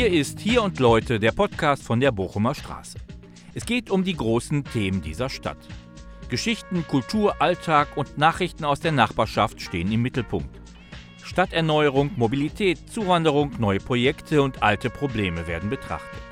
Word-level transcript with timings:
Hier 0.00 0.10
ist 0.10 0.40
Hier 0.40 0.62
und 0.62 0.78
Leute, 0.78 1.20
der 1.20 1.32
Podcast 1.32 1.82
von 1.82 2.00
der 2.00 2.10
Bochumer 2.10 2.54
Straße. 2.54 2.96
Es 3.52 3.66
geht 3.66 3.90
um 3.90 4.02
die 4.02 4.16
großen 4.16 4.64
Themen 4.64 5.02
dieser 5.02 5.28
Stadt. 5.28 5.58
Geschichten, 6.30 6.86
Kultur, 6.88 7.42
Alltag 7.42 7.98
und 7.98 8.16
Nachrichten 8.16 8.64
aus 8.64 8.80
der 8.80 8.92
Nachbarschaft 8.92 9.60
stehen 9.60 9.92
im 9.92 10.00
Mittelpunkt. 10.00 10.58
Stadterneuerung, 11.22 12.12
Mobilität, 12.16 12.78
Zuwanderung, 12.88 13.52
neue 13.58 13.78
Projekte 13.78 14.40
und 14.40 14.62
alte 14.62 14.88
Probleme 14.88 15.46
werden 15.46 15.68
betrachtet. 15.68 16.22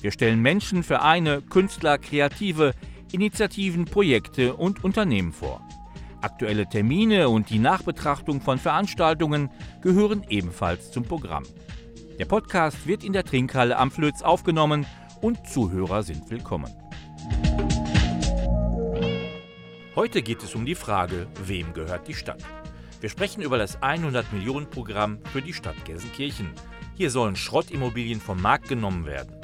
Wir 0.00 0.10
stellen 0.10 0.40
Menschen, 0.40 0.82
Vereine, 0.82 1.42
Künstler, 1.42 1.98
Kreative, 1.98 2.72
Initiativen, 3.12 3.84
Projekte 3.84 4.54
und 4.54 4.82
Unternehmen 4.82 5.34
vor. 5.34 5.60
Aktuelle 6.22 6.66
Termine 6.66 7.28
und 7.28 7.50
die 7.50 7.58
Nachbetrachtung 7.58 8.40
von 8.40 8.58
Veranstaltungen 8.58 9.50
gehören 9.82 10.24
ebenfalls 10.30 10.90
zum 10.90 11.02
Programm. 11.02 11.44
Der 12.18 12.26
Podcast 12.26 12.86
wird 12.86 13.02
in 13.02 13.12
der 13.12 13.24
Trinkhalle 13.24 13.76
am 13.76 13.90
Flöz 13.90 14.22
aufgenommen 14.22 14.86
und 15.20 15.48
Zuhörer 15.48 16.04
sind 16.04 16.30
willkommen. 16.30 16.72
Heute 19.96 20.22
geht 20.22 20.44
es 20.44 20.54
um 20.54 20.64
die 20.64 20.76
Frage, 20.76 21.26
wem 21.44 21.74
gehört 21.74 22.06
die 22.06 22.14
Stadt? 22.14 22.42
Wir 23.00 23.08
sprechen 23.08 23.42
über 23.42 23.58
das 23.58 23.82
100 23.82 24.32
Millionen 24.32 24.70
Programm 24.70 25.18
für 25.32 25.42
die 25.42 25.52
Stadt 25.52 25.84
Gelsenkirchen. 25.84 26.52
Hier 26.94 27.10
sollen 27.10 27.34
Schrottimmobilien 27.34 28.20
vom 28.20 28.40
Markt 28.40 28.68
genommen 28.68 29.06
werden. 29.06 29.34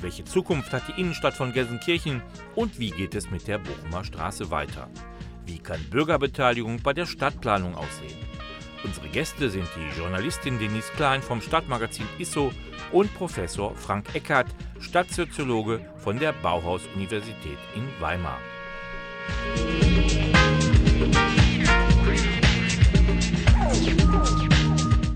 Welche 0.00 0.24
Zukunft 0.24 0.72
hat 0.72 0.82
die 0.88 1.00
Innenstadt 1.00 1.34
von 1.34 1.52
Gelsenkirchen 1.52 2.20
und 2.56 2.80
wie 2.80 2.90
geht 2.90 3.14
es 3.14 3.30
mit 3.30 3.46
der 3.46 3.58
Bochumer 3.58 4.02
Straße 4.02 4.50
weiter? 4.50 4.90
Wie 5.46 5.60
kann 5.60 5.80
Bürgerbeteiligung 5.88 6.82
bei 6.82 6.92
der 6.92 7.06
Stadtplanung 7.06 7.76
aussehen? 7.76 8.27
Unsere 8.84 9.08
Gäste 9.08 9.50
sind 9.50 9.66
die 9.76 9.98
Journalistin 9.98 10.58
Denise 10.58 10.92
Klein 10.94 11.20
vom 11.20 11.40
Stadtmagazin 11.40 12.06
ISSO 12.18 12.52
und 12.92 13.12
Professor 13.14 13.74
Frank 13.74 14.14
Eckert, 14.14 14.46
Stadtsoziologe 14.78 15.80
von 15.96 16.18
der 16.18 16.32
Bauhaus-Universität 16.32 17.58
in 17.74 17.88
Weimar. 18.00 18.38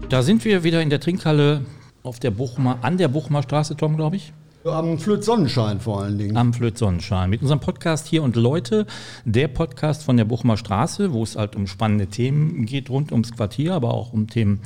Da 0.08 0.22
sind 0.22 0.44
wir 0.44 0.64
wieder 0.64 0.82
in 0.82 0.91
der 0.91 1.00
Trinkhalle 1.00 1.64
auf 2.02 2.19
der 2.19 2.32
Bochumer, 2.32 2.78
an 2.82 2.98
der 2.98 3.08
Bochumer 3.08 3.42
Straße, 3.42 3.76
Tom, 3.76 3.97
glaube 3.97 4.16
ich. 4.16 4.32
Am 4.64 4.96
Flöt 4.96 5.24
Sonnenschein 5.24 5.80
vor 5.80 6.02
allen 6.02 6.18
Dingen. 6.18 6.36
Am 6.36 6.55
Flöt 6.55 6.78
Sonnenschein. 6.78 7.28
Mit 7.28 7.42
unserem 7.42 7.58
Podcast 7.58 8.06
hier 8.06 8.22
und 8.22 8.36
Leute, 8.36 8.86
der 9.24 9.48
Podcast 9.48 10.04
von 10.04 10.16
der 10.16 10.24
Bochumer 10.24 10.56
Straße, 10.56 11.12
wo 11.12 11.24
es 11.24 11.34
halt 11.34 11.56
um 11.56 11.66
spannende 11.66 12.06
Themen 12.06 12.64
geht 12.64 12.88
rund 12.88 13.10
ums 13.10 13.32
Quartier, 13.32 13.74
aber 13.74 13.92
auch 13.92 14.12
um 14.12 14.28
Themen 14.28 14.60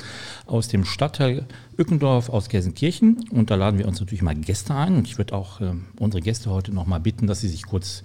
aus 0.44 0.68
dem 0.68 0.84
Stadtteil 0.84 1.46
Ückendorf, 1.78 2.28
aus 2.28 2.50
Gelsenkirchen. 2.50 3.24
Und 3.30 3.50
da 3.50 3.54
laden 3.54 3.78
wir 3.78 3.88
uns 3.88 3.98
natürlich 3.98 4.20
mal 4.20 4.34
Gäste 4.34 4.74
ein. 4.74 4.96
Und 4.96 5.06
ich 5.06 5.16
würde 5.16 5.34
auch 5.34 5.62
äh, 5.62 5.72
unsere 5.98 6.20
Gäste 6.20 6.50
heute 6.50 6.74
noch 6.74 6.84
mal 6.84 7.00
bitten, 7.00 7.26
dass 7.26 7.40
sie 7.40 7.48
sich 7.48 7.64
kurz 7.64 8.02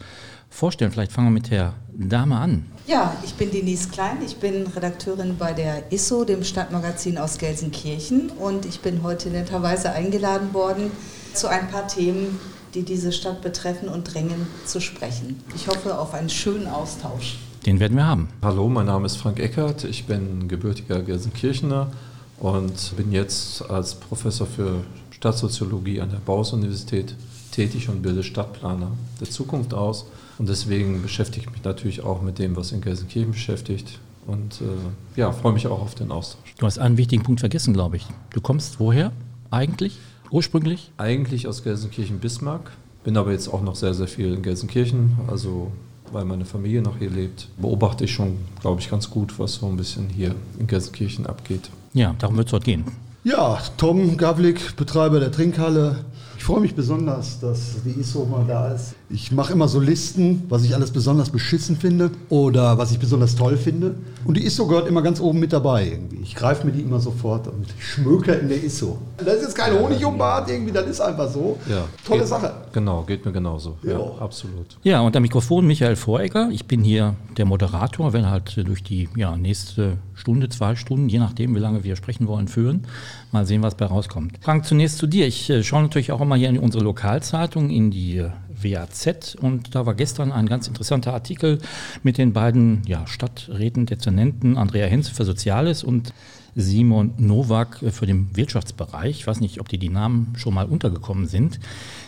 vorstellen. 0.50 0.92
Vielleicht 0.92 1.12
fangen 1.12 1.28
wir 1.28 1.32
mit 1.32 1.52
der 1.52 1.74
Dame 1.94 2.38
an. 2.38 2.68
Ja, 2.88 3.18
ich 3.22 3.34
bin 3.34 3.52
Denise 3.52 3.90
Klein. 3.90 4.20
Ich 4.26 4.38
bin 4.38 4.66
Redakteurin 4.66 5.36
bei 5.38 5.52
der 5.52 5.92
ISSO, 5.92 6.24
dem 6.24 6.46
Stadtmagazin 6.46 7.18
aus 7.18 7.38
Gelsenkirchen. 7.38 8.30
Und 8.30 8.66
ich 8.66 8.80
bin 8.80 9.04
heute 9.04 9.30
netterweise 9.30 9.92
eingeladen 9.92 10.54
worden, 10.54 10.92
zu 11.34 11.50
ein 11.50 11.70
paar 11.70 11.88
Themen, 11.88 12.40
die 12.74 12.84
diese 12.84 13.12
Stadt 13.12 13.42
betreffen 13.42 13.90
und 13.90 14.14
drängen, 14.14 14.48
zu 14.66 14.80
sprechen. 14.80 15.42
Ich 15.56 15.68
hoffe 15.68 15.98
auf 15.98 16.14
einen 16.14 16.30
schönen 16.30 16.68
Austausch. 16.68 17.38
Den 17.66 17.80
werden 17.80 17.96
wir 17.96 18.06
haben. 18.06 18.30
Hallo, 18.42 18.68
mein 18.70 18.88
Name 18.88 19.06
ist 19.06 19.18
Frank 19.18 19.40
Eckert. 19.40 19.84
Ich 19.84 20.06
bin 20.06 20.48
gebürtiger 20.48 21.02
Gelsenkirchener 21.02 21.92
und 22.40 22.96
bin 22.98 23.12
jetzt 23.12 23.70
als 23.70 23.96
Professor 23.96 24.48
für 24.48 24.84
Stadtsoziologie 25.12 26.02
an 26.02 26.10
der 26.10 26.18
Bauhaus-Universität 26.18 27.16
tätig 27.52 27.90
und 27.90 28.02
bilde 28.02 28.24
Stadtplaner 28.24 28.92
der 29.20 29.30
Zukunft 29.30 29.74
aus. 29.74 30.06
Und 30.40 30.50
deswegen 30.50 31.02
beschäftige 31.04 31.46
ich 31.46 31.52
mich 31.52 31.64
natürlich 31.64 32.02
auch 32.02 32.22
mit 32.24 32.40
dem, 32.40 32.56
was 32.56 32.72
in 32.72 32.82
Gelsenkirchen 32.82 33.32
beschäftigt. 33.32 34.00
Und 34.26 34.62
äh, 34.62 35.20
ja, 35.20 35.32
freue 35.32 35.54
mich 35.54 35.68
auch 35.68 35.82
auf 35.82 35.94
den 35.94 36.12
Austausch. 36.12 36.56
Du 36.58 36.66
hast 36.66 36.80
einen 36.80 36.98
wichtigen 36.98 37.22
Punkt 37.22 37.42
vergessen, 37.42 37.74
glaube 37.74 37.98
ich. 37.98 38.08
Du 38.34 38.42
kommst 38.42 38.80
woher 38.80 39.12
eigentlich? 39.52 39.98
Ursprünglich? 40.32 40.92
Eigentlich 40.98 41.48
aus 41.48 41.64
Gelsenkirchen-Bismarck. 41.64 42.72
Bin 43.04 43.18
aber 43.18 43.32
jetzt 43.32 43.48
auch 43.48 43.62
noch 43.62 43.76
sehr, 43.76 43.94
sehr 43.94 44.08
viel 44.08 44.34
in 44.34 44.42
Gelsenkirchen. 44.42 45.18
Also 45.28 45.72
weil 46.12 46.26
meine 46.26 46.46
Familie 46.46 46.82
noch 46.82 46.98
hier 46.98 47.10
lebt, 47.10 47.48
beobachte 47.58 48.06
ich 48.06 48.12
schon, 48.12 48.38
glaube 48.60 48.82
ich, 48.82 48.90
ganz 48.90 49.10
gut, 49.10 49.38
was 49.40 49.56
so 49.56 49.68
ein 49.68 49.78
bisschen 49.78 50.10
hier 50.10 50.36
in 50.60 50.68
Gelsenkirchen 50.68 51.26
abgeht. 51.26 51.70
Ja, 51.94 52.16
darum 52.20 52.38
wird 52.38 52.48
es 52.48 52.52
dort 52.52 52.64
gehen. 52.64 52.86
Ja, 53.24 53.60
Tom 53.78 54.18
Gavlik, 54.18 54.76
Betreiber 54.76 55.20
der 55.20 55.32
Trinkhalle. 55.32 56.04
Ich 56.38 56.44
freue 56.44 56.60
mich 56.60 56.74
besonders, 56.74 57.40
dass 57.40 57.84
die 57.84 58.00
ISO 58.00 58.26
mal 58.26 58.46
da 58.48 58.70
ist. 58.74 58.96
Ich 59.14 59.32
mache 59.32 59.54
immer 59.54 59.68
so 59.68 59.80
Listen, 59.80 60.44
was 60.50 60.64
ich 60.64 60.74
alles 60.74 60.92
besonders 60.92 61.30
beschissen 61.30 61.76
finde 61.76 62.12
oder 62.30 62.78
was 62.78 62.92
ich 62.92 63.00
besonders 63.00 63.36
toll 63.36 63.58
finde. 63.58 63.96
Und 64.26 64.38
die 64.38 64.46
ISO 64.46 64.68
gehört 64.68 64.88
immer 64.88 65.02
ganz 65.02 65.20
oben 65.20 65.40
mit 65.40 65.52
dabei 65.54 65.88
irgendwie. 65.90 66.20
Ich 66.24 66.36
greife 66.36 66.66
mir 66.66 66.72
die 66.74 66.82
immer 66.82 67.00
sofort 67.00 67.48
und 67.48 67.66
ich 67.78 67.86
schmöker 67.86 68.40
in 68.40 68.48
der 68.48 68.64
ISO. 68.64 68.98
Das 69.18 69.36
ist 69.36 69.42
jetzt 69.44 69.56
kein 69.56 69.78
Honig 69.78 70.06
um 70.06 70.18
Bart 70.18 70.50
irgendwie, 70.50 70.72
das 70.72 70.88
ist 70.88 71.02
einfach 71.02 71.30
so. 71.30 71.58
Ja, 71.70 71.86
Tolle 72.06 72.20
geht, 72.22 72.30
Sache. 72.30 72.54
Genau, 72.74 73.04
geht 73.04 73.26
mir 73.26 73.32
genauso. 73.32 73.78
Ja, 73.84 73.92
Ja. 74.00 74.12
absolut. 74.20 74.78
Ja, 74.84 75.02
und 75.02 75.16
am 75.16 75.22
Mikrofon 75.24 75.66
Michael 75.68 75.96
Voregger. 75.96 76.50
Ich 76.52 76.66
bin 76.66 76.84
hier 76.84 77.16
der 77.38 77.46
Moderator, 77.46 78.14
wenn 78.14 78.30
halt 78.30 78.56
durch 78.68 78.84
die 78.84 79.10
ja, 79.16 79.36
nächste 79.36 79.98
Stunde, 80.14 80.50
zwei 80.50 80.76
Stunden, 80.76 81.10
je 81.10 81.20
nachdem, 81.20 81.56
wie 81.56 81.60
lange 81.60 81.84
wir 81.84 81.96
sprechen 81.96 82.28
wollen, 82.28 82.48
führen. 82.48 82.86
Mal 83.32 83.46
sehen, 83.46 83.64
was 83.64 83.76
bei 83.76 83.86
rauskommt. 83.86 84.34
Frank, 84.42 84.66
zunächst 84.66 84.98
zu 85.00 85.08
dir. 85.08 85.26
Ich 85.28 85.50
äh, 85.50 85.64
schaue 85.64 85.82
natürlich 85.82 86.12
auch 86.12 86.22
immer 86.22 86.36
hier 86.36 86.50
in 86.50 86.60
unsere 86.60 86.84
Lokalzeitung, 86.84 87.70
in 87.70 87.90
die 87.92 88.18
äh, 88.18 88.30
WAZ. 88.64 89.36
Und 89.36 89.76
da 89.76 89.86
war 89.86 89.94
gestern 89.94 90.32
ein 90.32 90.48
ganz 90.48 90.68
interessanter 90.68 91.14
Artikel 91.14 91.60
mit 92.04 92.18
den 92.18 92.34
beiden 92.34 92.82
ja, 92.86 93.08
Stadträten, 93.08 93.86
Dezernenten, 93.86 94.58
Andrea 94.58 94.88
Henze 94.88 95.14
für 95.14 95.26
Soziales 95.26 95.84
und 95.84 96.14
Simon 96.56 97.14
Nowak 97.18 97.80
für 97.92 98.06
den 98.06 98.36
Wirtschaftsbereich. 98.36 99.20
Ich 99.20 99.28
weiß 99.28 99.40
nicht, 99.40 99.60
ob 99.60 99.70
die 99.70 99.78
die 99.78 99.90
Namen 99.90 100.34
schon 100.38 100.54
mal 100.54 100.66
untergekommen 100.66 101.28
sind. 101.28 101.60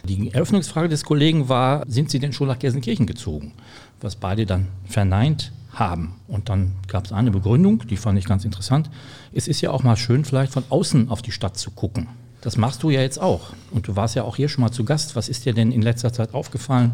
Die 0.08 0.34
Eröffnungsfrage 0.34 0.90
des 0.90 1.04
Kollegen 1.04 1.50
war, 1.50 1.84
sind 1.88 2.10
Sie 2.10 2.20
denn 2.20 2.34
schon 2.34 2.48
nach 2.48 2.60
Gelsenkirchen 2.60 3.06
gezogen? 3.06 3.54
Was 4.02 4.16
beide 4.16 4.46
dann 4.46 4.68
verneint 4.86 5.54
haben. 5.72 6.16
Und 6.28 6.50
dann 6.50 6.74
gab 6.88 7.06
es 7.06 7.12
eine 7.12 7.32
Begründung, 7.32 7.88
die 7.88 7.98
fand 7.98 8.20
ich 8.20 8.26
ganz 8.26 8.46
interessant. 8.46 8.90
Es 9.32 9.48
ist 9.48 9.62
ja 9.62 9.72
auch 9.72 9.84
mal 9.84 9.96
schön, 9.96 10.26
vielleicht 10.26 10.54
von 10.54 10.64
außen 10.70 11.10
auf 11.10 11.22
die 11.22 11.32
Stadt 11.32 11.58
zu 11.58 11.72
gucken. 11.72 12.08
Das 12.44 12.58
machst 12.58 12.84
du 12.84 12.90
ja 12.90 13.00
jetzt 13.00 13.22
auch. 13.22 13.54
Und 13.72 13.88
du 13.88 13.96
warst 13.96 14.16
ja 14.16 14.24
auch 14.24 14.36
hier 14.36 14.50
schon 14.50 14.64
mal 14.64 14.72
zu 14.72 14.84
Gast. 14.84 15.16
Was 15.16 15.30
ist 15.30 15.46
dir 15.46 15.54
denn 15.54 15.72
in 15.72 15.82
letzter 15.82 16.12
Zeit 16.12 16.34
aufgefallen, 16.34 16.92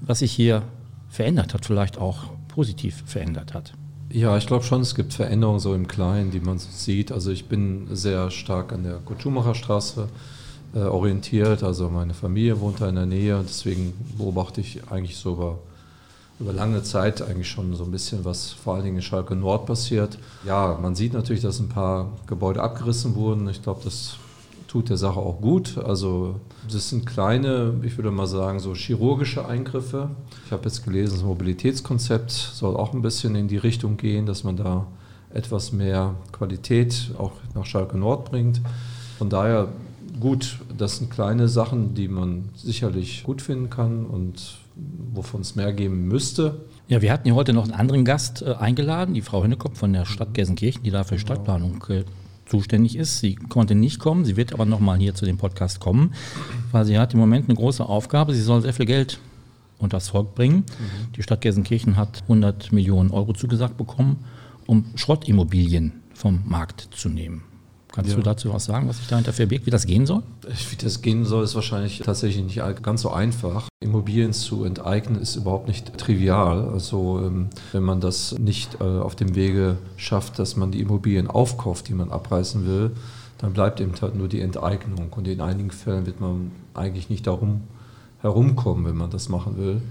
was 0.00 0.20
sich 0.20 0.30
hier 0.30 0.62
verändert 1.10 1.54
hat, 1.54 1.66
vielleicht 1.66 1.98
auch 1.98 2.22
positiv 2.46 3.02
verändert 3.04 3.52
hat? 3.52 3.72
Ja, 4.10 4.36
ich 4.36 4.46
glaube 4.46 4.64
schon, 4.64 4.80
es 4.80 4.94
gibt 4.94 5.12
Veränderungen 5.12 5.58
so 5.58 5.74
im 5.74 5.88
Kleinen, 5.88 6.30
die 6.30 6.38
man 6.38 6.58
sieht. 6.58 7.10
Also 7.10 7.32
ich 7.32 7.46
bin 7.46 7.88
sehr 7.90 8.30
stark 8.30 8.72
an 8.72 8.84
der 8.84 8.98
Kurt-Schumacher 8.98 9.56
Straße 9.56 10.08
äh, 10.72 10.78
orientiert. 10.78 11.64
Also 11.64 11.90
meine 11.90 12.14
Familie 12.14 12.60
wohnt 12.60 12.80
da 12.80 12.88
in 12.88 12.94
der 12.94 13.06
Nähe 13.06 13.42
deswegen 13.44 13.94
beobachte 14.16 14.60
ich 14.60 14.88
eigentlich 14.88 15.16
so 15.16 15.32
über, 15.32 15.58
über 16.38 16.52
lange 16.52 16.84
Zeit 16.84 17.22
eigentlich 17.22 17.48
schon 17.48 17.74
so 17.74 17.82
ein 17.82 17.90
bisschen, 17.90 18.24
was 18.24 18.52
vor 18.52 18.74
allen 18.74 18.84
Dingen 18.84 18.96
in 18.96 19.02
Schalke 19.02 19.34
Nord 19.34 19.66
passiert. 19.66 20.16
Ja, 20.46 20.78
man 20.80 20.94
sieht 20.94 21.12
natürlich, 21.12 21.42
dass 21.42 21.58
ein 21.58 21.68
paar 21.68 22.12
Gebäude 22.28 22.62
abgerissen 22.62 23.16
wurden. 23.16 23.48
Ich 23.48 23.64
glaube, 23.64 23.80
das 23.82 24.18
tut 24.72 24.88
der 24.88 24.96
Sache 24.96 25.20
auch 25.20 25.42
gut. 25.42 25.76
Also 25.76 26.36
das 26.72 26.88
sind 26.88 27.04
kleine, 27.04 27.74
ich 27.82 27.98
würde 27.98 28.10
mal 28.10 28.26
sagen, 28.26 28.58
so 28.58 28.74
chirurgische 28.74 29.46
Eingriffe. 29.46 30.08
Ich 30.46 30.52
habe 30.52 30.64
jetzt 30.64 30.82
gelesen, 30.82 31.12
das 31.16 31.24
Mobilitätskonzept 31.24 32.30
soll 32.30 32.74
auch 32.74 32.94
ein 32.94 33.02
bisschen 33.02 33.34
in 33.34 33.48
die 33.48 33.58
Richtung 33.58 33.98
gehen, 33.98 34.24
dass 34.24 34.44
man 34.44 34.56
da 34.56 34.86
etwas 35.34 35.72
mehr 35.72 36.14
Qualität 36.32 37.10
auch 37.18 37.32
nach 37.54 37.66
Schalke 37.66 37.98
Nord 37.98 38.30
bringt. 38.30 38.62
Von 39.18 39.28
daher 39.28 39.68
gut, 40.18 40.58
das 40.78 40.96
sind 40.96 41.10
kleine 41.10 41.48
Sachen, 41.48 41.94
die 41.94 42.08
man 42.08 42.48
sicherlich 42.54 43.24
gut 43.24 43.42
finden 43.42 43.68
kann 43.68 44.06
und 44.06 44.56
wovon 45.12 45.42
es 45.42 45.54
mehr 45.54 45.74
geben 45.74 46.08
müsste. 46.08 46.62
Ja, 46.88 47.02
wir 47.02 47.12
hatten 47.12 47.28
ja 47.28 47.34
heute 47.34 47.52
noch 47.52 47.64
einen 47.64 47.72
anderen 47.72 48.06
Gast 48.06 48.40
äh, 48.40 48.54
eingeladen, 48.54 49.12
die 49.12 49.20
Frau 49.20 49.42
Hennekopf 49.42 49.78
von 49.78 49.92
der 49.92 50.06
Stadt 50.06 50.32
Gelsenkirchen, 50.32 50.82
die 50.82 50.90
da 50.90 51.04
für 51.04 51.18
Stadtplanung 51.18 51.84
äh, 51.90 52.04
zuständig 52.52 52.96
ist. 52.96 53.20
Sie 53.20 53.34
konnte 53.34 53.74
nicht 53.74 53.98
kommen, 53.98 54.26
sie 54.26 54.36
wird 54.36 54.52
aber 54.52 54.66
nochmal 54.66 54.98
hier 54.98 55.14
zu 55.14 55.24
dem 55.24 55.38
Podcast 55.38 55.80
kommen, 55.80 56.12
weil 56.70 56.84
sie 56.84 56.98
hat 56.98 57.14
im 57.14 57.20
Moment 57.20 57.48
eine 57.48 57.56
große 57.56 57.84
Aufgabe. 57.84 58.34
Sie 58.34 58.42
soll 58.42 58.60
sehr 58.60 58.74
viel 58.74 58.84
Geld 58.84 59.18
unter 59.78 59.96
das 59.96 60.10
Volk 60.10 60.34
bringen. 60.34 60.64
Die 61.16 61.22
Stadt 61.22 61.40
Gelsenkirchen 61.40 61.96
hat 61.96 62.22
100 62.24 62.70
Millionen 62.70 63.10
Euro 63.10 63.32
zugesagt 63.32 63.78
bekommen, 63.78 64.18
um 64.66 64.84
Schrottimmobilien 64.96 65.92
vom 66.12 66.42
Markt 66.44 66.88
zu 66.92 67.08
nehmen. 67.08 67.42
Kannst 67.92 68.10
Ja. 68.10 68.16
du 68.16 68.22
dazu 68.22 68.52
was 68.52 68.64
sagen, 68.64 68.88
was 68.88 68.96
sich 68.96 69.06
dahinter 69.06 69.34
verbirgt, 69.34 69.66
wie 69.66 69.70
das 69.70 69.86
gehen 69.86 70.06
soll? 70.06 70.22
Wie 70.70 70.76
das 70.76 71.02
gehen 71.02 71.26
soll, 71.26 71.44
ist 71.44 71.54
wahrscheinlich 71.54 71.98
tatsächlich 71.98 72.42
nicht 72.42 72.82
ganz 72.82 73.02
so 73.02 73.10
einfach. 73.10 73.68
Immobilien 73.80 74.32
zu 74.32 74.64
enteignen 74.64 75.20
ist 75.20 75.36
überhaupt 75.36 75.68
nicht 75.68 75.96
trivial. 75.98 76.68
Also 76.70 77.20
ähm, 77.22 77.48
wenn 77.72 77.82
man 77.82 78.00
das 78.00 78.38
nicht 78.38 78.80
äh, 78.80 78.84
auf 78.84 79.14
dem 79.14 79.34
Wege 79.34 79.76
schafft, 79.96 80.38
dass 80.38 80.56
man 80.56 80.72
die 80.72 80.80
Immobilien 80.80 81.26
aufkauft, 81.28 81.88
die 81.88 81.94
man 81.94 82.10
abreißen 82.10 82.66
will, 82.66 82.92
dann 83.38 83.52
bleibt 83.52 83.80
eben 83.80 83.92
halt 84.00 84.14
nur 84.16 84.28
die 84.28 84.40
Enteignung. 84.40 85.08
Und 85.14 85.28
in 85.28 85.40
einigen 85.42 85.70
Fällen 85.70 86.06
wird 86.06 86.20
man 86.20 86.50
eigentlich 86.74 87.10
nicht 87.10 87.26
darum 87.26 87.62
herumkommen, 88.22 88.86
wenn 88.86 88.96
man 88.96 89.10
das 89.10 89.28
machen 89.28 89.58
will. 89.58 89.82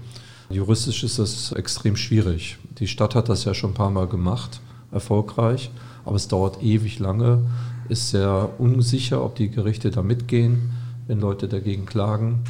Juristisch 0.50 1.04
ist 1.04 1.18
das 1.20 1.52
extrem 1.52 1.96
schwierig. 1.96 2.58
Die 2.78 2.88
Stadt 2.88 3.14
hat 3.14 3.28
das 3.28 3.44
ja 3.44 3.54
schon 3.54 3.70
ein 3.70 3.74
paar 3.74 3.90
Mal 3.90 4.08
gemacht, 4.08 4.60
erfolgreich, 4.90 5.70
aber 6.04 6.16
es 6.16 6.28
dauert 6.28 6.62
ewig 6.62 6.98
lange, 6.98 7.42
ist 7.88 8.10
sehr 8.10 8.50
unsicher, 8.58 9.24
ob 9.24 9.36
die 9.36 9.50
Gerichte 9.50 9.90
da 9.90 10.02
mitgehen, 10.02 10.70
wenn 11.06 11.20
Leute 11.20 11.48
dagegen 11.48 11.86
klagen. 11.86 12.40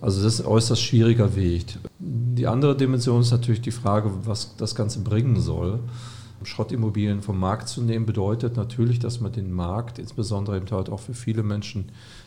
Also 0.00 0.22
das 0.22 0.34
ist 0.34 0.40
ein 0.42 0.46
äußerst 0.46 0.82
schwieriger 0.82 1.34
Weg. 1.36 1.78
Die 1.98 2.46
andere 2.46 2.76
Dimension 2.76 3.22
ist 3.22 3.30
natürlich 3.30 3.62
die 3.62 3.70
Frage, 3.70 4.10
was 4.24 4.56
das 4.56 4.74
Ganze 4.74 5.00
bringen 5.00 5.40
soll. 5.40 5.80
Schrottimmobilien 6.42 7.22
vom 7.22 7.40
Markt 7.40 7.68
zu 7.68 7.82
nehmen, 7.82 8.06
bedeutet 8.06 8.56
natürlich, 8.56 8.98
dass 8.98 9.20
man 9.20 9.32
den 9.32 9.52
Markt, 9.52 9.98
insbesondere 9.98 10.58
eben 10.58 10.70
halt 10.70 10.90
auch 10.90 11.00
für 11.00 11.14
viele 11.14 11.42
Menschen, 11.42 11.86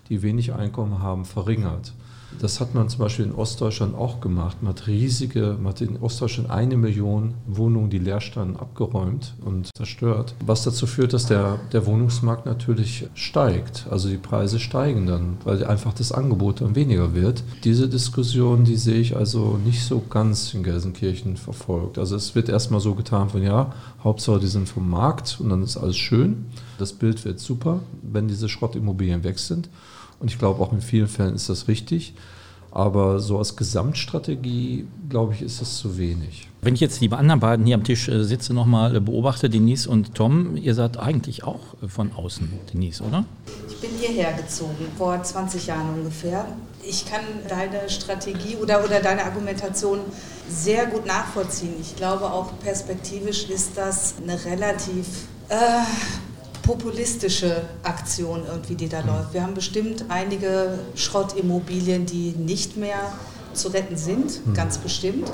die 0.10 0.22
wenig 0.22 0.54
Einkommen 0.54 1.00
haben, 1.00 1.26
verringert. 1.26 1.94
Das 2.40 2.60
hat 2.60 2.74
man 2.74 2.90
zum 2.90 3.00
Beispiel 3.00 3.26
in 3.26 3.34
Ostdeutschland 3.34 3.96
auch 3.96 4.22
gemacht. 4.22 4.58
Man 4.62 4.74
hat 4.74 4.88
riesige, 4.88 5.58
man 5.58 5.74
hat 5.74 5.82
in 5.82 5.98
Ostdeutschland 5.98 6.50
eine 6.50 6.78
Million 6.78 7.34
Wohnungen, 7.48 7.90
die 7.90 8.00
leer 8.00 8.22
standen, 8.22 8.56
abgeräumt 8.56 9.34
und 9.44 9.70
zerstört. 9.76 10.36
Was 10.46 10.64
dazu 10.64 10.88
führt, 10.88 11.14
dass 11.14 11.26
der, 11.26 11.60
der 11.74 11.86
Wohnungsmarkt 11.86 12.46
natürlich 12.46 13.08
steigt. 13.14 13.88
Also 13.90 14.10
die 14.10 14.18
Preise 14.18 14.60
steigen 14.60 15.06
dann, 15.06 15.38
weil 15.44 15.64
einfach 15.66 15.94
das 15.94 16.12
Angebot 16.12 16.62
dann 16.62 16.76
weniger 16.76 17.14
wird. 17.14 17.44
Diese 17.64 17.90
Diskussion, 17.90 18.64
die 18.64 18.78
sehe 18.78 19.00
ich 19.00 19.16
also 19.16 19.60
nicht 19.66 19.84
so 19.84 20.02
ganz 20.10 20.54
in 20.54 20.64
Gelsenkirchen 20.64 21.38
verfolgt. 21.38 21.98
Also 21.98 22.16
es 22.16 22.36
wird 22.36 22.50
erstmal 22.50 22.80
so 22.80 22.96
getan 22.96 23.30
von 23.30 23.44
ja, 23.44 23.74
Hauptsache 24.04 24.40
die 24.40 24.48
sind 24.48 24.70
vom 24.70 24.90
Markt 24.90 25.38
und 25.40 25.50
dann 25.50 25.64
ist 25.64 25.78
alles 25.78 25.98
schön. 25.98 26.46
Das 26.78 26.94
Bild 26.94 27.26
wird 27.26 27.40
super, 27.40 27.82
wenn 28.02 28.28
diese 28.28 28.48
Schrottimmobilien 28.48 29.24
weg 29.24 29.40
sind. 29.40 29.70
Und 30.20 30.30
ich 30.32 30.38
glaube, 30.38 30.62
auch 30.62 30.74
in 30.74 30.82
vielen 30.82 31.08
Fällen 31.08 31.36
ist 31.36 31.50
das 31.50 31.68
richtig. 31.68 32.14
Aber 32.72 33.20
so 33.20 33.40
als 33.40 33.56
Gesamtstrategie, 33.56 34.86
glaube 35.10 35.34
ich, 35.34 35.42
ist 35.42 35.60
das 35.60 35.78
zu 35.78 35.98
wenig. 35.98 36.48
Wenn 36.62 36.76
ich 36.76 36.82
jetzt 36.82 37.02
die 37.02 37.12
anderen 37.12 37.40
beiden 37.40 37.66
hier 37.66 37.76
am 37.76 37.84
Tisch 37.84 38.08
äh, 38.10 38.24
sitze, 38.24 38.54
nochmal 38.54 38.96
äh, 38.96 39.00
beobachte, 39.00 39.50
Denise 39.50 39.88
und 39.88 40.14
Tom, 40.14 40.56
ihr 40.56 40.76
seid 40.76 40.98
eigentlich 40.98 41.44
auch 41.44 41.62
äh, 41.82 41.88
von 41.88 42.12
außen, 42.12 42.48
Denise, 42.72 43.02
oder? 43.02 43.26
Ich 43.68 43.78
bin 43.80 43.90
hierher 43.98 44.34
gezogen, 44.34 44.86
vor 44.98 45.22
20 45.22 45.68
Jahren 45.68 46.00
ungefähr. 46.00 46.46
Ich 46.84 47.10
kann 47.10 47.22
deine 47.48 47.90
Strategie 47.90 48.58
oder, 48.58 48.84
oder 48.84 49.00
deine 49.00 49.24
Argumentation 49.24 50.00
sehr 50.48 50.86
gut 50.88 51.06
nachvollziehen. 51.06 51.74
Ich 51.80 51.96
glaube 51.96 52.26
auch 52.26 52.52
perspektivisch 52.60 53.50
ist 53.50 53.78
das 53.78 54.16
eine 54.22 54.44
relativ 54.46 55.08
äh, 55.50 55.56
populistische 56.70 57.64
Aktion 57.82 58.44
irgendwie, 58.48 58.76
die 58.76 58.88
da 58.88 59.00
läuft. 59.00 59.34
Wir 59.34 59.42
haben 59.42 59.56
bestimmt 59.56 60.06
einige 60.08 60.78
Schrottimmobilien, 60.94 62.06
die 62.06 62.36
nicht 62.38 62.78
mehr 62.78 63.12
zu 63.54 63.70
retten 63.70 63.98
sind, 63.98 64.46
mhm. 64.46 64.54
ganz 64.54 64.78
bestimmt. 64.78 65.28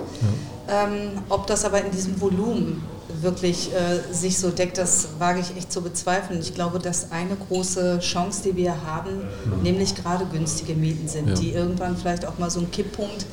Ja. 0.68 0.86
Ähm, 0.86 1.22
ob 1.28 1.46
das 1.46 1.66
aber 1.66 1.84
in 1.84 1.92
diesem 1.92 2.22
Volumen 2.22 2.82
wirklich 3.22 3.70
äh, 3.74 4.14
sich 4.14 4.38
so 4.38 4.50
deckt, 4.50 4.78
das 4.78 5.10
wage 5.20 5.42
ich 5.42 5.58
echt 5.58 5.74
zu 5.74 5.82
bezweifeln. 5.82 6.40
Ich 6.40 6.56
glaube, 6.56 6.80
dass 6.80 7.12
eine 7.12 7.36
große 7.36 8.00
Chance, 8.00 8.44
die 8.46 8.56
wir 8.56 8.86
haben, 8.86 9.18
mhm. 9.18 9.62
nämlich 9.62 9.94
gerade 9.94 10.26
günstige 10.28 10.74
Mieten 10.74 11.10
sind, 11.10 11.28
ja. 11.28 11.36
die 11.36 11.52
irgendwann 11.52 11.98
vielleicht 11.98 12.26
auch 12.26 12.40
mal 12.40 12.50
so 12.50 12.62
ein 12.62 12.72
Kipppunkt 12.72 13.26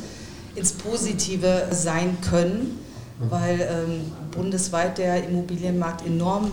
ins 0.57 0.73
Positive 0.73 1.69
sein 1.71 2.19
können, 2.21 2.81
mhm. 3.21 3.31
weil 3.31 3.61
ähm, 3.61 4.13
bundesweit 4.33 4.99
der 4.99 5.25
Immobilienmarkt 5.29 6.05
enorm 6.05 6.51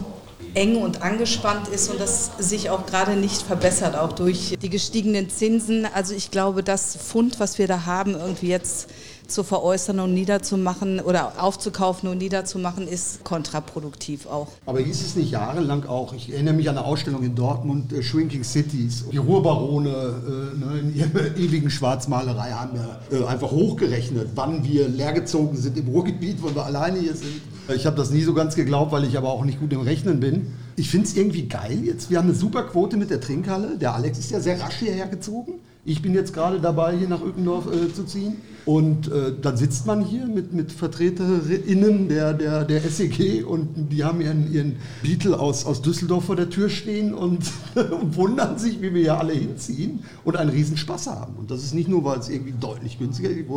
eng 0.54 0.78
und 0.78 1.02
angespannt 1.02 1.68
ist 1.68 1.90
und 1.90 2.00
das 2.00 2.32
sich 2.38 2.70
auch 2.70 2.86
gerade 2.86 3.14
nicht 3.14 3.42
verbessert, 3.42 3.96
auch 3.96 4.14
durch 4.14 4.58
die 4.62 4.70
gestiegenen 4.70 5.30
Zinsen. 5.30 5.86
Also 5.94 6.14
ich 6.14 6.32
glaube, 6.32 6.64
das 6.64 6.96
Fund, 6.96 7.40
was 7.40 7.58
wir 7.58 7.68
da 7.68 7.86
haben, 7.86 8.12
irgendwie 8.12 8.48
jetzt 8.48 8.90
zu 9.30 9.44
veräußern 9.44 10.00
und 10.00 10.14
niederzumachen 10.14 11.00
oder 11.00 11.34
aufzukaufen 11.38 12.10
und 12.10 12.18
niederzumachen, 12.18 12.88
ist 12.88 13.24
kontraproduktiv 13.24 14.26
auch. 14.26 14.48
Aber 14.66 14.80
hieß 14.80 15.02
es 15.02 15.16
nicht 15.16 15.32
jahrelang 15.32 15.86
auch, 15.86 16.14
ich 16.14 16.32
erinnere 16.32 16.56
mich 16.56 16.70
an 16.70 16.78
eine 16.78 16.86
Ausstellung 16.86 17.24
in 17.24 17.36
Dortmund, 17.36 17.94
äh, 17.94 18.04
Shrinking 18.04 18.44
Cities, 18.44 19.06
die 19.12 19.18
Ruhrbarone 19.18 19.90
äh, 19.90 20.58
ne, 20.58 20.80
in 20.80 20.96
ihrer 20.96 21.38
ewigen 21.38 21.70
Schwarzmalerei 21.70 22.52
haben 22.52 22.76
ja 22.76 23.18
äh, 23.18 23.26
einfach 23.26 23.52
hochgerechnet, 23.52 24.30
wann 24.36 24.64
wir 24.64 24.88
leergezogen 24.88 25.58
sind 25.58 25.78
im 25.78 25.88
Ruhrgebiet, 25.88 26.42
wo 26.42 26.54
wir 26.54 26.66
alleine 26.66 27.00
hier 27.00 27.16
sind. 27.16 27.42
Ich 27.76 27.86
habe 27.86 27.96
das 27.96 28.10
nie 28.10 28.24
so 28.24 28.34
ganz 28.34 28.56
geglaubt, 28.56 28.92
weil 28.92 29.04
ich 29.04 29.18
aber 29.18 29.30
auch 29.30 29.46
nicht 29.46 29.60
gut 29.60 29.72
im 29.74 29.82
Rechnen 29.82 30.20
bin. 30.20 30.54
Ich 30.76 30.90
finde 30.90 31.08
es 31.08 31.16
irgendwie 31.16 31.48
geil 31.48 31.84
jetzt. 31.84 32.10
Wir 32.10 32.18
haben 32.18 32.28
eine 32.28 32.36
super 32.36 32.64
Quote 32.64 32.98
mit 32.98 33.12
der 33.12 33.22
Trinkhalle. 33.22 33.78
Der 33.78 33.94
Alex 33.94 34.18
ist 34.18 34.32
ja 34.32 34.40
sehr 34.40 34.60
rasch 34.60 34.78
hierher 34.78 35.08
gezogen. 35.08 35.60
Ich 35.86 36.02
bin 36.02 36.14
jetzt 36.14 36.34
gerade 36.34 36.60
dabei, 36.60 36.98
hier 36.98 37.08
nach 37.08 37.22
Ückendorf 37.22 37.66
äh, 37.72 37.94
zu 37.94 38.04
ziehen. 38.04 38.36
Und 38.66 39.12
äh, 39.12 39.34
dann 39.42 39.58
sitzt 39.58 39.88
man 39.88 40.04
hier 40.04 40.28
mit, 40.28 40.54
mit 40.54 40.72
VertreterInnen 40.72 42.10
der, 42.10 42.34
der, 42.34 42.66
der 42.66 42.82
SEG 42.82 43.44
und 43.48 43.90
die 43.92 44.04
haben 44.04 44.22
ihren, 44.22 44.52
ihren 44.54 44.76
Beetle 45.02 45.40
aus, 45.40 45.66
aus 45.66 45.82
Düsseldorf 45.82 46.26
vor 46.26 46.36
der 46.36 46.50
Tür 46.50 46.70
stehen 46.70 47.14
und, 47.14 47.40
und 47.76 48.16
wundern 48.16 48.60
sich, 48.60 48.82
wie 48.82 48.94
wir 48.94 49.02
hier 49.02 49.18
alle 49.18 49.34
hinziehen 49.34 50.04
und 50.26 50.36
einen 50.36 50.50
riesen 50.50 50.78
Spaß 50.78 51.08
haben. 51.08 51.36
Und 51.38 51.50
das 51.50 51.64
ist 51.64 51.74
nicht 51.74 51.88
nur, 51.88 52.04
weil 52.04 52.20
es 52.20 52.30
irgendwie 52.30 52.54
deutlich 52.60 53.00
günstiger 53.00 53.30
ist. 53.30 53.38
Ich 53.38 53.50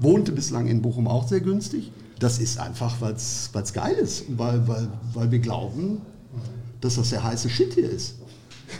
wohnte 0.00 0.32
bislang 0.32 0.68
in 0.68 0.82
Bochum 0.82 1.08
auch 1.08 1.26
sehr 1.26 1.40
günstig. 1.40 1.90
Das 2.20 2.38
ist 2.38 2.60
einfach, 2.60 3.00
weil 3.00 3.14
es 3.14 3.50
geil 3.72 3.94
ist. 3.94 4.26
Weil, 4.36 4.68
weil, 4.68 4.88
weil 5.14 5.30
wir 5.32 5.38
glauben, 5.38 6.02
dass 6.80 6.96
das 6.96 7.10
der 7.10 7.24
heiße 7.24 7.48
Shit 7.48 7.74
hier 7.74 7.90
ist. 7.90 8.16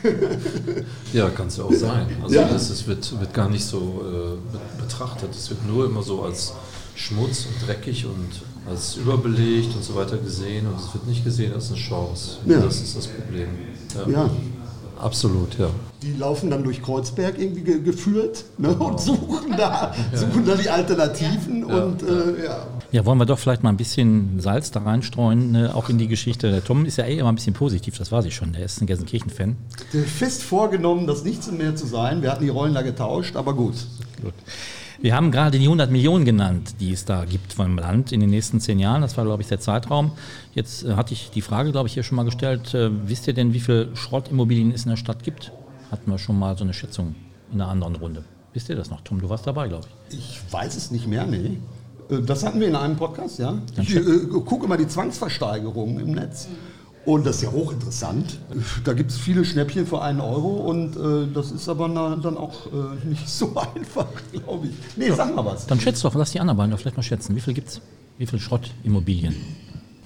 ja, 1.12 1.28
kann 1.31 1.48
es 1.48 1.56
ja 1.56 1.64
auch 1.64 1.72
sein. 1.72 2.06
Also 2.22 2.34
ja. 2.34 2.48
es, 2.48 2.70
es 2.70 2.87
wird, 2.87 3.20
wird 3.20 3.34
gar 3.34 3.48
nicht 3.48 3.64
so 3.64 4.04
äh, 4.04 4.81
betrachtet. 4.81 5.31
Es 5.34 5.50
wird 5.50 5.66
nur 5.66 5.87
immer 5.87 6.02
so 6.02 6.22
als 6.22 6.52
Schmutz 6.94 7.46
und 7.46 7.66
dreckig 7.66 8.06
und 8.06 8.70
als 8.70 8.96
überbelegt 8.96 9.75
und 9.75 9.82
so 9.82 9.94
weiter 9.94 10.19
gesehen 10.19 10.66
und 10.66 10.78
es 10.78 10.92
wird 10.92 11.06
nicht 11.06 11.25
gesehen 11.25 11.52
als 11.52 11.69
eine 11.69 11.78
Chance. 11.78 12.38
Ja. 12.46 12.60
Das 12.60 12.81
ist 12.81 12.96
das 12.96 13.06
Problem. 13.06 13.48
Ja. 13.94 14.08
ja. 14.10 14.31
Absolut, 15.00 15.58
ja. 15.58 15.70
Die 16.02 16.12
laufen 16.12 16.50
dann 16.50 16.62
durch 16.62 16.82
Kreuzberg 16.82 17.38
irgendwie 17.38 17.62
ge 17.62 17.81
geführt 17.81 18.44
ne, 18.58 18.69
genau. 18.69 18.88
und 18.88 19.00
suchen 19.00 19.56
da, 19.56 19.94
suchen 20.12 20.44
da 20.44 20.55
die 20.55 20.69
Alternativen 20.69 21.64
und 21.64 22.02
äh, 22.02 22.45
ja. 22.45 22.66
Ja, 22.92 23.07
wollen 23.07 23.19
wir 23.19 23.26
doch 23.26 23.38
vielleicht 23.38 23.62
mal 23.62 23.71
ein 23.71 23.76
bisschen 23.76 24.40
Salz 24.40 24.71
da 24.71 24.80
reinstreuen, 24.80 25.52
ne, 25.52 25.75
auch 25.75 25.88
in 25.88 25.99
die 25.99 26.09
Geschichte. 26.09 26.50
Der 26.50 26.62
Tom 26.62 26.85
ist 26.85 26.99
ja 26.99 27.04
eh 27.07 27.19
immer 27.19 27.30
ein 27.30 27.37
bisschen 27.37 27.54
positiv, 27.54 27.97
das 27.97 28.12
weiß 28.12 28.25
ich 28.26 28.35
schon. 28.35 28.52
Der 28.52 28.64
ist 28.64 28.80
ein 28.80 28.87
Gelsenkirchen-Fan. 28.87 29.57
Der 29.92 30.02
fest 30.02 30.42
vorgenommen, 30.42 31.07
das 31.07 31.25
nichts 31.25 31.50
mehr 31.50 31.76
zu 31.76 31.87
sein. 31.87 32.21
Wir 32.23 32.33
hatten 32.33 32.45
die 32.45 32.50
Rollen 32.50 32.75
da 32.75 32.83
getauscht, 32.83 33.37
aber 33.37 33.54
gut. 33.54 33.75
gut. 34.21 34.35
Wir 35.02 35.16
haben 35.16 35.30
gerade 35.30 35.59
die 35.59 35.64
100 35.64 35.90
Millionen 35.90 36.26
genannt, 36.26 36.75
die 36.78 36.92
es 36.92 37.07
da 37.07 37.25
gibt 37.25 37.54
vom 37.54 37.78
Land 37.78 38.12
in 38.12 38.21
den 38.21 38.28
nächsten 38.28 38.61
zehn 38.61 38.78
Jahren. 38.78 39.00
Das 39.00 39.16
war, 39.16 39.25
glaube 39.25 39.42
ich, 39.42 39.49
der 39.49 39.59
Zeitraum. 39.59 40.12
Jetzt 40.54 40.85
äh, 40.85 40.92
hatte 40.92 41.14
ich 41.14 41.30
die 41.30 41.40
Frage, 41.40 41.73
glaube 41.73 41.88
ich, 41.88 41.95
hier 41.95 42.02
schon 42.02 42.16
mal 42.16 42.25
gestellt. 42.25 42.75
Äh, 42.75 42.90
wisst 43.09 43.26
ihr 43.26 43.33
denn, 43.33 43.54
wie 43.54 43.61
viele 43.61 43.97
Schrottimmobilien 43.97 44.73
es 44.73 44.85
in 44.85 44.90
der 44.90 44.99
Stadt 44.99 45.23
gibt? 45.23 45.52
Hatten 45.90 46.11
wir 46.11 46.19
schon 46.19 46.38
mal 46.38 46.57
so 46.59 46.64
eine 46.64 46.75
Schätzung 46.75 47.14
in 47.50 47.62
einer 47.62 47.71
anderen 47.71 47.97
Runde. 47.97 48.25
Wisst 48.52 48.69
ihr 48.69 48.76
das 48.76 48.90
noch? 48.90 49.00
Tom, 49.00 49.23
du 49.23 49.30
warst 49.30 49.47
dabei, 49.47 49.69
glaube 49.69 49.87
ich. 50.11 50.19
Ich 50.19 50.40
weiß 50.52 50.76
es 50.76 50.90
nicht 50.90 51.07
mehr, 51.07 51.25
nee. 51.25 51.59
Äh, 52.11 52.21
das 52.21 52.45
hatten 52.45 52.61
wir 52.61 52.69
in 52.69 52.76
einem 52.76 52.97
Podcast, 52.97 53.38
ja. 53.38 53.54
Ich 53.80 53.97
äh, 53.97 54.02
gucke 54.45 54.66
immer 54.66 54.76
die 54.76 54.87
Zwangsversteigerungen 54.87 55.99
im 55.99 56.12
Netz. 56.12 56.47
Und 57.07 57.26
das 57.26 57.37
ist 57.37 57.42
ja 57.42 57.50
hochinteressant. 57.50 58.38
Da 58.85 58.92
gibt 58.92 59.11
es 59.11 59.16
viele 59.16 59.45
Schnäppchen 59.45 59.87
für 59.87 60.02
einen 60.02 60.21
Euro 60.21 60.49
und 60.71 60.97
äh, 60.97 61.33
das 61.33 61.50
ist 61.50 61.69
aber 61.69 61.88
na, 61.88 62.14
dann 62.16 62.37
auch 62.37 62.66
äh, 62.66 63.07
nicht 63.09 63.28
so 63.28 63.57
einfach, 63.75 64.07
glaube 64.33 64.69
ich. 64.69 64.75
Nee, 64.97 65.11
sag 65.11 65.35
mal 65.35 65.45
was. 65.45 65.66
Dann 65.66 65.80
schätzt 65.80 66.04
doch, 66.04 66.14
lass 66.14 66.33
die 66.33 66.40
anderen 66.40 66.59
beiden 66.59 66.71
doch 66.73 66.78
vielleicht 66.78 66.99
mal 66.99 67.02
schätzen. 67.02 67.35
Wie 67.35 67.40
viel 67.40 67.54
gibt 67.54 67.69
es? 67.69 67.80
Wie 68.19 68.26
viele 68.26 68.40
Schrottimmobilien? 68.40 69.35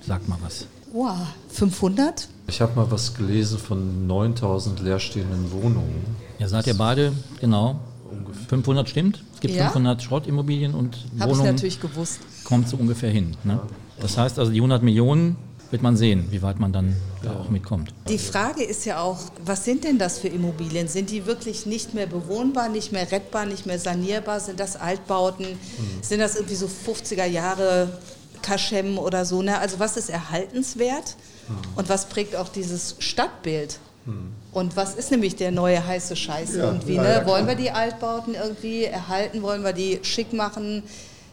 Sag 0.06 0.28
mal 0.28 0.38
was. 0.42 0.66
Wow, 0.92 1.16
500? 1.48 2.28
Ich 2.46 2.60
habe 2.60 2.76
mal 2.76 2.88
was 2.88 3.14
gelesen 3.14 3.58
von 3.58 4.06
9000 4.06 4.80
leerstehenden 4.80 5.50
Wohnungen. 5.50 6.04
Ja, 6.38 6.46
seid 6.46 6.68
ihr 6.68 6.76
beide, 6.76 7.12
genau. 7.40 7.80
Ungefähr. 8.08 8.48
500 8.48 8.88
stimmt. 8.88 9.24
Es 9.34 9.40
gibt 9.40 9.54
ja? 9.54 9.64
500 9.64 10.00
Schrottimmobilien 10.00 10.74
und 10.74 10.94
Hab 10.94 11.02
Wohnungen. 11.02 11.20
Habe 11.20 11.32
ich 11.32 11.38
natürlich 11.52 11.80
gewusst. 11.80 12.20
Kommt 12.44 12.68
so 12.68 12.76
ungefähr 12.76 13.10
hin. 13.10 13.36
Ne? 13.42 13.58
Das 14.00 14.16
heißt 14.16 14.38
also, 14.38 14.52
die 14.52 14.58
100 14.58 14.84
Millionen 14.84 15.36
wird 15.70 15.82
man 15.82 15.96
sehen, 15.96 16.26
wie 16.30 16.42
weit 16.42 16.60
man 16.60 16.72
dann 16.72 16.94
da 17.22 17.34
auch 17.36 17.48
mitkommt. 17.48 17.92
Die 18.08 18.18
Frage 18.18 18.62
ist 18.62 18.84
ja 18.84 19.00
auch, 19.00 19.18
was 19.44 19.64
sind 19.64 19.84
denn 19.84 19.98
das 19.98 20.18
für 20.18 20.28
Immobilien? 20.28 20.88
Sind 20.88 21.10
die 21.10 21.26
wirklich 21.26 21.66
nicht 21.66 21.94
mehr 21.94 22.06
bewohnbar, 22.06 22.68
nicht 22.68 22.92
mehr 22.92 23.10
rettbar, 23.10 23.46
nicht 23.46 23.66
mehr 23.66 23.78
sanierbar? 23.78 24.40
Sind 24.40 24.60
das 24.60 24.76
Altbauten? 24.76 25.46
Mhm. 25.46 26.02
Sind 26.02 26.20
das 26.20 26.36
irgendwie 26.36 26.54
so 26.54 26.66
50er 26.66 27.26
Jahre 27.26 27.98
Kaschem 28.42 28.98
oder 28.98 29.24
so? 29.24 29.42
Ne? 29.42 29.58
Also 29.58 29.78
was 29.78 29.96
ist 29.96 30.10
erhaltenswert 30.10 31.16
mhm. 31.48 31.56
und 31.76 31.88
was 31.88 32.06
prägt 32.06 32.36
auch 32.36 32.48
dieses 32.48 32.96
Stadtbild? 32.98 33.78
Mhm. 34.06 34.32
Und 34.52 34.76
was 34.76 34.94
ist 34.94 35.10
nämlich 35.10 35.34
der 35.34 35.50
neue 35.50 35.84
heiße 35.84 36.14
Scheiß 36.14 36.54
ja, 36.54 36.64
irgendwie? 36.64 36.98
Ne? 36.98 37.22
Wollen 37.24 37.46
wir 37.46 37.56
die 37.56 37.70
Altbauten 37.70 38.34
irgendwie 38.34 38.84
erhalten? 38.84 39.42
Wollen 39.42 39.64
wir 39.64 39.72
die 39.72 39.98
schick 40.02 40.32
machen? 40.32 40.84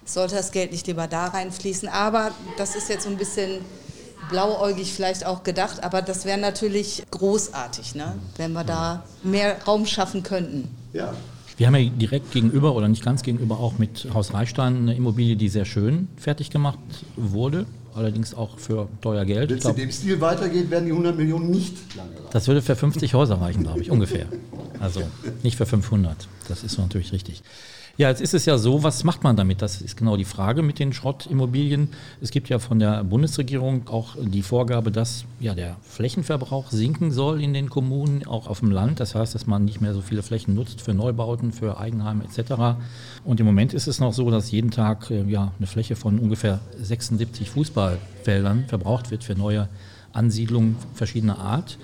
Sollte 0.05 0.35
das 0.35 0.51
Geld 0.51 0.71
nicht 0.71 0.87
lieber 0.87 1.07
da 1.07 1.27
reinfließen? 1.27 1.87
Aber 1.87 2.31
das 2.57 2.75
ist 2.75 2.89
jetzt 2.89 3.03
so 3.03 3.09
ein 3.09 3.17
bisschen 3.17 3.59
blauäugig 4.31 4.93
vielleicht 4.93 5.25
auch 5.25 5.43
gedacht, 5.43 5.83
aber 5.83 6.01
das 6.01 6.25
wäre 6.25 6.39
natürlich 6.39 7.03
großartig, 7.11 7.95
ne? 7.95 8.15
wenn 8.37 8.53
wir 8.53 8.63
da 8.63 9.03
mehr 9.23 9.61
Raum 9.63 9.85
schaffen 9.85 10.23
könnten. 10.23 10.69
Ja. 10.93 11.13
Wir 11.57 11.67
haben 11.67 11.75
ja 11.75 11.89
direkt 11.89 12.31
gegenüber 12.31 12.73
oder 12.73 12.87
nicht 12.87 13.03
ganz 13.03 13.21
gegenüber 13.21 13.59
auch 13.59 13.77
mit 13.77 14.07
Haus 14.13 14.33
Reichstein 14.33 14.77
eine 14.77 14.95
Immobilie, 14.95 15.35
die 15.35 15.49
sehr 15.49 15.65
schön 15.65 16.07
fertig 16.17 16.49
gemacht 16.49 16.79
wurde, 17.15 17.67
allerdings 17.93 18.33
auch 18.33 18.57
für 18.57 18.87
teuer 19.01 19.25
Geld. 19.25 19.51
Wenn 19.51 19.59
es 19.59 19.65
in 19.65 19.75
dem 19.75 19.91
Stil 19.91 20.21
weitergeht, 20.21 20.71
werden 20.71 20.85
die 20.85 20.91
100 20.91 21.15
Millionen 21.15 21.51
nicht 21.51 21.75
lange 21.95 22.11
reichen. 22.11 22.25
Das 22.31 22.47
würde 22.47 22.63
für 22.63 22.75
50 22.75 23.13
Häuser 23.13 23.39
reichen, 23.39 23.63
glaube 23.63 23.81
ich, 23.81 23.91
ungefähr. 23.91 24.25
Also 24.79 25.03
nicht 25.43 25.57
für 25.57 25.67
500. 25.67 26.27
Das 26.47 26.63
ist 26.63 26.79
natürlich 26.79 27.11
richtig. 27.11 27.43
Ja, 27.97 28.07
jetzt 28.07 28.21
ist 28.21 28.33
es 28.33 28.45
ja 28.45 28.57
so, 28.57 28.83
was 28.83 29.03
macht 29.03 29.23
man 29.23 29.35
damit? 29.35 29.61
Das 29.61 29.81
ist 29.81 29.97
genau 29.97 30.15
die 30.15 30.25
Frage 30.25 30.61
mit 30.63 30.79
den 30.79 30.93
Schrottimmobilien. 30.93 31.89
Es 32.21 32.31
gibt 32.31 32.47
ja 32.47 32.57
von 32.57 32.79
der 32.79 33.03
Bundesregierung 33.03 33.87
auch 33.89 34.15
die 34.19 34.41
Vorgabe, 34.41 34.91
dass 34.91 35.25
ja 35.39 35.53
der 35.53 35.75
Flächenverbrauch 35.81 36.71
sinken 36.71 37.11
soll 37.11 37.43
in 37.43 37.53
den 37.53 37.69
Kommunen, 37.69 38.25
auch 38.25 38.47
auf 38.47 38.59
dem 38.61 38.71
Land. 38.71 39.01
Das 39.01 39.13
heißt, 39.13 39.35
dass 39.35 39.45
man 39.45 39.65
nicht 39.65 39.81
mehr 39.81 39.93
so 39.93 40.01
viele 40.01 40.23
Flächen 40.23 40.55
nutzt 40.55 40.81
für 40.81 40.93
Neubauten, 40.93 41.51
für 41.51 41.79
Eigenheime 41.79 42.23
etc. 42.23 42.79
Und 43.25 43.39
im 43.41 43.45
Moment 43.45 43.73
ist 43.73 43.87
es 43.87 43.99
noch 43.99 44.13
so, 44.13 44.31
dass 44.31 44.51
jeden 44.51 44.71
Tag 44.71 45.11
äh, 45.11 45.23
ja, 45.23 45.51
eine 45.57 45.67
Fläche 45.67 45.97
von 45.97 46.17
ungefähr 46.17 46.61
76 46.81 47.49
Fußballfeldern 47.49 48.65
verbraucht 48.67 49.11
wird 49.11 49.25
für 49.25 49.35
neue 49.35 49.67
Ansiedlungen 50.13 50.77
verschiedener 50.93 51.39
Art. 51.39 51.77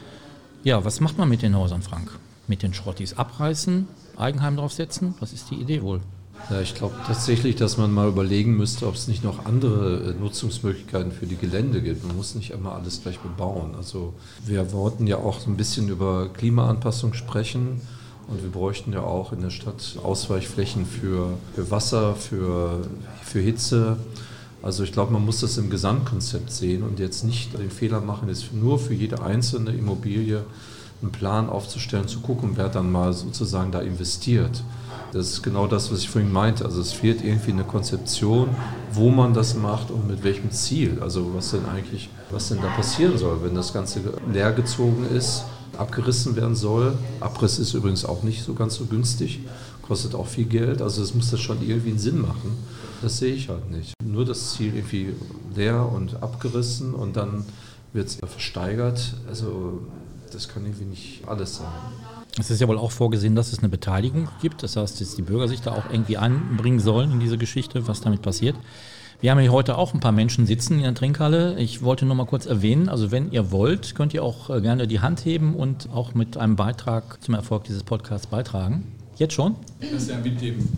Ja, 0.64 0.84
was 0.86 1.02
macht 1.02 1.18
man 1.18 1.28
mit 1.30 1.42
den 1.42 1.56
Häusern, 1.56 1.82
Frank? 1.82 2.18
Mit 2.48 2.64
den 2.64 2.74
Schrottis 2.74 3.18
abreißen, 3.18 3.88
Eigenheim 4.18 4.58
draufsetzen? 4.58 5.16
Was 5.20 5.34
ist 5.34 5.50
die 5.52 5.56
Idee 5.56 5.82
wohl? 5.82 6.02
Ja, 6.50 6.62
ich 6.62 6.76
glaube 6.76 6.96
tatsächlich, 7.06 7.56
dass 7.56 7.78
man 7.78 7.92
mal 7.92 8.08
überlegen 8.08 8.56
müsste, 8.56 8.88
ob 8.88 8.96
es 8.96 9.08
nicht 9.08 9.24
noch 9.24 9.46
andere 9.46 10.12
äh, 10.12 10.14
Nutzungsmöglichkeiten 10.14 11.12
für 11.12 11.26
die 11.26 11.36
Gelände 11.36 11.82
gibt. 11.82 12.06
Man 12.06 12.16
muss 12.16 12.36
nicht 12.36 12.52
immer 12.52 12.74
alles 12.74 13.02
gleich 13.02 13.20
bebauen. 13.20 13.76
Also 13.76 14.14
wir 14.46 14.72
wollten 14.72 15.08
ja 15.08 15.18
auch 15.18 15.40
so 15.40 15.50
ein 15.50 15.58
bisschen 15.58 15.90
über 15.90 16.30
Klimaanpassung 16.30 17.14
sprechen 17.14 17.82
und 18.28 18.42
wir 18.42 18.50
bräuchten 18.50 18.94
ja 18.94 19.02
auch 19.02 19.34
in 19.34 19.42
der 19.42 19.50
Stadt 19.50 19.98
Ausweichflächen 20.02 20.86
für, 20.86 21.38
für 21.56 21.70
Wasser, 21.70 22.16
für, 22.16 22.82
für 23.24 23.40
Hitze. 23.40 23.98
Also 24.62 24.84
ich 24.84 24.92
glaube, 24.92 25.14
man 25.14 25.26
muss 25.26 25.42
das 25.42 25.58
im 25.58 25.70
Gesamtkonzept 25.70 26.52
sehen 26.52 26.84
und 26.84 27.00
jetzt 27.00 27.24
nicht 27.24 27.58
den 27.58 27.72
Fehler 27.72 28.02
machen, 28.02 28.30
jetzt 28.30 28.54
nur 28.54 28.80
für 28.80 28.94
jede 28.94 29.22
einzelne 29.22 29.72
Immobilie 29.72 30.44
einen 31.02 31.12
Plan 31.12 31.50
aufzustellen, 31.50 32.08
zu 32.08 32.20
gucken, 32.22 32.52
wer 32.56 32.70
dann 32.70 32.92
mal 32.92 33.14
sozusagen 33.14 33.72
da 33.72 33.82
investiert. 33.82 34.64
Das 35.14 35.30
ist 35.30 35.42
genau 35.42 35.68
das, 35.68 35.92
was 35.92 36.00
ich 36.00 36.10
vorhin 36.10 36.32
meinte. 36.32 36.66
Also 36.66 36.82
es 36.82 36.92
fehlt 36.92 37.24
irgendwie 37.24 37.52
eine 37.52 37.64
Konzeption, 37.64 38.50
wo 38.92 39.10
man 39.10 39.34
das 39.34 39.56
macht 39.56 39.90
und 39.90 40.08
mit 40.08 40.24
welchem 40.24 40.52
Ziel. 40.52 41.00
Also 41.02 41.34
was 41.34 41.52
denn 41.52 41.66
eigentlich, 41.66 42.10
was 42.30 42.50
denn 42.50 42.62
da 42.62 42.68
passieren 42.68 43.18
soll, 43.18 43.42
wenn 43.44 43.56
das 43.56 43.74
Ganze 43.74 44.02
leergezogen 44.32 45.10
ist, 45.16 45.46
abgerissen 45.78 46.36
werden 46.36 46.56
soll. 46.56 46.98
Abriss 47.20 47.60
ist 47.60 47.74
übrigens 47.74 48.04
auch 48.04 48.24
nicht 48.24 48.44
so 48.44 48.54
ganz 48.54 48.76
so 48.76 48.86
günstig, 48.86 49.42
kostet 49.82 50.16
auch 50.16 50.28
viel 50.28 50.46
Geld. 50.46 50.82
Also 50.82 51.02
es 51.02 51.14
muss 51.14 51.32
das 51.32 51.40
schon 51.40 51.62
irgendwie 51.62 51.92
einen 51.92 52.00
Sinn 52.00 52.22
machen. 52.22 52.58
Das 53.02 53.20
sehe 53.20 53.34
ich 53.34 53.48
halt 53.50 53.70
nicht. 53.70 53.94
Nur 54.04 54.26
das 54.26 54.54
Ziel 54.54 54.76
irgendwie 54.76 55.14
leer 55.56 55.88
und 55.90 56.22
abgerissen 56.22 56.94
und 56.94 57.16
dann 57.16 57.46
wird 57.94 58.08
es 58.08 58.16
versteigert. 58.16 59.16
Also 59.30 59.82
das 60.34 60.48
kann 60.48 60.66
irgendwie 60.66 60.86
nicht 60.86 61.28
alles 61.28 61.58
sein. 61.58 61.68
Es 62.40 62.52
ist 62.52 62.62
ja 62.62 62.68
wohl 62.68 62.78
auch 62.78 62.92
vorgesehen, 62.92 63.36
dass 63.36 63.52
es 63.52 63.60
eine 63.60 63.70
Beteiligung 63.70 64.28
gibt. 64.42 64.62
Das 64.62 64.76
heißt, 64.76 65.02
dass 65.02 65.16
die 65.16 65.22
Bürger 65.24 65.48
sich 65.48 65.62
da 65.62 65.72
auch 65.72 65.90
irgendwie 65.92 66.18
einbringen 66.18 66.80
sollen 66.80 67.12
in 67.12 67.20
diese 67.20 67.38
Geschichte, 67.38 67.88
was 67.88 68.02
damit 68.02 68.22
passiert. 68.22 68.56
Wir 69.20 69.32
haben 69.32 69.40
hier 69.40 69.52
heute 69.52 69.80
auch 69.80 69.96
ein 69.96 70.00
paar 70.00 70.12
Menschen 70.12 70.46
sitzen 70.46 70.76
in 70.76 70.84
der 70.84 70.94
Trinkhalle. 70.94 71.58
Ich 71.58 71.82
wollte 71.82 72.06
nur 72.06 72.16
mal 72.16 72.28
kurz 72.28 72.46
erwähnen, 72.46 72.88
also 72.88 73.10
wenn 73.10 73.32
ihr 73.32 73.52
wollt, 73.52 73.96
könnt 73.96 74.14
ihr 74.14 74.24
auch 74.24 74.52
äh, 74.52 74.62
gerne 74.62 74.88
die 74.88 75.00
Hand 75.00 75.26
heben 75.26 75.56
und 75.56 75.90
auch 75.92 76.14
mit 76.14 76.38
einem 76.38 76.56
Beitrag 76.56 77.18
zum 77.24 77.34
Erfolg 77.34 77.64
dieses 77.64 77.82
Podcasts 77.82 78.28
beitragen. 78.28 78.84
Jetzt 79.16 79.34
schon? 79.34 79.56
Das 79.82 80.04
ist 80.04 80.12
ja 80.12 80.18
mit 80.20 80.40
dem 80.40 80.70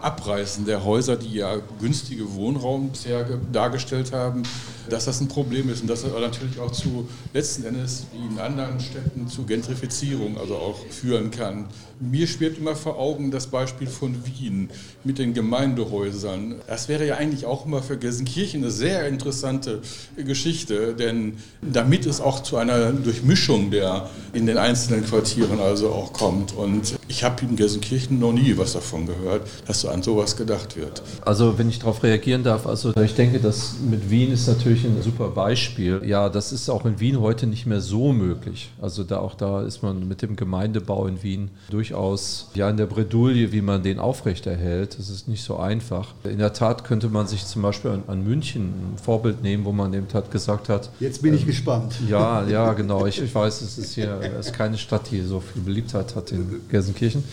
Abreißen 0.00 0.64
der 0.64 0.84
Häuser, 0.84 1.16
die 1.16 1.34
ja 1.34 1.56
günstige 1.80 2.32
Wohnraum 2.34 2.90
bisher 2.90 3.26
dargestellt 3.52 4.12
haben, 4.12 4.44
dass 4.90 5.06
das 5.06 5.20
ein 5.20 5.28
Problem 5.28 5.68
ist 5.70 5.82
und 5.82 5.88
dass 5.88 6.02
das 6.02 6.12
natürlich 6.12 6.58
auch 6.58 6.72
zu 6.72 7.08
letzten 7.32 7.64
Endes 7.64 8.06
wie 8.12 8.34
in 8.34 8.38
anderen 8.38 8.80
Städten 8.80 9.28
zu 9.28 9.44
Gentrifizierung 9.44 10.38
also 10.38 10.56
auch 10.56 10.78
führen 10.90 11.30
kann. 11.30 11.66
Mir 11.98 12.26
schwebt 12.26 12.58
immer 12.58 12.76
vor 12.76 12.98
Augen 12.98 13.30
das 13.30 13.46
Beispiel 13.46 13.86
von 13.86 14.14
Wien 14.26 14.68
mit 15.04 15.18
den 15.18 15.32
Gemeindehäusern. 15.32 16.56
Das 16.66 16.88
wäre 16.88 17.06
ja 17.06 17.16
eigentlich 17.16 17.46
auch 17.46 17.64
immer 17.64 17.82
für 17.82 17.96
Gelsenkirchen 17.96 18.62
eine 18.62 18.70
sehr 18.70 19.08
interessante 19.08 19.80
Geschichte, 20.16 20.94
denn 20.94 21.38
damit 21.62 22.04
es 22.06 22.20
auch 22.20 22.42
zu 22.42 22.58
einer 22.58 22.92
Durchmischung 22.92 23.70
der 23.70 24.10
in 24.32 24.46
den 24.46 24.58
einzelnen 24.58 25.04
Quartieren 25.04 25.60
also 25.60 25.90
auch 25.90 26.12
kommt. 26.12 26.54
Und 26.54 26.96
ich 27.08 27.24
habe 27.24 27.42
in 27.44 27.56
Gelsenkirchen 27.56 28.18
noch 28.18 28.32
nie 28.32 28.56
was 28.56 28.74
davon 28.74 29.06
gehört, 29.06 29.46
dass 29.66 29.80
so 29.80 29.88
an 29.88 30.02
sowas 30.02 30.36
gedacht 30.36 30.76
wird. 30.76 31.02
Also 31.22 31.58
wenn 31.58 31.68
ich 31.68 31.78
darauf 31.78 32.02
reagieren 32.02 32.42
darf, 32.42 32.66
also 32.66 32.94
ich 32.96 33.14
denke, 33.14 33.38
dass 33.38 33.74
mit 33.88 34.10
Wien 34.10 34.32
ist 34.32 34.46
natürlich 34.46 34.75
ein 34.84 35.02
super 35.02 35.28
Beispiel. 35.28 36.02
Ja, 36.04 36.28
das 36.28 36.52
ist 36.52 36.68
auch 36.68 36.84
in 36.84 37.00
Wien 37.00 37.20
heute 37.20 37.46
nicht 37.46 37.66
mehr 37.66 37.80
so 37.80 38.12
möglich. 38.12 38.70
Also 38.80 39.04
da 39.04 39.18
auch 39.18 39.34
da 39.34 39.62
ist 39.62 39.82
man 39.82 40.06
mit 40.08 40.22
dem 40.22 40.36
Gemeindebau 40.36 41.06
in 41.06 41.22
Wien 41.22 41.50
durchaus 41.70 42.50
ja 42.54 42.68
in 42.70 42.76
der 42.76 42.86
Bredouille, 42.86 43.52
wie 43.52 43.62
man 43.62 43.82
den 43.82 43.98
aufrechterhält. 43.98 44.98
Das 44.98 45.08
ist 45.08 45.28
nicht 45.28 45.42
so 45.42 45.56
einfach. 45.56 46.14
In 46.24 46.38
der 46.38 46.52
Tat 46.52 46.84
könnte 46.84 47.08
man 47.08 47.26
sich 47.26 47.46
zum 47.46 47.62
Beispiel 47.62 47.92
an, 47.92 48.02
an 48.06 48.24
München 48.24 48.94
ein 48.94 48.98
Vorbild 48.98 49.42
nehmen, 49.42 49.64
wo 49.64 49.72
man 49.72 49.92
eben 49.94 50.06
hat 50.12 50.30
gesagt 50.30 50.68
hat. 50.68 50.90
Jetzt 51.00 51.22
bin 51.22 51.34
ich 51.34 51.42
ähm, 51.42 51.46
gespannt. 51.46 51.94
Ja, 52.08 52.44
ja, 52.48 52.72
genau. 52.72 53.06
Ich, 53.06 53.20
ich 53.20 53.34
weiß, 53.34 53.62
es 53.62 53.78
ist 53.78 53.94
hier 53.94 54.20
es 54.38 54.46
ist 54.46 54.52
keine 54.52 54.78
Stadt, 54.78 55.10
die 55.10 55.22
so 55.22 55.40
viel 55.40 55.62
Beliebtheit 55.62 56.14
hat 56.14 56.32
in 56.32 56.60
Gelsenkirchen. 56.68 57.24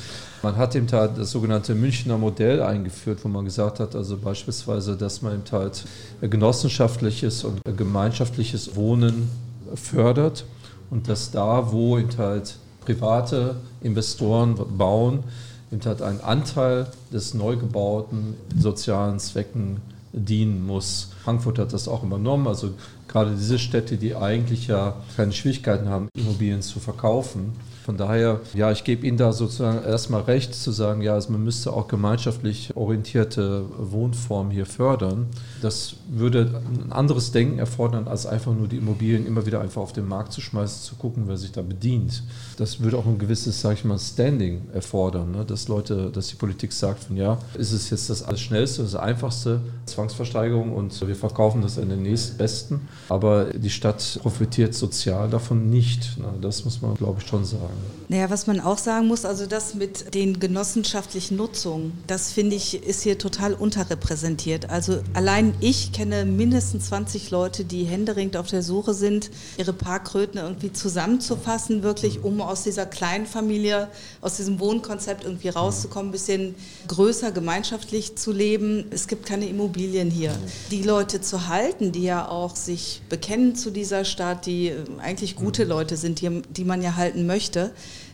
Man 0.43 0.57
hat 0.57 0.75
eben 0.75 0.91
halt 0.91 1.17
das 1.17 1.31
sogenannte 1.31 1.73
Münchner 1.73 2.17
Modell 2.17 2.61
eingeführt, 2.61 3.19
wo 3.23 3.29
man 3.29 3.45
gesagt 3.45 3.79
hat, 3.79 3.95
also 3.95 4.17
beispielsweise, 4.17 4.97
dass 4.97 5.21
man 5.21 5.35
eben 5.35 5.51
halt 5.53 5.85
genossenschaftliches 6.19 7.45
und 7.45 7.61
gemeinschaftliches 7.77 8.75
Wohnen 8.75 9.29
fördert 9.73 10.43
und 10.89 11.07
dass 11.07 11.31
da, 11.31 11.71
wo 11.71 11.97
eben 11.97 12.17
halt 12.17 12.57
private 12.81 13.55
Investoren 13.79 14.55
bauen, 14.77 15.23
eben 15.71 15.85
halt 15.85 16.01
ein 16.01 16.19
Anteil 16.19 16.87
des 17.13 17.33
neu 17.33 17.55
gebauten 17.55 18.35
sozialen 18.59 19.19
Zwecken 19.19 19.77
dienen 20.11 20.67
muss. 20.67 21.11
Frankfurt 21.23 21.57
hat 21.57 21.71
das 21.71 21.87
auch 21.87 22.03
übernommen, 22.03 22.47
also 22.47 22.71
gerade 23.07 23.31
diese 23.31 23.57
Städte, 23.57 23.95
die 23.95 24.13
eigentlich 24.13 24.67
ja 24.67 24.95
keine 25.15 25.31
Schwierigkeiten 25.31 25.87
haben, 25.87 26.09
Immobilien 26.17 26.61
zu 26.61 26.81
verkaufen, 26.81 27.53
von 27.83 27.97
daher, 27.97 28.39
ja, 28.53 28.71
ich 28.71 28.85
gebe 28.85 29.05
Ihnen 29.05 29.17
da 29.17 29.33
sozusagen 29.33 29.83
erstmal 29.83 30.21
recht 30.21 30.55
zu 30.55 30.71
sagen, 30.71 31.01
ja, 31.01 31.13
also 31.15 31.33
man 31.33 31.43
müsste 31.43 31.73
auch 31.73 31.89
gemeinschaftlich 31.89 32.75
orientierte 32.77 33.65
Wohnformen 33.77 34.53
hier 34.53 34.65
fördern. 34.65 35.27
Das 35.61 35.95
würde 36.09 36.61
ein 36.85 36.93
anderes 36.93 37.33
Denken 37.33 37.59
erfordern, 37.59 38.07
als 38.07 38.25
einfach 38.25 38.53
nur 38.53 38.69
die 38.69 38.77
Immobilien 38.77 39.27
immer 39.27 39.45
wieder 39.45 39.59
einfach 39.59 39.81
auf 39.81 39.91
den 39.91 40.07
Markt 40.07 40.31
zu 40.31 40.39
schmeißen, 40.39 40.81
zu 40.81 40.95
gucken, 40.95 41.23
wer 41.27 41.35
sich 41.35 41.51
da 41.51 41.61
bedient. 41.61 42.23
Das 42.57 42.79
würde 42.79 42.97
auch 42.97 43.05
ein 43.05 43.17
gewisses, 43.17 43.59
sage 43.59 43.75
ich 43.75 43.83
mal, 43.83 43.99
Standing 43.99 44.61
erfordern, 44.73 45.31
ne? 45.31 45.43
dass 45.43 45.67
Leute, 45.67 46.09
dass 46.09 46.27
die 46.27 46.35
Politik 46.35 46.71
sagt, 46.71 47.03
von 47.03 47.17
ja, 47.17 47.37
ist 47.55 47.73
es 47.73 47.89
jetzt 47.89 48.09
das 48.09 48.23
alles 48.23 48.39
schnellste, 48.39 48.83
das 48.83 48.95
einfachste, 48.95 49.59
Zwangsversteigerung 49.87 50.73
und 50.73 51.05
wir 51.05 51.15
verkaufen 51.15 51.61
das 51.61 51.77
an 51.77 51.89
den 51.89 52.03
nächstbesten, 52.03 52.87
aber 53.09 53.45
die 53.45 53.69
Stadt 53.69 54.19
profitiert 54.21 54.73
sozial 54.73 55.29
davon 55.29 55.69
nicht. 55.69 56.17
Ne? 56.17 56.27
Das 56.39 56.63
muss 56.63 56.81
man, 56.81 56.95
glaube 56.95 57.19
ich, 57.19 57.27
schon 57.27 57.43
sagen. 57.43 57.72
Naja, 58.09 58.29
was 58.29 58.47
man 58.47 58.59
auch 58.59 58.77
sagen 58.77 59.07
muss, 59.07 59.25
also 59.25 59.47
das 59.47 59.73
mit 59.73 60.13
den 60.13 60.39
genossenschaftlichen 60.39 61.37
Nutzungen, 61.37 61.97
das 62.05 62.31
finde 62.31 62.55
ich, 62.55 62.83
ist 62.85 63.01
hier 63.01 63.17
total 63.17 63.53
unterrepräsentiert. 63.53 64.69
Also 64.69 64.99
allein 65.13 65.55
ich 65.61 65.93
kenne 65.93 66.25
mindestens 66.25 66.89
20 66.89 67.31
Leute, 67.31 67.65
die 67.65 67.85
händeringend 67.85 68.37
auf 68.37 68.47
der 68.47 68.61
Suche 68.61 68.93
sind, 68.93 69.31
ihre 69.57 69.73
Parkröten 69.73 70.39
irgendwie 70.39 70.71
zusammenzufassen, 70.71 71.81
wirklich, 71.81 72.23
um 72.23 72.41
aus 72.41 72.63
dieser 72.63 72.85
kleinen 72.85 73.25
Familie, 73.25 73.87
aus 74.21 74.37
diesem 74.37 74.59
Wohnkonzept 74.59 75.23
irgendwie 75.23 75.49
rauszukommen, 75.49 76.09
ein 76.09 76.11
bisschen 76.11 76.55
größer 76.87 77.31
gemeinschaftlich 77.31 78.15
zu 78.15 78.31
leben. 78.31 78.85
Es 78.91 79.07
gibt 79.07 79.25
keine 79.25 79.47
Immobilien 79.47 80.11
hier. 80.11 80.37
Die 80.71 80.83
Leute 80.83 81.21
zu 81.21 81.47
halten, 81.47 81.91
die 81.91 82.03
ja 82.03 82.27
auch 82.27 82.55
sich 82.55 83.01
bekennen 83.09 83.55
zu 83.55 83.71
dieser 83.71 84.05
Stadt, 84.05 84.45
die 84.45 84.73
eigentlich 85.01 85.35
gute 85.35 85.63
Leute 85.63 85.97
sind, 85.97 86.21
die, 86.21 86.41
die 86.49 86.65
man 86.65 86.81
ja 86.81 86.95
halten 86.95 87.25
möchte, 87.25 87.62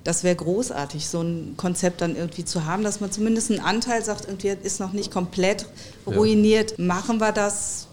das 0.04 0.24
wäre 0.24 0.36
großartig, 0.36 1.08
so 1.08 1.22
ein 1.22 1.56
Konzept 1.58 2.02
dann 2.02 2.16
irgendwie 2.16 2.46
zu 2.46 2.66
haben, 2.66 2.84
dass 2.84 3.00
man 3.00 3.12
zumindest 3.12 3.52
einen 3.52 3.60
Anteil 3.60 4.04
sagt, 4.04 4.26
irgendwie 4.28 4.56
ist 4.64 4.80
noch 4.80 4.94
nicht 4.94 5.12
komplett 5.12 5.66
ruiniert. 6.08 6.78
Ja. 6.78 6.86
Machen 6.86 7.20
wir 7.20 7.32
das 7.32 7.88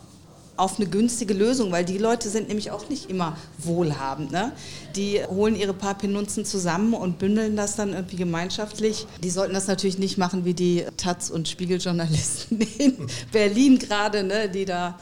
auf 0.56 0.78
eine 0.78 0.88
günstige 0.88 1.34
Lösung, 1.34 1.70
weil 1.70 1.84
die 1.84 1.98
Leute 1.98 2.28
sind 2.28 2.48
nämlich 2.48 2.70
auch 2.70 2.88
nicht 2.88 3.10
immer 3.10 3.36
wohlhabend. 3.58 4.32
Ne? 4.32 4.52
Die 4.94 5.20
holen 5.25 5.54
ihre 5.56 5.75
paar 5.75 5.94
Penunzen 5.94 6.44
zusammen 6.44 6.94
und 6.94 7.18
bündeln 7.18 7.56
das 7.56 7.76
dann 7.76 7.92
irgendwie 7.92 8.16
gemeinschaftlich. 8.16 9.06
Die 9.22 9.30
sollten 9.30 9.54
das 9.54 9.66
natürlich 9.66 9.98
nicht 9.98 10.18
machen 10.18 10.44
wie 10.44 10.54
die 10.54 10.84
Taz- 10.96 11.30
und 11.30 11.48
Spiegeljournalisten 11.48 12.60
in 12.78 12.96
Berlin 13.32 13.78
gerade, 13.78 14.22
ne? 14.22 14.48
die 14.48 14.64
da 14.64 14.98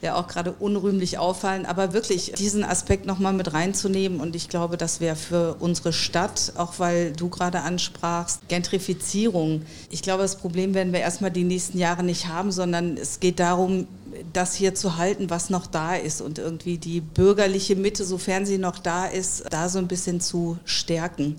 ja 0.00 0.14
auch 0.14 0.26
gerade 0.28 0.52
unrühmlich 0.52 1.18
auffallen. 1.18 1.66
Aber 1.66 1.92
wirklich 1.92 2.32
diesen 2.32 2.64
Aspekt 2.64 3.06
nochmal 3.06 3.32
mit 3.32 3.52
reinzunehmen 3.52 4.20
und 4.20 4.36
ich 4.36 4.48
glaube, 4.48 4.76
das 4.76 5.00
wäre 5.00 5.16
für 5.16 5.56
unsere 5.58 5.92
Stadt, 5.92 6.52
auch 6.56 6.74
weil 6.78 7.12
du 7.12 7.28
gerade 7.28 7.60
ansprachst, 7.60 8.48
Gentrifizierung. 8.48 9.62
Ich 9.90 10.02
glaube, 10.02 10.22
das 10.22 10.36
Problem 10.36 10.74
werden 10.74 10.92
wir 10.92 11.00
erstmal 11.00 11.30
die 11.30 11.44
nächsten 11.44 11.78
Jahre 11.78 12.02
nicht 12.02 12.28
haben, 12.28 12.52
sondern 12.52 12.96
es 12.96 13.20
geht 13.20 13.40
darum, 13.40 13.86
das 14.32 14.54
hier 14.54 14.74
zu 14.74 14.96
halten, 14.96 15.30
was 15.30 15.50
noch 15.50 15.66
da 15.66 15.94
ist 15.94 16.20
und 16.20 16.38
irgendwie 16.38 16.78
die 16.78 17.00
bürgerliche 17.00 17.76
Mitte, 17.76 18.04
sofern 18.04 18.46
sie 18.46 18.58
noch 18.58 18.78
da 18.78 19.06
ist, 19.06 19.44
da 19.50 19.68
so 19.68 19.78
ein 19.78 19.86
bisschen 19.86 20.20
zu 20.20 20.58
stärken 20.64 21.36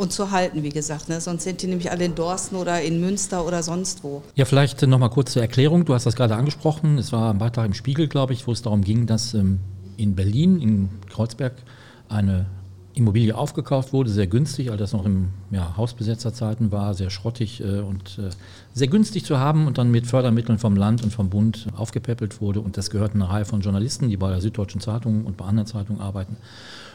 und 0.00 0.12
zu 0.12 0.30
halten, 0.30 0.62
wie 0.62 0.70
gesagt. 0.70 1.10
Ne? 1.10 1.20
Sonst 1.20 1.44
sind 1.44 1.60
die 1.60 1.66
nämlich 1.66 1.90
alle 1.90 2.06
in 2.06 2.14
Dorsten 2.14 2.56
oder 2.56 2.80
in 2.80 3.00
Münster 3.00 3.46
oder 3.46 3.62
sonst 3.62 4.02
wo. 4.02 4.22
Ja, 4.34 4.46
vielleicht 4.46 4.80
noch 4.80 4.98
mal 4.98 5.10
kurz 5.10 5.32
zur 5.32 5.42
Erklärung. 5.42 5.84
Du 5.84 5.92
hast 5.92 6.06
das 6.06 6.16
gerade 6.16 6.36
angesprochen. 6.36 6.96
Es 6.96 7.12
war 7.12 7.30
ein 7.30 7.38
Beitrag 7.38 7.66
im 7.66 7.74
Spiegel, 7.74 8.08
glaube 8.08 8.32
ich, 8.32 8.46
wo 8.46 8.52
es 8.52 8.62
darum 8.62 8.80
ging, 8.80 9.06
dass 9.06 9.34
ähm, 9.34 9.60
in 9.98 10.14
Berlin, 10.14 10.58
in 10.58 10.88
Kreuzberg, 11.10 11.52
eine 12.08 12.46
Immobilie 12.94 13.36
aufgekauft 13.36 13.92
wurde, 13.92 14.08
sehr 14.08 14.26
günstig, 14.26 14.70
weil 14.70 14.78
das 14.78 14.94
noch 14.94 15.04
im 15.04 15.28
ja, 15.50 15.76
Hausbesetzerzeiten 15.76 16.72
war, 16.72 16.94
sehr 16.94 17.10
schrottig 17.10 17.60
äh, 17.60 17.80
und 17.80 18.18
äh, 18.18 18.30
sehr 18.72 18.88
günstig 18.88 19.26
zu 19.26 19.38
haben 19.38 19.66
und 19.66 19.76
dann 19.76 19.90
mit 19.90 20.06
Fördermitteln 20.06 20.58
vom 20.58 20.76
Land 20.76 21.04
und 21.04 21.12
vom 21.12 21.28
Bund 21.28 21.66
aufgepäppelt 21.76 22.40
wurde. 22.40 22.60
Und 22.60 22.78
das 22.78 22.88
gehört 22.88 23.14
eine 23.14 23.28
Reihe 23.28 23.44
von 23.44 23.60
Journalisten, 23.60 24.08
die 24.08 24.16
bei 24.16 24.30
der 24.30 24.40
Süddeutschen 24.40 24.80
Zeitung 24.80 25.26
und 25.26 25.36
bei 25.36 25.44
anderen 25.44 25.66
Zeitungen 25.66 26.00
arbeiten 26.00 26.36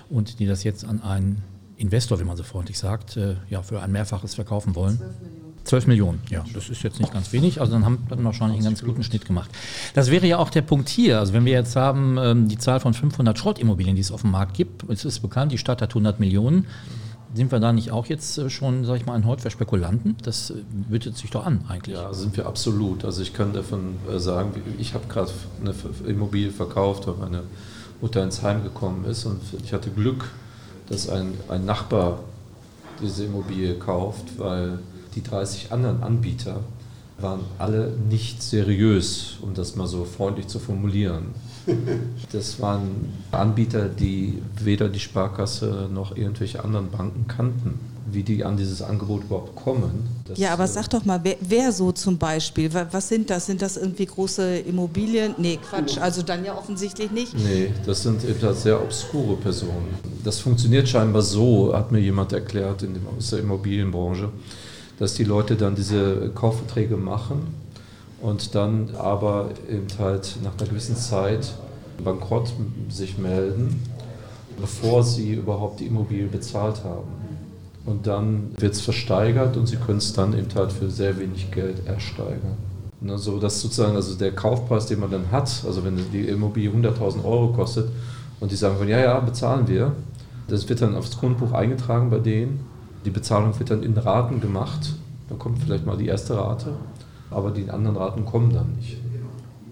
und 0.10 0.40
die 0.40 0.48
das 0.48 0.64
jetzt 0.64 0.86
an 0.86 1.04
einen 1.04 1.44
Investor, 1.78 2.20
wie 2.20 2.24
man 2.24 2.38
so 2.38 2.44
freundlich 2.44 2.78
sagt, 2.78 3.18
äh, 3.18 3.36
ja, 3.50 3.62
für 3.62 3.82
ein 3.82 3.92
Mehrfaches 3.92 4.36
verkaufen 4.36 4.76
wollen. 4.76 4.98
12 4.98 5.20
Millionen. 5.22 5.46
12 5.66 5.88
Millionen, 5.88 6.22
ja, 6.30 6.46
das 6.54 6.70
ist 6.70 6.84
jetzt 6.84 7.00
nicht 7.00 7.12
ganz 7.12 7.34
wenig. 7.34 7.60
Also 7.60 7.74
dann 7.74 7.86
haben 7.86 8.06
wir 8.08 8.24
wahrscheinlich 8.24 8.58
einen 8.58 8.68
ganz 8.68 8.84
guten 8.84 9.04
Schnitt 9.04 9.26
gemacht. 9.26 9.50
Das 9.96 10.12
wäre 10.12 10.26
ja 10.28 10.38
auch 10.38 10.52
der 10.52 10.62
Punkt 10.62 10.90
hier. 10.90 11.20
Also 11.20 11.34
wenn 11.34 11.44
wir 11.44 11.54
jetzt 11.54 11.76
haben 11.76 12.18
ähm, 12.20 12.48
die 12.48 12.58
Zahl 12.58 12.80
von 12.80 12.94
500 12.94 13.38
Schrottimmobilien, 13.38 13.96
die 13.96 14.02
es 14.02 14.12
auf 14.12 14.22
dem 14.22 14.32
Markt 14.32 14.54
gibt, 14.54 14.88
es 14.90 15.06
ist 15.06 15.22
bekannt, 15.22 15.52
die 15.52 15.58
Stadt 15.58 15.82
hat 15.82 15.90
100 15.90 16.20
Millionen. 16.20 16.68
Sind 17.34 17.52
wir 17.52 17.60
da 17.60 17.74
nicht 17.74 17.92
auch 17.92 18.06
jetzt 18.06 18.38
äh, 18.38 18.50
schon, 18.52 18.86
sag 18.86 18.98
ich 18.98 19.08
mal, 19.08 19.16
ein 19.16 19.26
Hort 19.26 19.42
für 19.42 19.50
Spekulanten? 19.50 20.16
Das 20.22 20.52
äh, 20.52 20.54
bietet 20.72 21.18
sich 21.18 21.32
doch 21.32 21.46
an 21.46 21.66
eigentlich. 21.68 21.98
Ja, 21.98 22.14
sind 22.14 22.38
wir 22.38 22.46
absolut. 22.46 23.04
Also 23.04 23.24
ich 23.24 23.34
kann 23.34 23.52
davon 23.52 23.96
sagen, 24.18 24.52
ich 24.78 24.94
habe 24.94 25.08
gerade 25.08 25.32
eine 25.62 25.74
Immobilie 26.08 26.52
verkauft, 26.52 27.08
weil 27.08 27.16
meine 27.16 27.42
Mutter 28.02 28.24
ins 28.24 28.44
Heim 28.44 28.64
gekommen 28.64 29.06
ist 29.06 29.26
und 29.26 29.42
ich 29.64 29.74
hatte 29.74 29.90
Glück, 29.90 30.30
dass 30.90 31.10
ein, 31.10 31.34
ein 31.48 31.66
Nachbar 31.66 32.20
diese 33.02 33.26
Immobilie 33.26 33.76
kauft, 33.76 34.38
weil 34.38 34.80
die 35.16 35.24
30 35.24 35.72
anderen 35.72 36.04
Anbieter 36.04 36.62
waren 37.20 37.42
alle 37.60 37.94
nicht 38.10 38.44
seriös, 38.44 39.38
um 39.42 39.54
das 39.54 39.76
mal 39.76 39.88
so 39.88 40.06
freundlich 40.06 40.48
zu 40.48 40.60
formulieren. 40.60 41.28
Das 42.32 42.60
waren 42.62 43.12
Anbieter, 43.32 43.90
die 43.90 44.42
weder 44.62 44.88
die 44.88 45.00
Sparkasse 45.00 45.90
noch 45.92 46.16
irgendwelche 46.16 46.64
anderen 46.64 46.92
Banken 46.92 47.28
kannten 47.28 47.80
wie 48.06 48.24
die 48.24 48.44
an 48.44 48.56
dieses 48.56 48.82
Angebot 48.82 49.24
überhaupt 49.24 49.56
kommen. 49.56 50.08
Das, 50.26 50.38
ja, 50.38 50.54
aber 50.54 50.68
sag 50.68 50.88
doch 50.90 51.06
mal, 51.06 51.20
wer, 51.24 51.38
wer, 51.42 51.72
so 51.72 51.92
zum 51.92 52.18
Beispiel? 52.18 52.70
Was 52.92 53.10
sind 53.10 53.30
das? 53.30 53.48
Sind 53.48 53.62
das 53.62 53.78
irgendwie 53.78 54.06
große 54.06 54.60
Immobilien? 54.60 55.34
Nee, 55.38 55.58
Quatsch, 55.58 55.98
also 55.98 56.22
dann 56.22 56.46
ja 56.46 56.56
offensichtlich 56.56 57.12
nicht. 57.12 57.34
Nee, 57.34 57.72
das 57.86 58.04
sind 58.04 58.24
eben 58.24 58.54
sehr 58.54 58.82
obskure 58.82 59.36
Personen. 59.38 59.96
Das 60.24 60.40
funktioniert 60.40 60.88
scheinbar 60.88 61.24
so, 61.24 61.76
hat 61.76 61.92
mir 61.92 62.00
jemand 62.00 62.32
erklärt 62.32 62.84
in 62.84 62.94
dem, 62.94 63.08
aus 63.18 63.32
der 63.32 63.40
Immobilienbranche, 63.40 64.30
dass 65.00 65.16
die 65.16 65.24
Leute 65.24 65.56
dann 65.56 65.76
diese 65.76 66.32
Kaufverträge 66.36 66.98
machen 66.98 67.48
und 68.22 68.54
dann 68.54 68.96
aber 68.96 69.50
eben 69.70 69.88
halt 69.98 70.38
nach 70.44 70.58
einer 70.58 70.70
gewissen 70.70 70.96
Zeit 70.96 71.54
bankrott 72.04 72.54
sich 72.90 73.18
melden, 73.18 73.82
bevor 74.60 75.04
sie 75.04 75.34
überhaupt 75.34 75.80
die 75.80 75.88
Immobilie 75.88 76.28
bezahlt 76.28 76.84
haben 76.84 77.25
und 77.86 78.08
dann 78.08 78.52
wird 78.58 78.74
es 78.74 78.82
versteigert 78.82 79.58
und 79.58 79.68
sie 79.68 79.78
können 79.78 80.00
es 80.00 80.14
dann 80.14 80.38
eben 80.38 80.48
halt 80.56 80.72
für 80.72 80.90
sehr 80.90 81.20
wenig 81.20 81.52
Geld 81.52 81.86
ersteigern. 81.86 82.58
Ne, 83.02 83.18
so 83.18 83.40
dass 83.40 83.62
sozusagen 83.62 83.96
also 83.96 84.16
der 84.16 84.32
Kaufpreis, 84.32 84.88
den 84.88 85.00
man 85.00 85.12
dann 85.12 85.32
hat, 85.32 85.64
also 85.66 85.84
wenn 85.84 85.98
die 86.12 86.28
Immobilie 86.28 86.72
100.000 86.72 87.24
Euro 87.24 87.50
kostet 87.54 87.90
und 88.40 88.52
die 88.52 88.56
sagen 88.56 88.78
von 88.78 88.88
ja, 88.88 89.00
ja, 89.00 89.20
bezahlen 89.20 89.68
wir, 89.68 89.92
das 90.48 90.68
wird 90.70 90.82
dann 90.82 90.96
aufs 90.96 91.18
Grundbuch 91.18 91.52
eingetragen 91.52 92.10
bei 92.10 92.20
denen, 92.20 92.62
die 93.04 93.12
Bezahlung 93.12 93.58
wird 93.60 93.70
dann 93.70 93.84
in 93.84 93.98
Raten 93.98 94.42
gemacht, 94.42 94.94
dann 95.30 95.38
kommt 95.38 95.60
vielleicht 95.60 95.86
mal 95.86 95.98
die 95.98 96.08
erste 96.08 96.38
Rate, 96.38 96.72
aber 97.30 97.52
die 97.52 97.70
anderen 97.70 97.98
Raten 97.98 98.26
kommen 98.26 98.54
dann 98.54 98.74
nicht. 98.76 98.98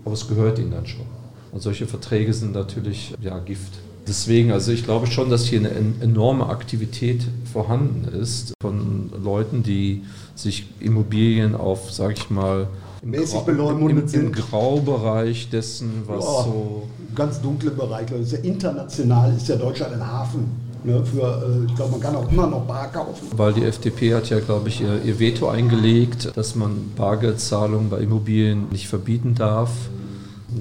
Aber 0.06 0.14
es 0.14 0.28
gehört 0.28 0.60
ihnen 0.60 0.72
dann 0.72 0.86
schon. 0.86 1.06
Und 1.52 1.62
solche 1.62 1.88
Verträge 1.88 2.34
sind 2.34 2.54
natürlich 2.54 3.16
ja, 3.22 3.40
Gift. 3.40 3.80
Deswegen, 4.08 4.52
also 4.52 4.72
ich 4.72 4.84
glaube 4.84 5.08
schon, 5.08 5.30
dass 5.30 5.46
hier 5.46 5.60
eine 5.60 5.72
enorme 6.02 6.48
Aktivität 6.48 7.22
vorhanden 7.52 8.06
ist 8.06 8.54
von 8.62 9.10
Leuten, 9.24 9.64
die 9.64 10.04
sich 10.36 10.68
Immobilien 10.80 11.56
auf, 11.56 11.92
sage 11.92 12.14
ich 12.18 12.30
mal, 12.30 12.68
im, 13.02 13.12
Mäßig 13.12 13.46
Grau, 13.46 13.72
im, 13.72 14.08
im 14.14 14.32
Graubereich 14.32 15.50
dessen, 15.50 16.04
was 16.08 16.24
ja, 16.24 16.44
so. 16.44 16.88
Ganz 17.14 17.42
dunkle 17.42 17.72
Bereich, 17.72 18.08
ja 18.10 18.38
international, 18.40 19.36
ist 19.36 19.48
ja 19.50 19.56
Deutschland 19.58 19.94
ein 19.94 20.08
Hafen. 20.08 20.64
Ne, 20.86 21.02
für, 21.06 21.22
äh, 21.22 21.66
ich 21.66 21.76
glaube, 21.76 21.92
man 21.92 22.00
kann 22.02 22.16
auch 22.16 22.30
immer 22.30 22.48
noch 22.48 22.62
Bar 22.62 22.92
kaufen. 22.92 23.28
Weil 23.38 23.54
die 23.54 23.64
FDP 23.64 24.16
hat 24.16 24.30
ja, 24.30 24.40
glaube 24.40 24.68
ich, 24.68 24.82
ihr, 24.82 25.02
ihr 25.04 25.18
Veto 25.18 25.48
eingelegt, 25.48 26.32
dass 26.36 26.56
man 26.56 26.92
Bargeldzahlungen 26.98 27.90
bei 27.90 28.00
Immobilien 28.00 28.68
nicht 28.70 28.88
verbieten 28.88 29.34
darf. 29.36 29.70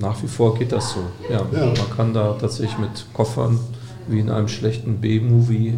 Nach 0.00 0.22
wie 0.22 0.28
vor 0.28 0.56
geht 0.58 0.72
das 0.72 0.90
so. 0.90 1.00
Ja, 1.30 1.44
ja. 1.52 1.66
Man 1.66 1.96
kann 1.96 2.14
da 2.14 2.34
tatsächlich 2.34 2.78
mit 2.78 3.06
Koffern 3.12 3.58
wie 4.08 4.20
in 4.20 4.30
einem 4.30 4.48
schlechten 4.48 4.98
B-Movie 4.98 5.74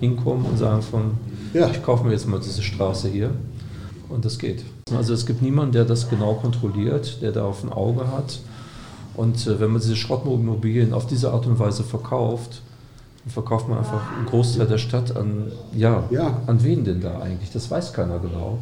hinkommen 0.00 0.46
und 0.46 0.58
sagen 0.58 0.82
von, 0.82 1.12
ja. 1.52 1.68
ich 1.70 1.82
kaufe 1.82 2.04
mir 2.04 2.12
jetzt 2.12 2.28
mal 2.28 2.40
diese 2.40 2.62
Straße 2.62 3.08
hier. 3.08 3.30
Und 4.08 4.24
das 4.24 4.38
geht. 4.38 4.64
Also 4.94 5.14
es 5.14 5.26
gibt 5.26 5.42
niemanden, 5.42 5.72
der 5.72 5.84
das 5.84 6.08
genau 6.10 6.34
kontrolliert, 6.34 7.22
der 7.22 7.32
da 7.32 7.44
auf 7.44 7.64
ein 7.64 7.72
Auge 7.72 8.06
hat. 8.12 8.38
Und 9.14 9.46
äh, 9.46 9.58
wenn 9.60 9.70
man 9.70 9.80
diese 9.80 9.96
Schrottmobilien 9.96 10.92
auf 10.92 11.06
diese 11.06 11.32
Art 11.32 11.46
und 11.46 11.58
Weise 11.58 11.84
verkauft, 11.84 12.60
dann 13.24 13.32
verkauft 13.32 13.68
man 13.68 13.78
einfach 13.78 14.12
einen 14.16 14.26
Großteil 14.26 14.66
der 14.66 14.78
Stadt 14.78 15.16
an, 15.16 15.50
ja, 15.74 16.04
ja. 16.10 16.42
an 16.46 16.62
wen 16.62 16.84
denn 16.84 17.00
da 17.00 17.20
eigentlich? 17.20 17.50
Das 17.50 17.70
weiß 17.70 17.92
keiner 17.92 18.18
genau. 18.18 18.58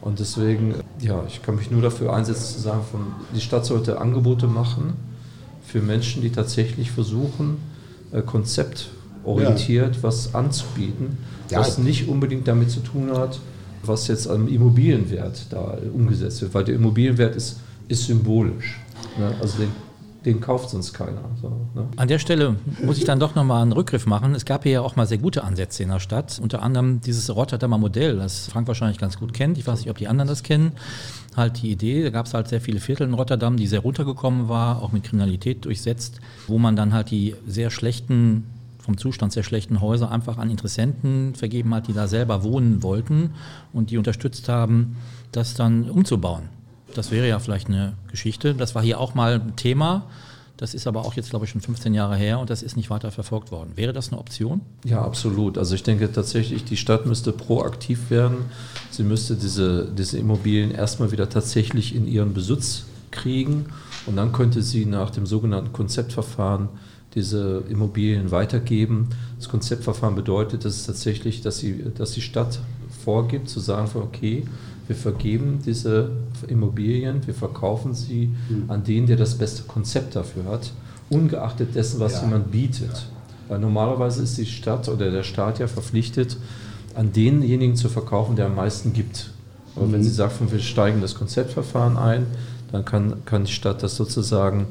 Und 0.00 0.20
deswegen, 0.20 0.74
ja, 1.00 1.24
ich 1.26 1.42
kann 1.42 1.56
mich 1.56 1.70
nur 1.70 1.82
dafür 1.82 2.12
einsetzen 2.12 2.56
zu 2.56 2.60
sagen, 2.60 2.82
von, 2.90 3.00
die 3.34 3.40
Stadt 3.40 3.64
sollte 3.64 4.00
Angebote 4.00 4.46
machen 4.46 4.94
für 5.64 5.80
Menschen, 5.80 6.22
die 6.22 6.30
tatsächlich 6.30 6.90
versuchen, 6.90 7.58
äh, 8.12 8.22
konzeptorientiert 8.22 9.96
ja. 9.96 10.02
was 10.02 10.34
anzubieten, 10.34 11.18
ja. 11.50 11.60
was 11.60 11.78
nicht 11.78 12.08
unbedingt 12.08 12.48
damit 12.48 12.70
zu 12.70 12.80
tun 12.80 13.10
hat, 13.12 13.38
was 13.82 14.08
jetzt 14.08 14.28
am 14.28 14.48
Immobilienwert 14.48 15.46
da 15.50 15.78
umgesetzt 15.94 16.42
wird, 16.42 16.54
weil 16.54 16.64
der 16.64 16.74
Immobilienwert 16.74 17.36
ist, 17.36 17.60
ist 17.86 18.06
symbolisch. 18.06 18.78
Ne? 19.18 19.34
Also 19.40 19.58
den 19.58 19.70
den 20.24 20.40
kauft 20.40 20.70
sonst 20.70 20.92
keiner. 20.92 21.22
So, 21.40 21.48
ne? 21.74 21.88
An 21.96 22.08
der 22.08 22.18
Stelle 22.18 22.56
muss 22.82 22.98
ich 22.98 23.04
dann 23.04 23.20
doch 23.20 23.34
nochmal 23.34 23.62
einen 23.62 23.72
Rückgriff 23.72 24.06
machen. 24.06 24.34
Es 24.34 24.44
gab 24.44 24.64
hier 24.64 24.72
ja 24.72 24.80
auch 24.80 24.96
mal 24.96 25.06
sehr 25.06 25.18
gute 25.18 25.44
Ansätze 25.44 25.82
in 25.82 25.90
der 25.90 26.00
Stadt. 26.00 26.40
Unter 26.42 26.62
anderem 26.62 27.00
dieses 27.00 27.34
Rotterdamer 27.34 27.78
Modell, 27.78 28.16
das 28.16 28.48
Frank 28.48 28.66
wahrscheinlich 28.66 28.98
ganz 28.98 29.18
gut 29.18 29.32
kennt. 29.32 29.58
Ich 29.58 29.66
weiß 29.66 29.80
nicht, 29.80 29.90
ob 29.90 29.98
die 29.98 30.08
anderen 30.08 30.28
das 30.28 30.42
kennen. 30.42 30.72
Halt 31.36 31.62
die 31.62 31.70
Idee, 31.70 32.02
da 32.02 32.10
gab 32.10 32.26
es 32.26 32.34
halt 32.34 32.48
sehr 32.48 32.60
viele 32.60 32.80
Viertel 32.80 33.06
in 33.06 33.14
Rotterdam, 33.14 33.56
die 33.56 33.68
sehr 33.68 33.80
runtergekommen 33.80 34.48
war, 34.48 34.82
auch 34.82 34.90
mit 34.90 35.04
Kriminalität 35.04 35.64
durchsetzt, 35.64 36.20
wo 36.48 36.58
man 36.58 36.74
dann 36.74 36.92
halt 36.92 37.10
die 37.10 37.36
sehr 37.46 37.70
schlechten 37.70 38.44
vom 38.80 38.96
Zustand 38.96 39.34
sehr 39.34 39.42
schlechten 39.42 39.82
Häuser 39.82 40.10
einfach 40.10 40.38
an 40.38 40.48
Interessenten 40.48 41.34
vergeben 41.34 41.74
hat, 41.74 41.88
die 41.88 41.92
da 41.92 42.08
selber 42.08 42.42
wohnen 42.42 42.82
wollten 42.82 43.34
und 43.74 43.90
die 43.90 43.98
unterstützt 43.98 44.48
haben, 44.48 44.96
das 45.30 45.52
dann 45.52 45.90
umzubauen. 45.90 46.48
Das 46.98 47.12
wäre 47.12 47.28
ja 47.28 47.38
vielleicht 47.38 47.68
eine 47.68 47.94
Geschichte. 48.10 48.54
Das 48.54 48.74
war 48.74 48.82
hier 48.82 48.98
auch 48.98 49.14
mal 49.14 49.34
ein 49.34 49.54
Thema. 49.54 50.06
Das 50.56 50.74
ist 50.74 50.88
aber 50.88 51.02
auch 51.04 51.14
jetzt, 51.14 51.30
glaube 51.30 51.44
ich, 51.44 51.52
schon 51.52 51.60
15 51.60 51.94
Jahre 51.94 52.16
her 52.16 52.40
und 52.40 52.50
das 52.50 52.64
ist 52.64 52.76
nicht 52.76 52.90
weiter 52.90 53.12
verfolgt 53.12 53.52
worden. 53.52 53.70
Wäre 53.76 53.92
das 53.92 54.08
eine 54.08 54.18
Option? 54.18 54.62
Ja, 54.84 55.02
absolut. 55.02 55.58
Also 55.58 55.76
ich 55.76 55.84
denke 55.84 56.10
tatsächlich, 56.10 56.64
die 56.64 56.76
Stadt 56.76 57.06
müsste 57.06 57.30
proaktiv 57.30 58.10
werden. 58.10 58.46
Sie 58.90 59.04
müsste 59.04 59.36
diese, 59.36 59.86
diese 59.96 60.18
Immobilien 60.18 60.72
erstmal 60.72 61.12
wieder 61.12 61.28
tatsächlich 61.28 61.94
in 61.94 62.08
ihren 62.08 62.34
Besitz 62.34 62.86
kriegen 63.12 63.66
und 64.06 64.16
dann 64.16 64.32
könnte 64.32 64.60
sie 64.62 64.84
nach 64.84 65.10
dem 65.10 65.24
sogenannten 65.24 65.72
Konzeptverfahren 65.72 66.68
diese 67.14 67.62
Immobilien 67.68 68.32
weitergeben. 68.32 69.10
Das 69.36 69.48
Konzeptverfahren 69.48 70.16
bedeutet, 70.16 70.64
dass 70.64 70.74
es 70.74 70.86
tatsächlich, 70.86 71.42
dass, 71.42 71.58
sie, 71.58 71.92
dass 71.96 72.10
die 72.10 72.22
Stadt 72.22 72.58
vorgibt, 73.04 73.48
zu 73.48 73.60
sagen, 73.60 73.88
okay, 73.94 74.44
wir 74.88 74.96
vergeben 74.96 75.60
diese 75.64 76.10
Immobilien, 76.48 77.26
wir 77.26 77.34
verkaufen 77.34 77.94
sie 77.94 78.34
mhm. 78.48 78.64
an 78.68 78.84
den, 78.84 79.06
der 79.06 79.16
das 79.16 79.36
beste 79.36 79.62
Konzept 79.64 80.16
dafür 80.16 80.46
hat, 80.46 80.72
ungeachtet 81.10 81.74
dessen, 81.74 82.00
was 82.00 82.14
ja. 82.14 82.22
jemand 82.22 82.50
bietet. 82.50 82.90
Ja. 82.90 83.02
Weil 83.48 83.58
normalerweise 83.60 84.22
ist 84.22 84.38
die 84.38 84.46
Stadt 84.46 84.88
oder 84.88 85.10
der 85.10 85.22
Staat 85.22 85.58
ja 85.58 85.68
verpflichtet, 85.68 86.36
an 86.94 87.12
denjenigen 87.12 87.76
zu 87.76 87.88
verkaufen, 87.88 88.34
der 88.34 88.46
am 88.46 88.56
meisten 88.56 88.92
gibt. 88.92 89.30
Aber 89.76 89.86
mhm. 89.86 89.92
wenn 89.92 90.02
sie 90.02 90.10
sagt, 90.10 90.34
wir 90.50 90.58
steigen 90.58 91.00
das 91.02 91.14
Konzeptverfahren 91.14 91.96
ein, 91.98 92.26
dann 92.72 92.84
kann, 92.84 93.24
kann 93.24 93.44
die 93.44 93.52
Stadt 93.52 93.82
das 93.82 93.94
sozusagen 93.94 94.66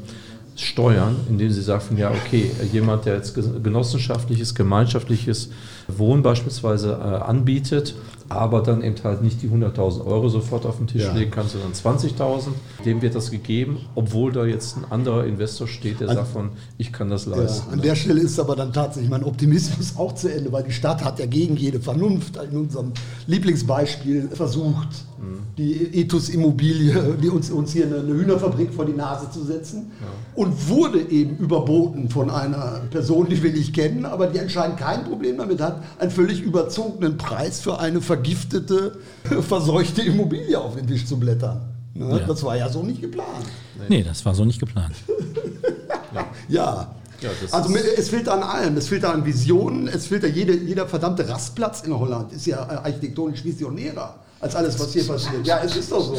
steuern, 0.55 1.15
indem 1.29 1.51
sie 1.51 1.61
sagen, 1.61 1.97
ja, 1.97 2.09
okay, 2.09 2.49
jemand, 2.71 3.05
der 3.05 3.15
jetzt 3.15 3.35
genossenschaftliches, 3.35 4.55
gemeinschaftliches 4.55 5.49
Wohnen 5.87 6.23
beispielsweise 6.23 6.93
äh, 6.93 7.23
anbietet, 7.23 7.95
aber 8.29 8.61
dann 8.61 8.83
eben 8.83 8.95
halt 9.03 9.21
nicht 9.21 9.41
die 9.41 9.49
100.000 9.49 10.05
Euro 10.05 10.29
sofort 10.29 10.65
auf 10.65 10.77
den 10.77 10.87
Tisch 10.87 11.03
ja. 11.03 11.13
legen 11.13 11.31
kann, 11.31 11.47
sondern 11.47 11.71
20.000. 11.71 12.49
Dem 12.85 13.01
wird 13.01 13.15
das 13.15 13.31
gegeben, 13.31 13.79
obwohl 13.95 14.31
da 14.31 14.45
jetzt 14.45 14.77
ein 14.77 14.85
anderer 14.89 15.25
Investor 15.25 15.67
steht, 15.67 15.99
der 15.99 16.09
an, 16.09 16.15
sagt 16.15 16.27
von, 16.29 16.49
ich 16.77 16.91
kann 16.91 17.09
das 17.09 17.25
leisten. 17.25 17.67
Ja, 17.67 17.73
an 17.73 17.81
der 17.81 17.95
Stelle 17.95 18.21
ist 18.21 18.39
aber 18.39 18.55
dann 18.55 18.73
tatsächlich 18.73 19.09
mein 19.09 19.23
Optimismus 19.23 19.95
auch 19.97 20.13
zu 20.15 20.33
Ende, 20.33 20.51
weil 20.51 20.63
die 20.63 20.71
Stadt 20.71 21.03
hat 21.03 21.19
ja 21.19 21.25
gegen 21.25 21.55
jede 21.55 21.79
Vernunft 21.79 22.37
in 22.37 22.57
unserem 22.57 22.91
Lieblingsbeispiel 23.27 24.29
versucht, 24.33 24.89
mhm. 25.17 25.43
die 25.57 26.01
Ethos 26.01 26.27
Immobilie, 26.27 27.17
die 27.21 27.29
uns, 27.29 27.49
uns 27.49 27.71
hier 27.71 27.85
eine, 27.85 28.01
Hühnerfabrik 28.01 28.73
vor 28.73 28.85
die 28.85 28.93
Nase 28.93 29.31
zu 29.31 29.43
setzen 29.43 29.91
ja. 30.01 30.07
und 30.43 30.67
wurde 30.67 30.99
eben 30.99 31.37
überboten 31.37 32.09
von 32.09 32.29
einer 32.29 32.81
Person, 32.91 33.27
die 33.29 33.41
wir 33.41 33.53
nicht 33.53 33.73
kennen, 33.73 34.05
aber 34.05 34.27
die 34.27 34.39
anscheinend 34.39 34.77
kein 34.77 35.05
Problem 35.05 35.37
damit 35.37 35.61
hat, 35.61 35.81
einen 35.97 36.11
völlig 36.11 36.41
überzogenen 36.41 37.17
Preis 37.17 37.61
für 37.61 37.79
eine 37.79 38.01
Ver 38.01 38.17
vergiftete, 38.17 38.97
verseuchte 39.41 40.01
Immobilie 40.01 40.59
auf 40.59 40.75
den 40.75 40.87
Tisch 40.87 41.05
zu 41.05 41.17
blättern. 41.17 41.61
Ne? 41.93 42.19
Ja. 42.19 42.25
Das 42.25 42.43
war 42.43 42.57
ja 42.57 42.69
so 42.69 42.81
nicht 42.81 43.01
geplant. 43.01 43.45
Nee, 43.89 44.03
das 44.03 44.25
war 44.25 44.33
so 44.33 44.43
nicht 44.43 44.59
geplant. 44.59 44.95
ja. 46.49 46.87
ja. 47.21 47.29
also 47.51 47.75
es 47.75 48.09
fehlt 48.09 48.27
an 48.27 48.41
allem. 48.41 48.75
Es 48.77 48.87
fehlt 48.87 49.05
an 49.05 49.23
Visionen. 49.25 49.87
Es 49.87 50.07
fehlt 50.07 50.25
an 50.25 50.33
jede, 50.33 50.55
jeder 50.55 50.87
verdammte 50.87 51.29
Rastplatz 51.29 51.81
in 51.81 51.97
Holland 51.97 52.33
ist 52.33 52.47
ja 52.47 52.67
architektonisch 52.67 53.43
visionärer 53.43 54.15
als 54.39 54.55
alles, 54.55 54.79
was 54.79 54.93
hier 54.93 55.03
passiert. 55.05 55.45
Ja, 55.45 55.59
es 55.63 55.75
ist 55.75 55.91
doch 55.91 56.01
so. 56.01 56.17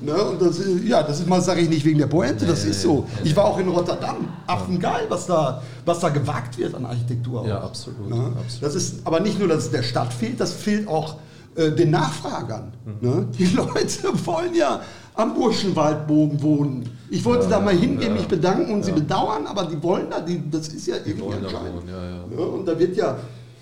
Ne? 0.00 0.14
Und 0.14 0.40
das, 0.40 0.58
ja, 0.84 1.02
das 1.02 1.20
ist 1.20 1.28
mal, 1.28 1.40
sage 1.40 1.60
ich 1.60 1.68
nicht 1.68 1.84
wegen 1.84 1.98
der 1.98 2.06
Pointe, 2.06 2.46
das 2.46 2.64
ist 2.64 2.82
so. 2.82 3.06
Ich 3.24 3.36
war 3.36 3.44
auch 3.44 3.58
in 3.58 3.68
Rotterdam. 3.68 4.28
Affengeil, 4.46 5.06
was 5.08 5.26
da, 5.26 5.62
was 5.84 6.00
da 6.00 6.08
gewagt 6.08 6.56
wird 6.58 6.74
an 6.74 6.86
Architektur. 6.86 7.46
Ja, 7.46 7.60
absolut, 7.60 8.08
ne? 8.08 8.32
absolut. 8.38 8.62
Das 8.62 8.74
ist 8.74 9.06
aber 9.06 9.20
nicht 9.20 9.38
nur, 9.38 9.48
dass 9.48 9.64
es 9.64 9.70
der 9.70 9.82
Stadt 9.82 10.12
fehlt, 10.12 10.40
das 10.40 10.52
fehlt 10.52 10.88
auch 10.88 11.16
äh, 11.56 11.70
den 11.70 11.90
Nachfragern. 11.90 12.72
Mhm. 12.84 13.08
Ne? 13.08 13.26
Die 13.38 13.46
Leute 13.54 14.26
wollen 14.26 14.54
ja 14.54 14.80
am 15.14 15.34
Burschenwaldbogen 15.34 16.40
wohnen. 16.40 16.88
Ich 17.10 17.24
wollte 17.24 17.44
ja, 17.44 17.50
da 17.50 17.60
mal 17.60 17.74
hingehen, 17.74 18.14
ja, 18.14 18.16
mich 18.16 18.28
bedanken 18.28 18.72
und 18.72 18.80
ja. 18.80 18.86
sie 18.86 18.92
bedauern, 18.92 19.46
aber 19.46 19.64
die 19.64 19.82
wollen 19.82 20.06
da, 20.08 20.20
die, 20.20 20.40
das 20.50 20.68
ist 20.68 20.86
ja 20.86 20.96
irgendwie 21.04 21.34
anscheinend. 21.34 21.82
Ja, 21.88 22.44
und 22.44 22.66
da 22.66 22.78
wird 22.78 22.96
ja, 22.96 23.16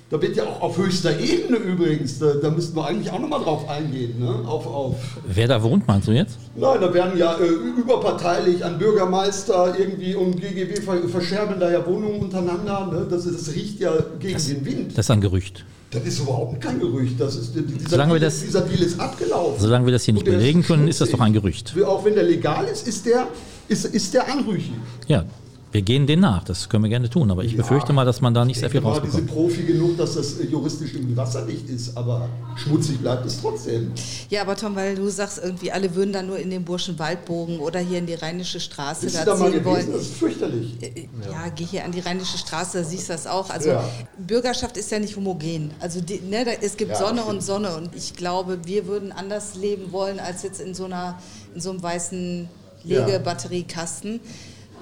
da 0.08 0.22
wird 0.22 0.36
ja 0.36 0.44
auch 0.44 0.60
auf 0.60 0.78
höchster 0.78 1.18
Ebene 1.18 1.56
übrigens, 1.56 2.20
da, 2.20 2.34
da 2.34 2.50
müssten 2.50 2.76
wir 2.76 2.86
eigentlich 2.86 3.10
auch 3.10 3.18
nochmal 3.18 3.40
drauf 3.40 3.68
eingehen. 3.68 4.20
Ne? 4.20 4.48
Auf, 4.48 4.66
auf 4.66 4.94
Wer 5.26 5.48
da 5.48 5.60
wohnt, 5.62 5.88
meinst 5.88 6.06
du 6.06 6.12
jetzt? 6.12 6.38
Nein, 6.54 6.80
da 6.80 6.94
werden 6.94 7.18
ja 7.18 7.36
äh, 7.38 7.46
überparteilich 7.46 8.64
an 8.64 8.78
Bürgermeister 8.78 9.74
irgendwie 9.76 10.14
und 10.14 10.40
GGW 10.40 11.08
verscherben 11.08 11.58
da 11.58 11.72
ja 11.72 11.84
Wohnungen 11.84 12.20
untereinander. 12.20 12.86
Ne? 12.86 13.06
Das, 13.10 13.24
das 13.24 13.52
riecht 13.52 13.80
ja 13.80 13.92
gegen 14.20 14.34
das, 14.34 14.46
den 14.46 14.64
Wind. 14.64 14.96
Das 14.96 15.06
ist 15.06 15.10
ein 15.10 15.20
Gerücht. 15.20 15.64
Das 15.90 16.04
ist 16.04 16.20
überhaupt 16.20 16.60
kein 16.60 16.78
Gerücht. 16.78 17.20
Das 17.20 17.34
ist, 17.34 17.54
dieser, 17.56 17.90
solange 17.90 18.12
wir 18.12 18.20
das, 18.20 18.40
dieser 18.40 18.60
Deal 18.60 18.82
ist 18.82 19.00
abgelaufen. 19.00 19.60
Solange 19.60 19.86
wir 19.86 19.92
das 19.92 20.04
hier 20.04 20.14
nicht 20.14 20.26
belegen 20.26 20.62
können, 20.62 20.86
ist 20.86 21.00
das 21.00 21.10
doch 21.10 21.20
ein 21.20 21.32
Gerücht. 21.32 21.74
Auch 21.84 22.04
wenn 22.04 22.14
der 22.14 22.24
legal 22.24 22.66
ist, 22.66 22.86
ist 22.86 23.06
der, 23.06 23.26
ist, 23.66 23.86
ist 23.86 24.14
der 24.14 24.30
anrüchig. 24.30 24.72
Ja, 25.08 25.24
wir 25.72 25.82
gehen 25.82 26.06
den 26.06 26.20
nach, 26.20 26.44
das 26.44 26.68
können 26.68 26.84
wir 26.84 26.88
gerne 26.88 27.10
tun, 27.10 27.30
aber 27.30 27.44
ich 27.44 27.52
ja, 27.52 27.58
befürchte 27.58 27.92
mal, 27.92 28.04
dass 28.04 28.20
man 28.20 28.32
da 28.32 28.44
nicht 28.44 28.60
sehr 28.60 28.70
viel 28.70 28.80
rausbekommt. 28.80 29.12
Die 29.12 29.16
sind 29.16 29.26
Profi 29.26 29.62
genug, 29.62 29.98
dass 29.98 30.14
das 30.14 30.38
äh, 30.38 30.46
juristisch 30.46 30.94
irgendwie 30.94 31.16
wasserdicht 31.16 31.68
ist, 31.68 31.96
aber 31.96 32.28
schmutzig 32.56 32.98
bleibt 32.98 33.26
es 33.26 33.40
trotzdem. 33.40 33.92
Ja, 34.30 34.42
aber 34.42 34.56
Tom, 34.56 34.76
weil 34.76 34.94
du 34.94 35.08
sagst 35.10 35.40
irgendwie, 35.42 35.72
alle 35.72 35.94
würden 35.94 36.12
da 36.12 36.22
nur 36.22 36.38
in 36.38 36.50
den 36.50 36.64
Burschenwaldbogen 36.64 37.58
oder 37.58 37.80
hier 37.80 37.98
in 37.98 38.06
die 38.06 38.14
Rheinische 38.14 38.60
Straße 38.60 39.10
da, 39.10 39.24
da 39.24 39.36
ziehen 39.36 39.64
wollen. 39.64 39.92
Das 39.92 40.02
ist 40.02 40.14
fürchterlich. 40.14 40.76
Äh, 40.80 40.86
äh, 40.86 41.08
ja, 41.24 41.32
ja, 41.32 41.48
geh 41.54 41.64
hier 41.64 41.84
an 41.84 41.92
die 41.92 42.00
Rheinische 42.00 42.38
Straße, 42.38 42.78
da 42.78 42.84
siehst 42.84 43.08
du 43.08 43.12
das 43.12 43.26
auch. 43.26 43.50
Also 43.50 43.70
ja. 43.70 43.84
Bürgerschaft 44.18 44.76
ist 44.76 44.90
ja 44.90 44.98
nicht 44.98 45.16
homogen. 45.16 45.72
Also 45.80 46.00
die, 46.00 46.20
ne, 46.20 46.44
da, 46.44 46.52
es 46.60 46.76
gibt 46.76 46.92
ja, 46.92 46.96
Sonne 46.96 47.24
und 47.24 47.42
Sonne 47.42 47.76
und 47.76 47.94
ich 47.94 48.14
glaube, 48.14 48.60
wir 48.64 48.86
würden 48.86 49.12
anders 49.12 49.56
leben 49.56 49.92
wollen 49.92 50.20
als 50.20 50.42
jetzt 50.42 50.60
in 50.60 50.74
so 50.74 50.84
einer 50.84 51.18
in 51.54 51.60
so 51.60 51.70
einem 51.70 51.82
weißen 51.82 52.48
Legebatteriekasten. 52.84 54.20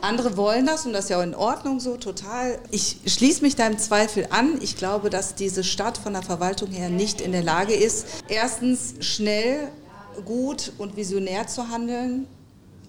Andere 0.04 0.36
wollen 0.36 0.66
das 0.66 0.84
und 0.84 0.92
das 0.92 1.04
ist 1.04 1.10
ja 1.10 1.18
auch 1.18 1.22
in 1.22 1.34
Ordnung 1.34 1.80
so, 1.80 1.96
total. 1.96 2.58
Ich 2.70 2.98
schließe 3.06 3.42
mich 3.42 3.56
da 3.56 3.66
im 3.66 3.78
Zweifel 3.78 4.26
an. 4.30 4.60
Ich 4.60 4.76
glaube, 4.76 5.08
dass 5.08 5.34
diese 5.34 5.64
Stadt 5.64 5.96
von 5.96 6.12
der 6.12 6.22
Verwaltung 6.22 6.70
her 6.70 6.90
nicht 6.90 7.22
in 7.22 7.32
der 7.32 7.42
Lage 7.42 7.74
ist, 7.74 8.06
erstens 8.28 8.94
schnell, 9.00 9.70
gut 10.24 10.72
und 10.78 10.96
visionär 10.96 11.46
zu 11.46 11.68
handeln. 11.68 12.26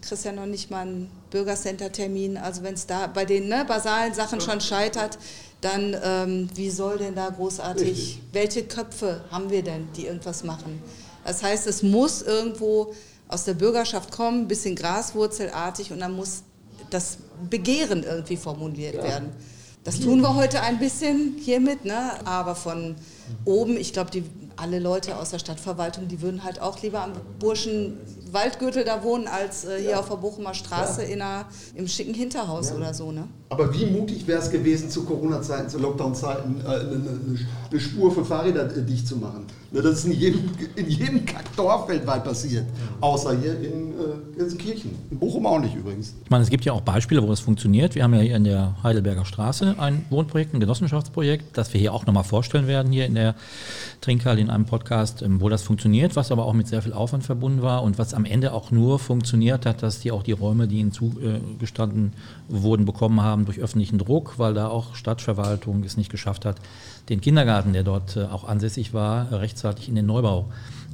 Kriegst 0.01 0.25
ja 0.25 0.33
noch 0.33 0.45
nicht 0.45 0.69
mal 0.69 0.81
einen 0.81 1.09
Bürgercenter-Termin. 1.31 2.37
Also 2.37 2.63
wenn 2.63 2.75
es 2.75 2.85
da 2.85 3.07
bei 3.07 3.25
den 3.25 3.47
ne, 3.47 3.65
basalen 3.65 4.13
Sachen 4.13 4.41
schon 4.41 4.61
scheitert, 4.61 5.17
dann 5.61 5.95
ähm, 6.03 6.49
wie 6.53 6.69
soll 6.69 6.97
denn 6.97 7.15
da 7.15 7.29
großartig, 7.29 7.87
Richtig. 7.87 8.21
welche 8.33 8.63
Köpfe 8.63 9.23
haben 9.31 9.49
wir 9.49 9.63
denn, 9.63 9.87
die 9.95 10.05
irgendwas 10.05 10.43
machen? 10.43 10.83
Das 11.23 11.41
heißt, 11.41 11.65
es 11.65 11.81
muss 11.81 12.21
irgendwo 12.21 12.93
aus 13.27 13.45
der 13.45 13.55
Bürgerschaft 13.55 14.11
kommen, 14.11 14.41
ein 14.41 14.47
bisschen 14.47 14.75
graswurzelartig 14.75 15.91
und 15.91 15.99
dann 16.01 16.13
muss 16.15 16.43
das 16.95 17.17
Begehren 17.49 18.03
irgendwie 18.03 18.37
formuliert 18.37 18.95
ja. 18.95 19.03
werden. 19.03 19.29
Das 19.83 19.99
tun 19.99 20.21
wir 20.21 20.35
heute 20.35 20.61
ein 20.61 20.79
bisschen 20.79 21.35
hiermit, 21.37 21.85
ne? 21.85 22.25
aber 22.25 22.55
von 22.55 22.95
oben, 23.43 23.77
ich 23.77 23.93
glaube, 23.93 24.23
alle 24.55 24.79
Leute 24.79 25.17
aus 25.17 25.29
der 25.29 25.37
Stadtverwaltung, 25.37 26.07
die 26.07 26.21
würden 26.21 26.43
halt 26.43 26.59
auch 26.59 26.81
lieber 26.81 27.01
am 27.01 27.11
Burschen 27.37 27.97
Waldgürtel 28.35 28.83
da 28.83 29.01
wohnen, 29.01 29.27
als 29.27 29.65
äh, 29.65 29.79
hier 29.79 29.91
ja. 29.91 29.99
auf 29.99 30.09
der 30.09 30.17
Bochumer 30.17 30.53
Straße 30.53 31.01
ja. 31.01 31.07
in 31.07 31.21
einer, 31.21 31.45
im 31.73 31.87
schicken 31.87 32.13
Hinterhaus 32.13 32.69
ja. 32.69 32.75
oder 32.75 32.93
so. 32.93 33.11
Ne? 33.11 33.27
Aber 33.49 33.73
wie 33.73 33.85
mutig 33.85 34.27
wäre 34.27 34.39
es 34.39 34.51
gewesen, 34.51 34.89
zu 34.89 35.03
Corona-Zeiten, 35.05 35.69
zu 35.69 35.79
Lockdown-Zeiten, 35.79 36.61
äh, 36.63 36.67
eine, 36.67 37.37
eine, 37.71 37.79
Spur 37.79 38.11
für 38.11 38.25
Fahrräder 38.25 38.65
äh, 38.75 38.81
dicht 38.83 39.07
zu 39.07 39.17
machen? 39.17 39.45
Ne, 39.71 39.81
das 39.81 39.99
ist 39.99 40.05
in 40.05 40.13
jedem, 40.13 40.49
in 40.75 40.89
jedem 40.89 41.25
Kackdorf 41.25 41.87
weltweit 41.87 42.23
passiert, 42.23 42.65
außer 43.01 43.37
hier 43.39 43.59
in 43.59 43.91
äh, 43.91 44.37
Gelsenkirchen. 44.37 44.91
In 45.09 45.19
Bochum 45.19 45.45
auch 45.45 45.59
nicht 45.59 45.75
übrigens. 45.75 46.13
Ich 46.23 46.29
meine, 46.29 46.43
es 46.43 46.49
gibt 46.49 46.65
ja 46.65 46.73
auch 46.73 46.81
Beispiele, 46.81 47.21
wo 47.21 47.31
es 47.31 47.39
funktioniert. 47.39 47.95
Wir 47.95 48.03
haben 48.03 48.13
ja 48.13 48.21
hier 48.21 48.35
in 48.35 48.43
der 48.43 48.75
Heidelberger 48.83 49.25
Straße 49.25 49.75
ein 49.77 50.05
Wohnprojekt, 50.09 50.53
ein 50.53 50.59
Genossenschaftsprojekt, 50.59 51.57
das 51.57 51.73
wir 51.73 51.79
hier 51.79 51.93
auch 51.93 52.05
nochmal 52.05 52.23
vorstellen 52.23 52.67
werden, 52.67 52.91
hier 52.91 53.05
in 53.05 53.15
der 53.15 53.35
Trinkhalle 54.01 54.41
in 54.41 54.49
einem 54.49 54.65
Podcast, 54.65 55.21
ähm, 55.21 55.39
wo 55.39 55.49
das 55.49 55.61
funktioniert, 55.61 56.15
was 56.15 56.31
aber 56.31 56.45
auch 56.45 56.53
mit 56.53 56.67
sehr 56.67 56.81
viel 56.81 56.93
Aufwand 56.93 57.23
verbunden 57.23 57.61
war 57.61 57.83
und 57.83 57.97
was 57.97 58.13
am 58.13 58.24
Ende 58.25 58.53
auch 58.53 58.71
nur 58.71 58.99
funktioniert 58.99 59.65
hat, 59.65 59.83
dass 59.83 59.99
die 59.99 60.11
auch 60.11 60.23
die 60.23 60.31
Räume, 60.31 60.67
die 60.67 60.79
ihnen 60.79 60.91
zugestanden 60.91 62.13
wurden, 62.47 62.85
bekommen 62.85 63.21
haben 63.21 63.45
durch 63.45 63.59
öffentlichen 63.59 63.97
Druck, 63.97 64.37
weil 64.37 64.53
da 64.53 64.67
auch 64.67 64.95
Stadtverwaltung 64.95 65.83
es 65.83 65.97
nicht 65.97 66.11
geschafft 66.11 66.45
hat, 66.45 66.57
den 67.09 67.21
Kindergarten, 67.21 67.73
der 67.73 67.83
dort 67.83 68.17
äh, 68.17 68.23
auch 68.25 68.47
ansässig 68.47 68.93
war, 68.93 69.31
rechtzeitig 69.31 69.89
in 69.89 69.95
den 69.95 70.05
Neubau 70.05 70.45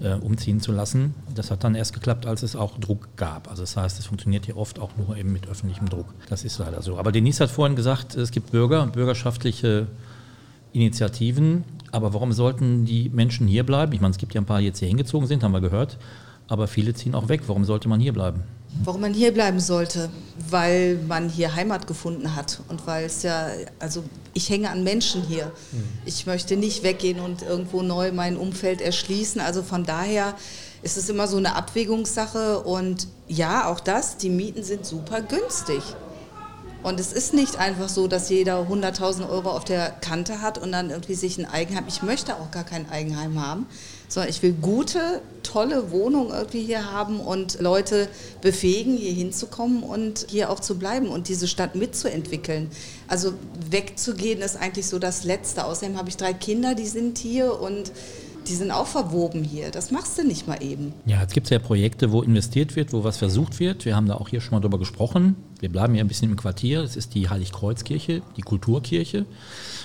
äh, 0.02 0.14
umziehen 0.14 0.60
zu 0.60 0.72
lassen. 0.72 1.14
Das 1.34 1.52
hat 1.52 1.64
dann 1.64 1.76
erst 1.76 1.94
geklappt, 1.94 2.26
als 2.26 2.44
es 2.44 2.56
auch 2.56 2.78
Druck 2.78 3.10
gab. 3.16 3.50
Also 3.50 3.64
das 3.64 3.78
heißt, 3.78 4.00
es 4.00 4.06
funktioniert 4.06 4.46
hier 4.46 4.58
oft 4.58 4.80
auch 4.80 4.92
nur 4.98 5.16
eben 5.16 5.32
mit 5.32 5.48
öffentlichem 5.48 5.90
Druck. 5.90 6.14
Das 6.30 6.44
ist 6.44 6.58
leider 6.58 6.82
so. 6.82 6.98
Aber 6.98 7.12
Denise 7.12 7.42
hat 7.42 7.50
vorhin 7.50 7.76
gesagt, 7.76 8.16
es 8.16 8.32
gibt 8.32 8.52
Bürger 8.52 8.84
und 8.84 8.94
bürgerschaftliche 8.94 9.88
Initiativen. 10.74 11.64
Aber 11.92 12.14
warum 12.14 12.32
sollten 12.32 12.86
die 12.86 13.10
Menschen 13.10 13.48
hier 13.48 13.66
bleiben? 13.66 13.94
Ich 13.94 14.02
meine, 14.02 14.12
es 14.12 14.18
gibt 14.18 14.34
ja 14.34 14.42
ein 14.42 14.46
paar, 14.46 14.60
die 14.60 14.66
jetzt 14.66 14.80
hier 14.80 14.88
hingezogen 14.88 15.28
sind, 15.28 15.44
haben 15.44 15.54
wir 15.54 15.62
gehört 15.62 15.98
aber 16.52 16.68
viele 16.68 16.94
ziehen 16.94 17.16
auch 17.16 17.30
weg. 17.30 17.44
Warum 17.48 17.64
sollte 17.64 17.88
man 17.88 18.02
hier 18.02 18.12
bleiben? 18.12 18.44
Warum 18.84 19.02
man 19.02 19.14
hier 19.14 19.34
bleiben 19.34 19.62
sollte, 19.62 20.10
weil 20.50 21.00
man 21.08 21.30
hier 21.30 21.56
Heimat 21.56 21.88
gefunden 21.88 22.36
hat 22.36 22.60
und 22.68 22.86
weil 22.86 23.06
es 23.06 23.24
ja, 23.24 23.48
also 23.80 24.04
ich 24.34 24.50
hänge 24.50 24.70
an 24.70 24.84
Menschen 24.84 25.22
hier. 25.24 25.46
Mhm. 25.72 25.84
Ich 26.06 26.26
möchte 26.26 26.58
nicht 26.58 26.84
weggehen 26.84 27.22
und 27.22 27.42
irgendwo 27.42 27.82
neu 27.84 28.12
mein 28.12 28.36
Umfeld 28.36 28.82
erschließen. 28.82 29.40
Also 29.40 29.64
von 29.64 29.86
daher 29.86 30.36
ist 30.84 30.98
es 30.98 31.10
immer 31.10 31.28
so 31.28 31.38
eine 31.38 31.56
Abwägungssache 31.56 32.60
und 32.60 33.08
ja, 33.30 33.70
auch 33.70 33.80
das, 33.80 34.18
die 34.18 34.30
Mieten 34.30 34.64
sind 34.64 34.86
super 34.86 35.22
günstig. 35.22 35.82
Und 36.84 37.00
es 37.00 37.14
ist 37.14 37.34
nicht 37.34 37.60
einfach 37.60 37.90
so, 37.90 38.08
dass 38.08 38.30
jeder 38.30 38.68
100.000 38.68 39.30
Euro 39.30 39.52
auf 39.52 39.64
der 39.64 39.92
Kante 39.92 40.42
hat 40.42 40.58
und 40.58 40.72
dann 40.72 40.90
irgendwie 40.90 41.14
sich 41.14 41.38
ein 41.38 41.46
Eigenheim. 41.46 41.86
Ich 41.88 42.02
möchte 42.02 42.36
auch 42.36 42.50
gar 42.50 42.64
kein 42.64 42.90
Eigenheim 42.90 43.40
haben, 43.40 43.68
sondern 44.08 44.30
ich 44.32 44.42
will 44.42 44.54
gute, 44.54 45.22
tolle 45.44 45.92
Wohnungen 45.92 46.32
irgendwie 46.32 46.64
hier 46.64 46.92
haben 46.92 47.20
und 47.20 47.60
Leute 47.60 48.08
befähigen, 48.42 48.98
hier 48.98 49.14
hinzukommen 49.14 49.84
und 49.84 50.26
hier 50.30 50.50
auch 50.50 50.60
zu 50.60 50.80
bleiben 50.80 51.08
und 51.08 51.28
diese 51.28 51.48
Stadt 51.48 51.76
mitzuentwickeln. 51.76 52.72
Also 53.08 53.34
wegzugehen 53.70 54.42
ist 54.42 54.58
eigentlich 54.58 54.88
so 54.88 54.98
das 54.98 55.24
Letzte. 55.24 55.66
Außerdem 55.66 55.98
habe 55.98 56.10
ich 56.10 56.18
drei 56.18 56.34
Kinder, 56.34 56.74
die 56.74 56.88
sind 56.88 57.20
hier 57.20 57.60
und 57.62 57.92
die 58.48 58.56
sind 58.56 58.72
auch 58.72 58.88
verwoben 58.88 59.44
hier. 59.44 59.72
Das 59.72 59.92
machst 59.92 60.18
du 60.18 60.26
nicht 60.26 60.48
mal 60.48 60.62
eben. 60.62 60.94
Ja, 61.06 61.22
jetzt 61.22 61.34
gibt 61.34 61.48
es 61.48 61.52
ja 61.52 61.60
Projekte, 61.60 62.12
wo 62.12 62.22
investiert 62.22 62.76
wird, 62.76 62.94
wo 62.94 63.04
was 63.04 63.18
versucht 63.18 63.60
wird. 63.60 63.86
Wir 63.86 63.96
haben 63.96 64.08
da 64.08 64.16
auch 64.16 64.30
hier 64.30 64.42
schon 64.42 64.56
mal 64.56 64.62
drüber 64.62 64.80
gesprochen. 64.80 65.36
Wir 65.60 65.70
bleiben 65.70 65.94
hier 65.94 66.04
ein 66.04 66.08
bisschen 66.08 66.32
im 66.32 66.38
Quartier. 66.38 66.82
Das 66.82 66.96
ist 66.96 67.14
die 67.14 67.30
Heiligkreuzkirche, 67.30 68.22
die 68.38 68.42
Kulturkirche. 68.42 69.26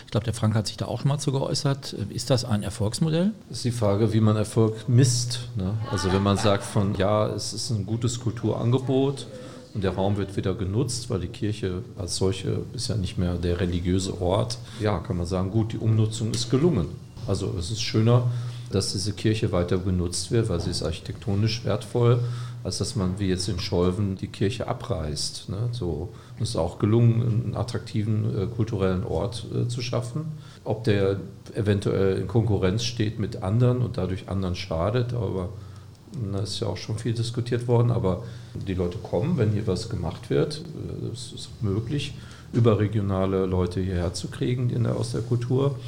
Ich 0.04 0.10
glaube, 0.10 0.24
der 0.24 0.34
Frank 0.34 0.54
hat 0.54 0.66
sich 0.66 0.76
da 0.76 0.86
auch 0.86 1.00
schon 1.00 1.08
mal 1.08 1.18
zu 1.18 1.32
geäußert. 1.32 1.92
Ist 2.10 2.30
das 2.30 2.44
ein 2.44 2.62
Erfolgsmodell? 2.62 3.32
Das 3.48 3.58
ist 3.58 3.64
die 3.64 3.72
Frage, 3.72 4.12
wie 4.12 4.20
man 4.20 4.36
Erfolg 4.36 4.88
misst. 4.88 5.40
Ne? 5.56 5.74
Also 5.90 6.12
wenn 6.12 6.22
man 6.22 6.36
sagt 6.36 6.64
von, 6.64 6.94
ja, 6.96 7.26
es 7.28 7.52
ist 7.52 7.70
ein 7.70 7.86
gutes 7.86 8.20
Kulturangebot, 8.20 9.26
und 9.74 9.84
der 9.84 9.94
Raum 9.94 10.16
wird 10.16 10.34
wieder 10.38 10.54
genutzt, 10.54 11.10
weil 11.10 11.20
die 11.20 11.28
Kirche 11.28 11.82
als 11.98 12.16
solche 12.16 12.60
ist 12.72 12.88
ja 12.88 12.96
nicht 12.96 13.18
mehr 13.18 13.34
der 13.34 13.60
religiöse 13.60 14.22
Ort. 14.22 14.56
Ja, 14.80 15.00
kann 15.00 15.18
man 15.18 15.26
sagen, 15.26 15.50
gut, 15.50 15.74
die 15.74 15.76
Umnutzung 15.76 16.30
ist 16.30 16.50
gelungen. 16.50 16.86
Also 17.26 17.54
es 17.58 17.70
ist 17.70 17.82
schöner, 17.82 18.30
dass 18.70 18.92
diese 18.92 19.12
Kirche 19.12 19.52
weiter 19.52 19.78
genutzt 19.78 20.30
wird, 20.30 20.48
weil 20.48 20.60
sie 20.60 20.70
ist 20.70 20.82
architektonisch 20.82 21.64
wertvoll, 21.64 22.20
als 22.64 22.78
dass 22.78 22.96
man 22.96 23.18
wie 23.18 23.28
jetzt 23.28 23.48
in 23.48 23.60
Scholven 23.60 24.16
die 24.16 24.26
Kirche 24.26 24.66
abreißt. 24.66 25.48
Ne? 25.48 25.68
So 25.72 26.10
es 26.40 26.50
ist 26.50 26.56
auch 26.56 26.78
gelungen, 26.78 27.22
einen 27.22 27.56
attraktiven 27.56 28.36
äh, 28.36 28.46
kulturellen 28.46 29.04
Ort 29.04 29.46
äh, 29.54 29.68
zu 29.68 29.80
schaffen. 29.80 30.26
Ob 30.64 30.84
der 30.84 31.20
eventuell 31.54 32.18
in 32.18 32.26
Konkurrenz 32.26 32.84
steht 32.84 33.18
mit 33.18 33.42
anderen 33.42 33.82
und 33.82 33.96
dadurch 33.96 34.28
anderen 34.28 34.56
schadet, 34.56 35.14
aber 35.14 35.50
da 36.32 36.40
ist 36.40 36.60
ja 36.60 36.66
auch 36.66 36.76
schon 36.76 36.98
viel 36.98 37.12
diskutiert 37.12 37.68
worden, 37.68 37.90
aber 37.90 38.22
die 38.54 38.74
Leute 38.74 38.98
kommen, 38.98 39.36
wenn 39.38 39.52
hier 39.52 39.66
was 39.66 39.88
gemacht 39.88 40.28
wird. 40.28 40.62
Äh, 41.02 41.12
es 41.12 41.32
ist 41.32 41.62
möglich, 41.62 42.14
überregionale 42.52 43.46
Leute 43.46 43.80
hierher 43.80 44.12
zu 44.12 44.28
kriegen 44.28 44.70
in 44.70 44.84
der, 44.84 44.96
aus 44.96 45.12
der 45.12 45.22
Kultur. 45.22 45.78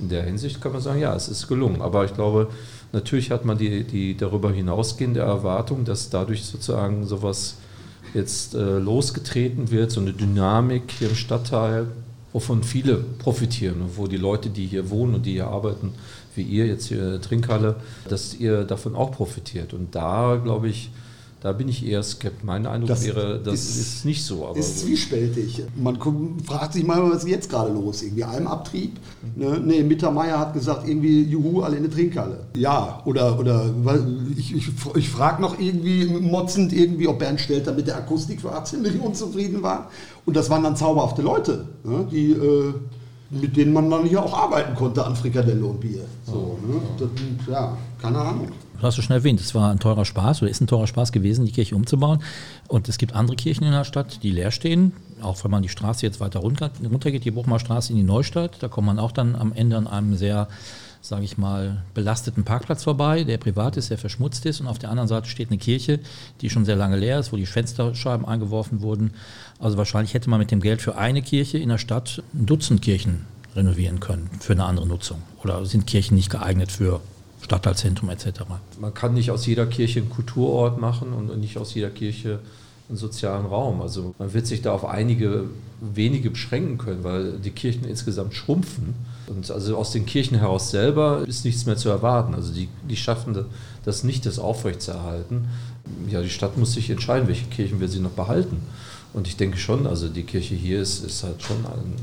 In 0.00 0.08
der 0.08 0.24
Hinsicht 0.24 0.60
kann 0.60 0.72
man 0.72 0.80
sagen, 0.80 1.00
ja, 1.00 1.14
es 1.14 1.28
ist 1.28 1.48
gelungen. 1.48 1.82
Aber 1.82 2.04
ich 2.04 2.14
glaube, 2.14 2.48
natürlich 2.92 3.30
hat 3.30 3.44
man 3.44 3.58
die, 3.58 3.84
die 3.84 4.16
darüber 4.16 4.50
hinausgehende 4.50 5.20
Erwartung, 5.20 5.84
dass 5.84 6.10
dadurch 6.10 6.44
sozusagen 6.44 7.06
sowas 7.06 7.56
jetzt 8.14 8.54
äh, 8.54 8.78
losgetreten 8.78 9.70
wird, 9.70 9.90
so 9.90 10.00
eine 10.00 10.12
Dynamik 10.12 10.90
hier 10.98 11.10
im 11.10 11.14
Stadtteil, 11.14 11.86
wovon 12.32 12.62
viele 12.62 12.96
profitieren 12.96 13.82
und 13.82 13.96
wo 13.96 14.06
die 14.06 14.16
Leute, 14.16 14.50
die 14.50 14.66
hier 14.66 14.90
wohnen 14.90 15.14
und 15.14 15.26
die 15.26 15.32
hier 15.32 15.48
arbeiten, 15.48 15.92
wie 16.34 16.42
ihr 16.42 16.66
jetzt 16.66 16.86
hier 16.86 17.02
in 17.02 17.10
der 17.10 17.20
Trinkhalle, 17.20 17.76
dass 18.08 18.34
ihr 18.34 18.64
davon 18.64 18.94
auch 18.94 19.12
profitiert. 19.12 19.74
Und 19.74 19.94
da, 19.94 20.40
glaube 20.42 20.68
ich, 20.68 20.90
da 21.40 21.52
bin 21.52 21.68
ich 21.68 21.86
eher 21.86 22.02
skeptisch. 22.02 22.44
Mein 22.44 22.66
Eindruck 22.66 22.88
das 22.88 23.06
wäre, 23.06 23.40
das 23.42 23.54
ist, 23.54 23.76
ist, 23.76 24.04
nicht 24.04 24.22
so. 24.22 24.46
Aber 24.46 24.58
ist 24.58 24.80
zwiespältig. 24.80 25.62
Man 25.74 25.98
fragt 26.44 26.74
sich 26.74 26.84
mal, 26.84 27.02
was 27.10 27.24
ist 27.24 27.30
jetzt 27.30 27.48
gerade 27.48 27.72
los? 27.72 28.02
Irgendwie 28.02 28.24
Almabtrieb? 28.24 28.98
Ne? 29.36 29.58
Nee, 29.64 29.82
Mittermeier 29.82 30.38
hat 30.38 30.52
gesagt, 30.52 30.86
irgendwie, 30.86 31.22
juhu, 31.22 31.62
alle 31.62 31.76
in 31.76 31.84
der 31.84 31.92
Trinkhalle. 31.92 32.46
Ja, 32.56 33.00
oder, 33.06 33.38
oder 33.38 33.72
ich, 34.36 34.54
ich, 34.54 34.68
ich 34.94 35.08
frage 35.08 35.40
noch 35.40 35.58
irgendwie 35.58 36.06
motzend, 36.06 36.74
irgendwie, 36.74 37.08
ob 37.08 37.18
Bernd 37.18 37.40
Stelter 37.40 37.72
mit 37.72 37.86
der 37.86 37.96
Akustik 37.96 38.42
für 38.42 38.52
18 38.52 38.82
Millionen 38.82 39.14
zufrieden 39.14 39.62
war. 39.62 39.90
Und 40.26 40.36
das 40.36 40.50
waren 40.50 40.62
dann 40.62 40.76
zauberhafte 40.76 41.22
Leute, 41.22 41.66
ne? 41.84 42.06
die... 42.10 42.32
Äh, 42.32 42.74
mit 43.30 43.56
denen 43.56 43.72
man 43.72 43.88
dann 43.88 44.04
hier 44.04 44.22
auch 44.22 44.36
arbeiten 44.36 44.74
konnte 44.74 45.04
an 45.04 45.14
Frikadelle 45.14 45.64
und 45.64 45.80
Bier. 45.80 46.04
So, 46.26 46.58
ne? 46.66 46.80
das, 46.98 47.08
ja, 47.48 47.76
keine 48.00 48.18
Ahnung. 48.18 48.48
Du 48.80 48.86
hast 48.86 48.98
du 48.98 49.02
schon 49.02 49.14
erwähnt, 49.14 49.40
es 49.40 49.54
war 49.54 49.70
ein 49.70 49.78
teurer 49.78 50.04
Spaß 50.04 50.42
oder 50.42 50.50
ist 50.50 50.60
ein 50.60 50.66
teurer 50.66 50.86
Spaß 50.86 51.12
gewesen, 51.12 51.44
die 51.44 51.52
Kirche 51.52 51.76
umzubauen. 51.76 52.22
Und 52.66 52.88
es 52.88 52.98
gibt 52.98 53.14
andere 53.14 53.36
Kirchen 53.36 53.64
in 53.64 53.72
der 53.72 53.84
Stadt, 53.84 54.22
die 54.22 54.30
leer 54.30 54.50
stehen. 54.50 54.92
Auch 55.20 55.44
wenn 55.44 55.50
man 55.50 55.62
die 55.62 55.68
Straße 55.68 56.04
jetzt 56.04 56.18
weiter 56.18 56.40
runter, 56.40 56.70
runtergeht, 56.82 57.24
die 57.24 57.30
Bruchmarstraße 57.30 57.92
in 57.92 57.98
die 57.98 58.04
Neustadt, 58.04 58.62
da 58.62 58.68
kommt 58.68 58.86
man 58.86 58.98
auch 58.98 59.12
dann 59.12 59.36
am 59.36 59.52
Ende 59.52 59.76
an 59.76 59.86
einem 59.86 60.16
sehr 60.16 60.48
sage 61.02 61.24
ich 61.24 61.38
mal, 61.38 61.82
belasteten 61.94 62.44
Parkplatz 62.44 62.84
vorbei, 62.84 63.24
der 63.24 63.38
privat 63.38 63.76
ist, 63.76 63.90
der 63.90 63.98
verschmutzt 63.98 64.44
ist. 64.46 64.60
Und 64.60 64.66
auf 64.66 64.78
der 64.78 64.90
anderen 64.90 65.08
Seite 65.08 65.28
steht 65.28 65.48
eine 65.50 65.58
Kirche, 65.58 66.00
die 66.40 66.50
schon 66.50 66.64
sehr 66.64 66.76
lange 66.76 66.96
leer 66.96 67.18
ist, 67.18 67.32
wo 67.32 67.36
die 67.36 67.46
Fensterscheiben 67.46 68.26
eingeworfen 68.26 68.82
wurden. 68.82 69.12
Also 69.58 69.78
wahrscheinlich 69.78 70.14
hätte 70.14 70.28
man 70.28 70.38
mit 70.38 70.50
dem 70.50 70.60
Geld 70.60 70.82
für 70.82 70.96
eine 70.96 71.22
Kirche 71.22 71.58
in 71.58 71.70
der 71.70 71.78
Stadt 71.78 72.22
ein 72.34 72.46
Dutzend 72.46 72.82
Kirchen 72.82 73.24
renovieren 73.56 74.00
können 74.00 74.30
für 74.40 74.52
eine 74.52 74.64
andere 74.64 74.86
Nutzung. 74.86 75.22
Oder 75.42 75.64
sind 75.64 75.86
Kirchen 75.86 76.16
nicht 76.16 76.30
geeignet 76.30 76.70
für 76.70 77.00
Stadtteilzentrum 77.42 78.10
etc.? 78.10 78.42
Man 78.80 78.94
kann 78.94 79.14
nicht 79.14 79.30
aus 79.30 79.46
jeder 79.46 79.66
Kirche 79.66 80.00
einen 80.00 80.10
Kulturort 80.10 80.80
machen 80.80 81.12
und 81.12 81.36
nicht 81.40 81.56
aus 81.56 81.74
jeder 81.74 81.90
Kirche 81.90 82.40
einen 82.88 82.98
sozialen 82.98 83.46
Raum. 83.46 83.80
Also 83.80 84.14
man 84.18 84.32
wird 84.34 84.46
sich 84.46 84.62
da 84.62 84.72
auf 84.72 84.84
einige 84.84 85.44
wenige 85.80 86.30
beschränken 86.30 86.76
können, 86.76 87.04
weil 87.04 87.38
die 87.38 87.50
Kirchen 87.50 87.84
insgesamt 87.84 88.34
schrumpfen. 88.34 88.94
Und 89.30 89.48
also 89.50 89.76
aus 89.76 89.92
den 89.92 90.06
Kirchen 90.06 90.38
heraus 90.38 90.70
selber 90.70 91.22
ist 91.26 91.44
nichts 91.44 91.64
mehr 91.64 91.76
zu 91.76 91.88
erwarten. 91.88 92.34
Also 92.34 92.52
die, 92.52 92.68
die 92.88 92.96
schaffen 92.96 93.44
das 93.84 94.02
nicht, 94.02 94.26
das 94.26 94.40
aufrechtzuerhalten. 94.40 95.46
Ja, 96.08 96.20
die 96.20 96.30
Stadt 96.30 96.58
muss 96.58 96.72
sich 96.72 96.90
entscheiden, 96.90 97.28
welche 97.28 97.46
Kirchen 97.46 97.78
will 97.78 97.88
sie 97.88 98.00
noch 98.00 98.10
behalten. 98.10 98.60
Und 99.12 99.28
ich 99.28 99.36
denke 99.36 99.56
schon, 99.56 99.86
also 99.86 100.08
die 100.08 100.24
Kirche 100.24 100.56
hier 100.56 100.80
ist, 100.80 101.04
ist 101.04 101.22
halt 101.22 101.42
schon 101.42 101.58
ein, 101.58 101.94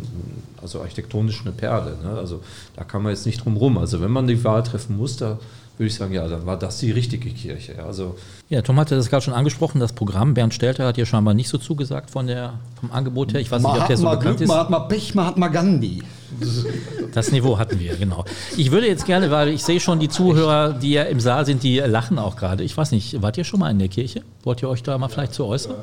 also 0.62 0.82
architektonisch 0.82 1.42
eine 1.42 1.52
Perle. 1.52 1.98
Ne? 2.02 2.12
Also 2.18 2.42
da 2.76 2.86
kann 2.86 3.04
man 3.04 3.12
jetzt 3.12 3.26
nicht 3.26 3.44
drum 3.44 3.58
rum. 3.58 3.78
Also 3.78 4.02
wenn 4.02 4.12
man 4.12 4.28
die 4.28 4.42
Wahl 4.44 4.64
treffen 4.64 4.98
muss, 4.98 5.18
da 5.18 5.38
würde 5.78 5.88
ich 5.88 5.96
sagen, 5.96 6.14
ja, 6.14 6.28
dann 6.28 6.46
war 6.46 6.58
das 6.58 6.80
die 6.80 6.92
richtige 6.92 7.30
Kirche. 7.30 7.76
Ja, 7.78 7.86
also 7.86 8.16
ja 8.50 8.62
Tom 8.62 8.80
hatte 8.80 8.96
das 8.96 9.10
gerade 9.10 9.24
schon 9.24 9.34
angesprochen, 9.34 9.80
das 9.80 9.94
Programm. 9.94 10.34
Bernd 10.34 10.54
Stelter 10.54 10.88
hat 10.88 10.98
ja 10.98 11.06
scheinbar 11.06 11.34
nicht 11.34 11.50
so 11.50 11.58
zugesagt 11.58 12.10
von 12.10 12.28
der, 12.28 12.54
vom 12.80 12.92
Angebot 12.92 13.34
her. 13.34 13.42
Ich 13.42 13.52
weiß 13.52 13.62
man 13.62 13.74
nicht, 13.74 13.82
ob 13.82 13.88
der 13.88 13.98
so 13.98 14.04
bekannt 14.06 14.22
Glück, 14.24 14.42
ist. 14.42 14.48
Man 14.48 14.58
hat 14.58 14.70
mal 14.70 14.80
Pech, 14.80 15.14
man 15.14 15.26
hat 15.26 15.38
mal 15.38 15.50
Gandhi. 15.50 16.04
Das 17.14 17.32
Niveau 17.32 17.58
hatten 17.58 17.80
wir, 17.80 17.96
genau. 17.96 18.26
Ich 18.58 18.72
würde 18.72 18.88
jetzt 18.88 19.06
gerne, 19.06 19.32
weil 19.32 19.50
ich 19.50 19.64
sehe 19.64 19.80
schon 19.80 20.00
die 20.00 20.10
Zuhörer, 20.10 20.74
die 20.74 20.92
ja 20.92 21.04
im 21.04 21.20
Saal 21.20 21.46
sind, 21.46 21.64
die 21.64 21.80
lachen 21.80 22.20
auch 22.20 22.36
gerade. 22.36 22.64
Ich 22.64 22.76
weiß 22.76 22.92
nicht, 22.92 23.22
wart 23.22 23.38
ihr 23.38 23.44
schon 23.44 23.60
mal 23.60 23.72
in 23.72 23.80
der 23.80 23.88
Kirche? 23.88 24.22
Wollt 24.44 24.62
ihr 24.62 24.70
euch 24.70 24.84
da 24.84 24.98
mal 24.98 25.08
vielleicht 25.08 25.34
zu 25.34 25.46
äußern? 25.46 25.76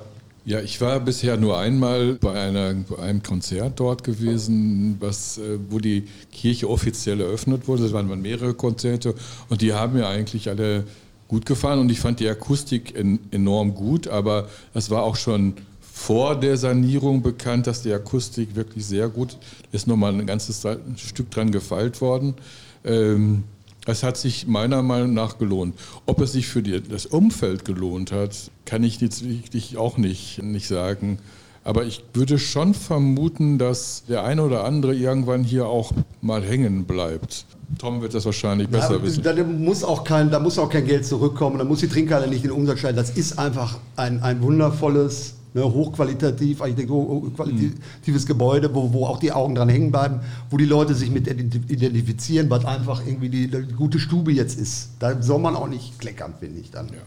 Ja, 0.47 0.61
ich 0.61 0.79
war 0.83 1.01
bisher 1.01 1.39
nur 1.39 1.59
einmal 1.59 2.15
bei, 2.21 2.39
einer, 2.39 2.75
bei 2.75 3.03
einem 3.03 3.23
Konzert 3.23 3.81
dort 3.81 4.05
gewesen, 4.05 4.97
was, 5.01 5.39
äh, 5.39 5.59
wo 5.71 5.79
die 5.79 6.07
Kirche 6.33 6.69
offiziell 6.69 7.23
eröffnet 7.23 7.67
wurde. 7.67 7.85
Es 7.85 7.95
waren 7.95 8.21
mehrere 8.21 8.53
Konzerte 8.53 9.15
und 9.49 9.63
die 9.63 9.73
haben 9.73 9.95
mir 9.95 10.07
eigentlich 10.07 10.51
alle 10.51 10.85
gut 11.29 11.47
gefallen 11.47 11.81
und 11.81 11.91
ich 11.91 11.99
fand 11.99 12.21
die 12.21 12.29
Akustik 12.29 12.95
enorm 13.31 13.75
gut, 13.75 14.07
aber 14.09 14.49
es 14.75 14.91
war 14.91 15.03
auch 15.03 15.17
schon 15.17 15.55
vor 15.95 16.35
der 16.35 16.57
Sanierung 16.57 17.23
bekannt, 17.23 17.69
dass 17.69 17.83
die 17.83 17.93
Akustik 17.93 18.57
wirklich 18.57 18.85
sehr 18.85 19.09
gut 19.09 19.39
ist. 19.71 19.87
Nochmal 19.87 20.13
ein 20.13 20.27
ganzes 20.27 20.67
Stück 20.97 21.31
dran 21.31 21.53
gefeilt 21.53 22.01
worden. 22.01 22.35
Ähm, 22.85 23.45
es 23.87 24.03
hat 24.03 24.17
sich 24.17 24.49
meiner 24.49 24.83
Meinung 24.83 25.15
nach 25.15 25.39
gelohnt. 25.39 25.79
Ob 26.05 26.21
es 26.21 26.33
sich 26.33 26.49
für 26.49 26.63
die, 26.63 26.83
das 26.83 27.07
Umfeld 27.07 27.65
gelohnt 27.65 28.11
hat, 28.11 28.51
kann 28.65 28.83
ich 28.83 29.01
jetzt 29.01 29.27
wirklich 29.27 29.77
auch 29.77 29.97
nicht, 29.97 30.43
nicht 30.43 30.67
sagen. 30.67 31.21
Aber 31.63 31.85
ich 31.85 32.03
würde 32.13 32.39
schon 32.39 32.75
vermuten, 32.75 33.57
dass 33.57 34.03
der 34.09 34.25
eine 34.25 34.43
oder 34.43 34.65
andere 34.65 34.95
irgendwann 34.95 35.45
hier 35.45 35.69
auch 35.69 35.93
mal 36.21 36.43
hängen 36.43 36.87
bleibt. 36.87 37.47
Tom 37.79 38.03
wird 38.03 38.15
das 38.15 38.27
wahrscheinlich 38.27 38.69
besser 38.69 38.97
ja, 38.97 39.03
wissen. 39.03 39.23
Da, 39.23 39.33
muss 39.45 39.85
auch 39.85 40.03
kein, 40.03 40.31
da 40.31 40.41
muss 40.41 40.59
auch 40.59 40.69
kein 40.69 40.87
Geld 40.87 41.07
zurückkommen, 41.07 41.57
da 41.59 41.65
muss 41.65 41.81
die 41.81 41.89
Trinkhalle 41.89 42.27
nicht 42.27 42.43
in 42.43 42.51
den 42.51 42.59
Umsatz 42.59 42.81
steigen. 42.81 42.97
Das 42.97 43.11
ist 43.11 43.39
einfach 43.39 43.79
ein, 43.97 44.23
ein 44.23 44.43
wundervolles 44.43 45.35
ne, 45.55 45.65
hochqualitativ, 45.65 46.61
hochqualitatives 46.61 48.27
Gebäude, 48.27 48.75
wo, 48.75 48.93
wo 48.93 49.07
auch 49.07 49.19
die 49.19 49.33
Augen 49.33 49.55
dran 49.55 49.69
hängen 49.69 49.91
bleiben, 49.91 50.21
wo 50.51 50.57
die 50.57 50.67
Leute 50.67 50.95
sich 50.95 51.11
mit 51.11 51.27
identifizieren, 51.27 52.51
was 52.51 52.65
einfach 52.65 53.07
irgendwie 53.07 53.29
die, 53.29 53.49
die 53.49 53.73
gute 53.75 53.99
Stube 53.99 54.33
jetzt 54.33 54.59
ist. 54.59 54.91
Da 54.99 55.23
soll 55.23 55.39
man 55.39 55.57
auch 55.57 55.69
nicht 55.69 55.99
kleckern, 55.99 56.35
finde 56.39 56.61
ich 56.61 56.71
dann. 56.71 56.89
Ja. 56.89 57.01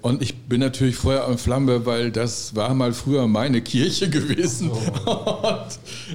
Und 0.00 0.22
ich 0.22 0.44
bin 0.44 0.60
natürlich 0.60 0.96
Feuer 0.96 1.26
und 1.26 1.40
Flamme, 1.40 1.84
weil 1.84 2.12
das 2.12 2.54
war 2.54 2.72
mal 2.72 2.92
früher 2.92 3.26
meine 3.26 3.60
Kirche 3.60 4.08
gewesen. 4.08 4.70
Oh. 4.70 5.18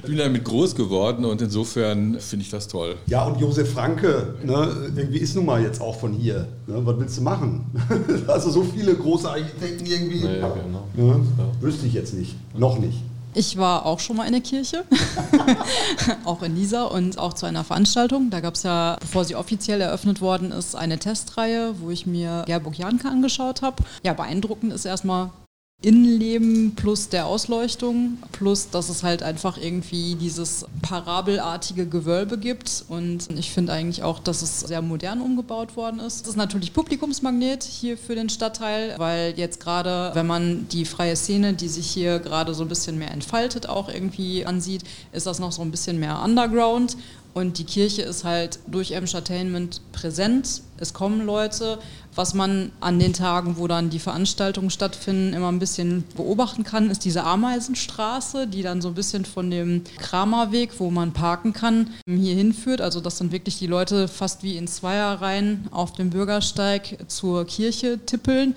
und 0.02 0.06
bin 0.06 0.16
damit 0.16 0.44
groß 0.44 0.74
geworden 0.74 1.24
und 1.24 1.42
insofern 1.42 2.18
finde 2.18 2.44
ich 2.44 2.50
das 2.50 2.66
toll. 2.66 2.96
Ja, 3.06 3.24
und 3.24 3.40
Josef 3.40 3.72
Franke, 3.72 4.34
ne, 4.42 4.90
irgendwie 4.96 5.18
ist 5.18 5.36
nun 5.36 5.44
mal 5.44 5.62
jetzt 5.62 5.80
auch 5.80 5.98
von 6.00 6.12
hier. 6.12 6.48
Ne, 6.66 6.80
was 6.84 6.98
willst 6.98 7.18
du 7.18 7.22
machen? 7.22 7.66
also 8.26 8.50
so 8.50 8.62
viele 8.62 8.94
große 8.94 9.28
Architekten 9.28 9.84
irgendwie. 9.84 10.24
Ja, 10.24 10.32
ja, 10.32 10.48
genau. 10.48 10.88
ne, 10.96 11.20
wüsste 11.74 11.86
ich 11.86 11.94
jetzt 11.94 12.14
nicht. 12.14 12.34
Noch 12.56 12.78
nicht. 12.78 12.98
Ich 13.36 13.56
war 13.56 13.84
auch 13.84 13.98
schon 13.98 14.16
mal 14.16 14.26
in 14.26 14.32
der 14.32 14.40
Kirche, 14.40 14.84
auch 16.24 16.40
in 16.42 16.54
Nisa 16.54 16.84
und 16.84 17.18
auch 17.18 17.32
zu 17.32 17.46
einer 17.46 17.64
Veranstaltung. 17.64 18.30
Da 18.30 18.38
gab 18.38 18.54
es 18.54 18.62
ja, 18.62 18.96
bevor 19.00 19.24
sie 19.24 19.34
offiziell 19.34 19.80
eröffnet 19.80 20.20
worden 20.20 20.52
ist, 20.52 20.76
eine 20.76 20.98
Testreihe, 20.98 21.74
wo 21.80 21.90
ich 21.90 22.06
mir 22.06 22.44
Gerburg 22.46 22.78
Janke 22.78 23.08
angeschaut 23.08 23.62
habe. 23.62 23.82
Ja, 24.04 24.12
beeindruckend 24.12 24.72
ist 24.72 24.84
erstmal 24.84 25.30
Innenleben 25.84 26.74
plus 26.74 27.10
der 27.10 27.26
Ausleuchtung, 27.26 28.16
plus 28.32 28.70
dass 28.70 28.88
es 28.88 29.02
halt 29.02 29.22
einfach 29.22 29.58
irgendwie 29.58 30.14
dieses 30.14 30.64
parabelartige 30.80 31.86
Gewölbe 31.86 32.38
gibt. 32.38 32.84
Und 32.88 33.28
ich 33.36 33.50
finde 33.50 33.72
eigentlich 33.74 34.02
auch, 34.02 34.18
dass 34.18 34.40
es 34.40 34.60
sehr 34.60 34.80
modern 34.80 35.20
umgebaut 35.20 35.76
worden 35.76 36.00
ist. 36.00 36.22
Es 36.22 36.28
ist 36.28 36.36
natürlich 36.36 36.72
Publikumsmagnet 36.72 37.64
hier 37.64 37.98
für 37.98 38.14
den 38.14 38.30
Stadtteil, 38.30 38.94
weil 38.96 39.34
jetzt 39.36 39.60
gerade, 39.60 40.10
wenn 40.14 40.26
man 40.26 40.66
die 40.68 40.86
freie 40.86 41.16
Szene, 41.16 41.52
die 41.52 41.68
sich 41.68 41.86
hier 41.86 42.18
gerade 42.18 42.54
so 42.54 42.62
ein 42.62 42.68
bisschen 42.68 42.98
mehr 42.98 43.10
entfaltet, 43.10 43.68
auch 43.68 43.90
irgendwie 43.90 44.46
ansieht, 44.46 44.84
ist 45.12 45.26
das 45.26 45.38
noch 45.38 45.52
so 45.52 45.60
ein 45.60 45.70
bisschen 45.70 46.00
mehr 46.00 46.22
Underground. 46.24 46.96
Und 47.34 47.58
die 47.58 47.64
Kirche 47.64 48.02
ist 48.02 48.22
halt 48.22 48.60
durch 48.68 48.92
Entertainment 48.92 49.80
präsent. 49.90 50.62
Es 50.78 50.94
kommen 50.94 51.26
Leute. 51.26 51.78
Was 52.14 52.32
man 52.32 52.70
an 52.78 53.00
den 53.00 53.12
Tagen, 53.12 53.56
wo 53.58 53.66
dann 53.66 53.90
die 53.90 53.98
Veranstaltungen 53.98 54.70
stattfinden, 54.70 55.32
immer 55.32 55.50
ein 55.50 55.58
bisschen 55.58 56.04
beobachten 56.16 56.62
kann, 56.62 56.88
ist 56.90 57.04
diese 57.04 57.24
Ameisenstraße, 57.24 58.46
die 58.46 58.62
dann 58.62 58.80
so 58.80 58.88
ein 58.88 58.94
bisschen 58.94 59.24
von 59.24 59.50
dem 59.50 59.82
Kramerweg, 59.98 60.78
wo 60.78 60.92
man 60.92 61.12
parken 61.12 61.52
kann, 61.52 61.90
hier 62.06 62.36
hinführt. 62.36 62.80
Also 62.80 63.00
dass 63.00 63.18
dann 63.18 63.32
wirklich 63.32 63.58
die 63.58 63.66
Leute 63.66 64.06
fast 64.06 64.44
wie 64.44 64.56
in 64.56 64.68
Zweierreihen 64.68 65.66
auf 65.72 65.92
dem 65.92 66.10
Bürgersteig 66.10 66.98
zur 67.08 67.44
Kirche 67.46 67.98
tippeln 68.06 68.54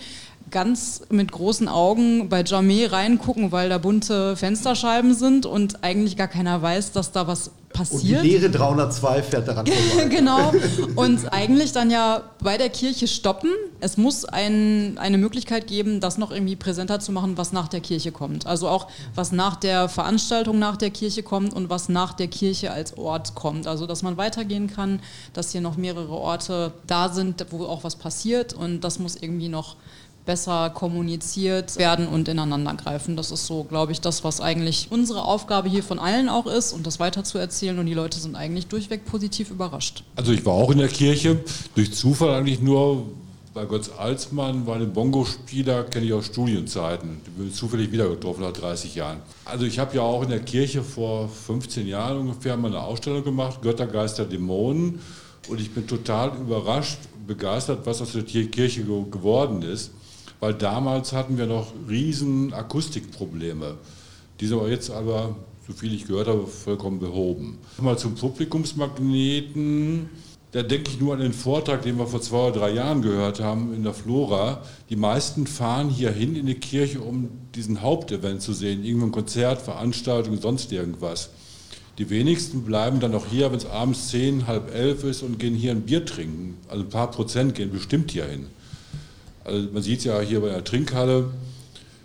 ganz 0.50 1.02
mit 1.10 1.32
großen 1.32 1.68
Augen 1.68 2.30
bei 2.30 2.42
Jamé 2.42 2.92
reingucken, 2.92 3.52
weil 3.52 3.70
da 3.70 3.78
bunte 3.78 4.36
Fensterscheiben 4.36 5.14
sind 5.14 5.46
und 5.46 5.84
eigentlich 5.84 6.16
gar 6.16 6.28
keiner 6.28 6.62
weiß, 6.62 6.92
dass 6.94 7.12
da 7.12 7.28
was 7.28 7.52
passiert. 7.78 8.20
Und 8.20 8.24
die 8.24 8.30
leere 8.30 8.50
302 8.50 9.24
fährt 9.24 9.48
daran 9.48 9.66
vorbei. 9.68 10.08
genau. 10.08 10.54
Und 10.96 11.32
eigentlich 11.32 11.72
dann 11.74 11.92
ja 11.92 12.24
bei 12.42 12.58
der 12.58 12.70
Kirche 12.70 13.08
stoppen. 13.08 13.52
Es 13.80 13.98
muss 13.98 14.26
ein, 14.26 14.98
eine 14.98 15.18
Möglichkeit 15.18 15.68
geben, 15.68 16.00
das 16.00 16.18
noch 16.18 16.32
irgendwie 16.32 16.56
präsenter 16.56 17.00
zu 17.00 17.12
machen, 17.12 17.38
was 17.38 17.52
nach 17.52 17.68
der 17.68 17.82
Kirche 17.82 18.12
kommt. 18.12 18.48
Also 18.48 18.68
auch 18.70 18.88
was 19.16 19.32
nach 19.32 19.56
der 19.56 19.90
Veranstaltung 19.90 20.60
nach 20.60 20.78
der 20.78 20.90
Kirche 20.90 21.24
kommt 21.24 21.54
und 21.54 21.70
was 21.70 21.90
nach 21.90 22.14
der 22.14 22.28
Kirche 22.28 22.72
als 22.72 22.98
Ort 22.98 23.36
kommt. 23.36 23.68
Also 23.68 23.86
dass 23.86 24.02
man 24.02 24.18
weitergehen 24.18 24.68
kann, 24.74 25.02
dass 25.34 25.52
hier 25.52 25.62
noch 25.62 25.78
mehrere 25.78 26.14
Orte 26.14 26.72
da 26.88 27.10
sind, 27.10 27.46
wo 27.52 27.66
auch 27.66 27.84
was 27.84 27.96
passiert 27.96 28.54
und 28.54 28.82
das 28.82 28.98
muss 28.98 29.16
irgendwie 29.16 29.50
noch 29.50 29.76
besser 30.28 30.70
kommuniziert 30.70 31.78
werden 31.78 32.08
und 32.08 32.28
ineinander 32.28 32.76
greifen. 32.76 33.16
Das 33.16 33.32
ist 33.32 33.48
so, 33.48 33.64
glaube 33.64 33.94
ich, 33.94 34.02
das, 34.02 34.24
was 34.24 34.40
eigentlich 34.40 34.90
unsere 34.92 35.24
Aufgabe 35.24 35.70
hier 35.70 35.82
von 35.82 35.98
allen 35.98 36.30
auch 36.30 36.46
ist 36.46 36.74
und 36.74 36.86
das 36.86 37.00
weiterzuerzählen. 37.00 37.80
Und 37.80 37.88
die 37.88 37.96
Leute 37.96 38.20
sind 38.20 38.36
eigentlich 38.36 38.68
durchweg 38.68 39.06
positiv 39.06 39.50
überrascht. 39.50 40.04
Also 40.16 40.34
ich 40.34 40.46
war 40.46 40.54
auch 40.54 40.70
in 40.70 40.78
der 40.78 40.90
Kirche, 40.90 41.40
durch 41.74 41.94
Zufall 41.94 42.36
eigentlich 42.36 42.62
nur, 42.62 43.06
bei 43.54 43.66
Götz 43.66 43.90
Alsmann 43.98 44.68
war 44.68 44.76
ein 44.76 44.94
Bongo-Spieler, 44.94 45.86
kenne 45.86 46.06
ich 46.06 46.14
aus 46.14 46.28
Studienzeiten. 46.28 47.22
Die 47.26 47.32
bin 47.32 47.52
zufällig 47.52 47.92
wieder 47.92 48.08
getroffen 48.08 48.42
nach 48.42 48.54
30 48.54 48.94
Jahren. 48.94 49.22
Also 49.46 49.66
ich 49.66 49.80
habe 49.80 49.96
ja 49.96 50.04
auch 50.04 50.22
in 50.22 50.30
der 50.30 50.42
Kirche 50.42 50.84
vor 50.84 51.28
15 51.28 51.88
Jahren 51.88 52.20
ungefähr 52.20 52.56
mal 52.56 52.68
eine 52.68 52.82
Ausstellung 52.82 53.24
gemacht, 53.24 53.62
Göttergeister, 53.64 54.26
Dämonen. 54.26 55.00
Und 55.48 55.62
ich 55.62 55.72
bin 55.72 55.88
total 55.88 56.34
überrascht, 56.36 57.00
begeistert, 57.26 57.86
was 57.86 58.02
aus 58.02 58.12
der 58.12 58.24
Kirche 58.24 58.84
geworden 58.84 59.62
ist 59.62 59.92
weil 60.40 60.54
damals 60.54 61.14
hatten 61.14 61.38
wir 61.38 61.46
noch 61.46 61.74
riesen 61.90 62.54
Akustikprobleme. 62.54 63.76
Die 64.40 64.48
sind 64.48 64.60
aber 64.60 64.70
jetzt 64.70 64.90
aber, 64.90 65.36
so 65.66 65.74
viel 65.74 65.94
ich 65.94 66.06
gehört 66.06 66.28
habe, 66.28 66.46
vollkommen 66.48 67.00
behoben. 67.00 67.58
Mal 67.80 67.98
zum 67.98 68.16
Publikumsmagneten. 68.16 70.10
Da 70.52 70.64
denke 70.64 70.92
ich 70.92 71.00
nur 71.00 71.14
an 71.14 71.20
den 71.20 71.34
Vortrag, 71.34 71.82
den 71.82 71.98
wir 71.98 72.08
vor 72.08 72.22
zwei 72.22 72.48
oder 72.48 72.60
drei 72.60 72.72
Jahren 72.72 73.02
gehört 73.02 73.42
haben 73.42 73.74
in 73.74 73.84
der 73.84 73.94
Flora. 73.94 74.64
Die 74.90 74.96
meisten 74.96 75.46
fahren 75.46 75.90
hier 75.90 76.12
hin 76.12 76.36
in 76.36 76.46
die 76.46 76.56
Kirche, 76.56 77.02
um 77.02 77.30
diesen 77.54 77.82
Hauptevent 77.82 78.42
zu 78.42 78.54
sehen. 78.54 78.84
Irgendein 78.84 79.12
Konzert, 79.12 79.62
Veranstaltung, 79.62 80.40
sonst 80.40 80.72
irgendwas. 80.72 81.32
Die 81.98 82.10
wenigsten 82.10 82.62
bleiben 82.62 83.00
dann 83.00 83.16
auch 83.16 83.26
hier, 83.26 83.52
wenn 83.52 83.58
es 83.58 83.66
abends 83.66 84.10
zehn, 84.10 84.48
halb 84.48 84.74
elf 84.74 85.04
ist 85.04 85.24
und 85.24 85.40
gehen 85.40 85.56
hier 85.56 85.72
ein 85.72 85.82
Bier 85.82 86.06
trinken. 86.06 86.58
Also 86.70 86.84
ein 86.84 86.90
paar 86.90 87.12
Prozent 87.12 87.56
gehen 87.56 87.72
bestimmt 87.72 88.12
hier 88.12 88.26
hin. 88.26 88.46
Also 89.48 89.70
man 89.72 89.82
sieht 89.82 90.00
es 90.00 90.06
ja 90.06 90.20
hier 90.20 90.42
bei 90.42 90.50
der 90.50 90.64
Trinkhalle. 90.64 91.32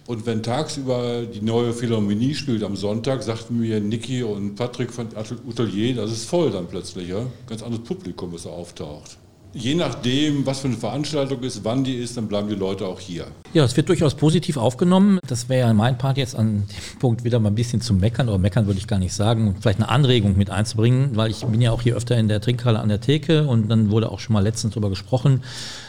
Und 0.07 0.27
wenn 0.27 0.43
tagsüber 0.43 1.23
die 1.23 1.43
neue 1.43 1.73
Philharmonie 1.73 2.35
spielt 2.35 2.65
am 2.65 2.77
Sonntag, 2.77 3.23
sagten 3.23 3.61
mir 3.61 3.81
Niki 3.81 4.23
und 4.23 4.57
Patrick 4.57 4.93
von 4.93 5.09
Atelier, 5.15 5.95
das 5.95 6.11
ist 6.11 6.29
voll 6.29 6.51
dann 6.51 6.67
plötzlich. 6.67 7.09
Ja? 7.09 7.27
Ganz 7.47 7.63
anderes 7.63 7.85
Publikum, 7.85 8.33
was 8.33 8.45
da 8.45 8.51
auftaucht. 8.51 9.17
Je 9.55 9.75
nachdem, 9.75 10.47
was 10.47 10.61
für 10.61 10.69
eine 10.69 10.79
Veranstaltung 10.79 11.43
ist, 11.43 11.63
wann 11.63 11.85
die 11.85 11.97
ist, 11.97 12.17
dann 12.17 12.27
bleiben 12.27 12.49
die 12.49 12.55
Leute 12.55 12.87
auch 12.87 12.99
hier. 12.99 13.27
Ja, 13.53 13.65
es 13.65 13.77
wird 13.77 13.91
durchaus 13.91 14.15
positiv 14.15 14.57
aufgenommen. 14.57 15.19
Das 15.27 15.51
wäre 15.51 15.69
ja 15.69 15.75
mein 15.75 15.99
Part 15.99 16.17
jetzt 16.17 16.35
an 16.35 16.67
dem 16.67 16.99
Punkt 17.01 17.23
wieder 17.23 17.39
mal 17.39 17.51
ein 17.51 17.55
bisschen 17.55 17.83
zu 17.83 17.93
meckern, 17.93 18.31
oder 18.31 18.39
meckern 18.39 18.67
würde 18.67 18.79
ich 18.79 18.87
gar 18.87 18.99
nicht 18.99 19.13
sagen, 19.13 19.57
vielleicht 19.61 19.79
eine 19.79 19.91
Anregung 19.91 20.39
mit 20.39 20.49
einzubringen, 20.49 21.17
weil 21.17 21.31
ich 21.31 21.45
bin 21.45 21.61
ja 21.61 21.71
auch 21.71 21.83
hier 21.83 21.97
öfter 21.97 22.17
in 22.17 22.29
der 22.29 22.41
Trinkhalle 22.41 22.79
an 22.79 22.89
der 22.89 23.03
Theke 23.03 23.47
und 23.47 23.69
dann 23.69 23.91
wurde 23.91 24.11
auch 24.11 24.21
schon 24.21 24.33
mal 24.33 24.43
letztens 24.43 24.73
darüber 24.73 24.89
gesprochen, 24.89 25.43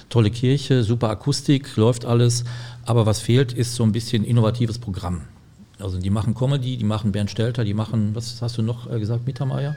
tolle 0.10 0.32
Kirche, 0.32 0.84
super 0.84 1.10
Akustik, 1.10 1.76
läuft 1.76 2.06
alles. 2.06 2.44
Aber 2.86 3.06
was 3.06 3.20
fehlt, 3.20 3.54
ist 3.54 3.76
so 3.76 3.84
ein 3.84 3.92
bisschen 3.92 4.24
innovatives 4.24 4.80
Programm. 4.80 5.22
Also 5.80 5.98
die 5.98 6.10
machen 6.10 6.36
Comedy, 6.36 6.78
die 6.78 6.86
machen 6.86 7.12
Bernd 7.12 7.32
Stelter, 7.32 7.64
die 7.64 7.74
machen, 7.74 8.12
was 8.14 8.42
hast 8.42 8.58
du 8.58 8.62
noch 8.62 8.90
äh, 8.90 9.00
gesagt, 9.00 9.26
Mittermeier? 9.26 9.76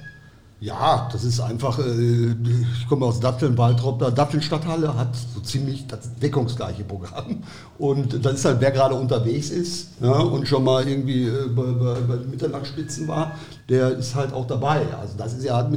Ja, 0.59 1.07
das 1.13 1.23
ist 1.25 1.39
einfach, 1.39 1.79
äh, 1.79 2.31
ich 2.31 2.89
komme 2.89 3.05
aus 3.05 3.21
Datteln, 3.21 3.59
Waltrop, 3.59 3.99
Datteln 4.15 4.43
Stadthalle 4.43 4.97
hat 4.97 5.15
so 5.35 5.41
ziemlich 5.41 5.87
das 5.87 6.15
deckungsgleiche 6.15 6.83
Programm. 6.85 7.43
Und 7.77 8.25
das 8.25 8.35
ist 8.35 8.45
halt, 8.47 8.61
wer 8.61 8.71
gerade 8.71 8.95
unterwegs 8.95 9.51
ist 9.51 9.91
ja, 10.01 10.13
und 10.13 10.49
schon 10.49 10.65
mal 10.65 10.89
irgendwie 10.89 11.25
äh, 11.25 11.49
bei, 11.55 11.63
bei, 11.63 12.01
bei 12.01 12.17
Mitternachtsspitzen 12.25 13.07
war, 13.07 13.33
der 13.69 13.99
ist 13.99 14.15
halt 14.15 14.33
auch 14.33 14.47
dabei. 14.47 14.87
Also 14.99 15.13
das 15.19 15.35
ist 15.35 15.45
ja 15.45 15.69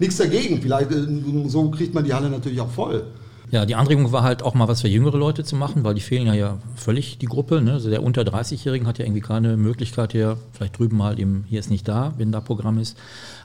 nichts 0.00 0.16
dagegen. 0.16 0.60
Vielleicht 0.60 0.90
so 1.46 1.70
kriegt 1.70 1.94
man 1.94 2.02
die 2.02 2.12
Halle 2.12 2.28
natürlich 2.28 2.60
auch 2.60 2.70
voll. 2.70 3.04
Ja, 3.50 3.66
die 3.66 3.74
Anregung 3.74 4.10
war 4.10 4.22
halt 4.22 4.42
auch 4.42 4.54
mal 4.54 4.68
was 4.68 4.80
für 4.80 4.88
jüngere 4.88 5.18
Leute 5.18 5.44
zu 5.44 5.54
machen, 5.54 5.84
weil 5.84 5.94
die 5.94 6.00
fehlen 6.00 6.26
ja, 6.26 6.34
ja 6.34 6.58
völlig, 6.76 7.18
die 7.18 7.26
Gruppe. 7.26 7.60
Ne? 7.60 7.72
Also 7.72 7.90
der 7.90 8.02
unter 8.02 8.22
30-Jährigen 8.22 8.86
hat 8.86 8.98
ja 8.98 9.04
irgendwie 9.04 9.20
keine 9.20 9.56
Möglichkeit 9.56 10.12
hier, 10.12 10.38
vielleicht 10.52 10.78
drüben 10.78 10.96
mal 10.96 11.18
eben, 11.20 11.44
hier 11.48 11.60
ist 11.60 11.70
nicht 11.70 11.86
da, 11.86 12.14
wenn 12.16 12.32
da 12.32 12.40
Programm 12.40 12.78
ist. 12.78 12.96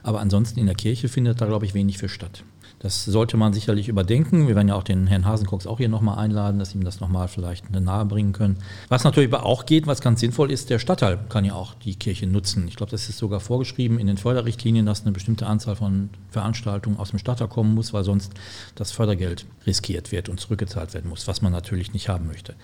Aber 0.02 0.20
ansonsten 0.20 0.58
in 0.58 0.66
der 0.66 0.74
Kirche 0.74 1.08
findet 1.08 1.40
da, 1.40 1.46
glaube 1.46 1.66
ich, 1.66 1.74
wenig 1.74 1.98
für 1.98 2.08
statt. 2.08 2.42
Das 2.80 3.04
sollte 3.04 3.36
man 3.36 3.52
sicherlich 3.52 3.88
überdenken. 3.88 4.48
Wir 4.48 4.56
werden 4.56 4.68
ja 4.68 4.74
auch 4.74 4.82
den 4.82 5.06
Herrn 5.06 5.26
Hasenkox 5.26 5.66
auch 5.66 5.76
hier 5.76 5.90
nochmal 5.90 6.18
einladen, 6.18 6.58
dass 6.58 6.74
ihm 6.74 6.82
das 6.82 6.98
nochmal 6.98 7.28
vielleicht 7.28 7.70
nahe 7.70 8.06
bringen 8.06 8.32
können. 8.32 8.56
Was 8.88 9.04
natürlich 9.04 9.30
aber 9.30 9.44
auch 9.44 9.66
geht, 9.66 9.86
was 9.86 10.00
ganz 10.00 10.20
sinnvoll 10.20 10.50
ist, 10.50 10.70
der 10.70 10.78
Stadtteil 10.78 11.18
kann 11.28 11.44
ja 11.44 11.52
auch 11.52 11.74
die 11.74 11.94
Kirche 11.94 12.26
nutzen. 12.26 12.66
Ich 12.68 12.76
glaube, 12.76 12.90
das 12.90 13.10
ist 13.10 13.18
sogar 13.18 13.40
vorgeschrieben 13.40 13.98
in 13.98 14.06
den 14.06 14.16
Förderrichtlinien, 14.16 14.86
dass 14.86 15.02
eine 15.02 15.12
bestimmte 15.12 15.46
Anzahl 15.46 15.76
von 15.76 16.08
Veranstaltungen 16.30 16.96
aus 16.96 17.10
dem 17.10 17.18
Stadtteil 17.18 17.48
kommen 17.48 17.74
muss, 17.74 17.92
weil 17.92 18.02
sonst 18.02 18.32
das 18.76 18.92
Fördergeld 18.92 19.44
riskiert 19.66 20.10
wird 20.10 20.30
und 20.30 20.40
zurückgezahlt 20.40 20.94
werden 20.94 21.10
muss, 21.10 21.28
was 21.28 21.42
man 21.42 21.52
natürlich 21.52 21.92
nicht 21.92 22.08
haben 22.08 22.28
möchte. 22.28 22.54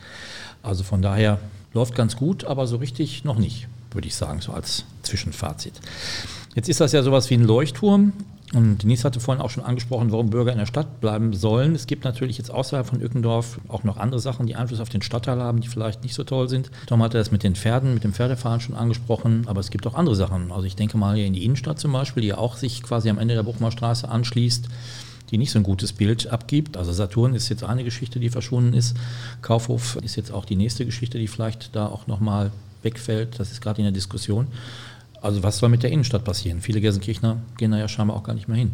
Also 0.63 0.83
von 0.83 1.03
daher 1.03 1.41
läuft 1.75 1.95
ganz 1.95 2.17
gut, 2.17 2.47
aber 2.47 2.67
so 2.67 2.79
richtig 2.79 3.25
noch 3.25 3.37
nicht, 3.37 3.69
würde 3.91 4.09
ich 4.09 4.15
sagen, 4.15 4.41
so 4.41 4.53
als 4.53 4.87
Zwischenfazit. 5.03 5.75
Jetzt 6.55 6.71
ist 6.71 6.81
das 6.81 6.93
ja 6.93 7.03
sowas 7.03 7.29
wie 7.29 7.35
ein 7.35 7.45
Leuchtturm. 7.45 8.15
Und 8.55 8.83
Denise 8.83 9.05
hatte 9.05 9.19
vorhin 9.19 9.43
auch 9.43 9.51
schon 9.51 9.65
angesprochen, 9.65 10.13
warum 10.13 10.31
Bürger 10.31 10.53
in 10.53 10.59
der 10.59 10.67
Stadt 10.67 11.01
bleiben 11.01 11.33
sollen. 11.33 11.75
Es 11.75 11.89
gibt 11.89 12.05
natürlich 12.05 12.39
jetzt 12.39 12.51
außerhalb 12.51 12.87
von 12.87 13.03
Ückendorf 13.03 13.59
auch 13.67 13.83
noch 13.83 13.97
andere 13.97 14.21
Sachen, 14.21 14.47
die 14.47 14.55
Einfluss 14.55 14.79
auf 14.79 14.89
den 14.89 15.03
Stadtteil 15.03 15.41
haben, 15.41 15.61
die 15.61 15.69
vielleicht 15.69 16.05
nicht 16.05 16.15
so 16.15 16.23
toll 16.23 16.49
sind. 16.49 16.71
Tom 16.87 17.03
hatte 17.03 17.19
das 17.19 17.33
mit 17.33 17.43
den 17.43 17.57
Pferden, 17.57 17.95
mit 17.95 18.05
dem 18.05 18.13
Pferdefahren 18.13 18.61
schon 18.61 18.77
angesprochen, 18.77 19.45
aber 19.47 19.61
es 19.61 19.71
gibt 19.71 19.87
auch 19.87 19.95
andere 19.95 20.15
Sachen. 20.15 20.53
Also 20.53 20.65
ich 20.65 20.77
denke 20.77 20.97
mal 20.97 21.17
hier 21.17 21.27
in 21.27 21.33
die 21.33 21.45
Innenstadt 21.45 21.81
zum 21.81 21.93
Beispiel, 21.93 22.21
die 22.21 22.29
ja 22.29 22.39
auch 22.39 22.57
sich 22.57 22.85
quasi 22.85 23.11
am 23.11 23.19
Ende 23.19 23.35
der 23.35 23.43
Buchmarstraße 23.43 24.09
anschließt 24.09 24.69
die 25.31 25.39
nicht 25.39 25.51
so 25.51 25.59
ein 25.59 25.65
gutes 25.65 25.93
Bild 25.93 26.29
abgibt. 26.29 26.77
Also 26.77 26.93
Saturn 26.93 27.35
ist 27.35 27.49
jetzt 27.49 27.65
eine 27.65 27.83
Geschichte, 27.83 28.21
die 28.21 28.31
verschwunden 28.31 28.75
ist. 28.75 28.97
Kaufhof 29.43 29.97
ist 29.97 30.15
jetzt 30.15 30.33
auch 30.33 30.45
die 30.45 30.55
nächste 30.55 30.87
Geschichte, 30.87 31.19
die 31.19 31.27
vielleicht 31.27 31.75
da 31.75 31.87
auch 31.87 32.07
nochmal 32.07 32.53
wegfällt. 32.83 33.41
Das 33.41 33.51
ist 33.51 33.61
gerade 33.61 33.79
in 33.79 33.85
der 33.85 33.93
Diskussion. 33.93 34.47
Also 35.27 35.43
was 35.43 35.59
soll 35.59 35.71
mit 35.71 35.83
der 35.83 35.91
Innenstadt 35.91 36.23
passieren? 36.23 36.61
Viele 36.61 36.81
Gelsenkirchner 36.81 37.43
gehen 37.59 37.73
da 37.73 37.79
ja 37.79 37.89
scheinbar 37.89 38.17
auch 38.17 38.23
gar 38.23 38.35
nicht 38.35 38.47
mehr 38.47 38.57
hin. 38.57 38.71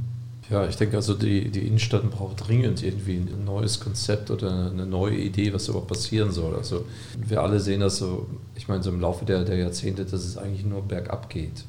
Ja, 0.50 0.66
ich 0.66 0.76
denke 0.76 0.96
also, 0.96 1.14
die, 1.14 1.48
die 1.50 1.66
Innenstadt 1.66 2.10
braucht 2.10 2.46
dringend 2.46 2.82
irgendwie 2.82 3.16
ein 3.16 3.44
neues 3.46 3.80
Konzept 3.80 4.30
oder 4.30 4.70
eine 4.70 4.84
neue 4.84 5.16
Idee, 5.16 5.54
was 5.54 5.68
überhaupt 5.68 5.88
passieren 5.88 6.30
soll. 6.30 6.54
Also 6.54 6.84
wir 7.16 7.40
alle 7.40 7.58
sehen 7.58 7.80
das 7.80 7.96
so, 7.96 8.26
ich 8.54 8.68
meine, 8.68 8.82
so 8.82 8.90
im 8.90 9.00
Laufe 9.00 9.24
der, 9.24 9.44
der 9.44 9.56
Jahrzehnte, 9.56 10.04
dass 10.04 10.24
es 10.24 10.36
eigentlich 10.36 10.66
nur 10.66 10.82
bergab 10.82 11.30
geht. 11.30 11.64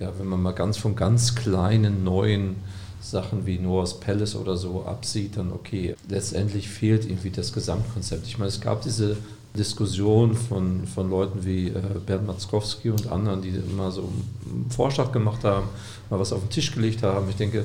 Ja, 0.00 0.10
wenn 0.18 0.28
man 0.28 0.40
mal 0.40 0.52
ganz 0.52 0.78
von 0.78 0.96
ganz 0.96 1.34
kleinen, 1.34 2.02
neuen 2.02 2.56
Sachen 3.02 3.44
wie 3.44 3.58
Noah's 3.58 4.00
Palace 4.00 4.34
oder 4.34 4.56
so 4.56 4.84
absieht, 4.86 5.36
dann 5.36 5.52
okay, 5.52 5.94
letztendlich 6.08 6.70
fehlt 6.70 7.04
irgendwie 7.04 7.30
das 7.30 7.52
Gesamtkonzept. 7.52 8.26
Ich 8.26 8.38
meine, 8.38 8.48
es 8.48 8.62
gab 8.62 8.80
diese 8.80 9.18
Diskussion 9.56 10.34
von, 10.34 10.86
von 10.86 11.10
Leuten 11.10 11.44
wie 11.44 11.68
äh, 11.68 11.80
Bernd 12.06 12.26
Matzkowski 12.26 12.90
und 12.90 13.10
anderen, 13.10 13.42
die 13.42 13.50
immer 13.50 13.90
so 13.90 14.02
einen 14.02 14.70
Vorschlag 14.70 15.12
gemacht 15.12 15.44
haben, 15.44 15.68
mal 16.08 16.18
was 16.18 16.32
auf 16.32 16.40
den 16.40 16.50
Tisch 16.50 16.72
gelegt 16.72 17.02
haben. 17.02 17.28
Ich 17.28 17.36
denke, 17.36 17.64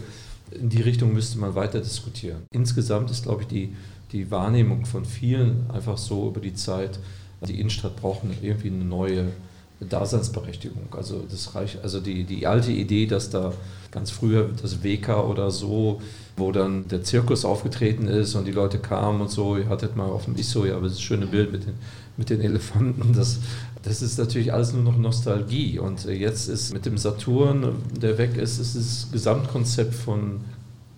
in 0.52 0.70
die 0.70 0.82
Richtung 0.82 1.14
müsste 1.14 1.40
man 1.40 1.56
weiter 1.56 1.80
diskutieren. 1.80 2.44
Insgesamt 2.52 3.10
ist, 3.12 3.24
glaube 3.24 3.44
ich, 3.44 3.48
die, 3.48 3.76
die 4.12 4.30
Wahrnehmung 4.32 4.86
von 4.86 5.06
vielen 5.06 5.70
einfach 5.72 5.98
so 5.98 6.28
über 6.28 6.42
die 6.42 6.54
Zeit, 6.54 7.00
die 7.48 7.60
Innenstadt 7.60 7.96
braucht 7.96 8.22
irgendwie 8.42 8.70
eine 8.70 8.84
neue 8.84 9.32
Daseinsberechtigung. 9.80 10.88
Also 10.92 11.24
das 11.30 11.54
Reich, 11.56 11.78
also 11.84 12.00
die, 12.00 12.24
die 12.24 12.48
alte 12.48 12.72
Idee, 12.72 13.06
dass 13.06 13.30
da 13.30 13.54
ganz 13.92 14.12
früher 14.12 14.50
das 14.62 14.84
WK 14.84 15.10
oder 15.30 15.52
so, 15.52 16.02
wo 16.36 16.52
dann 16.52 16.88
der 16.88 17.04
Zirkus 17.04 17.46
aufgetreten 17.46 18.08
ist 18.08 18.36
und 18.36 18.46
die 18.46 18.52
Leute 18.52 18.80
kamen 18.80 19.22
und 19.22 19.32
so, 19.32 19.58
ihr 19.58 19.70
hattet 19.70 19.96
mal 19.96 20.08
auf 20.08 20.26
dem 20.26 20.36
ISO 20.36 20.66
ja 20.66 20.80
das 20.80 21.02
schöne 21.02 21.28
Bild 21.28 21.52
mit 21.52 21.66
den, 21.66 21.76
mit 22.18 22.30
den 22.30 22.42
Elefanten, 22.42 23.14
das, 23.14 23.40
das 23.84 24.02
ist 24.02 24.18
natürlich 24.18 24.54
alles 24.54 24.74
nur 24.74 24.84
noch 24.84 24.98
Nostalgie. 24.98 25.80
Und 25.80 26.06
jetzt 26.06 26.50
ist 26.50 26.74
mit 26.74 26.86
dem 26.86 26.98
Saturn, 26.98 27.76
der 28.02 28.18
weg 28.18 28.36
ist, 28.38 28.60
ist 28.60 28.76
das 28.76 29.08
Gesamtkonzept 29.12 29.94
von 29.94 30.42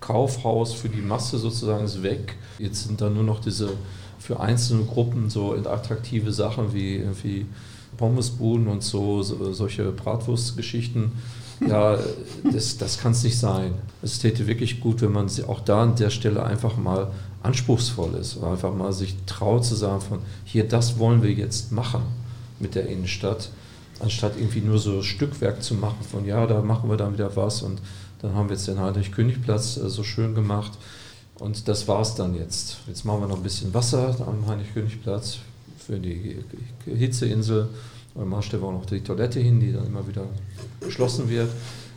Kaufhaus 0.00 0.72
für 0.72 0.88
die 0.88 1.02
Masse 1.02 1.38
sozusagen 1.38 1.84
ist 1.84 2.02
weg. 2.02 2.36
Jetzt 2.58 2.86
sind 2.86 3.00
da 3.00 3.10
nur 3.10 3.22
noch 3.22 3.40
diese 3.40 3.70
für 4.18 4.40
einzelne 4.40 4.84
Gruppen 4.84 5.30
so 5.30 5.54
attraktive 5.54 6.32
Sachen 6.32 6.74
wie 6.74 6.96
irgendwie 6.96 7.46
Pommesbuden 7.96 8.68
und 8.68 8.82
so, 8.82 9.22
so 9.22 9.52
solche 9.52 9.90
Bratwurstgeschichten. 9.92 11.12
Ja, 11.66 11.98
das, 12.52 12.78
das 12.78 12.98
kann 12.98 13.12
es 13.12 13.22
nicht 13.22 13.38
sein. 13.38 13.74
Es 14.02 14.18
täte 14.18 14.46
wirklich 14.46 14.80
gut, 14.80 15.02
wenn 15.02 15.12
man 15.12 15.28
auch 15.46 15.60
da 15.60 15.82
an 15.82 15.96
der 15.96 16.10
Stelle 16.10 16.42
einfach 16.42 16.76
mal 16.76 17.10
anspruchsvoll 17.42 18.14
ist 18.14 18.36
und 18.36 18.44
einfach 18.44 18.74
mal 18.74 18.92
sich 18.92 19.16
traut 19.26 19.64
zu 19.64 19.74
sagen 19.74 20.00
von 20.00 20.18
hier, 20.44 20.68
das 20.68 20.98
wollen 20.98 21.22
wir 21.22 21.32
jetzt 21.32 21.72
machen 21.72 22.02
mit 22.58 22.74
der 22.74 22.86
Innenstadt, 22.88 23.50
anstatt 24.00 24.34
irgendwie 24.38 24.60
nur 24.60 24.78
so 24.78 25.02
Stückwerk 25.02 25.62
zu 25.62 25.74
machen 25.74 26.04
von 26.10 26.24
ja, 26.26 26.46
da 26.46 26.60
machen 26.60 26.90
wir 26.90 26.96
dann 26.96 27.14
wieder 27.14 27.34
was 27.36 27.62
und 27.62 27.80
dann 28.20 28.34
haben 28.34 28.48
wir 28.50 28.56
jetzt 28.56 28.68
den 28.68 28.78
Heinrich-König-Platz 28.78 29.78
äh, 29.78 29.88
so 29.88 30.02
schön 30.02 30.34
gemacht 30.34 30.72
und 31.38 31.68
das 31.68 31.88
war 31.88 32.02
es 32.02 32.14
dann 32.14 32.34
jetzt. 32.34 32.76
Jetzt 32.86 33.04
machen 33.06 33.22
wir 33.22 33.28
noch 33.28 33.38
ein 33.38 33.42
bisschen 33.42 33.72
Wasser 33.72 34.14
am 34.26 34.46
Heinrich-König-Platz 34.46 35.38
für 35.90 35.98
die 35.98 36.36
Hitzeinsel. 36.86 37.68
Stellen 38.40 38.62
wir 38.62 38.68
auch 38.68 38.72
noch 38.72 38.86
die 38.86 39.00
Toilette 39.00 39.40
hin, 39.40 39.60
die 39.60 39.72
dann 39.72 39.86
immer 39.86 40.06
wieder 40.06 40.24
geschlossen 40.80 41.28
wird. 41.28 41.48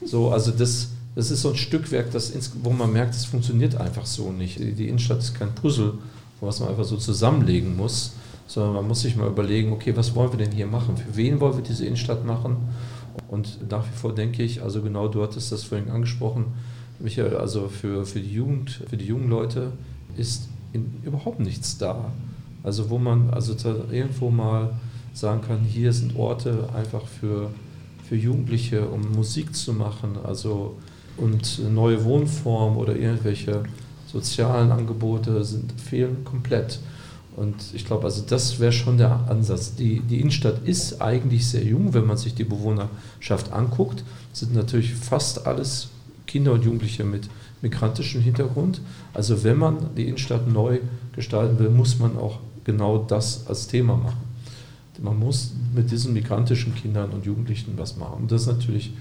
So, 0.05 0.31
also 0.31 0.51
das, 0.51 0.89
das 1.15 1.31
ist 1.31 1.41
so 1.41 1.49
ein 1.49 1.55
Stückwerk, 1.55 2.11
das, 2.11 2.33
wo 2.61 2.69
man 2.69 2.93
merkt, 2.93 3.15
es 3.15 3.25
funktioniert 3.25 3.75
einfach 3.75 4.05
so 4.05 4.31
nicht. 4.31 4.59
Die 4.59 4.87
Innenstadt 4.87 5.19
ist 5.19 5.33
kein 5.35 5.53
Puzzle, 5.53 5.95
was 6.39 6.59
man 6.59 6.69
einfach 6.69 6.85
so 6.85 6.97
zusammenlegen 6.97 7.75
muss, 7.75 8.13
sondern 8.47 8.73
man 8.73 8.87
muss 8.87 9.01
sich 9.01 9.15
mal 9.15 9.27
überlegen, 9.27 9.71
okay, 9.73 9.95
was 9.95 10.13
wollen 10.15 10.31
wir 10.31 10.37
denn 10.37 10.51
hier 10.51 10.67
machen? 10.67 10.97
Für 10.97 11.15
wen 11.15 11.39
wollen 11.39 11.57
wir 11.57 11.63
diese 11.63 11.85
Innenstadt 11.85 12.25
machen? 12.25 12.57
Und 13.27 13.69
nach 13.69 13.85
wie 13.85 13.95
vor 13.95 14.13
denke 14.13 14.43
ich, 14.43 14.61
also 14.61 14.81
genau 14.81 15.07
du 15.07 15.23
hattest 15.23 15.51
das 15.51 15.63
vorhin 15.63 15.89
angesprochen, 15.89 16.45
Michael, 16.99 17.37
also 17.37 17.69
für, 17.69 18.05
für 18.05 18.19
die 18.19 18.33
Jugend, 18.33 18.81
für 18.87 18.97
die 18.97 19.05
jungen 19.05 19.29
Leute 19.29 19.71
ist 20.15 20.47
in, 20.73 21.01
überhaupt 21.03 21.39
nichts 21.39 21.77
da. 21.77 22.11
Also 22.63 22.89
wo 22.89 22.97
man 22.97 23.29
also 23.31 23.53
irgendwo 23.91 24.29
mal 24.29 24.73
sagen 25.13 25.41
kann, 25.41 25.59
hier 25.59 25.93
sind 25.93 26.15
Orte 26.15 26.69
einfach 26.75 27.05
für, 27.05 27.51
für 28.07 28.15
Jugendliche, 28.15 28.87
um 28.87 29.11
Musik 29.11 29.55
zu 29.55 29.73
machen, 29.73 30.17
also 30.23 30.77
und 31.17 31.61
neue 31.71 32.03
Wohnformen 32.03 32.77
oder 32.77 32.95
irgendwelche 32.95 33.63
sozialen 34.07 34.71
Angebote 34.71 35.43
sind, 35.43 35.71
fehlen 35.79 36.23
komplett. 36.23 36.79
Und 37.35 37.55
ich 37.73 37.85
glaube, 37.85 38.05
also 38.05 38.23
das 38.27 38.59
wäre 38.59 38.71
schon 38.71 38.97
der 38.97 39.27
Ansatz. 39.27 39.75
Die, 39.75 39.99
die 40.01 40.19
Innenstadt 40.19 40.67
ist 40.67 41.01
eigentlich 41.01 41.47
sehr 41.47 41.63
jung, 41.63 41.93
wenn 41.93 42.05
man 42.05 42.17
sich 42.17 42.35
die 42.35 42.43
Bewohnerschaft 42.43 43.51
anguckt. 43.51 44.03
Sind 44.33 44.53
natürlich 44.53 44.93
fast 44.93 45.47
alles 45.47 45.89
Kinder 46.27 46.53
und 46.53 46.63
Jugendliche 46.63 47.03
mit 47.03 47.29
migrantischem 47.61 48.21
Hintergrund. 48.21 48.81
Also 49.13 49.43
wenn 49.43 49.57
man 49.57 49.95
die 49.95 50.07
Innenstadt 50.07 50.47
neu 50.47 50.79
gestalten 51.15 51.57
will, 51.57 51.69
muss 51.69 51.97
man 51.97 52.17
auch 52.17 52.39
genau 52.63 52.97
das 52.99 53.45
als 53.47 53.67
Thema 53.67 53.95
machen. 53.95 54.33
Man 55.01 55.19
muss 55.19 55.51
mit 55.75 55.91
diesen 55.91 56.13
migrantischen 56.13 56.75
Kindern 56.75 57.11
und 57.11 57.25
Jugendlichen 57.25 57.73
was 57.77 57.97
machen. 57.97 58.21
Und 58.21 58.31
das 58.31 58.43
ist 58.43 58.47
natürlich 58.47 58.93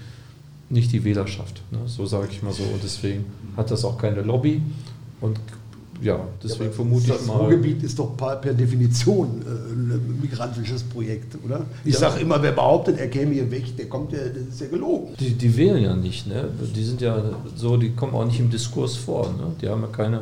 nicht 0.69 0.91
die 0.91 1.03
Wählerschaft, 1.03 1.61
ne? 1.71 1.79
so 1.85 2.05
sage 2.05 2.29
ich 2.31 2.41
mal 2.41 2.51
so. 2.51 2.63
Und 2.63 2.83
deswegen 2.83 3.25
hat 3.55 3.69
das 3.71 3.85
auch 3.85 3.97
keine 3.97 4.21
Lobby. 4.21 4.61
Und 5.21 5.39
ja, 6.01 6.19
deswegen 6.43 6.65
ja, 6.65 6.71
vermute 6.71 7.03
ich 7.03 7.09
mal. 7.09 7.17
Das 7.17 7.29
Ruhrgebiet 7.29 7.83
ist 7.83 7.97
doch 7.97 8.17
per 8.17 8.53
Definition 8.53 9.41
äh, 9.41 9.71
ein 9.71 10.19
migrantisches 10.21 10.83
Projekt, 10.83 11.37
oder? 11.45 11.65
Ich 11.85 11.93
ja. 11.93 11.99
sage 11.99 12.21
immer, 12.21 12.41
wer 12.41 12.51
behauptet, 12.51 12.99
er 12.99 13.07
käme 13.07 13.33
hier 13.33 13.49
weg, 13.49 13.77
der 13.77 13.87
kommt 13.87 14.11
ja, 14.11 14.19
das 14.19 14.55
ist 14.55 14.61
ja 14.61 14.67
gelogen. 14.67 15.13
Die, 15.19 15.31
die 15.31 15.55
wählen 15.55 15.81
ja 15.81 15.95
nicht, 15.95 16.27
ne? 16.27 16.49
Die 16.75 16.83
sind 16.83 16.99
ja 16.99 17.21
so, 17.55 17.77
die 17.77 17.91
kommen 17.91 18.13
auch 18.13 18.25
nicht 18.25 18.39
im 18.39 18.49
Diskurs 18.49 18.95
vor, 18.95 19.27
ne? 19.27 19.53
Die 19.61 19.69
haben 19.69 19.81
ja 19.81 19.87
keine, 19.87 20.21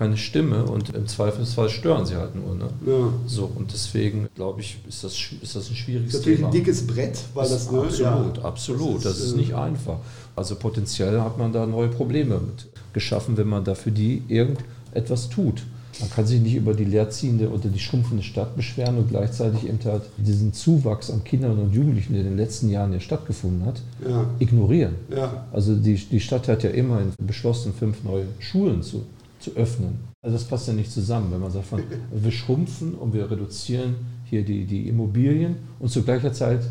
keine 0.00 0.16
Stimme 0.16 0.64
und 0.64 0.94
im 0.94 1.06
Zweifelsfall 1.06 1.68
stören 1.68 2.06
sie 2.06 2.16
halt 2.16 2.34
nur, 2.34 2.54
ne? 2.54 2.70
Ja. 2.86 3.12
So, 3.26 3.52
und 3.54 3.70
deswegen, 3.70 4.30
glaube 4.34 4.62
ich, 4.62 4.78
ist 4.88 5.04
das, 5.04 5.14
ist 5.42 5.54
das 5.54 5.68
ein 5.68 5.76
schwieriges 5.76 6.12
das 6.12 6.20
ist 6.22 6.36
Thema. 6.36 6.48
ein 6.48 6.52
dickes 6.52 6.86
Brett, 6.86 7.18
weil 7.34 7.46
das, 7.46 7.66
das 7.66 7.70
ne, 7.70 7.82
Absolut, 7.82 8.38
ja. 8.38 8.44
absolut. 8.44 9.04
Das 9.04 9.12
ist, 9.12 9.20
das 9.20 9.26
ist 9.26 9.36
nicht 9.36 9.50
äh, 9.50 9.56
einfach. 9.56 9.98
Also 10.34 10.56
potenziell 10.56 11.20
hat 11.20 11.36
man 11.36 11.52
da 11.52 11.66
neue 11.66 11.88
Probleme 11.88 12.40
mit 12.40 12.66
geschaffen, 12.94 13.36
wenn 13.36 13.48
man 13.48 13.62
da 13.62 13.74
für 13.74 13.90
die 13.90 14.22
irgend 14.28 14.60
etwas 14.94 15.28
tut. 15.28 15.64
Man 16.00 16.08
kann 16.08 16.26
sich 16.26 16.40
nicht 16.40 16.54
über 16.54 16.72
die 16.72 16.84
leerziehende 16.84 17.50
oder 17.50 17.68
die 17.68 17.78
schrumpfende 17.78 18.22
Stadt 18.22 18.56
beschweren 18.56 18.96
und 18.96 19.10
gleichzeitig 19.10 19.68
eben 19.68 19.80
halt 19.84 20.04
diesen 20.16 20.54
Zuwachs 20.54 21.10
an 21.10 21.24
Kindern 21.24 21.58
und 21.58 21.74
Jugendlichen, 21.74 22.14
der 22.14 22.22
in 22.22 22.28
den 22.28 22.38
letzten 22.38 22.70
Jahren 22.70 22.94
ja 22.94 23.00
stattgefunden 23.00 23.66
hat, 23.66 23.82
ja. 24.08 24.24
ignorieren. 24.38 24.94
Ja. 25.14 25.44
Also 25.52 25.76
die, 25.76 25.96
die 25.96 26.20
Stadt 26.20 26.48
hat 26.48 26.62
ja 26.62 26.70
immerhin 26.70 27.12
beschlossen, 27.18 27.74
fünf 27.78 28.02
neue 28.02 28.24
Schulen 28.38 28.82
zu, 28.82 29.04
zu 29.40 29.52
öffnen. 29.56 30.00
Also 30.22 30.36
das 30.36 30.44
passt 30.46 30.68
ja 30.68 30.74
nicht 30.74 30.90
zusammen, 30.90 31.32
wenn 31.32 31.40
man 31.40 31.50
sagt, 31.50 31.66
von, 31.66 31.82
wir 32.12 32.32
schrumpfen 32.32 32.94
und 32.94 33.12
wir 33.12 33.30
reduzieren 33.30 33.96
hier 34.24 34.44
die, 34.44 34.64
die 34.64 34.88
Immobilien 34.88 35.56
und 35.78 35.90
zu 35.90 36.02
gleicher 36.02 36.32
Zeit 36.32 36.62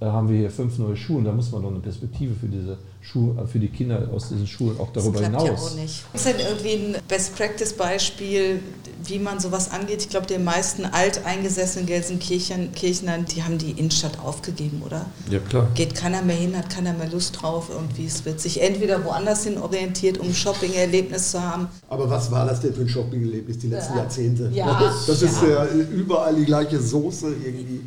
da 0.00 0.12
haben 0.12 0.28
wir 0.28 0.36
hier 0.36 0.50
fünf 0.50 0.78
neue 0.78 0.96
Schulen, 0.96 1.24
da 1.24 1.32
muss 1.32 1.50
man 1.50 1.62
doch 1.62 1.70
eine 1.70 1.80
Perspektive 1.80 2.34
für, 2.34 2.46
diese 2.46 2.78
Schuhe, 3.10 3.34
äh, 3.42 3.46
für 3.46 3.58
die 3.58 3.68
Kinder 3.68 4.08
aus 4.12 4.28
diesen 4.28 4.46
Schulen 4.46 4.78
auch 4.78 4.92
darüber 4.92 5.20
das 5.20 5.30
klappt 5.30 5.42
hinaus. 5.44 5.60
Ja 5.60 5.70
auch 5.70 5.82
nicht. 5.82 6.04
Ist 6.12 6.26
denn 6.26 6.36
irgendwie 6.40 6.72
ein 6.72 6.96
Best-Practice-Beispiel, 7.08 8.60
wie 9.04 9.18
man 9.18 9.40
sowas 9.40 9.70
angeht? 9.70 10.02
Ich 10.02 10.08
glaube, 10.08 10.26
die 10.26 10.38
meisten 10.38 10.84
alteingesessenen 10.84 11.86
Gelsenkirchnern, 11.86 13.24
die 13.24 13.42
haben 13.42 13.58
die 13.58 13.70
Innenstadt 13.72 14.18
aufgegeben, 14.22 14.82
oder? 14.84 15.06
Ja, 15.30 15.38
klar. 15.38 15.68
Geht 15.74 15.94
keiner 15.94 16.22
mehr 16.22 16.36
hin, 16.36 16.56
hat 16.56 16.68
keiner 16.70 16.92
mehr 16.92 17.08
Lust 17.08 17.40
drauf. 17.40 17.68
Irgendwie 17.70 18.06
es 18.06 18.24
wird 18.24 18.40
sich 18.40 18.60
entweder 18.60 19.04
woanders 19.04 19.44
hin 19.44 19.58
orientiert, 19.58 20.18
um 20.18 20.28
ein 20.28 20.34
Shopping-Erlebnis 20.34 21.30
zu 21.30 21.42
haben. 21.42 21.68
Aber 21.88 22.10
was 22.10 22.30
war 22.30 22.46
das 22.46 22.60
denn 22.60 22.74
für 22.74 22.82
ein 22.82 22.88
Shopping-Erlebnis 22.88 23.58
die 23.58 23.68
letzten 23.68 23.94
ja. 23.94 24.00
Jahrzehnte? 24.00 24.50
Ja. 24.52 24.92
Das 25.06 25.22
ist 25.22 25.42
ja. 25.42 25.66
überall 25.66 26.34
die 26.34 26.44
gleiche 26.44 26.78
Soße 26.78 27.28
irgendwie 27.44 27.80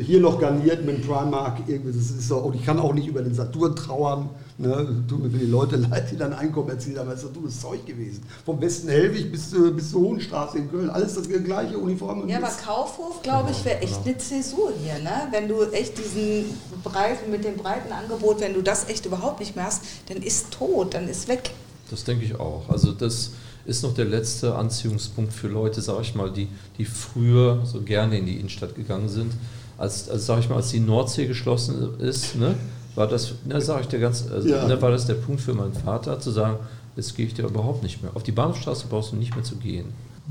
hier 0.00 0.20
noch 0.20 0.38
garniert 0.38 0.84
mit 0.84 0.98
dem 0.98 1.02
Primark. 1.02 1.60
Irgendwie, 1.66 1.96
das 1.96 2.10
ist 2.10 2.28
so, 2.28 2.38
und 2.38 2.56
ich 2.56 2.64
kann 2.64 2.78
auch 2.78 2.92
nicht 2.92 3.06
über 3.06 3.22
den 3.22 3.34
Saturn 3.34 3.74
trauern. 3.74 4.28
Ne? 4.58 5.04
Tut 5.06 5.22
mir 5.22 5.30
für 5.30 5.38
die 5.38 5.46
Leute 5.46 5.76
leid, 5.90 6.10
die 6.10 6.16
dann 6.16 6.32
Einkommen 6.32 6.70
erzielt 6.70 6.98
haben. 6.98 7.10
Das 7.10 7.22
ist 7.22 7.28
ein 7.28 7.34
dummes 7.34 7.60
Zeug 7.60 7.84
gewesen. 7.84 8.22
Vom 8.44 8.60
Westen 8.60 8.88
Helwig 8.88 9.30
bis, 9.30 9.54
bis 9.74 9.90
zur 9.90 10.00
Hohenstraße 10.00 10.58
in 10.58 10.70
Köln. 10.70 10.88
Alles 10.88 11.14
das 11.14 11.28
gleiche 11.28 11.78
Uniform. 11.78 12.26
Ja, 12.28 12.38
aber 12.38 12.48
Kaufhof, 12.48 13.22
glaube 13.22 13.50
ich, 13.50 13.64
wäre 13.64 13.80
echt 13.80 13.98
eine 14.04 14.16
Zäsur 14.16 14.72
hier. 14.82 14.98
Ne? 15.02 15.28
Wenn 15.30 15.48
du 15.48 15.62
echt 15.64 15.98
diesen 15.98 16.44
breiten, 16.82 17.30
mit 17.30 17.44
dem 17.44 17.56
breiten 17.56 17.92
Angebot, 17.92 18.40
wenn 18.40 18.54
du 18.54 18.62
das 18.62 18.88
echt 18.88 19.04
überhaupt 19.04 19.40
nicht 19.40 19.56
mehr 19.56 19.66
hast, 19.66 19.82
dann 20.08 20.18
ist 20.18 20.50
tot, 20.50 20.94
dann 20.94 21.08
ist 21.08 21.28
weg. 21.28 21.50
Das 21.90 22.04
denke 22.04 22.24
ich 22.24 22.40
auch. 22.40 22.68
Also 22.68 22.92
das 22.92 23.32
ist 23.66 23.82
noch 23.82 23.94
der 23.94 24.06
letzte 24.06 24.54
Anziehungspunkt 24.54 25.32
für 25.32 25.48
Leute, 25.48 25.82
sage 25.82 26.02
ich 26.02 26.14
mal, 26.14 26.30
die, 26.30 26.48
die 26.78 26.84
früher 26.84 27.66
so 27.66 27.82
gerne 27.82 28.18
in 28.18 28.26
die 28.26 28.38
Innenstadt 28.38 28.74
gegangen 28.74 29.08
sind 29.08 29.32
als, 29.78 30.08
als 30.08 30.26
sag 30.26 30.40
ich 30.40 30.48
mal, 30.48 30.56
als 30.56 30.70
die 30.70 30.80
Nordsee 30.80 31.26
geschlossen 31.26 31.98
ist, 32.00 32.36
ne, 32.36 32.54
war 32.96 33.06
das, 33.06 33.34
ne, 33.44 33.60
sag 33.60 33.82
ich 33.82 33.88
dir 33.88 33.98
ganz, 33.98 34.26
also, 34.30 34.48
ja. 34.48 34.66
ne, 34.66 34.80
war 34.80 34.90
das 34.90 35.06
der 35.06 35.14
Punkt 35.14 35.40
für 35.40 35.54
meinen 35.54 35.74
Vater, 35.74 36.18
zu 36.20 36.30
sagen, 36.30 36.58
jetzt 36.96 37.16
gehe 37.16 37.26
ich 37.26 37.34
dir 37.34 37.46
überhaupt 37.46 37.82
nicht 37.82 38.02
mehr. 38.02 38.10
Auf 38.14 38.22
die 38.22 38.32
Bahnhofstraße 38.32 38.86
brauchst 38.88 39.12
du 39.12 39.16
nicht 39.16 39.34
mehr 39.34 39.44
zu 39.44 39.56
gehen. 39.56 39.86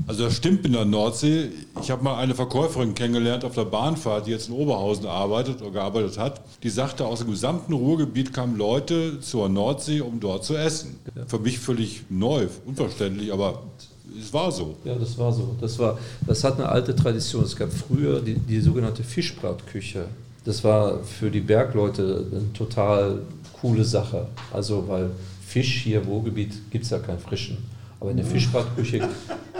Also 0.06 0.24
das 0.24 0.34
stimmt 0.34 0.66
in 0.66 0.72
der 0.72 0.84
Nordsee. 0.84 1.48
Ich 1.80 1.90
habe 1.90 2.04
mal 2.04 2.16
eine 2.16 2.34
Verkäuferin 2.34 2.94
kennengelernt 2.94 3.44
auf 3.44 3.54
der 3.54 3.64
Bahnfahrt, 3.64 4.26
die 4.26 4.30
jetzt 4.30 4.48
in 4.48 4.54
Oberhausen 4.54 5.06
arbeitet 5.06 5.62
oder 5.62 5.70
gearbeitet 5.70 6.18
hat. 6.18 6.42
Die 6.62 6.68
sagte, 6.68 7.06
aus 7.06 7.20
dem 7.20 7.30
gesamten 7.30 7.72
Ruhrgebiet 7.72 8.32
kamen 8.32 8.56
Leute 8.56 9.20
zur 9.20 9.48
Nordsee, 9.48 10.02
um 10.02 10.20
dort 10.20 10.44
zu 10.44 10.54
essen. 10.54 10.98
Für 11.26 11.38
mich 11.38 11.58
völlig 11.58 12.04
neu, 12.10 12.46
unverständlich, 12.66 13.32
aber 13.32 13.62
es 14.20 14.32
war 14.32 14.52
so. 14.52 14.76
Ja, 14.84 14.94
das 14.94 15.16
war 15.18 15.32
so. 15.32 15.56
Das, 15.60 15.78
war, 15.78 15.98
das 16.26 16.44
hat 16.44 16.58
eine 16.58 16.68
alte 16.68 16.94
Tradition. 16.94 17.44
Es 17.44 17.56
gab 17.56 17.72
früher 17.72 18.20
die, 18.20 18.34
die 18.34 18.60
sogenannte 18.60 19.02
Fischbratküche. 19.02 20.06
Das 20.46 20.64
war 20.64 21.02
für 21.02 21.30
die 21.30 21.40
Bergleute 21.40 22.26
eine 22.30 22.52
total 22.54 23.20
coole 23.60 23.84
Sache. 23.84 24.28
Also, 24.52 24.88
weil 24.88 25.10
Fisch 25.44 25.82
hier 25.82 26.00
im 26.00 26.08
Ruhrgebiet 26.08 26.70
gibt 26.70 26.84
es 26.84 26.90
ja 26.90 26.98
keinen 26.98 27.18
frischen. 27.18 27.58
Aber 28.00 28.10
in 28.10 28.16
der 28.16 28.26
Fischbratküche 28.26 29.08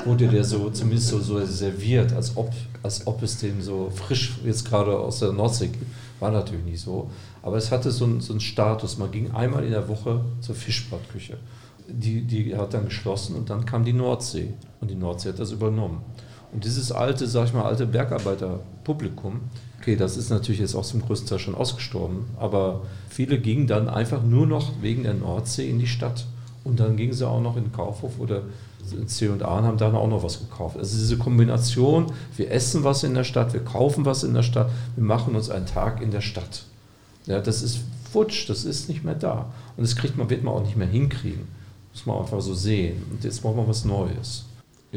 wurde 0.05 0.29
der 0.29 0.45
so 0.45 0.71
zumindest 0.71 1.09
so, 1.09 1.19
so 1.19 1.45
serviert, 1.45 2.13
als 2.13 2.37
ob, 2.37 2.53
als 2.83 3.07
ob 3.07 3.23
es 3.23 3.39
den 3.39 3.61
so 3.61 3.91
frisch 3.95 4.39
jetzt 4.45 4.65
gerade 4.65 4.99
aus 4.99 5.19
der 5.19 5.33
Nordsee 5.33 5.69
gibt. 5.69 5.87
War 6.21 6.31
natürlich 6.31 6.65
nicht 6.65 6.81
so. 6.81 7.11
Aber 7.43 7.57
es 7.57 7.71
hatte 7.71 7.91
so 7.91 8.05
einen, 8.05 8.21
so 8.21 8.33
einen 8.33 8.41
Status. 8.41 8.97
Man 8.97 9.11
ging 9.11 9.31
einmal 9.33 9.65
in 9.65 9.73
der 9.73 9.89
Woche 9.89 10.25
zur 10.41 10.55
Fischbratküche 10.55 11.37
die, 11.89 12.23
die 12.23 12.57
hat 12.57 12.75
dann 12.75 12.87
geschlossen 12.87 13.37
und 13.37 13.51
dann 13.51 13.65
kam 13.65 13.85
die 13.85 13.93
Nordsee 13.93 14.55
und 14.81 14.91
die 14.91 14.95
Nordsee 14.95 15.31
hat 15.31 15.39
das 15.39 15.53
übernommen. 15.53 16.03
Und 16.53 16.65
dieses 16.65 16.93
alte, 16.93 17.27
sag 17.27 17.47
ich 17.47 17.53
mal, 17.53 17.65
alte 17.65 17.87
Bergarbeiterpublikum, 17.87 19.41
okay, 19.87 19.95
das 19.95 20.17
ist 20.17 20.31
natürlich 20.31 20.61
jetzt 20.61 20.75
auch 20.75 20.85
zum 20.85 21.01
größten 21.01 21.29
Teil 21.29 21.39
schon 21.39 21.55
ausgestorben, 21.55 22.25
aber 22.41 22.83
viele 23.09 23.39
gingen 23.39 23.69
dann 23.69 23.89
einfach 23.89 24.21
nur 24.21 24.45
noch 24.45 24.73
wegen 24.83 25.05
der 25.05 25.15
Nordsee 25.15 25.71
in 25.71 25.79
die 25.79 25.87
Stadt. 25.87 26.27
Und 26.65 26.81
dann 26.81 26.97
gingen 26.97 27.13
sie 27.13 27.25
auch 27.25 27.41
noch 27.41 27.57
in 27.57 27.67
den 27.67 27.73
Kaufhof 27.73 28.19
oder 28.19 28.43
C 29.07 29.29
und 29.29 29.45
A 29.45 29.59
und 29.59 29.65
haben 29.65 29.79
dann 29.79 29.95
auch 29.95 30.09
noch 30.09 30.25
was 30.25 30.41
gekauft. 30.41 30.77
Also 30.77 30.99
diese 30.99 31.17
Kombination, 31.17 32.07
wir 32.37 32.51
essen 32.51 32.83
was 32.83 33.05
in 33.05 33.15
der 33.15 33.23
Stadt, 33.23 33.53
wir 33.53 33.61
kaufen 33.61 34.05
was 34.05 34.25
in 34.25 34.35
der 34.35 34.43
Stadt, 34.43 34.71
wir 34.97 35.05
machen 35.05 35.37
uns 35.37 35.51
einen 35.51 35.67
Tag 35.67 36.03
in 36.03 36.11
der 36.11 36.21
Stadt. 36.21 36.65
Ja, 37.27 37.39
das 37.41 37.63
ist 37.63 37.79
futsch, 38.13 38.51
das 38.51 38.65
ist 38.65 38.89
nicht 38.89 39.05
mehr 39.05 39.15
da. 39.15 39.53
Und 39.77 39.85
das 39.85 39.95
kriegt 39.95 40.17
man, 40.17 40.29
wird 40.29 40.43
man 40.43 40.55
auch 40.55 40.65
nicht 40.65 40.77
mehr 40.77 40.89
hinkriegen. 40.89 41.47
Muss 41.93 42.07
man 42.07 42.19
einfach 42.19 42.41
so 42.41 42.55
sehen. 42.55 43.05
Und 43.13 43.23
jetzt 43.23 43.41
brauchen 43.41 43.59
wir 43.59 43.69
was 43.69 43.85
Neues. 43.85 44.46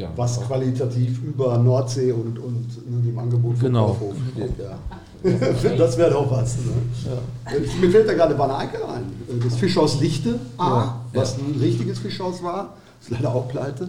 Ja. 0.00 0.10
Was 0.16 0.40
qualitativ 0.40 1.22
über 1.22 1.58
Nordsee 1.58 2.12
und, 2.12 2.38
und 2.38 2.90
ne, 2.90 3.02
dem 3.04 3.18
Angebot 3.18 3.58
von 3.58 3.66
genau. 3.66 3.88
Kaufhof 3.88 4.14
kommt. 4.34 4.58
Ja. 4.58 5.76
das 5.76 5.98
wäre 5.98 6.10
doch 6.12 6.30
was. 6.30 6.56
Ne? 6.56 6.72
Ja. 7.04 7.58
Mir 7.80 7.90
fällt 7.90 8.08
da 8.08 8.14
gerade 8.14 8.38
Wanne-Eickel 8.38 8.82
ein. 8.82 9.12
Das 9.44 9.56
Fischhaus 9.56 10.00
Lichte, 10.00 10.38
A, 10.56 11.00
was 11.12 11.36
ein 11.36 11.60
richtiges 11.60 11.98
Fischhaus 11.98 12.42
war, 12.42 12.76
ist 12.98 13.10
leider 13.10 13.34
auch 13.34 13.46
pleite. 13.48 13.88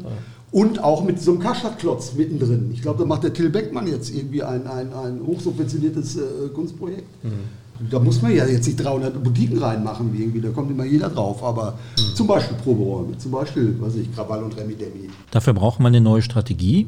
Und 0.51 0.83
auch 0.83 1.01
mit 1.05 1.21
so 1.21 1.31
einem 1.31 1.39
Karstadtklotz 1.39 2.15
mittendrin. 2.15 2.71
Ich 2.73 2.81
glaube, 2.81 2.99
da 2.99 3.05
macht 3.05 3.23
der 3.23 3.31
Till 3.31 3.49
Beckmann 3.49 3.87
jetzt 3.87 4.13
irgendwie 4.13 4.43
ein, 4.43 4.67
ein, 4.67 4.93
ein 4.93 5.21
hochsubventioniertes 5.25 6.17
äh, 6.17 6.21
Kunstprojekt. 6.53 7.23
Mhm. 7.23 7.60
Da 7.89 7.99
muss 7.99 8.21
man 8.21 8.35
ja 8.35 8.45
jetzt 8.45 8.67
nicht 8.67 8.77
300 8.77 9.23
Boutiquen 9.23 9.57
reinmachen, 9.57 10.13
wie 10.13 10.19
irgendwie, 10.19 10.41
da 10.41 10.49
kommt 10.49 10.71
immer 10.71 10.85
jeder 10.85 11.09
drauf. 11.09 11.43
Aber 11.43 11.77
mhm. 11.97 12.15
zum 12.15 12.27
Beispiel 12.27 12.57
Proberäume, 12.57 13.17
zum 13.17 13.31
Beispiel, 13.31 13.79
weiß 13.79 13.95
ich, 13.95 14.13
Krawall 14.13 14.43
und 14.43 14.57
Remi 14.57 14.75
Demi. 14.75 15.09
Dafür 15.31 15.53
braucht 15.53 15.79
man 15.79 15.93
eine 15.93 16.01
neue 16.01 16.21
Strategie. 16.21 16.87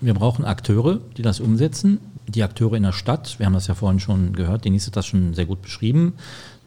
Wir 0.00 0.14
brauchen 0.14 0.44
Akteure, 0.44 1.00
die 1.16 1.22
das 1.22 1.40
umsetzen. 1.40 1.98
Die 2.26 2.42
Akteure 2.42 2.74
in 2.74 2.84
der 2.84 2.92
Stadt, 2.92 3.38
wir 3.38 3.46
haben 3.46 3.54
das 3.54 3.66
ja 3.66 3.74
vorhin 3.74 3.98
schon 3.98 4.32
gehört, 4.32 4.64
Denise 4.64 4.86
hat 4.86 4.96
das 4.96 5.06
schon 5.06 5.34
sehr 5.34 5.46
gut 5.46 5.62
beschrieben. 5.62 6.14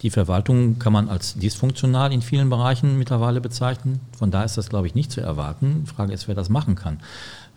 Die 0.04 0.10
Verwaltung 0.10 0.80
kann 0.80 0.91
man 0.91 1.08
als 1.08 1.36
dysfunktional 1.36 2.12
in 2.12 2.22
vielen 2.22 2.49
Bereichen 2.49 2.97
mittlerweile 2.97 3.39
bezeichnen. 3.39 4.01
Von 4.18 4.32
da 4.32 4.43
ist 4.43 4.58
das, 4.58 4.68
glaube 4.68 4.86
ich, 4.86 4.95
nicht 4.95 5.14
zu 5.14 5.22
erwarten. 5.22 5.86
Die 5.86 5.89
Frage 5.89 6.12
ist, 6.12 6.28
wer 6.28 6.36
das 6.36 6.49
machen 6.49 6.76
kann. 6.76 6.99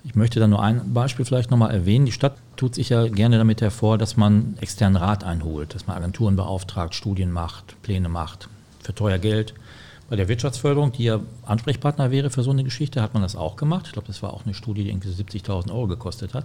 Ich 0.04 0.14
möchte 0.14 0.38
da 0.38 0.46
nur 0.46 0.62
ein 0.62 0.94
Beispiel 0.94 1.24
vielleicht 1.24 1.50
nochmal 1.50 1.72
erwähnen. 1.72 2.06
Die 2.06 2.12
Stadt 2.12 2.36
tut 2.54 2.76
sich 2.76 2.90
ja 2.90 3.08
gerne 3.08 3.38
damit 3.38 3.62
hervor, 3.62 3.98
dass 3.98 4.16
man 4.16 4.54
externen 4.60 4.96
Rat 4.96 5.24
einholt, 5.24 5.74
dass 5.74 5.88
man 5.88 5.96
Agenturen 5.96 6.36
beauftragt, 6.36 6.94
Studien 6.94 7.32
macht, 7.32 7.82
Pläne 7.82 8.08
macht, 8.08 8.48
für 8.80 8.94
teuer 8.94 9.18
Geld. 9.18 9.52
Bei 10.08 10.14
der 10.14 10.28
Wirtschaftsförderung, 10.28 10.92
die 10.92 11.02
ja 11.02 11.18
Ansprechpartner 11.44 12.12
wäre 12.12 12.30
für 12.30 12.44
so 12.44 12.52
eine 12.52 12.62
Geschichte, 12.62 13.02
hat 13.02 13.14
man 13.14 13.24
das 13.24 13.34
auch 13.34 13.56
gemacht. 13.56 13.86
Ich 13.86 13.92
glaube, 13.92 14.06
das 14.06 14.22
war 14.22 14.32
auch 14.32 14.44
eine 14.44 14.54
Studie, 14.54 14.84
die 14.84 14.90
irgendwie 14.90 15.08
70.000 15.08 15.72
Euro 15.72 15.88
gekostet 15.88 16.32
hat. 16.32 16.44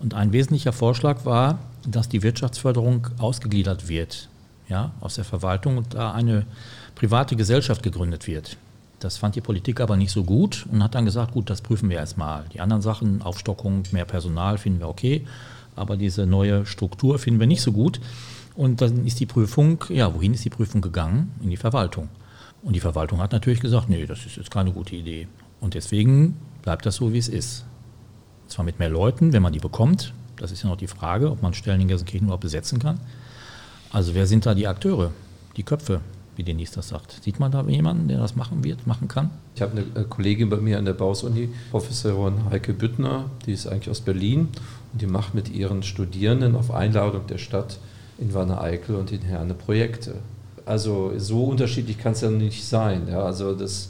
Und 0.00 0.12
ein 0.12 0.32
wesentlicher 0.32 0.74
Vorschlag 0.74 1.24
war, 1.24 1.60
dass 1.86 2.10
die 2.10 2.22
Wirtschaftsförderung 2.22 3.06
ausgegliedert 3.16 3.88
wird 3.88 4.28
ja, 4.70 4.92
aus 5.00 5.16
der 5.16 5.24
Verwaltung 5.24 5.76
und 5.76 5.94
da 5.94 6.12
eine 6.12 6.46
private 6.94 7.36
Gesellschaft 7.36 7.82
gegründet 7.82 8.26
wird. 8.26 8.56
Das 9.00 9.16
fand 9.16 9.34
die 9.34 9.40
Politik 9.40 9.80
aber 9.80 9.96
nicht 9.96 10.12
so 10.12 10.24
gut 10.24 10.66
und 10.70 10.82
hat 10.82 10.94
dann 10.94 11.04
gesagt, 11.04 11.32
gut, 11.32 11.50
das 11.50 11.60
prüfen 11.60 11.90
wir 11.90 11.96
erstmal. 11.96 12.44
Die 12.54 12.60
anderen 12.60 12.82
Sachen, 12.82 13.22
Aufstockung, 13.22 13.82
mehr 13.92 14.04
Personal 14.04 14.58
finden 14.58 14.80
wir 14.80 14.88
okay, 14.88 15.26
aber 15.74 15.96
diese 15.96 16.26
neue 16.26 16.66
Struktur 16.66 17.18
finden 17.18 17.40
wir 17.40 17.46
nicht 17.46 17.62
so 17.62 17.72
gut. 17.72 18.00
Und 18.54 18.80
dann 18.80 19.06
ist 19.06 19.20
die 19.20 19.26
Prüfung, 19.26 19.84
ja, 19.88 20.14
wohin 20.14 20.34
ist 20.34 20.44
die 20.44 20.50
Prüfung 20.50 20.82
gegangen? 20.82 21.32
In 21.42 21.50
die 21.50 21.56
Verwaltung. 21.56 22.08
Und 22.62 22.74
die 22.74 22.80
Verwaltung 22.80 23.20
hat 23.20 23.32
natürlich 23.32 23.60
gesagt, 23.60 23.88
nee, 23.88 24.04
das 24.04 24.26
ist 24.26 24.36
jetzt 24.36 24.50
keine 24.50 24.72
gute 24.72 24.94
Idee. 24.94 25.28
Und 25.60 25.74
deswegen 25.74 26.36
bleibt 26.62 26.84
das 26.84 26.96
so, 26.96 27.12
wie 27.12 27.18
es 27.18 27.28
ist. 27.28 27.64
Zwar 28.48 28.66
mit 28.66 28.78
mehr 28.78 28.90
Leuten, 28.90 29.32
wenn 29.32 29.42
man 29.42 29.52
die 29.52 29.60
bekommt. 29.60 30.12
Das 30.36 30.52
ist 30.52 30.62
ja 30.62 30.68
noch 30.68 30.76
die 30.76 30.88
Frage, 30.88 31.30
ob 31.30 31.40
man 31.40 31.54
Stellen 31.54 31.80
in 31.80 31.88
Gelsenkirchen 31.88 32.26
überhaupt 32.26 32.42
besetzen 32.42 32.78
kann. 32.78 33.00
Also 33.92 34.14
wer 34.14 34.26
sind 34.26 34.46
da 34.46 34.54
die 34.54 34.68
Akteure, 34.68 35.10
die 35.56 35.64
Köpfe, 35.64 36.00
wie 36.36 36.44
Denise 36.44 36.74
das 36.76 36.88
sagt? 36.88 37.18
Sieht 37.24 37.40
man 37.40 37.50
da 37.50 37.62
jemanden, 37.64 38.06
der 38.06 38.18
das 38.18 38.36
machen 38.36 38.62
wird, 38.62 38.86
machen 38.86 39.08
kann? 39.08 39.30
Ich 39.56 39.62
habe 39.62 39.82
eine 39.94 40.04
Kollegin 40.04 40.48
bei 40.48 40.58
mir 40.58 40.78
an 40.78 40.84
der 40.84 40.92
Baus-Uni, 40.92 41.48
Professorin 41.72 42.50
Heike 42.50 42.72
Büttner, 42.72 43.28
die 43.46 43.52
ist 43.52 43.66
eigentlich 43.66 43.90
aus 43.90 44.00
Berlin 44.00 44.48
und 44.92 45.02
die 45.02 45.06
macht 45.06 45.34
mit 45.34 45.50
ihren 45.50 45.82
Studierenden 45.82 46.54
auf 46.54 46.70
Einladung 46.70 47.26
der 47.26 47.38
Stadt 47.38 47.78
in 48.18 48.32
Wanne-Eickel 48.32 48.94
und 48.94 49.10
in 49.10 49.22
Herne 49.22 49.54
Projekte. 49.54 50.14
Also 50.64 51.12
so 51.18 51.44
unterschiedlich 51.44 51.98
kann 51.98 52.12
es 52.12 52.20
ja 52.20 52.30
nicht 52.30 52.64
sein. 52.64 53.08
Ja? 53.08 53.24
Also 53.24 53.54
das, 53.54 53.88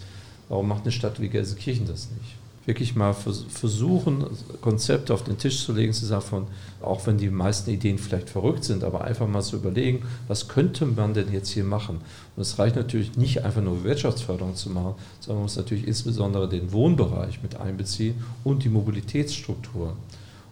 warum 0.48 0.68
macht 0.68 0.82
eine 0.82 0.92
Stadt 0.92 1.20
wie 1.20 1.28
Gelsenkirchen 1.28 1.86
das 1.86 2.08
nicht? 2.10 2.39
Wirklich 2.70 2.94
mal 2.94 3.12
versuchen, 3.12 4.24
Konzepte 4.60 5.12
auf 5.12 5.24
den 5.24 5.38
Tisch 5.38 5.64
zu 5.64 5.72
legen, 5.72 5.92
zu 5.92 6.06
sagen, 6.06 6.22
von, 6.22 6.46
auch 6.80 7.04
wenn 7.04 7.18
die 7.18 7.28
meisten 7.28 7.68
Ideen 7.68 7.98
vielleicht 7.98 8.30
verrückt 8.30 8.62
sind, 8.62 8.84
aber 8.84 9.02
einfach 9.02 9.26
mal 9.26 9.42
zu 9.42 9.56
überlegen, 9.56 10.06
was 10.28 10.46
könnte 10.46 10.86
man 10.86 11.12
denn 11.12 11.32
jetzt 11.32 11.50
hier 11.50 11.64
machen? 11.64 12.00
Und 12.36 12.42
es 12.42 12.60
reicht 12.60 12.76
natürlich 12.76 13.16
nicht 13.16 13.44
einfach 13.44 13.60
nur 13.60 13.82
Wirtschaftsförderung 13.82 14.54
zu 14.54 14.70
machen, 14.70 14.94
sondern 15.18 15.38
man 15.38 15.42
muss 15.46 15.56
natürlich 15.56 15.84
insbesondere 15.84 16.48
den 16.48 16.70
Wohnbereich 16.70 17.42
mit 17.42 17.56
einbeziehen 17.56 18.14
und 18.44 18.62
die 18.62 18.68
Mobilitätsstruktur. 18.68 19.96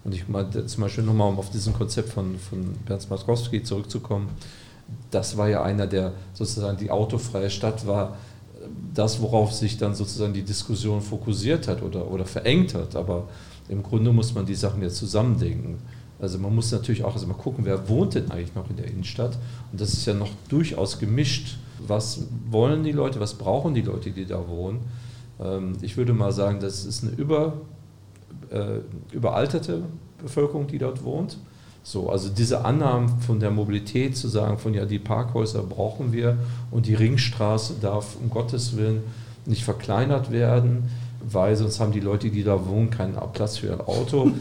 Und 0.03 0.12
ich 0.12 0.27
meine, 0.27 0.66
zum 0.66 0.83
Beispiel 0.83 1.05
nochmal, 1.05 1.29
um 1.29 1.39
auf 1.39 1.51
diesen 1.51 1.73
Konzept 1.73 2.09
von, 2.09 2.37
von 2.39 2.75
Bernd 2.85 3.09
Matkowski 3.09 3.62
zurückzukommen, 3.62 4.29
das 5.12 5.37
war 5.37 5.49
ja 5.49 5.62
einer, 5.62 5.87
der 5.87 6.14
sozusagen 6.35 6.79
die 6.79 6.91
autofreie 6.91 7.51
Stadt 7.51 7.87
war, 7.87 8.16
das, 8.95 9.21
worauf 9.21 9.53
sich 9.53 9.79
dann 9.79 9.95
sozusagen 9.95 10.33
die 10.33 10.43
Diskussion 10.43 11.01
fokussiert 11.01 11.69
hat 11.69 11.83
oder, 11.83 12.11
oder 12.11 12.25
verengt 12.25 12.75
hat. 12.75 12.97
Aber 12.97 13.29
im 13.69 13.83
Grunde 13.83 14.12
muss 14.12 14.35
man 14.35 14.47
die 14.47 14.55
Sachen 14.55 14.83
ja 14.83 14.89
zusammendenken. 14.89 15.79
Also 16.21 16.39
man 16.39 16.55
muss 16.55 16.73
natürlich 16.73 17.05
auch 17.05 17.12
erstmal 17.12 17.37
gucken, 17.37 17.64
wer 17.64 17.89
wohnt 17.89 18.14
denn 18.14 18.31
eigentlich 18.31 18.55
noch 18.55 18.69
in 18.71 18.77
der 18.77 18.87
Innenstadt. 18.87 19.39
Und 19.71 19.81
das 19.81 19.93
ist 19.93 20.07
ja 20.07 20.14
noch 20.14 20.31
durchaus 20.49 20.99
gemischt. 20.99 21.59
Was 21.87 22.27
wollen 22.51 22.83
die 22.83 22.93
Leute, 22.93 23.21
was 23.21 23.35
brauchen 23.35 23.75
die 23.75 23.83
Leute, 23.83 24.11
die 24.11 24.27
da 24.27 24.49
wohnen? 24.49 24.81
Ähm, 25.41 25.75
ich 25.81 25.97
würde 25.97 26.12
mal 26.12 26.33
sagen, 26.33 26.59
das 26.61 26.85
ist 26.85 27.05
eine 27.05 27.12
über, 27.12 27.61
äh, 28.51 28.81
überalterte 29.12 29.83
Bevölkerung, 30.21 30.66
die 30.66 30.79
dort 30.79 31.05
wohnt. 31.05 31.39
So, 31.91 32.11
also 32.11 32.28
diese 32.28 32.66
Annahmen 32.66 33.18
von 33.22 33.41
der 33.41 33.51
Mobilität 33.51 34.14
zu 34.14 34.28
sagen, 34.28 34.59
von 34.59 34.74
ja, 34.74 34.84
die 34.84 34.99
Parkhäuser 34.99 35.62
brauchen 35.62 36.12
wir 36.12 36.36
und 36.70 36.84
die 36.84 36.93
Ringstraße 36.93 37.76
darf 37.80 38.14
um 38.22 38.28
Gottes 38.28 38.76
Willen 38.76 39.05
nicht 39.47 39.64
verkleinert 39.64 40.30
werden, 40.30 40.91
weil 41.22 41.57
sonst 41.57 41.80
haben 41.80 41.93
die 41.93 42.01
Leute, 42.01 42.28
die 42.28 42.45
da 42.45 42.66
wohnen, 42.66 42.91
keinen 42.91 43.16
Platz 43.32 43.57
für 43.57 43.68
ihr 43.68 43.89
Auto. 43.89 44.32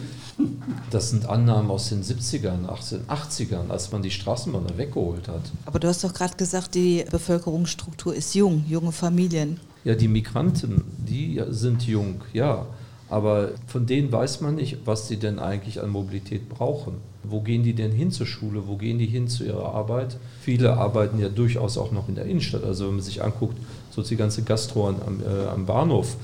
Das 0.92 1.10
sind 1.10 1.30
Annahmen 1.30 1.72
aus 1.72 1.88
den 1.88 2.04
70ern, 2.04 2.68
80ern, 2.68 3.70
als 3.70 3.94
man 3.94 4.02
die 4.02 4.12
Straßenbahner 4.12 4.78
weggeholt 4.78 5.30
hat. 5.30 5.44
Aber 5.66 5.80
du 5.80 5.88
hast 5.88 6.04
doch 6.04 6.14
gerade 6.14 6.36
gesagt, 6.36 6.76
die 6.76 7.06
Bevölkerungsstruktur 7.10 8.14
ist 8.14 8.36
jung, 8.36 8.66
junge 8.68 8.92
Familien. 8.92 9.62
Ja, 9.86 9.96
die 9.96 10.10
Migranten, 10.10 10.84
die 10.98 11.42
sind 11.50 11.88
jung, 11.88 12.20
ja. 12.34 12.66
Aber 13.10 13.52
von 13.68 13.86
denen 13.86 14.12
weiß 14.12 14.42
man 14.42 14.56
nicht, 14.56 14.80
was 14.86 15.08
sie 15.08 15.18
denn 15.18 15.40
eigentlich 15.40 15.82
an 15.82 15.90
Mobilität 15.90 16.50
brauchen. 16.50 16.96
Wo 17.24 17.42
gehen 17.42 17.64
die 17.64 17.74
denn 17.74 17.92
hin 17.92 18.12
zur 18.12 18.26
Schule? 18.26 18.68
Wo 18.68 18.76
gehen 18.76 19.00
die 19.00 19.06
hin 19.06 19.28
zu 19.28 19.46
ihrer 19.46 19.74
Arbeit? 19.74 20.18
Viele 20.42 20.74
arbeiten 20.74 21.20
ja 21.20 21.30
durchaus 21.30 21.78
auch 21.78 21.92
noch 21.92 22.10
in 22.10 22.16
der 22.16 22.26
Innenstadt. 22.26 22.64
Also 22.64 22.88
wenn 22.88 22.96
man 22.96 23.04
sich 23.04 23.24
anguckt, 23.24 23.58
so 23.92 24.02
die 24.02 24.16
ganze 24.16 24.44
Gastro 24.44 24.90
am, 24.90 25.22
äh, 25.26 25.48
am 25.48 25.66
Bahnhof, 25.66 26.18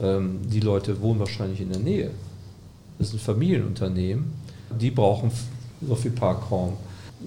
ähm, 0.00 0.38
die 0.44 0.60
Leute 0.60 1.00
wohnen 1.00 1.20
wahrscheinlich 1.20 1.60
in 1.60 1.70
der 1.70 1.80
Nähe. 1.80 2.10
Das 2.98 3.10
sind 3.10 3.20
Familienunternehmen, 3.20 4.32
die 4.80 4.90
brauchen 4.90 5.30
so 5.86 5.94
viel 5.94 6.10
Parkraum. 6.10 6.74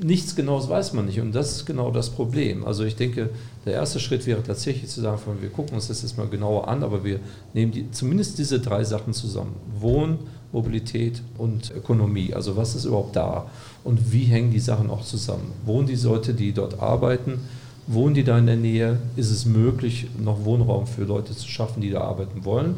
Nichts 0.02 0.36
Genaues 0.36 0.70
weiß 0.70 0.94
man 0.94 1.06
nicht 1.06 1.20
und 1.20 1.34
das 1.34 1.52
ist 1.52 1.66
genau 1.66 1.92
das 1.92 2.10
Problem. 2.10 2.66
Also 2.66 2.84
ich 2.84 2.96
denke, 2.96 3.30
der 3.66 3.74
erste 3.74 4.00
Schritt 4.00 4.26
wäre 4.26 4.42
tatsächlich 4.42 4.90
zu 4.90 5.02
sagen, 5.02 5.20
wir 5.40 5.50
gucken 5.50 5.76
uns 5.76 5.88
das 5.88 6.02
jetzt 6.02 6.18
mal 6.18 6.28
genauer 6.28 6.68
an, 6.68 6.84
aber 6.84 7.04
wir 7.04 7.20
nehmen 7.54 7.72
die, 7.72 7.92
zumindest 7.92 8.40
diese 8.40 8.60
drei 8.60 8.84
Sachen 8.84 9.14
zusammen. 9.14 9.56
Wohnen, 9.80 10.20
Mobilität 10.52 11.22
und 11.38 11.72
Ökonomie. 11.72 12.34
Also 12.34 12.58
was 12.58 12.76
ist 12.76 12.86
überhaupt 12.86 13.16
da 13.16 13.46
und 13.84 14.12
wie 14.12 14.24
hängen 14.24 14.52
die 14.52 14.60
Sachen 14.60 14.90
auch 14.90 15.04
zusammen? 15.04 15.52
Wohnen 15.66 15.88
die 15.88 15.96
Leute, 15.96 16.34
die 16.34 16.54
dort 16.54 16.80
arbeiten? 16.80 17.40
Wohnen 17.88 18.16
die 18.16 18.24
da 18.24 18.38
in 18.38 18.48
der 18.48 18.58
Nähe? 18.58 19.00
Ist 19.16 19.32
es 19.32 19.46
möglich, 19.46 20.08
noch 20.20 20.44
Wohnraum 20.44 20.88
für 20.88 21.04
Leute 21.04 21.36
zu 21.36 21.48
schaffen, 21.48 21.82
die 21.82 21.92
da 21.92 22.02
arbeiten 22.02 22.46
wollen? 22.46 22.76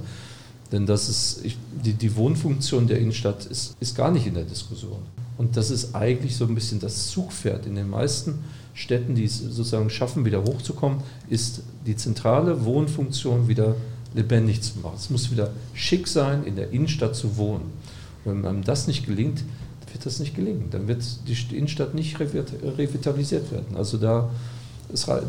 Denn 0.71 0.85
das 0.85 1.07
ist, 1.07 1.45
ich, 1.45 1.57
die, 1.85 1.93
die 1.93 2.15
Wohnfunktion 2.15 2.87
der 2.87 2.97
Innenstadt 2.99 3.45
ist, 3.45 3.75
ist 3.79 3.95
gar 3.95 4.11
nicht 4.11 4.25
in 4.25 4.33
der 4.33 4.43
Diskussion. 4.43 4.99
Und 5.37 5.55
das 5.55 5.71
ist 5.71 5.95
eigentlich 5.95 6.35
so 6.35 6.45
ein 6.45 6.55
bisschen 6.55 6.79
das 6.79 7.09
Zugpferd 7.09 7.65
in 7.65 7.75
den 7.75 7.89
meisten 7.89 8.39
Städten, 8.73 9.15
die 9.15 9.25
es 9.25 9.39
sozusagen 9.39 9.89
schaffen, 9.89 10.25
wieder 10.25 10.43
hochzukommen, 10.43 10.99
ist 11.29 11.61
die 11.85 11.95
zentrale 11.95 12.65
Wohnfunktion 12.65 13.47
wieder 13.47 13.75
lebendig 14.15 14.61
zu 14.61 14.79
machen. 14.79 14.95
Es 14.97 15.09
muss 15.09 15.31
wieder 15.31 15.51
schick 15.73 16.07
sein, 16.07 16.43
in 16.43 16.55
der 16.55 16.71
Innenstadt 16.71 17.15
zu 17.15 17.37
wohnen. 17.37 17.71
wenn 18.25 18.45
einem 18.45 18.63
das 18.63 18.87
nicht 18.87 19.05
gelingt, 19.05 19.43
wird 19.91 20.05
das 20.05 20.19
nicht 20.19 20.35
gelingen. 20.35 20.69
Dann 20.71 20.87
wird 20.87 21.03
die 21.27 21.55
Innenstadt 21.55 21.93
nicht 21.93 22.19
revitalisiert 22.19 23.51
werden. 23.51 23.75
Also 23.75 23.97
da 23.97 24.29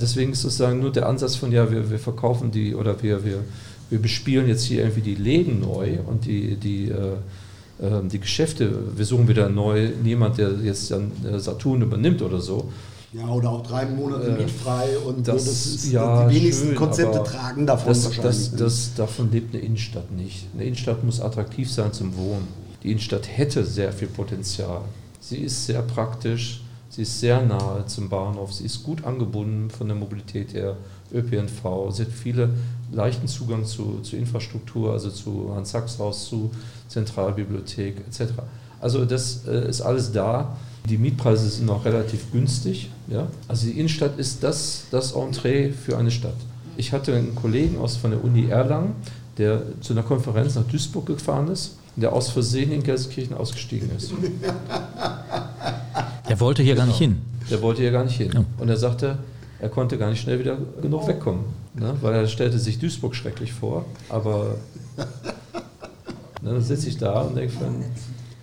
deswegen 0.01 0.33
ist 0.33 0.43
sozusagen 0.43 0.81
nur 0.81 0.93
der 0.93 1.07
Ansatz 1.07 1.37
von, 1.37 1.53
ja, 1.53 1.71
wir, 1.71 1.91
wir 1.91 1.99
verkaufen 1.99 2.51
die 2.51 2.75
oder 2.75 3.03
wir, 3.03 3.25
wir, 3.25 3.45
wir 3.91 3.99
bespielen 3.99 4.49
jetzt 4.49 4.65
hier 4.65 4.81
irgendwie 4.81 5.01
die 5.01 5.15
Läden 5.15 5.61
neu 5.61 5.99
und 6.07 6.27
die, 6.27 6.57
die, 6.57 6.89
äh, 6.89 7.87
äh 7.87 8.03
die 8.11 8.19
Geschäfte, 8.19 8.71
wir 8.97 9.05
suchen 9.05 9.29
wieder 9.29 9.49
neu, 9.49 9.91
niemand, 10.03 10.39
der 10.39 10.51
jetzt 10.63 10.91
dann 10.91 11.13
äh, 11.25 11.39
Saturn 11.39 11.83
übernimmt 11.83 12.23
oder 12.23 12.41
so, 12.41 12.71
ja, 13.15 13.29
oder 13.29 13.51
auch 13.51 13.63
drei 13.63 13.87
Monate 13.87 14.27
äh, 14.27 14.39
mietfrei 14.39 14.99
und 14.99 15.29
das, 15.29 15.45
das 15.45 15.67
ist, 15.67 15.93
ja, 15.93 16.27
die 16.29 16.35
wenigsten 16.35 16.69
schön, 16.69 16.75
Konzepte 16.75 17.23
tragen 17.23 17.67
davon 17.67 17.89
das, 17.89 18.05
wahrscheinlich. 18.07 18.51
Das, 18.51 18.57
das, 18.57 18.95
davon 18.97 19.31
lebt 19.31 19.55
eine 19.55 19.63
Innenstadt 19.63 20.11
nicht. 20.11 20.47
Eine 20.53 20.65
Innenstadt 20.65 21.05
muss 21.05 21.21
attraktiv 21.21 21.71
sein 21.71 21.93
zum 21.93 22.17
Wohnen. 22.17 22.49
Die 22.83 22.91
Innenstadt 22.91 23.29
hätte 23.29 23.65
sehr 23.65 23.93
viel 23.93 24.09
Potenzial. 24.09 24.81
Sie 25.21 25.39
ist 25.39 25.65
sehr 25.65 25.83
praktisch, 25.83 26.63
sie 26.91 27.03
ist 27.03 27.21
sehr 27.21 27.41
nahe 27.41 27.87
zum 27.87 28.09
Bahnhof, 28.09 28.53
sie 28.53 28.65
ist 28.65 28.83
gut 28.83 29.05
angebunden 29.05 29.71
von 29.71 29.87
der 29.87 29.97
Mobilität 29.97 30.53
her, 30.53 30.77
ÖPNV, 31.13 31.91
sie 31.91 32.03
hat 32.03 32.11
viele 32.11 32.51
leichten 32.93 33.29
Zugang 33.29 33.65
zu, 33.65 34.01
zu 34.03 34.17
Infrastruktur, 34.17 34.93
also 34.93 35.11
zu 35.11 35.53
Hans-Sachs-Haus, 35.55 36.27
zu 36.27 36.51
Zentralbibliothek 36.89 37.97
etc. 38.09 38.33
Also 38.81 39.05
das 39.05 39.47
äh, 39.47 39.69
ist 39.69 39.81
alles 39.81 40.13
da. 40.13 40.57
Die 40.89 40.99
Mietpreise 40.99 41.49
sind 41.49 41.67
noch 41.67 41.85
relativ 41.85 42.31
günstig. 42.31 42.91
Ja? 43.09 43.29
Also 43.49 43.67
die 43.67 43.73
Innenstadt 43.73 44.19
ist 44.19 44.43
das, 44.43 44.85
das 44.91 45.13
Entree 45.13 45.71
für 45.71 45.97
eine 45.97 46.11
Stadt. 46.11 46.37
Ich 46.77 46.93
hatte 46.93 47.15
einen 47.15 47.35
Kollegen 47.35 47.79
aus, 47.79 47.97
von 47.97 48.11
der 48.11 48.23
Uni 48.23 48.49
Erlangen, 48.49 48.95
der 49.39 49.63
zu 49.81 49.93
einer 49.95 50.03
Konferenz 50.03 50.55
nach 50.57 50.65
Duisburg 50.65 51.07
gefahren 51.07 51.49
ist 51.49 51.79
und 51.97 52.03
der 52.03 52.13
aus 52.13 52.29
Versehen 52.31 52.73
in 52.73 52.83
Gelsenkirchen 52.83 53.35
ausgestiegen 53.35 53.91
ist. 53.97 54.13
Der 56.29 56.41
wollte 56.41 56.63
hier 56.63 56.75
gar 56.75 56.87
nicht 56.87 56.99
hin. 56.99 57.19
Der 57.51 57.63
wollte 57.63 57.83
hier 57.83 57.93
gar 57.93 58.05
nicht 58.05 58.17
hin. 58.17 58.31
Ja. 58.35 58.45
Und 58.59 58.69
er 58.69 58.77
sagte, 58.77 59.19
er 59.61 59.69
konnte 59.69 59.97
gar 59.97 60.11
nicht 60.11 60.21
schnell 60.21 60.39
wieder 60.39 60.59
genug 60.83 61.07
wegkommen. 61.09 61.45
Ne? 61.75 61.95
Weil 62.03 62.15
er 62.15 62.27
stellte 62.27 62.59
sich 62.59 62.79
Duisburg 62.79 63.15
schrecklich 63.15 63.53
vor. 63.53 63.87
Aber 64.09 64.57
ne, 64.97 65.07
dann 66.43 66.63
sitze 66.63 66.89
ich 66.89 66.99
da 66.99 67.23
und 67.23 67.37
denke 67.37 67.55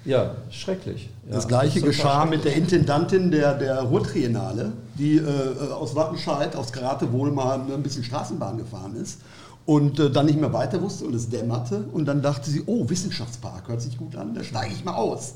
ja, 0.03 0.35
schrecklich. 0.49 1.09
Ja, 1.27 1.35
Das 1.35 1.47
gleiche 1.47 1.79
ist 1.79 1.85
geschah 1.85 2.25
mit 2.25 2.43
der 2.43 2.55
Intendantin 2.55 3.31
der, 3.31 3.53
der 3.53 3.81
Ruhrtriennale, 3.81 4.73
die 4.97 5.17
äh, 5.17 5.71
aus 5.71 5.95
Wattenscheid, 5.95 6.55
aus 6.55 6.71
Grate 6.71 7.11
wohl 7.11 7.31
mal 7.31 7.59
ein 7.59 7.83
bisschen 7.83 8.03
Straßenbahn 8.03 8.57
gefahren 8.57 8.95
ist 8.95 9.19
und 9.65 9.99
äh, 9.99 10.09
dann 10.09 10.25
nicht 10.25 10.39
mehr 10.39 10.51
weiter 10.53 10.81
wusste 10.81 11.05
und 11.05 11.13
es 11.13 11.29
dämmerte. 11.29 11.85
Und 11.93 12.05
dann 12.05 12.21
dachte 12.21 12.49
sie, 12.49 12.63
oh, 12.65 12.89
Wissenschaftspark 12.89 13.67
hört 13.67 13.81
sich 13.81 13.97
gut 13.97 14.15
an, 14.15 14.33
da 14.33 14.43
steige 14.43 14.73
ich 14.73 14.83
mal 14.83 14.95
aus. 14.95 15.35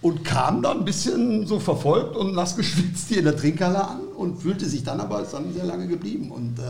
Und 0.00 0.24
kam 0.24 0.62
dann 0.62 0.78
ein 0.78 0.84
bisschen 0.84 1.46
so 1.46 1.60
verfolgt 1.60 2.16
und 2.16 2.34
nass 2.34 2.56
geschwitzt 2.56 3.08
hier 3.08 3.18
in 3.18 3.24
der 3.24 3.36
Trinkhalle 3.36 3.86
an 3.86 4.00
und 4.16 4.40
fühlte 4.40 4.64
sich 4.64 4.82
dann 4.82 4.98
aber, 5.00 5.22
ist 5.22 5.32
dann 5.32 5.52
sehr 5.52 5.64
lange 5.64 5.86
geblieben. 5.86 6.32
Und 6.32 6.58
äh, 6.58 6.62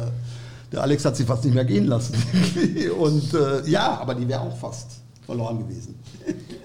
der 0.70 0.82
Alex 0.82 1.04
hat 1.04 1.16
sie 1.16 1.24
fast 1.24 1.44
nicht 1.44 1.54
mehr 1.54 1.64
gehen 1.64 1.86
lassen. 1.86 2.14
und 2.98 3.32
äh, 3.32 3.66
ja, 3.70 3.98
aber 3.98 4.14
die 4.14 4.28
wäre 4.28 4.40
auch 4.40 4.56
fast 4.56 5.01
verloren 5.32 5.58
gewesen. 5.58 5.94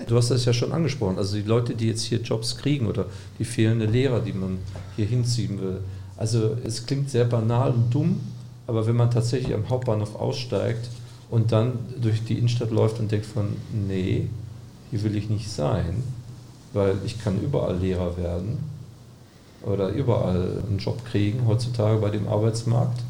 Du 0.08 0.16
hast 0.18 0.30
das 0.30 0.46
ja 0.46 0.54
schon 0.54 0.72
angesprochen. 0.72 1.18
Also 1.18 1.36
die 1.36 1.44
Leute, 1.44 1.76
die 1.76 1.88
jetzt 1.88 2.04
hier 2.04 2.20
Jobs 2.22 2.58
kriegen 2.58 2.88
oder 2.88 3.06
die 3.40 3.46
fehlende 3.46 3.86
Lehrer, 3.86 4.20
die 4.20 4.34
man 4.34 4.60
hier 4.96 5.06
hinziehen 5.06 5.60
will. 5.62 5.80
Also 6.18 6.58
es 6.64 6.86
klingt 6.86 7.10
sehr 7.10 7.26
banal 7.26 7.72
und 7.72 7.94
dumm, 7.94 8.20
aber 8.66 8.86
wenn 8.88 8.96
man 8.96 9.12
tatsächlich 9.12 9.54
am 9.54 9.70
Hauptbahnhof 9.70 10.16
aussteigt 10.16 10.90
und 11.30 11.52
dann 11.52 11.74
durch 12.02 12.24
die 12.24 12.38
Innenstadt 12.38 12.72
läuft 12.72 13.00
und 13.00 13.12
denkt 13.12 13.26
von, 13.26 13.48
nee, 13.88 14.28
hier 14.92 15.04
will 15.04 15.16
ich 15.16 15.30
nicht 15.30 15.50
sein, 15.50 16.04
weil 16.74 16.96
ich 17.06 17.22
kann 17.22 17.42
überall 17.42 17.78
Lehrer 17.78 18.18
werden 18.18 18.58
oder 19.64 19.90
überall 19.90 20.64
einen 20.68 20.78
Job 20.80 21.04
kriegen 21.06 21.46
heutzutage 21.48 22.00
bei 22.00 22.10
dem 22.10 22.28
Arbeitsmarkt, 22.28 23.02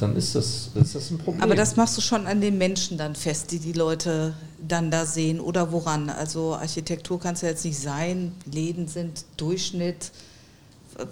dann 0.00 0.16
ist 0.16 0.34
das, 0.34 0.70
ist 0.74 0.94
das 0.94 1.10
ein 1.10 1.18
Problem. 1.18 1.42
Aber 1.42 1.54
das 1.54 1.76
machst 1.76 1.96
du 1.96 2.00
schon 2.00 2.26
an 2.26 2.40
den 2.40 2.58
Menschen 2.58 2.98
dann 2.98 3.14
fest, 3.14 3.50
die 3.52 3.58
die 3.58 3.72
Leute 3.72 4.34
dann 4.66 4.90
da 4.90 5.06
sehen 5.06 5.40
oder 5.40 5.72
woran? 5.72 6.10
Also 6.10 6.54
Architektur 6.54 7.20
kann 7.20 7.34
es 7.34 7.42
ja 7.42 7.48
jetzt 7.48 7.64
nicht 7.64 7.78
sein, 7.78 8.32
Läden 8.50 8.88
sind 8.88 9.24
Durchschnitt. 9.36 10.12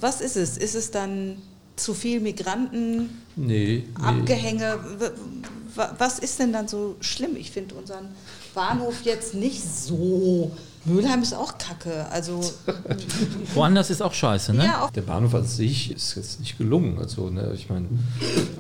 Was 0.00 0.20
ist 0.20 0.36
es? 0.36 0.56
Ist 0.56 0.74
es 0.74 0.90
dann 0.90 1.36
zu 1.76 1.94
viel 1.94 2.20
Migranten, 2.20 3.22
nee. 3.36 3.84
Abgehänge? 4.02 4.78
Was 5.74 6.18
ist 6.18 6.38
denn 6.40 6.52
dann 6.52 6.66
so 6.66 6.96
schlimm? 7.00 7.36
Ich 7.36 7.50
finde 7.50 7.76
unseren 7.76 8.08
Bahnhof 8.54 9.02
jetzt 9.04 9.34
nicht 9.34 9.62
so. 9.62 10.50
Mülheim 10.88 11.22
ist 11.22 11.34
auch 11.34 11.58
kacke. 11.58 12.06
Also 12.10 12.40
Woanders 13.54 13.90
ist 13.90 14.02
auch 14.02 14.12
scheiße, 14.12 14.54
ne? 14.54 14.64
ja, 14.64 14.84
auch 14.84 14.90
Der 14.90 15.02
Bahnhof 15.02 15.34
an 15.34 15.46
sich 15.46 15.92
ist 15.92 16.14
jetzt 16.16 16.40
nicht 16.40 16.58
gelungen, 16.58 16.98
also 16.98 17.30
ne, 17.30 17.52
ich 17.54 17.68
meine, 17.68 17.86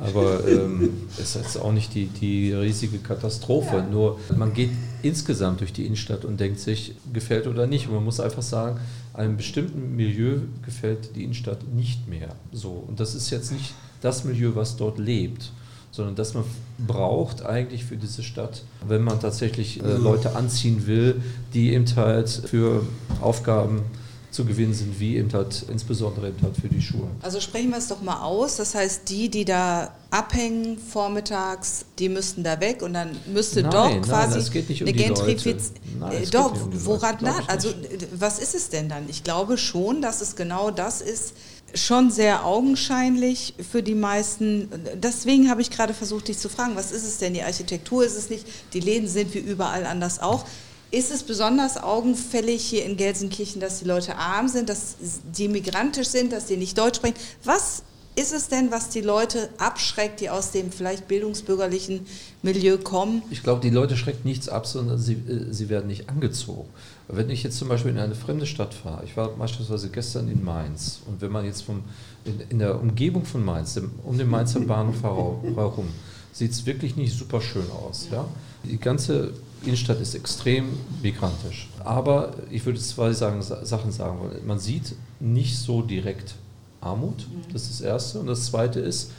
aber 0.04 0.46
ähm, 0.46 0.90
es 1.14 1.20
ist 1.20 1.34
jetzt 1.36 1.56
auch 1.60 1.72
nicht 1.72 1.94
die, 1.94 2.06
die 2.06 2.52
riesige 2.52 2.98
Katastrophe. 2.98 3.84
Nur 3.90 4.18
man 4.36 4.52
geht 4.52 4.70
insgesamt 5.02 5.60
durch 5.60 5.72
die 5.72 5.86
Innenstadt 5.86 6.24
und 6.24 6.38
denkt 6.40 6.60
sich, 6.60 6.94
gefällt 7.12 7.46
oder 7.46 7.66
nicht. 7.66 7.88
Und 7.88 7.94
man 7.94 8.04
muss 8.04 8.20
einfach 8.20 8.42
sagen, 8.42 8.80
einem 9.14 9.36
bestimmten 9.36 9.96
Milieu 9.96 10.38
gefällt 10.64 11.16
die 11.16 11.24
Innenstadt 11.24 11.66
nicht 11.74 12.08
mehr. 12.08 12.34
So 12.52 12.84
und 12.86 13.00
das 13.00 13.14
ist 13.14 13.30
jetzt 13.30 13.52
nicht 13.52 13.74
das 14.00 14.24
Milieu, 14.24 14.54
was 14.54 14.76
dort 14.76 14.98
lebt, 14.98 15.50
sondern 15.90 16.14
das 16.14 16.34
man 16.34 16.44
braucht 16.86 17.44
eigentlich 17.44 17.84
für 17.84 17.96
diese 17.96 18.22
Stadt, 18.22 18.62
wenn 18.86 19.02
man 19.02 19.20
tatsächlich 19.20 19.82
äh, 19.82 19.94
Leute 19.94 20.36
anziehen 20.36 20.86
will, 20.86 21.20
die 21.54 21.72
eben 21.72 21.86
halt 21.96 22.28
für 22.28 22.86
Aufgaben 23.20 23.82
zu 24.30 24.44
gewinnen 24.44 24.74
sind, 24.74 25.00
wie 25.00 25.16
eben 25.16 25.32
halt 25.32 25.64
insbesondere 25.70 26.28
eben 26.28 26.42
halt 26.42 26.54
für 26.56 26.68
die 26.68 26.82
Schulen. 26.82 27.10
Also 27.22 27.40
sprechen 27.40 27.70
wir 27.70 27.78
es 27.78 27.88
doch 27.88 28.02
mal 28.02 28.20
aus. 28.22 28.56
Das 28.56 28.74
heißt, 28.74 29.08
die, 29.08 29.30
die 29.30 29.44
da 29.46 29.94
abhängen 30.10 30.78
vormittags, 30.78 31.86
die 31.98 32.10
müssten 32.10 32.44
da 32.44 32.60
weg 32.60 32.82
und 32.82 32.92
dann 32.92 33.10
müsste 33.32 33.62
Nein, 33.62 33.70
doch 33.72 33.90
nein, 33.90 34.02
quasi 34.02 34.38
es 34.38 34.50
geht 34.50 34.68
nicht 34.68 34.82
um 34.82 34.88
eine 34.88 34.96
die 34.96 35.02
Gentrifiz 35.02 35.72
Leute. 35.98 36.14
Nein, 36.14 36.22
Äh, 36.22 36.26
Doch, 36.26 36.52
um 36.52 36.84
woran 36.84 37.16
Leute, 37.20 37.48
Also 37.48 37.70
äh, 37.70 37.74
was 38.18 38.38
ist 38.38 38.54
es 38.54 38.68
denn 38.68 38.88
dann? 38.88 39.08
Ich 39.08 39.24
glaube 39.24 39.56
schon, 39.56 40.02
dass 40.02 40.20
es 40.20 40.36
genau 40.36 40.70
das 40.70 41.00
ist. 41.00 41.32
Schon 41.74 42.10
sehr 42.10 42.46
augenscheinlich 42.46 43.54
für 43.70 43.82
die 43.82 43.94
meisten. 43.94 44.70
Deswegen 44.94 45.50
habe 45.50 45.60
ich 45.60 45.70
gerade 45.70 45.94
versucht, 45.94 46.28
dich 46.28 46.38
zu 46.38 46.48
fragen, 46.48 46.76
was 46.76 46.92
ist 46.92 47.04
es 47.04 47.18
denn? 47.18 47.34
Die 47.34 47.42
Architektur 47.42 48.04
ist 48.04 48.16
es 48.16 48.30
nicht, 48.30 48.46
die 48.72 48.80
Läden 48.80 49.08
sind 49.08 49.34
wie 49.34 49.38
überall 49.38 49.84
anders 49.84 50.20
auch. 50.20 50.44
Ist 50.90 51.10
es 51.10 51.22
besonders 51.22 51.76
augenfällig 51.76 52.64
hier 52.64 52.86
in 52.86 52.96
Gelsenkirchen, 52.96 53.60
dass 53.60 53.80
die 53.80 53.84
Leute 53.84 54.16
arm 54.16 54.48
sind, 54.48 54.70
dass 54.70 54.96
die 55.36 55.48
migrantisch 55.48 56.08
sind, 56.08 56.32
dass 56.32 56.46
die 56.46 56.56
nicht 56.56 56.78
Deutsch 56.78 56.96
sprechen? 56.96 57.16
Was 57.44 57.82
ist 58.18 58.32
es 58.32 58.48
denn, 58.48 58.70
was 58.70 58.88
die 58.88 59.00
Leute 59.00 59.48
abschreckt, 59.58 60.20
die 60.20 60.28
aus 60.28 60.50
dem 60.50 60.72
vielleicht 60.72 61.06
bildungsbürgerlichen 61.06 62.06
Milieu 62.42 62.78
kommen? 62.78 63.22
Ich 63.30 63.42
glaube, 63.42 63.60
die 63.60 63.70
Leute 63.70 63.96
schreckt 63.96 64.24
nichts 64.24 64.48
ab, 64.48 64.66
sondern 64.66 64.98
sie, 64.98 65.12
äh, 65.12 65.52
sie 65.52 65.68
werden 65.68 65.86
nicht 65.86 66.08
angezogen. 66.08 66.68
Wenn 67.10 67.30
ich 67.30 67.42
jetzt 67.42 67.56
zum 67.56 67.68
Beispiel 67.68 67.92
in 67.92 67.98
eine 67.98 68.14
fremde 68.14 68.44
Stadt 68.44 68.74
fahre, 68.74 69.02
ich 69.04 69.16
war 69.16 69.30
beispielsweise 69.30 69.88
gestern 69.88 70.28
in 70.28 70.44
Mainz 70.44 71.00
und 71.06 71.22
wenn 71.22 71.32
man 71.32 71.46
jetzt 71.46 71.62
vom, 71.62 71.82
in, 72.24 72.40
in 72.50 72.58
der 72.58 72.78
Umgebung 72.78 73.24
von 73.24 73.42
Mainz, 73.42 73.80
um 74.04 74.18
den 74.18 74.28
Mainzer 74.28 74.60
Bahnhof 74.60 75.02
herum, 75.02 75.88
sieht 76.32 76.52
es 76.52 76.66
wirklich 76.66 76.96
nicht 76.96 77.16
super 77.16 77.40
schön 77.40 77.68
aus. 77.70 78.08
Ja? 78.12 78.26
Die 78.64 78.78
ganze 78.78 79.32
Innenstadt 79.64 80.00
ist 80.00 80.14
extrem 80.14 80.66
migrantisch. 81.02 81.68
Aber 81.82 82.34
ich 82.50 82.64
würde 82.66 82.78
zwei 82.78 83.12
sagen, 83.12 83.42
Sachen 83.42 83.90
sagen 83.90 84.20
wollen. 84.20 84.46
Man 84.46 84.58
sieht 84.58 84.94
nicht 85.18 85.58
so 85.58 85.82
direkt 85.82 86.34
Armut, 86.80 87.26
das 87.52 87.62
ist 87.62 87.80
das 87.80 87.86
Erste. 87.86 88.20
Und 88.20 88.26
das 88.26 88.46
Zweite 88.46 88.80
ist, 88.80 89.12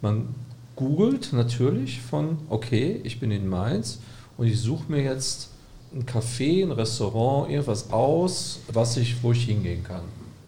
man 0.00 0.28
googelt 0.76 1.32
natürlich 1.32 2.00
von, 2.00 2.38
okay, 2.48 3.00
ich 3.04 3.20
bin 3.20 3.30
in 3.30 3.48
Mainz 3.48 3.98
und 4.38 4.46
ich 4.46 4.60
suche 4.60 4.90
mir 4.90 5.02
jetzt 5.02 5.50
ein 5.94 6.06
Café, 6.06 6.64
ein 6.64 6.72
Restaurant, 6.72 7.50
irgendwas 7.50 7.90
aus, 7.92 8.60
was 8.72 8.96
ich, 8.96 9.22
wo 9.22 9.32
ich 9.32 9.44
hingehen 9.44 9.84
kann. 9.84 10.02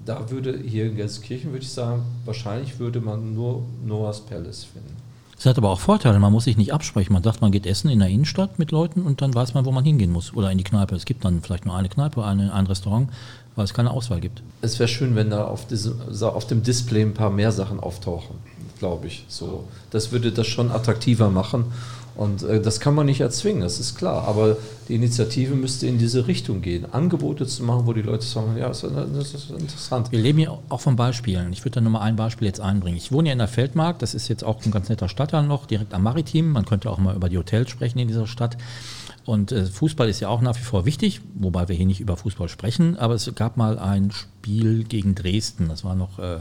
Da 0.05 0.31
würde 0.31 0.59
hier 0.59 0.87
in 0.87 0.97
Gelsenkirchen, 0.97 1.53
würde 1.53 1.65
ich 1.65 1.73
sagen, 1.73 2.03
wahrscheinlich 2.25 2.79
würde 2.79 3.01
man 3.01 3.35
nur 3.35 3.63
Noah's 3.85 4.21
Palace 4.21 4.65
finden. 4.65 4.95
Es 5.39 5.47
hat 5.47 5.59
aber 5.59 5.71
auch 5.71 5.81
Vorteile, 5.81 6.19
man 6.19 6.33
muss 6.33 6.45
sich 6.45 6.57
nicht 6.57 6.73
absprechen. 6.73 7.13
Man 7.13 7.23
sagt, 7.23 7.41
man 7.41 7.53
geht 7.53 7.67
essen 7.67 7.91
in 7.91 7.99
der 7.99 8.09
Innenstadt 8.09 8.59
mit 8.59 8.71
Leuten 8.71 9.03
und 9.03 9.21
dann 9.21 9.35
weiß 9.35 9.55
man, 9.55 9.65
wo 9.65 9.73
man 9.73 9.85
hingehen 9.85 10.11
muss. 10.11 10.33
Oder 10.35 10.51
in 10.51 10.59
die 10.59 10.65
Kneipe. 10.65 10.95
Es 10.95 11.05
gibt 11.05 11.25
dann 11.25 11.43
vielleicht 11.43 11.67
nur 11.67 11.75
eine 11.75 11.89
Kneipe, 11.89 12.25
eine, 12.25 12.53
ein 12.55 12.67
Restaurant, 12.67 13.11
weil 13.57 13.65
es 13.65 13.75
keine 13.75 13.91
Auswahl 13.91 14.21
gibt. 14.21 14.43
Es 14.63 14.79
wäre 14.79 14.89
schön, 14.89 15.17
wenn 15.17 15.31
da 15.31 15.45
auf, 15.45 15.67
diesem, 15.67 16.01
auf 16.23 16.47
dem 16.47 16.63
Display 16.63 17.03
ein 17.03 17.15
paar 17.15 17.31
mehr 17.31 17.53
Sachen 17.53 17.81
auftauchen, 17.81 18.37
glaube 18.79 19.09
ich. 19.09 19.25
So, 19.29 19.65
das 19.91 20.13
würde 20.13 20.33
das 20.33 20.47
schon 20.47 20.71
attraktiver 20.71 21.29
machen. 21.29 21.67
Und 22.17 22.43
äh, 22.45 22.61
das 22.61 22.79
kann 22.79 22.95
man 22.95 23.07
nicht 23.07 23.21
erzwingen, 23.21 23.63
das 23.63 23.81
ist 23.81 23.97
klar. 23.97 24.29
Aber 24.29 24.57
die 24.89 24.95
Initiative 24.95 25.55
müsste 25.55 25.87
in 25.87 25.99
diese 25.99 26.27
Richtung 26.27 26.61
gehen. 26.63 26.87
Angebote 26.93 27.47
zu 27.47 27.65
machen, 27.65 27.87
wo 27.87 27.93
die 27.93 28.03
Leute 28.03 28.25
sagen, 28.25 28.57
ja, 28.57 28.69
das 28.69 28.85
ist, 28.85 29.51
interessant. 29.51 30.13
Wir 30.13 30.21
leben 30.21 30.39
hier 30.39 30.59
auch 30.69 30.81
von 30.81 30.97
Beispielen. 30.97 31.53
Ich 31.53 31.65
würde 31.65 31.77
da 31.77 31.81
nur 31.81 31.93
mal 31.93 32.03
ein 32.03 32.17
Beispiel 32.17 32.47
jetzt 32.47 32.61
einbringen. 32.61 32.97
Ich 32.97 33.11
wohne 33.11 33.29
hier 33.29 33.33
in 33.33 33.39
der 33.39 33.49
Feldmark, 33.49 33.99
das 33.99 34.15
ist 34.15 34.29
jetzt 34.29 34.45
auch 34.45 34.65
ein 34.65 34.71
ganz 34.71 34.89
netter 34.89 35.09
Stadtteil 35.09 35.45
noch, 35.47 35.67
direkt 35.67 35.95
am 35.95 36.03
Maritim. 36.03 36.53
Man 36.53 36.65
könnte 36.65 36.91
auch 36.91 36.99
mal 36.99 37.17
über 37.17 37.29
die 37.29 37.39
Hotels 37.39 37.71
sprechen 37.71 37.99
in 37.99 38.09
dieser 38.09 38.27
Stadt. 38.27 38.57
Und 39.25 39.53
äh, 39.53 39.65
Fußball 39.65 40.09
ist 40.09 40.21
ja 40.21 40.29
auch 40.29 40.43
nach 40.43 40.57
wie 40.57 40.63
vor 40.63 40.85
wichtig, 40.85 41.23
wobei 41.35 41.69
wir 41.69 41.77
hier 41.77 41.87
nicht 41.87 42.01
über 42.01 42.17
Fußball 42.17 42.49
sprechen. 42.49 42.97
Aber 42.97 43.15
es 43.15 43.31
gab 43.35 43.57
mal 43.57 43.79
ein 43.79 44.11
Spiel 44.11 44.85
gegen 44.85 45.15
Dresden, 45.15 45.69
das 45.69 45.85
war 45.85 45.95
noch 45.95 46.19
äh, 46.19 46.41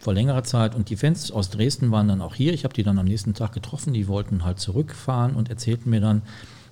vor 0.00 0.12
längerer 0.12 0.42
Zeit. 0.42 0.74
Und 0.74 0.90
die 0.90 0.96
Fans 0.96 1.30
aus 1.30 1.50
Dresden 1.50 1.92
waren 1.92 2.08
dann 2.08 2.20
auch 2.20 2.34
hier. 2.34 2.52
Ich 2.52 2.64
habe 2.64 2.74
die 2.74 2.82
dann 2.82 2.98
am 2.98 3.06
nächsten 3.06 3.34
Tag 3.34 3.52
getroffen. 3.52 3.92
Die 3.92 4.08
wollten 4.08 4.44
halt 4.44 4.58
zurückfahren 4.58 5.36
und 5.36 5.50
erzählten 5.50 5.90
mir 5.90 6.00
dann, 6.00 6.22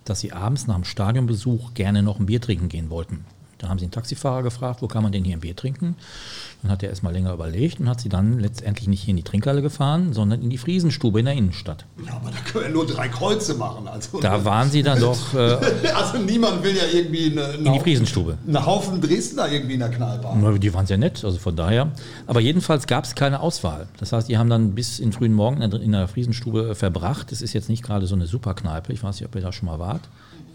dass 0.05 0.21
sie 0.21 0.33
abends 0.33 0.67
nach 0.67 0.75
dem 0.75 0.85
Stadionbesuch 0.85 1.75
gerne 1.75 2.03
noch 2.03 2.19
ein 2.19 2.27
Bier 2.27 2.41
trinken 2.41 2.69
gehen 2.69 2.91
wollten. 2.91 3.25
Dann 3.65 3.71
haben 3.71 3.79
sie 3.79 3.87
einen 3.87 3.93
Taxifahrer 3.93 4.43
gefragt, 4.43 4.83
wo 4.83 4.89
kann 4.89 5.03
man 5.03 5.11
denn 5.11 5.25
hier 5.25 5.35
ein 5.37 5.41
Bier 5.41 5.57
trinken? 5.57 5.97
Dann 6.63 6.71
hat 6.71 6.83
er 6.83 6.91
erstmal 6.91 7.15
länger 7.15 7.33
überlegt 7.33 7.81
und 7.81 7.89
hat 7.89 7.99
sie 8.01 8.11
dann 8.11 8.39
letztendlich 8.39 8.89
nicht 8.89 9.01
hier 9.03 9.13
in 9.13 9.17
die 9.17 9.23
Trinkhalle 9.23 9.63
gefahren, 9.63 10.13
sondern 10.13 10.43
in 10.43 10.51
die 10.51 10.59
Friesenstube 10.59 11.19
in 11.21 11.25
der 11.25 11.35
Innenstadt. 11.35 11.87
Ja, 12.07 12.13
aber 12.17 12.31
da 12.31 12.37
können 12.41 12.65
wir 12.67 12.71
nur 12.73 12.87
drei 12.87 13.09
Kreuze 13.09 13.55
machen. 13.55 13.89
Also, 13.89 14.21
Da 14.21 14.45
waren 14.45 14.71
sie 14.71 14.83
dann 14.83 15.01
doch 15.01 15.33
äh, 15.33 15.39
also 15.95 16.19
niemand 16.19 16.63
will 16.63 16.77
ja 16.77 16.83
irgendwie 16.93 17.33
eine, 17.33 17.55
in 17.55 17.73
die 17.73 17.81
Friesenstube. 17.81 18.37
einen 18.47 18.67
Haufen 18.67 19.01
Dresdner 19.01 19.51
irgendwie 19.51 19.75
in 19.75 19.81
der 19.81 19.89
Kneipe 19.91 20.29
haben. 20.29 20.61
Die 20.61 20.75
waren 20.75 20.87
sehr 20.87 20.99
nett, 20.99 21.25
also 21.25 21.39
von 21.39 21.57
daher. 21.57 21.91
Aber 22.27 22.41
jedenfalls 22.41 22.87
gab 22.87 23.05
es 23.05 23.15
keine 23.15 23.41
Auswahl. 23.41 23.89
Das 23.99 24.13
heißt, 24.13 24.29
die 24.29 24.37
haben 24.37 24.51
dann 24.51 24.75
bis 24.75 24.99
in 24.99 25.07
den 25.07 25.13
frühen 25.15 25.33
Morgen 25.33 25.63
in 25.63 25.71
der- 25.71 25.81
in 25.81 25.93
der 25.93 26.07
Friesenstube 26.07 26.69
äh, 26.71 26.75
verbracht. 26.75 27.33
Das 27.33 27.41
ist 27.41 27.55
jetzt 27.55 27.71
nicht 27.71 27.83
gerade 27.83 28.07
so 28.07 28.15
eine 28.15 28.27
Superkneipe. 28.27 28.93
Ich 28.93 29.03
weiß 29.03 29.19
nicht, 29.21 29.27
ob 29.27 29.35
ihr 29.35 29.41
da 29.41 29.53
schon 29.53 29.67
mal 29.67 29.79
wart. 29.79 30.03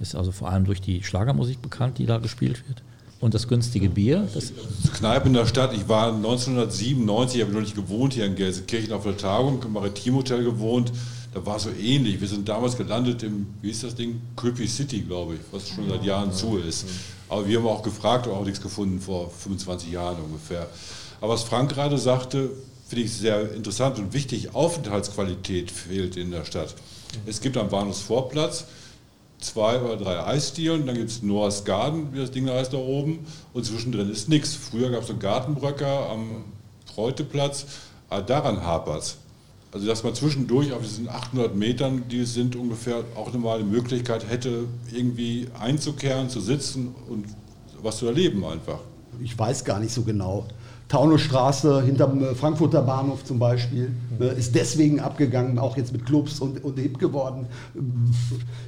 Ist 0.01 0.15
also 0.15 0.31
vor 0.31 0.49
allem 0.49 0.63
durch 0.63 0.79
die 0.81 1.03
Schlagermusik 1.03 1.61
bekannt, 1.61 1.97
die 1.97 2.05
da 2.05 2.19
gespielt 2.19 2.63
wird. 2.69 2.81
Und 3.19 3.33
das 3.33 3.47
günstige 3.47 3.89
Bier. 3.89 4.27
Das, 4.33 4.53
Kneipe 4.93 5.27
in 5.27 5.33
der 5.33 5.45
Stadt. 5.45 5.73
Ich 5.73 5.89
war 5.89 6.13
1997, 6.13 7.41
habe 7.41 7.51
noch 7.51 7.59
nicht 7.59 7.75
gewohnt, 7.75 8.13
hier 8.13 8.25
in 8.25 8.35
Gelsenkirchen 8.35 8.93
auf 8.93 9.03
der 9.03 9.17
Tagung, 9.17 9.61
im 9.63 9.73
Maritimhotel 9.73 10.43
gewohnt. 10.43 10.93
da 11.33 11.45
war 11.45 11.57
es 11.57 11.63
so 11.63 11.69
ähnlich. 11.69 12.21
Wir 12.21 12.29
sind 12.29 12.47
damals 12.47 12.77
gelandet 12.77 13.23
im, 13.23 13.47
wie 13.61 13.71
ist 13.71 13.83
das 13.83 13.95
Ding? 13.95 14.21
Köpi 14.37 14.67
City, 14.67 15.01
glaube 15.01 15.35
ich, 15.35 15.41
was 15.51 15.67
schon 15.67 15.89
seit 15.89 16.03
Jahren 16.03 16.31
zu 16.31 16.57
ist. 16.57 16.85
Aber 17.27 17.45
wir 17.45 17.59
haben 17.59 17.67
auch 17.67 17.83
gefragt 17.83 18.25
und 18.27 18.33
auch 18.33 18.45
nichts 18.45 18.61
gefunden 18.61 19.01
vor 19.01 19.29
25 19.29 19.91
Jahren 19.91 20.17
ungefähr. 20.23 20.67
Aber 21.19 21.33
was 21.33 21.43
Frank 21.43 21.73
gerade 21.73 21.97
sagte, 21.97 22.51
finde 22.87 23.05
ich 23.05 23.13
sehr 23.13 23.53
interessant 23.53 23.99
und 23.99 24.13
wichtig, 24.13 24.55
Aufenthaltsqualität 24.55 25.71
fehlt 25.71 26.15
in 26.15 26.31
der 26.31 26.45
Stadt. 26.45 26.73
Es 27.25 27.41
gibt 27.41 27.57
am 27.57 27.69
Bahnhofsvorplatz 27.69 28.65
zwei 29.39 29.81
oder 29.81 29.97
drei 29.97 30.25
Eisdielen, 30.25 30.85
dann 30.85 30.95
gibt 30.95 31.09
es 31.09 31.23
Noahs 31.23 31.65
Garden, 31.65 32.13
wie 32.13 32.19
das 32.19 32.31
Ding 32.31 32.49
heißt 32.49 32.73
da 32.73 32.77
oben, 32.77 33.19
und 33.53 33.65
zwischendrin 33.65 34.09
ist 34.09 34.29
nichts. 34.29 34.55
Früher 34.55 34.89
gab 34.91 35.03
es 35.03 35.09
einen 35.09 35.19
Gartenbröcker 35.19 36.09
am 36.09 36.43
Freuteplatz, 36.93 37.65
aber 38.09 38.21
daran 38.21 38.63
hapert 38.63 39.03
es. 39.03 39.17
Also 39.71 39.85
dass 39.85 40.03
man 40.03 40.15
zwischendurch 40.15 40.73
auf 40.73 40.81
diesen 40.81 41.07
800 41.07 41.55
Metern, 41.55 42.03
die 42.09 42.21
es 42.21 42.33
sind 42.33 42.55
ungefähr, 42.55 43.03
auch 43.15 43.31
nochmal 43.31 43.59
die 43.59 43.69
Möglichkeit 43.69 44.27
hätte, 44.27 44.65
irgendwie 44.91 45.47
einzukehren, 45.59 46.29
zu 46.29 46.39
sitzen 46.41 46.95
und 47.07 47.25
was 47.81 47.97
zu 47.97 48.07
erleben 48.07 48.43
einfach. 48.43 48.79
Ich 49.21 49.37
weiß 49.37 49.63
gar 49.63 49.79
nicht 49.79 49.93
so 49.93 50.01
genau. 50.01 50.47
Taunusstraße 50.89 51.83
hinterm 51.83 52.21
äh, 52.21 52.33
Frankfurter 52.33 52.81
Bahnhof 52.81 53.23
zum 53.23 53.37
Beispiel, 53.37 53.91
ne, 54.17 54.25
ist 54.29 54.55
deswegen 54.55 54.99
abgegangen, 54.99 55.59
auch 55.59 55.77
jetzt 55.77 55.93
mit 55.93 56.03
Clubs 56.03 56.39
und, 56.39 56.63
und 56.63 56.79
hip 56.79 56.97
geworden. 56.97 57.45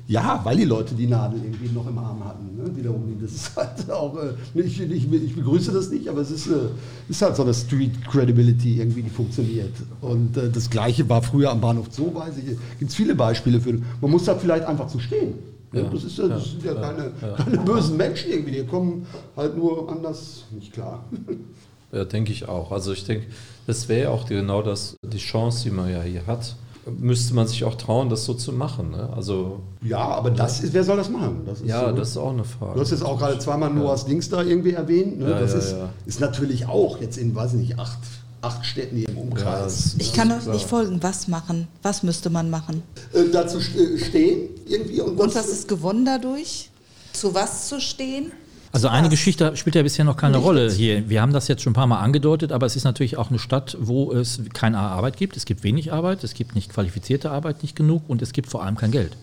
Ja, 0.07 0.39
weil 0.43 0.57
die 0.57 0.65
Leute 0.65 0.93
die 0.93 1.07
Nadel 1.07 1.41
irgendwie 1.43 1.73
noch 1.73 1.87
im 1.87 1.97
Arm 1.97 2.23
hatten. 2.23 2.55
Ne? 2.55 2.77
Wiederum, 2.77 3.17
das 3.19 3.31
ist 3.31 3.55
halt 3.55 3.89
auch, 3.89 4.15
äh, 4.17 4.59
ich, 4.59 4.79
ich, 4.79 5.11
ich, 5.11 5.35
begrüße 5.35 5.71
das 5.71 5.89
nicht, 5.89 6.07
aber 6.07 6.21
es 6.21 6.29
ist, 6.29 6.45
äh, 6.45 6.69
ist 7.09 7.23
halt 7.23 7.35
so 7.35 7.41
eine 7.41 7.55
Street 7.55 8.05
Credibility 8.05 8.77
irgendwie, 8.77 9.01
die 9.01 9.09
funktioniert. 9.09 9.73
Und 10.01 10.37
äh, 10.37 10.51
das 10.51 10.69
Gleiche 10.69 11.09
war 11.09 11.23
früher 11.23 11.49
am 11.49 11.59
Bahnhof 11.59 11.87
Zoo, 11.89 12.13
weiß 12.13 12.37
ich, 12.37 12.55
gibt 12.77 12.91
es 12.91 12.95
viele 12.95 13.15
Beispiele 13.15 13.59
für. 13.59 13.73
Man 13.99 14.11
muss 14.11 14.25
da 14.25 14.35
vielleicht 14.35 14.65
einfach 14.65 14.87
zu 14.87 14.99
stehen. 14.99 15.33
Ja, 15.73 15.83
das, 15.83 16.03
ist, 16.03 16.19
das 16.19 16.51
sind 16.51 16.65
ja, 16.65 16.73
keine, 16.75 17.11
keine 17.37 17.57
bösen 17.59 17.97
Menschen 17.97 18.29
irgendwie, 18.29 18.51
die 18.51 18.63
kommen 18.65 19.07
halt 19.35 19.57
nur 19.57 19.89
anders 19.89 20.43
nicht 20.51 20.71
klar. 20.73 21.03
Ja, 21.91 22.05
denke 22.05 22.31
ich 22.31 22.47
auch. 22.47 22.71
Also 22.71 22.93
ich 22.93 23.05
denke, 23.05 23.27
das 23.67 23.89
wäre 23.89 24.11
auch 24.11 24.27
genau 24.27 24.61
das, 24.61 24.95
die 25.03 25.17
Chance, 25.17 25.63
die 25.63 25.71
man 25.71 25.89
ja 25.89 26.01
hier 26.01 26.25
hat. 26.25 26.55
Müsste 26.85 27.35
man 27.35 27.47
sich 27.47 27.63
auch 27.63 27.75
trauen, 27.75 28.09
das 28.09 28.25
so 28.25 28.33
zu 28.33 28.51
machen. 28.51 28.91
Ne? 28.91 29.09
Also, 29.15 29.59
ja, 29.83 29.99
aber 29.99 30.31
das 30.31 30.63
ist, 30.63 30.73
wer 30.73 30.83
soll 30.83 30.97
das 30.97 31.11
machen? 31.11 31.41
Das 31.45 31.61
ja, 31.63 31.89
so, 31.89 31.95
das 31.95 32.09
ist 32.09 32.17
auch 32.17 32.31
eine 32.31 32.43
Frage. 32.43 32.73
Du 32.73 32.81
hast 32.81 32.89
jetzt 32.89 33.05
auch 33.05 33.19
gerade 33.19 33.37
zweimal 33.37 33.69
Noahs 33.69 34.03
ja. 34.03 34.07
Dings 34.07 34.29
da 34.29 34.41
irgendwie 34.41 34.71
erwähnt. 34.71 35.19
Ne? 35.19 35.29
Ja, 35.29 35.39
das 35.39 35.51
ja, 35.51 35.59
ist, 35.59 35.75
ist 36.07 36.19
natürlich 36.21 36.65
auch 36.65 36.99
jetzt 36.99 37.17
in, 37.17 37.35
weiß 37.35 37.53
nicht, 37.53 37.77
acht, 37.77 37.99
acht 38.41 38.65
Städten 38.65 38.97
hier 38.97 39.09
im 39.09 39.17
Umkreis. 39.17 39.95
ich 39.99 40.11
kann 40.13 40.31
euch 40.31 40.47
nicht 40.47 40.65
folgen. 40.65 40.97
Was 41.03 41.27
machen? 41.27 41.67
Was 41.83 42.01
müsste 42.01 42.31
man 42.31 42.49
machen? 42.49 42.81
Äh, 43.13 43.25
dazu 43.31 43.59
äh, 43.59 43.99
stehen 43.99 44.49
irgendwie. 44.67 45.01
Und, 45.01 45.19
und 45.19 45.35
was 45.35 45.49
ist 45.49 45.67
gewonnen 45.67 46.05
dadurch? 46.05 46.71
Zu 47.13 47.35
was 47.35 47.67
zu 47.67 47.79
stehen? 47.79 48.31
Also 48.73 48.87
eine 48.87 49.09
Geschichte 49.09 49.55
spielt 49.57 49.75
ja 49.75 49.83
bisher 49.83 50.05
noch 50.05 50.15
keine 50.15 50.37
Nicht 50.37 50.45
Rolle 50.45 50.71
hier. 50.71 51.09
Wir 51.09 51.21
haben 51.21 51.33
das 51.33 51.47
jetzt 51.49 51.61
schon 51.61 51.71
ein 51.71 51.75
paar 51.75 51.87
Mal 51.87 51.99
angedeutet, 51.99 52.51
aber 52.51 52.65
es 52.65 52.75
ist 52.75 52.85
natürlich 52.85 53.17
auch 53.17 53.29
eine 53.29 53.39
Stadt, 53.39 53.77
wo 53.79 54.13
es 54.13 54.41
keine 54.53 54.77
Arbeit 54.77 55.17
gibt. 55.17 55.35
Es 55.35 55.45
gibt 55.45 55.63
wenig 55.63 55.91
Arbeit, 55.91 56.23
es 56.23 56.33
gibt 56.33 56.55
nicht 56.55 56.71
qualifizierte 56.71 57.31
Arbeit, 57.31 57.63
nicht 57.63 57.75
genug 57.75 58.03
und 58.07 58.21
es 58.21 58.31
gibt 58.31 58.49
vor 58.49 58.63
allem 58.63 58.77
kein 58.77 58.91
Geld. 58.91 59.17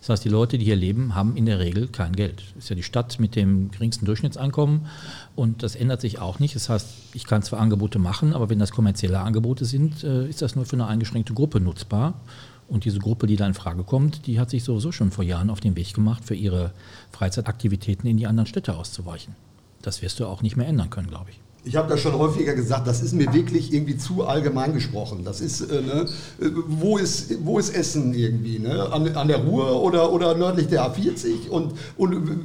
Das 0.00 0.10
heißt, 0.10 0.24
die 0.24 0.28
Leute, 0.28 0.58
die 0.58 0.66
hier 0.66 0.76
leben, 0.76 1.14
haben 1.14 1.34
in 1.34 1.46
der 1.46 1.60
Regel 1.60 1.88
kein 1.88 2.14
Geld. 2.14 2.42
Das 2.54 2.64
ist 2.64 2.68
ja 2.68 2.76
die 2.76 2.82
Stadt 2.82 3.18
mit 3.20 3.36
dem 3.36 3.70
geringsten 3.70 4.04
Durchschnittseinkommen 4.04 4.86
und 5.34 5.62
das 5.62 5.76
ändert 5.76 6.02
sich 6.02 6.18
auch 6.18 6.40
nicht. 6.40 6.54
Das 6.54 6.68
heißt, 6.68 6.86
ich 7.14 7.24
kann 7.24 7.42
zwar 7.42 7.60
Angebote 7.60 7.98
machen, 7.98 8.34
aber 8.34 8.50
wenn 8.50 8.58
das 8.58 8.70
kommerzielle 8.70 9.20
Angebote 9.20 9.64
sind, 9.64 10.04
äh, 10.04 10.28
ist 10.28 10.42
das 10.42 10.56
nur 10.56 10.66
für 10.66 10.76
eine 10.76 10.86
eingeschränkte 10.88 11.32
Gruppe 11.32 11.58
nutzbar. 11.58 12.20
Und 12.68 12.84
diese 12.84 12.98
Gruppe, 12.98 13.26
die 13.26 13.36
da 13.36 13.46
in 13.46 13.54
Frage 13.54 13.84
kommt, 13.84 14.26
die 14.26 14.40
hat 14.40 14.50
sich 14.50 14.64
sowieso 14.64 14.90
schon 14.90 15.10
vor 15.10 15.24
Jahren 15.24 15.50
auf 15.50 15.60
den 15.60 15.76
Weg 15.76 15.92
gemacht, 15.92 16.24
für 16.24 16.34
ihre 16.34 16.72
Freizeitaktivitäten 17.12 18.08
in 18.08 18.16
die 18.16 18.26
anderen 18.26 18.46
Städte 18.46 18.74
auszuweichen. 18.74 19.34
Das 19.82 20.00
wirst 20.00 20.18
du 20.18 20.26
auch 20.26 20.42
nicht 20.42 20.56
mehr 20.56 20.66
ändern 20.66 20.90
können, 20.90 21.08
glaube 21.08 21.30
ich. 21.30 21.40
Ich 21.64 21.76
habe 21.76 21.88
das 21.88 22.00
schon 22.00 22.12
häufiger 22.12 22.54
gesagt, 22.54 22.86
das 22.86 23.02
ist 23.02 23.14
mir 23.14 23.32
wirklich 23.32 23.72
irgendwie 23.72 23.96
zu 23.96 24.24
allgemein 24.24 24.74
gesprochen. 24.74 25.22
Das 25.24 25.40
ist, 25.40 25.62
äh, 25.62 25.80
ne, 25.80 26.06
äh, 26.40 26.50
wo, 26.66 26.98
ist 26.98 27.44
wo 27.44 27.58
ist 27.58 27.74
Essen 27.74 28.14
irgendwie? 28.14 28.58
Ne? 28.58 28.92
An, 28.92 29.08
an 29.14 29.28
der 29.28 29.38
Ruhr 29.38 29.82
oder, 29.82 30.12
oder 30.12 30.34
nördlich 30.34 30.68
der 30.68 30.82
A40? 30.82 31.48
Und, 31.48 31.74
und 31.96 32.38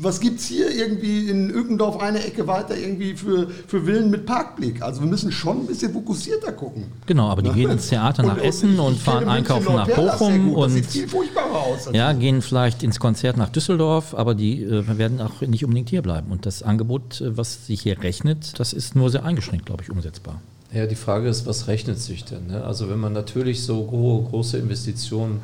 was 0.00 0.20
gibt 0.20 0.38
es 0.38 0.46
hier 0.46 0.70
irgendwie 0.70 1.28
in 1.28 1.50
Ückendorf 1.50 2.00
eine 2.00 2.24
Ecke 2.24 2.46
weiter 2.46 2.76
irgendwie 2.76 3.14
für, 3.14 3.48
für 3.66 3.82
Villen 3.82 4.10
mit 4.10 4.26
Parkblick? 4.26 4.80
Also 4.80 5.00
wir 5.00 5.08
müssen 5.08 5.32
schon 5.32 5.62
ein 5.62 5.66
bisschen 5.66 5.92
fokussierter 5.92 6.52
gucken. 6.52 6.84
Genau, 7.06 7.28
aber 7.28 7.42
die 7.42 7.50
gehen 7.50 7.70
ins 7.70 7.88
Theater 7.88 8.22
nach 8.22 8.36
und, 8.36 8.44
Essen 8.44 8.78
und, 8.78 8.86
und 8.86 8.98
fahren 8.98 9.28
einkaufen 9.28 9.74
nach 9.74 9.88
Bochum 9.88 10.54
und 10.54 10.66
das 10.66 10.72
sieht 10.74 10.86
viel 10.86 11.08
furchtbarer 11.08 11.60
aus. 11.60 11.88
Ja, 11.92 12.12
gehen 12.12 12.42
vielleicht 12.42 12.82
ins 12.82 13.00
Konzert 13.00 13.36
nach 13.36 13.48
Düsseldorf, 13.48 14.14
aber 14.14 14.34
die 14.34 14.62
äh, 14.62 14.98
werden 14.98 15.20
auch 15.20 15.40
nicht 15.40 15.64
unbedingt 15.64 15.90
hier 15.90 16.02
bleiben. 16.02 16.30
Und 16.30 16.46
das 16.46 16.62
Angebot, 16.62 17.20
äh, 17.20 17.36
was 17.36 17.66
sich 17.66 17.82
hier 17.82 18.00
rechnet, 18.00 18.57
das 18.58 18.72
ist 18.72 18.96
nur 18.96 19.08
sehr 19.08 19.24
eingeschränkt, 19.24 19.66
glaube 19.66 19.84
ich, 19.84 19.90
umsetzbar. 19.90 20.40
Ja, 20.72 20.86
die 20.86 20.96
Frage 20.96 21.28
ist, 21.28 21.46
was 21.46 21.68
rechnet 21.68 22.00
sich 22.00 22.24
denn? 22.24 22.48
Ne? 22.48 22.64
Also 22.64 22.90
wenn 22.90 22.98
man 22.98 23.12
natürlich 23.12 23.62
so 23.62 23.82
große 23.84 24.58
Investitionen 24.58 25.40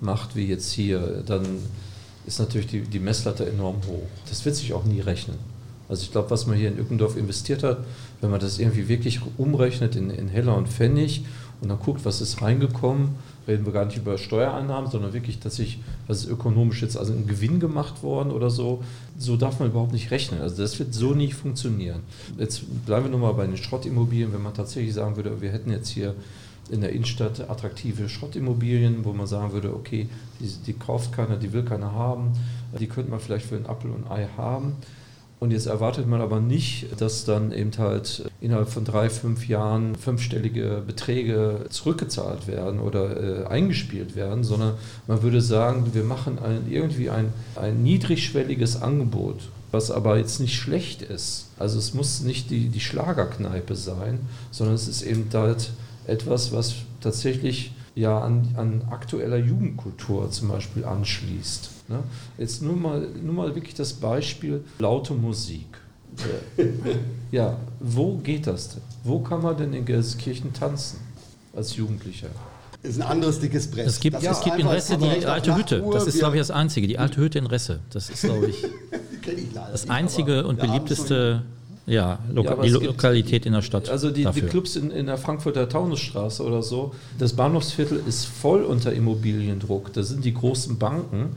macht 0.00 0.34
wie 0.34 0.46
jetzt 0.46 0.72
hier, 0.72 1.22
dann 1.24 1.46
ist 2.26 2.40
natürlich 2.40 2.66
die, 2.66 2.80
die 2.80 2.98
Messlatte 2.98 3.48
enorm 3.48 3.76
hoch. 3.86 4.08
Das 4.28 4.44
wird 4.44 4.56
sich 4.56 4.72
auch 4.72 4.84
nie 4.84 5.00
rechnen. 5.00 5.38
Also 5.88 6.02
ich 6.02 6.10
glaube, 6.10 6.30
was 6.30 6.46
man 6.48 6.58
hier 6.58 6.68
in 6.68 6.78
Ückendorf 6.78 7.16
investiert 7.16 7.62
hat, 7.62 7.78
wenn 8.20 8.30
man 8.30 8.40
das 8.40 8.58
irgendwie 8.58 8.88
wirklich 8.88 9.20
umrechnet 9.38 9.94
in, 9.94 10.10
in 10.10 10.26
Heller 10.26 10.56
und 10.56 10.68
Pfennig 10.68 11.24
und 11.60 11.68
dann 11.68 11.78
guckt, 11.78 12.04
was 12.04 12.20
ist 12.20 12.42
reingekommen, 12.42 13.14
reden 13.46 13.64
wir 13.64 13.72
gar 13.72 13.84
nicht 13.84 13.96
über 13.96 14.18
Steuereinnahmen, 14.18 14.90
sondern 14.90 15.12
wirklich, 15.12 15.38
dass 15.38 15.56
sich, 15.56 15.78
was 16.06 16.24
ist 16.24 16.30
ökonomisch 16.30 16.82
jetzt, 16.82 16.96
also 16.96 17.12
ein 17.12 17.26
Gewinn 17.26 17.60
gemacht 17.60 18.02
worden 18.02 18.30
oder 18.30 18.50
so, 18.50 18.82
so 19.18 19.36
darf 19.36 19.60
man 19.60 19.70
überhaupt 19.70 19.92
nicht 19.92 20.10
rechnen. 20.10 20.40
Also 20.40 20.62
das 20.62 20.78
wird 20.78 20.94
so 20.94 21.14
nicht 21.14 21.34
funktionieren. 21.34 22.00
Jetzt 22.38 22.62
bleiben 22.84 23.06
wir 23.06 23.10
nochmal 23.10 23.34
bei 23.34 23.46
den 23.46 23.56
Schrottimmobilien, 23.56 24.32
wenn 24.32 24.42
man 24.42 24.54
tatsächlich 24.54 24.94
sagen 24.94 25.16
würde, 25.16 25.40
wir 25.40 25.52
hätten 25.52 25.70
jetzt 25.70 25.88
hier 25.88 26.14
in 26.70 26.80
der 26.80 26.90
Innenstadt 26.90 27.48
attraktive 27.48 28.08
Schrottimmobilien, 28.08 29.04
wo 29.04 29.12
man 29.12 29.26
sagen 29.26 29.52
würde, 29.52 29.72
okay, 29.72 30.08
die, 30.40 30.50
die 30.66 30.72
kauft 30.72 31.12
keiner, 31.12 31.36
die 31.36 31.52
will 31.52 31.62
keiner 31.62 31.92
haben, 31.92 32.32
die 32.78 32.88
könnte 32.88 33.10
man 33.10 33.20
vielleicht 33.20 33.46
für 33.46 33.56
ein 33.56 33.66
Apfel 33.66 33.90
und 33.90 34.10
Ei 34.10 34.28
haben. 34.36 34.74
Und 35.38 35.50
jetzt 35.50 35.66
erwartet 35.66 36.06
man 36.06 36.22
aber 36.22 36.40
nicht, 36.40 36.86
dass 36.98 37.26
dann 37.26 37.52
eben 37.52 37.70
halt 37.76 38.24
innerhalb 38.40 38.70
von 38.70 38.86
drei, 38.86 39.10
fünf 39.10 39.46
Jahren 39.48 39.94
fünfstellige 39.94 40.82
Beträge 40.86 41.66
zurückgezahlt 41.68 42.46
werden 42.46 42.80
oder 42.80 43.44
äh, 43.44 43.46
eingespielt 43.46 44.16
werden, 44.16 44.44
sondern 44.44 44.74
man 45.06 45.22
würde 45.22 45.42
sagen, 45.42 45.90
wir 45.92 46.04
machen 46.04 46.38
ein, 46.38 46.70
irgendwie 46.70 47.10
ein, 47.10 47.34
ein 47.54 47.82
niedrigschwelliges 47.82 48.80
Angebot, 48.80 49.50
was 49.72 49.90
aber 49.90 50.16
jetzt 50.16 50.40
nicht 50.40 50.56
schlecht 50.56 51.02
ist. 51.02 51.48
Also 51.58 51.78
es 51.78 51.92
muss 51.92 52.22
nicht 52.22 52.48
die, 52.50 52.68
die 52.68 52.80
Schlagerkneipe 52.80 53.76
sein, 53.76 54.20
sondern 54.50 54.74
es 54.74 54.88
ist 54.88 55.02
eben 55.02 55.28
halt 55.34 55.70
etwas, 56.06 56.52
was 56.52 56.76
tatsächlich 57.02 57.72
ja 57.94 58.20
an, 58.20 58.54
an 58.56 58.82
aktueller 58.90 59.36
Jugendkultur 59.36 60.30
zum 60.30 60.48
Beispiel 60.48 60.86
anschließt. 60.86 61.75
Ne? 61.88 62.02
Jetzt 62.38 62.62
nur 62.62 62.76
mal, 62.76 63.06
nur 63.22 63.34
mal 63.34 63.54
wirklich 63.54 63.74
das 63.74 63.92
Beispiel 63.92 64.64
laute 64.78 65.14
Musik. 65.14 65.66
ja, 67.30 67.56
wo 67.80 68.16
geht 68.16 68.46
das 68.46 68.70
denn? 68.70 68.82
Wo 69.04 69.20
kann 69.20 69.42
man 69.42 69.56
denn 69.56 69.72
in 69.72 69.84
Gelsenkirchen 69.84 70.52
tanzen 70.52 71.00
als 71.54 71.76
Jugendlicher? 71.76 72.28
Das 72.82 72.92
ist 72.92 73.02
ein 73.02 73.08
anderes 73.08 73.40
dickes 73.40 73.68
Brett. 73.70 73.86
Es 73.86 74.00
gibt, 74.00 74.22
es 74.22 74.40
gibt 74.42 74.58
in 74.58 74.66
Resse 74.66 74.96
die 74.96 75.26
alte 75.26 75.56
Hütte. 75.56 75.84
Das 75.92 76.06
ist, 76.06 76.18
glaube 76.18 76.36
ich, 76.36 76.40
das 76.40 76.50
Einzige. 76.50 76.86
Die 76.86 76.98
alte 76.98 77.20
Hütte 77.20 77.38
in 77.38 77.46
Resse. 77.46 77.80
Das 77.90 78.10
ist, 78.10 78.22
glaube 78.22 78.46
ich, 78.46 78.64
das 79.54 79.90
einzige 79.90 80.46
und 80.46 80.60
beliebteste 80.60 81.42
ja, 81.86 82.18
Loka 82.32 82.56
ja 82.56 82.62
die 82.62 82.86
Lokalität 82.86 83.46
in 83.46 83.52
der 83.52 83.62
Stadt. 83.62 83.88
Also 83.88 84.10
die, 84.10 84.24
die 84.24 84.42
Clubs 84.42 84.74
in, 84.76 84.90
in, 84.90 85.06
der 85.06 85.18
Frankfurter 85.18 85.68
Taunusstraße 85.68 86.42
oder 86.42 86.62
so, 86.62 86.94
das 87.18 87.34
Bahnhofsviertel 87.34 88.02
ist 88.06 88.26
voll 88.26 88.64
unter 88.64 88.92
Immobiliendruck. 88.92 89.92
Da 89.92 90.02
sind 90.02 90.24
die 90.24 90.34
großen 90.34 90.78
Banken 90.78 91.36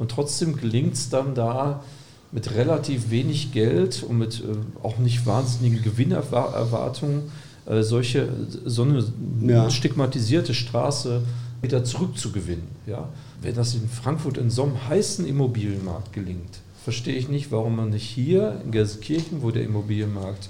und 0.00 0.10
trotzdem 0.10 0.56
gelingt 0.56 0.94
es 0.94 1.10
dann 1.10 1.34
da 1.34 1.84
mit 2.32 2.54
relativ 2.54 3.10
wenig 3.10 3.52
Geld 3.52 4.02
und 4.02 4.18
mit 4.18 4.40
äh, 4.40 4.82
auch 4.82 4.96
nicht 4.96 5.26
wahnsinnigen 5.26 5.82
Gewinnerwartungen 5.82 7.30
äh, 7.66 7.82
solche, 7.82 8.28
so 8.64 8.82
eine 8.82 9.04
ja. 9.42 9.68
stigmatisierte 9.68 10.54
Straße 10.54 11.20
wieder 11.60 11.84
zurückzugewinnen. 11.84 12.66
Ja? 12.86 13.10
Wenn 13.42 13.54
das 13.54 13.74
in 13.74 13.88
Frankfurt 13.90 14.38
in 14.38 14.48
so 14.48 14.62
einem 14.62 14.88
heißen 14.88 15.26
Immobilienmarkt 15.26 16.14
gelingt, 16.14 16.60
verstehe 16.82 17.16
ich 17.16 17.28
nicht, 17.28 17.52
warum 17.52 17.76
man 17.76 17.90
nicht 17.90 18.08
hier 18.08 18.58
in 18.64 18.70
Gelsenkirchen, 18.70 19.42
wo 19.42 19.50
der 19.50 19.64
Immobilienmarkt 19.64 20.48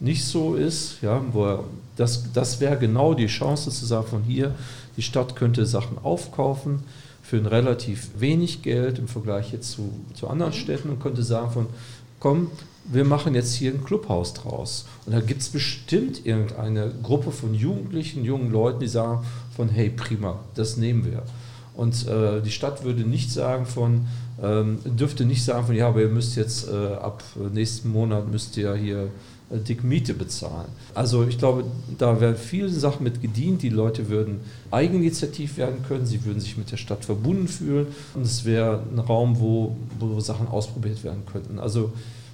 nicht 0.00 0.22
so 0.22 0.54
ist, 0.54 0.96
ja, 1.00 1.24
wo 1.32 1.46
er, 1.46 1.64
das, 1.96 2.30
das 2.34 2.60
wäre 2.60 2.76
genau 2.76 3.14
die 3.14 3.26
Chance 3.26 3.70
zu 3.70 3.86
sagen, 3.86 4.06
von 4.06 4.22
hier, 4.22 4.54
die 4.98 5.02
Stadt 5.02 5.34
könnte 5.34 5.64
Sachen 5.64 5.96
aufkaufen 6.02 6.80
für 7.22 7.36
ein 7.36 7.46
relativ 7.46 8.10
wenig 8.18 8.62
Geld 8.62 8.98
im 8.98 9.08
Vergleich 9.08 9.52
jetzt 9.52 9.70
zu, 9.70 9.92
zu 10.14 10.28
anderen 10.28 10.52
Städten 10.52 10.90
und 10.90 11.00
könnte 11.00 11.22
sagen 11.22 11.50
von, 11.50 11.66
komm, 12.20 12.50
wir 12.84 13.04
machen 13.04 13.34
jetzt 13.34 13.54
hier 13.54 13.72
ein 13.72 13.84
Clubhaus 13.84 14.34
draus. 14.34 14.86
Und 15.06 15.12
da 15.12 15.20
gibt 15.20 15.40
es 15.40 15.48
bestimmt 15.48 16.26
irgendeine 16.26 16.92
Gruppe 17.02 17.30
von 17.30 17.54
Jugendlichen, 17.54 18.24
jungen 18.24 18.50
Leuten, 18.50 18.80
die 18.80 18.88
sagen 18.88 19.24
von, 19.54 19.68
hey, 19.68 19.90
prima, 19.90 20.40
das 20.54 20.76
nehmen 20.76 21.04
wir. 21.04 21.22
Und 21.74 22.06
äh, 22.06 22.42
die 22.42 22.50
Stadt 22.50 22.84
würde 22.84 23.02
nicht 23.02 23.30
sagen 23.30 23.66
von, 23.66 24.06
ähm, 24.42 24.78
dürfte 24.84 25.24
nicht 25.24 25.44
sagen 25.44 25.66
von, 25.66 25.76
ja, 25.76 25.88
aber 25.88 26.00
ihr 26.00 26.08
müsst 26.08 26.36
jetzt 26.36 26.68
äh, 26.68 26.94
ab 26.94 27.22
nächsten 27.52 27.90
Monat 27.90 28.30
müsst 28.30 28.56
ihr 28.56 28.74
hier 28.74 29.08
dick 29.58 29.84
Miete 29.84 30.14
bezahlen. 30.14 30.68
Also 30.94 31.24
ich 31.24 31.38
glaube, 31.38 31.64
da 31.98 32.20
wären 32.20 32.36
viele 32.36 32.68
Sachen 32.68 33.04
mit 33.04 33.20
gedient. 33.20 33.62
Die 33.62 33.68
Leute 33.68 34.08
würden 34.08 34.40
eigeninitiativ 34.70 35.56
werden 35.56 35.84
können, 35.86 36.06
sie 36.06 36.24
würden 36.24 36.40
sich 36.40 36.56
mit 36.56 36.70
der 36.70 36.76
Stadt 36.76 37.04
verbunden 37.04 37.48
fühlen 37.48 37.88
und 38.14 38.22
es 38.22 38.44
wäre 38.44 38.82
ein 38.92 38.98
Raum, 38.98 39.38
wo, 39.40 39.76
wo 39.98 40.20
Sachen 40.20 40.48
ausprobiert 40.48 41.04
werden 41.04 41.22
könnten. 41.30 41.58
Also 41.58 41.92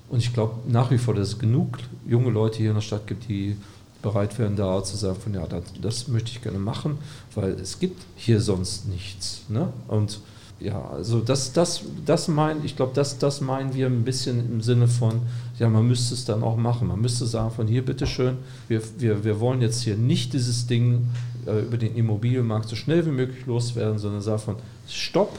und 0.08 0.20
ich 0.20 0.32
glaube 0.32 0.54
nach 0.66 0.90
wie 0.90 0.98
vor, 0.98 1.14
dass 1.14 1.28
es 1.28 1.38
genug 1.38 1.78
junge 2.06 2.30
Leute 2.30 2.58
hier 2.58 2.70
in 2.70 2.76
der 2.76 2.82
Stadt 2.82 3.06
gibt, 3.06 3.28
die 3.28 3.56
bereit 4.02 4.38
wären, 4.38 4.56
da 4.56 4.82
zu 4.82 4.96
sagen, 4.96 5.20
von 5.20 5.34
ja, 5.34 5.46
das, 5.46 5.62
das 5.80 6.08
möchte 6.08 6.30
ich 6.30 6.42
gerne 6.42 6.58
machen, 6.58 6.98
weil 7.34 7.50
es 7.52 7.78
gibt 7.78 8.00
hier 8.16 8.40
sonst 8.40 8.88
nichts. 8.88 9.42
Ne? 9.48 9.72
Und 9.88 10.20
ja, 10.60 10.88
also 10.90 11.20
das, 11.20 11.52
das, 11.52 11.82
das 12.04 12.26
meinen, 12.26 12.64
ich 12.64 12.74
glaube, 12.74 12.92
das, 12.94 13.18
das 13.18 13.40
meinen 13.40 13.74
wir 13.74 13.86
ein 13.86 14.02
bisschen 14.02 14.52
im 14.52 14.60
Sinne 14.60 14.88
von, 14.88 15.20
ja, 15.58 15.68
man 15.68 15.86
müsste 15.86 16.14
es 16.14 16.24
dann 16.24 16.42
auch 16.42 16.56
machen. 16.56 16.88
Man 16.88 17.00
müsste 17.00 17.26
sagen, 17.26 17.52
von 17.52 17.68
hier 17.68 17.84
bitteschön, 17.84 18.38
wir, 18.66 18.82
wir, 18.98 19.24
wir 19.24 19.38
wollen 19.38 19.60
jetzt 19.60 19.82
hier 19.82 19.96
nicht 19.96 20.32
dieses 20.32 20.66
Ding 20.66 21.06
äh, 21.46 21.60
über 21.60 21.76
den 21.76 21.94
Immobilienmarkt 21.94 22.68
so 22.68 22.74
schnell 22.74 23.06
wie 23.06 23.10
möglich 23.10 23.46
loswerden, 23.46 23.98
sondern 23.98 24.20
sagen 24.20 24.40
von, 24.40 24.56
stopp, 24.88 25.38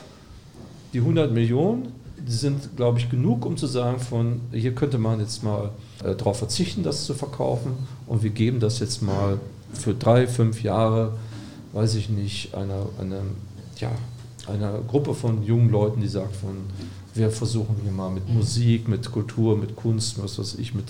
die 0.93 0.99
100 0.99 1.34
Millionen, 1.34 1.91
die 2.17 2.32
sind, 2.32 2.78
glaube 2.78 2.99
ich, 2.99 3.09
genug, 3.09 3.45
um 3.45 3.57
zu 3.57 3.67
sagen, 3.67 3.99
von 3.99 4.39
hier 4.51 4.74
könnte 4.74 4.97
man 4.97 5.20
jetzt 5.20 5.43
mal 5.43 5.72
äh, 6.03 6.15
darauf 6.15 6.38
verzichten, 6.38 6.84
das 6.84 7.05
zu 7.05 7.13
verkaufen 7.13 7.74
und 8.07 8.24
wir 8.24 8.30
geben 8.30 8.59
das 8.61 8.80
jetzt 8.80 9.01
mal 9.01 9.39
für 9.74 9.93
drei, 9.93 10.28
fünf 10.28 10.63
Jahre, 10.63 11.13
weiß 11.74 11.95
ich 11.95 12.09
nicht, 12.09 12.55
einer, 12.55 12.86
einer, 12.99 13.22
ja, 13.78 13.91
einer 14.49 14.79
Gruppe 14.79 15.13
von 15.13 15.43
jungen 15.43 15.69
Leuten, 15.69 16.01
die 16.01 16.07
sagt 16.07 16.35
von, 16.35 16.57
wir 17.13 17.29
versuchen 17.31 17.75
hier 17.83 17.91
mal 17.91 18.09
mit 18.09 18.29
Musik, 18.29 18.87
mit 18.87 19.11
Kultur, 19.11 19.57
mit 19.57 19.75
Kunst, 19.75 20.21
was 20.21 20.39
weiß 20.39 20.55
ich, 20.55 20.73
mit, 20.73 20.85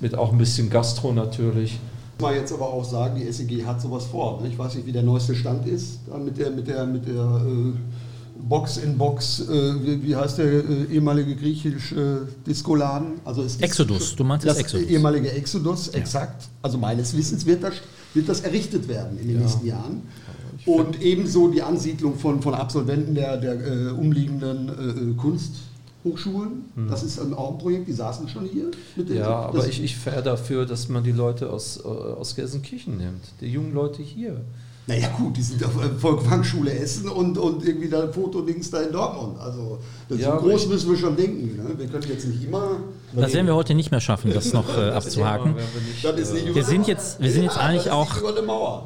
mit 0.00 0.14
auch 0.14 0.32
ein 0.32 0.38
bisschen 0.38 0.70
Gastro 0.70 1.12
natürlich. 1.12 1.78
Mal 2.20 2.36
jetzt 2.36 2.52
aber 2.52 2.72
auch 2.72 2.84
sagen, 2.84 3.20
die 3.20 3.30
SEG 3.30 3.64
hat 3.66 3.80
sowas 3.80 4.04
vor. 4.04 4.40
Ne? 4.40 4.48
Ich 4.48 4.58
weiß 4.58 4.76
nicht, 4.76 4.86
wie 4.86 4.92
der 4.92 5.02
neueste 5.02 5.34
Stand 5.34 5.66
ist 5.66 5.98
mit 6.24 6.38
der, 6.38 6.50
mit 6.50 6.68
der, 6.68 6.86
mit 6.86 7.06
der 7.06 7.42
äh 7.46 7.72
Box 8.36 8.76
in 8.78 8.98
Box, 8.98 9.40
äh, 9.40 9.74
wie, 9.84 10.02
wie, 10.02 10.16
heißt 10.16 10.38
der 10.38 10.46
äh, 10.46 10.84
ehemalige 10.92 11.34
griechische 11.36 12.28
Diskoladen? 12.46 13.20
Also 13.24 13.42
es 13.42 13.56
Exodus, 13.58 14.14
du 14.16 14.24
meinst 14.24 14.46
das 14.46 14.58
Exodus. 14.58 14.88
ehemalige 14.88 15.30
Exodus, 15.32 15.86
ja. 15.86 16.00
exakt. 16.00 16.48
Also 16.60 16.76
meines 16.76 17.16
Wissens 17.16 17.46
wird 17.46 17.62
das, 17.62 17.74
wird 18.12 18.28
das 18.28 18.40
errichtet 18.40 18.86
werden 18.88 19.18
in 19.18 19.28
den 19.28 19.36
ja. 19.36 19.42
nächsten 19.42 19.66
Jahren. 19.66 20.02
Und 20.66 21.02
ebenso 21.02 21.48
die 21.48 21.62
Ansiedlung 21.62 22.16
von, 22.16 22.40
von 22.40 22.54
Absolventen 22.54 23.14
der, 23.14 23.36
der 23.36 23.54
äh, 23.54 23.90
umliegenden 23.90 24.68
äh, 24.68 25.10
äh 25.10 25.14
Kunsthochschulen. 25.14 26.64
Hm. 26.74 26.88
Das 26.88 27.02
ist 27.02 27.18
ein 27.20 27.32
Projekt, 27.58 27.88
die 27.88 27.92
saßen 27.92 28.28
schon 28.28 28.46
hier. 28.46 28.70
ja, 29.14 29.28
aber 29.28 29.66
ich, 29.66 29.82
ich 29.82 29.96
fähre 29.96 30.22
dafür, 30.22 30.64
dass 30.64 30.88
man 30.88 31.04
die 31.04 31.12
Leute 31.12 31.50
aus, 31.50 31.78
äh, 31.84 31.88
aus 31.88 32.34
Gelsenkirchen 32.34 32.96
nimmt, 32.96 33.24
die 33.40 33.48
jungen 33.48 33.74
Leute 33.74 34.02
hier. 34.02 34.40
Naja 34.86 35.08
gut, 35.16 35.36
die 35.36 35.42
sind 35.42 35.64
auf 35.64 35.72
der 35.80 35.90
Volkswagenschule 35.92 36.70
Essen 36.70 37.08
und, 37.08 37.38
und 37.38 37.66
irgendwie 37.66 37.88
da 37.88 38.06
Fotodings 38.08 38.70
da 38.70 38.82
in 38.82 38.92
Dortmund. 38.92 39.38
Also 39.40 39.78
ja, 40.10 40.38
so 40.38 40.46
groß 40.46 40.68
müssen 40.68 40.90
wir 40.90 40.98
schon 40.98 41.16
denken. 41.16 41.56
Ne? 41.56 41.78
Wir 41.78 41.86
können 41.86 42.04
jetzt 42.06 42.26
nicht 42.26 42.44
immer. 42.44 42.76
Das 43.14 43.32
werden 43.32 43.46
wir 43.46 43.54
heute 43.54 43.74
nicht 43.74 43.90
mehr 43.90 44.00
schaffen, 44.00 44.32
das 44.34 44.52
noch 44.52 44.76
äh, 44.76 44.90
abzuhaken. 44.90 45.54
Wir, 46.02 46.54
wir 46.54 46.64
sind 46.64 46.86
jetzt, 46.86 47.20
wir 47.20 47.30
sind 47.30 47.44
jetzt 47.44 47.56
eigentlich 47.56 47.90
auch, 47.90 48.10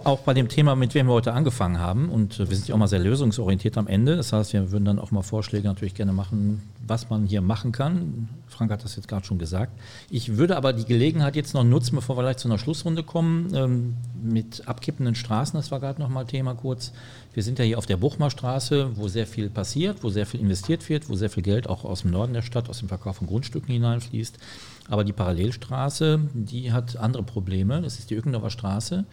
auch 0.05 0.21
bei 0.21 0.35
dem 0.35 0.49
Thema, 0.49 0.77
mit 0.77 0.95
dem 0.95 1.07
wir 1.07 1.15
heute 1.15 1.33
angefangen 1.33 1.81
haben. 1.81 2.11
Und 2.11 2.39
äh, 2.39 2.49
wir 2.49 2.55
sind 2.55 2.69
ja 2.69 2.75
auch 2.75 2.79
mal 2.79 2.89
sehr 2.89 3.01
lösungsorientiert 3.01 3.77
am 3.77 3.89
Ende. 3.89 4.17
Das 4.17 4.33
heißt, 4.33 4.53
wir 4.53 4.71
würden 4.71 4.85
dann 4.85 4.99
auch 5.01 5.11
mal 5.11 5.23
Vorschläge 5.23 5.67
natürlich 5.67 5.95
gerne 5.95 6.13
machen, 6.13 6.63
was 6.87 7.11
man 7.11 7.27
hier 7.27 7.41
machen 7.41 7.73
kann. 7.73 8.29
Frank 8.47 8.71
hat 8.71 8.85
das 8.85 8.97
jetzt 8.97 9.09
gerade 9.09 9.25
schon 9.25 9.39
gesagt. 9.39 9.73
Ich 10.11 10.37
würde 10.37 10.57
aber 10.57 10.73
die 10.73 10.85
Gelegenheit 10.85 11.35
jetzt 11.35 11.55
noch 11.55 11.65
nutzen, 11.65 11.97
bevor 11.97 12.17
wir 12.17 12.23
gleich 12.23 12.37
zu 12.37 12.49
einer 12.49 12.59
Schlussrunde 12.59 13.03
kommen, 13.03 13.53
ähm, 13.55 13.97
mit 14.23 14.69
abkippenden 14.69 15.15
Straßen, 15.15 15.59
das 15.59 15.71
war 15.71 15.81
gerade 15.81 15.88
noch 15.97 16.09
mal 16.09 16.25
Thema 16.25 16.55
kurz. 16.55 16.93
Wir 17.33 17.43
sind 17.43 17.59
ja 17.59 17.65
hier 17.65 17.79
auf 17.79 17.87
der 17.87 17.97
Buchmarstraße, 17.97 18.97
wo 18.97 19.09
sehr 19.09 19.27
viel 19.27 19.49
passiert, 19.49 20.03
wo 20.03 20.11
sehr 20.11 20.27
viel 20.27 20.41
investiert 20.41 20.89
wird, 20.89 21.09
wo 21.09 21.15
sehr 21.15 21.31
viel 21.31 21.43
Geld 21.43 21.69
auch 21.69 21.85
aus 21.85 22.03
dem 22.03 22.11
Norden 22.11 22.35
der 22.35 22.43
Stadt, 22.43 22.69
aus 22.69 22.81
dem 22.81 22.89
Verkauf 22.89 23.17
von 23.17 23.27
Grundstücken 23.27 23.73
hineinfließt. 23.73 24.39
Aber 24.89 25.05
die 25.05 25.13
Parallelstraße, 25.13 26.21
die 26.35 26.73
hat 26.73 26.97
andere 26.97 27.23
Probleme. 27.23 27.81
Das 27.81 27.99
ist 27.99 28.11
die 28.11 28.17
Ückendorfer 28.17 28.51
Straße. 28.51 29.05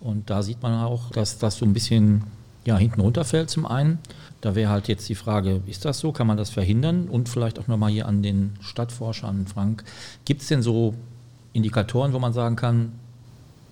Und 0.00 0.30
da 0.30 0.42
sieht 0.42 0.62
man 0.62 0.82
auch, 0.82 1.10
dass 1.10 1.38
das 1.38 1.58
so 1.58 1.64
ein 1.64 1.72
bisschen 1.72 2.24
ja, 2.64 2.76
hinten 2.76 3.00
runterfällt 3.00 3.48
zum 3.48 3.66
einen. 3.66 3.98
Da 4.40 4.54
wäre 4.54 4.70
halt 4.70 4.88
jetzt 4.88 5.08
die 5.08 5.14
Frage, 5.14 5.62
ist 5.66 5.84
das 5.84 5.98
so? 5.98 6.12
Kann 6.12 6.26
man 6.26 6.36
das 6.36 6.50
verhindern? 6.50 7.08
Und 7.08 7.28
vielleicht 7.28 7.58
auch 7.58 7.68
nochmal 7.68 7.90
hier 7.90 8.06
an 8.06 8.22
den 8.22 8.54
Stadtforscher, 8.60 9.28
an 9.28 9.46
Frank. 9.46 9.84
Gibt 10.24 10.42
es 10.42 10.48
denn 10.48 10.62
so 10.62 10.94
Indikatoren, 11.52 12.12
wo 12.12 12.18
man 12.18 12.32
sagen 12.32 12.56
kann, 12.56 12.92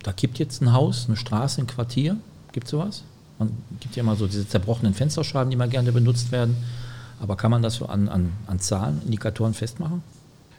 da 0.03 0.13
kippt 0.13 0.39
jetzt 0.39 0.63
ein 0.63 0.73
Haus, 0.73 1.07
eine 1.07 1.17
Straße, 1.17 1.61
ein 1.61 1.67
Quartier? 1.67 2.17
Gibt 2.55 2.69
es 2.69 2.71
sowas? 2.71 3.03
Man 3.41 3.51
gibt 3.81 3.97
ja 3.97 4.05
immer 4.05 4.15
so 4.15 4.29
diese 4.29 4.49
zerbrochenen 4.49 4.95
Fensterscheiben, 4.95 5.51
die 5.51 5.57
mal 5.57 5.69
gerne 5.69 5.91
benutzt 5.91 6.31
werden. 6.31 6.57
Aber 7.21 7.37
kann 7.37 7.51
man 7.51 7.63
das 7.63 7.75
so 7.75 7.87
an, 7.87 8.09
an, 8.09 8.33
an 8.47 8.61
Zahlen, 8.61 9.03
Indikatoren 9.05 9.55
festmachen? 9.55 10.05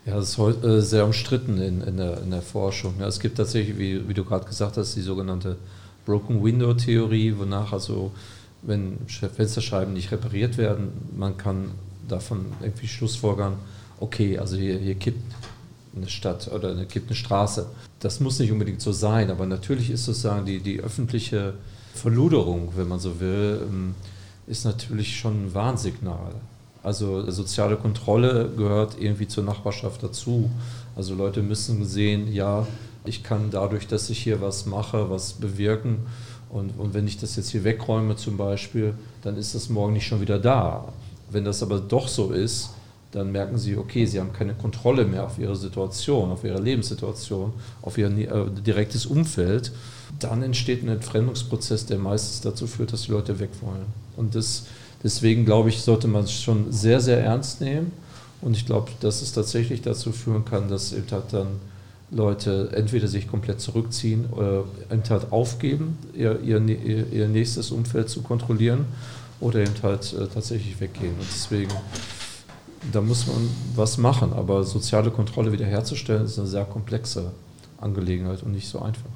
Ja, 0.06 0.16
das 0.16 0.38
ist 0.38 0.64
äh, 0.66 0.82
sehr 0.82 1.06
umstritten 1.06 1.58
in, 1.58 1.80
in, 1.82 1.96
der, 1.96 2.22
in 2.22 2.32
der 2.32 2.42
Forschung. 2.42 2.96
Ja, 3.00 3.08
es 3.08 3.22
gibt 3.22 3.38
tatsächlich, 3.38 3.78
wie, 3.78 4.10
wie 4.10 4.14
du 4.14 4.26
gerade 4.26 4.46
gesagt 4.46 4.76
hast, 4.76 4.94
die 4.96 5.02
sogenannte 5.02 5.56
Broken 6.06 6.44
Window 6.44 6.74
Theorie, 6.74 7.34
wonach 7.38 7.72
also, 7.72 8.12
wenn 8.62 8.98
Fensterscheiben 9.08 9.94
nicht 9.94 10.12
repariert 10.12 10.58
werden, 10.58 10.90
man 11.16 11.38
kann 11.38 11.72
davon 12.10 12.48
irgendwie 12.62 12.90
Schlussfolgern, 12.90 13.54
okay, 14.02 14.38
also 14.38 14.58
hier, 14.58 14.78
hier 14.80 14.96
kippt 14.96 15.24
eine 15.96 16.10
Stadt 16.10 16.52
oder 16.52 16.72
eine, 16.72 16.88
kippt 16.88 17.08
eine 17.08 17.16
Straße. 17.16 17.68
Das 18.02 18.20
muss 18.20 18.38
nicht 18.40 18.52
unbedingt 18.52 18.82
so 18.82 18.92
sein, 18.92 19.32
aber 19.32 19.46
natürlich 19.46 19.90
ist 19.90 20.04
sozusagen 20.04 20.46
die, 20.46 20.60
die 20.60 20.82
öffentliche 20.82 21.54
Verluderung, 21.96 22.70
wenn 22.76 22.88
man 22.88 23.00
so 23.00 23.20
will, 23.20 23.62
ähm, 23.64 23.96
ist 24.48 24.66
natürlich 24.66 25.18
schon 25.18 25.46
ein 25.46 25.54
Warnsignal. 25.54 26.34
Also 26.84 27.30
soziale 27.32 27.78
Kontrolle 27.78 28.52
gehört 28.56 28.98
irgendwie 29.00 29.28
zur 29.28 29.44
Nachbarschaft 29.44 30.04
dazu. 30.04 30.52
Also 30.96 31.16
Leute 31.16 31.42
müssen 31.42 31.84
sehen, 31.84 32.32
ja, 32.32 32.68
ich 33.06 33.24
kann 33.24 33.50
dadurch, 33.50 33.88
dass 33.88 34.10
ich 34.10 34.20
hier 34.20 34.42
was 34.42 34.66
mache, 34.66 35.10
was 35.10 35.34
bewirken. 35.34 36.06
Und, 36.50 36.78
und 36.78 36.94
wenn 36.94 37.08
ich 37.08 37.18
das 37.18 37.36
jetzt 37.38 37.50
hier 37.50 37.64
wegräume 37.64 38.16
zum 38.16 38.38
Beispiel, 38.38 38.94
dann 39.24 39.36
ist 39.36 39.56
das 39.56 39.70
morgen 39.70 39.94
nicht 39.94 40.06
schon 40.06 40.22
wieder 40.22 40.38
da. 40.38 40.94
Wenn 41.32 41.44
das 41.44 41.64
aber 41.64 41.80
doch 41.80 42.08
so 42.08 42.32
ist, 42.32 42.70
dann 43.12 43.32
merken 43.32 43.58
sie, 43.58 43.78
okay, 43.78 44.06
sie 44.06 44.20
haben 44.20 44.34
keine 44.34 44.54
Kontrolle 44.54 45.06
mehr 45.06 45.26
auf 45.26 45.40
ihre 45.40 45.56
Situation, 45.56 46.32
auf 46.32 46.44
ihre 46.44 46.62
Lebenssituation, 46.62 47.54
auf 47.82 47.98
ihr 47.98 48.08
äh, 48.08 48.46
direktes 48.62 49.06
Umfeld. 49.06 49.72
Dann 50.20 50.44
entsteht 50.44 50.84
ein 50.84 50.90
Entfremdungsprozess, 50.90 51.86
der 51.86 51.98
meistens 51.98 52.42
dazu 52.42 52.68
führt, 52.68 52.94
dass 52.94 53.04
die 53.04 53.12
Leute 53.12 53.40
weg 53.40 53.50
wollen. 53.62 53.86
Und 54.16 54.36
das, 54.36 54.66
deswegen 55.04 55.46
glaube 55.46 55.70
ich, 55.70 55.82
sollte 55.82 56.08
man 56.08 56.24
es 56.24 56.34
schon 56.34 56.72
sehr, 56.72 57.02
sehr 57.02 57.24
ernst 57.24 57.62
nehmen. 57.62 57.92
Und 58.42 58.56
ich 58.56 58.66
glaube, 58.66 58.92
dass 59.00 59.22
es 59.22 59.34
tatsächlich 59.34 59.82
dazu 59.82 60.12
führen 60.12 60.46
kann, 60.46 60.70
dass 60.70 60.94
eben 60.94 61.10
halt 61.12 61.32
dann 61.32 61.48
Leute 62.12 62.70
entweder 62.74 63.08
sich 63.08 63.28
komplett 63.28 63.60
zurückziehen 63.60 64.26
oder 64.32 64.64
eben 64.92 65.04
halt 65.10 65.32
aufgeben, 65.32 65.98
ihr, 66.14 66.40
ihr, 66.42 66.62
ihr 67.12 67.28
nächstes 67.28 67.72
Umfeld 67.72 68.10
zu 68.10 68.22
kontrollieren 68.22 68.86
oder 69.40 69.60
eben 69.60 69.74
halt 69.82 70.14
äh, 70.14 70.28
tatsächlich 70.28 70.80
weggehen. 70.80 71.14
Und 71.14 71.28
deswegen, 71.28 71.72
da 72.92 73.02
muss 73.02 73.28
man 73.28 73.50
was 73.76 73.98
machen, 73.98 74.34
aber 74.34 74.64
soziale 74.64 75.12
Kontrolle 75.12 75.52
wiederherzustellen 75.52 76.26
ist 76.26 76.38
eine 76.38 76.48
sehr 76.48 76.66
komplexe 76.66 77.32
Angelegenheit 77.80 78.44
und 78.44 78.52
nicht 78.52 78.68
so 78.68 78.80
einfach. 78.82 79.10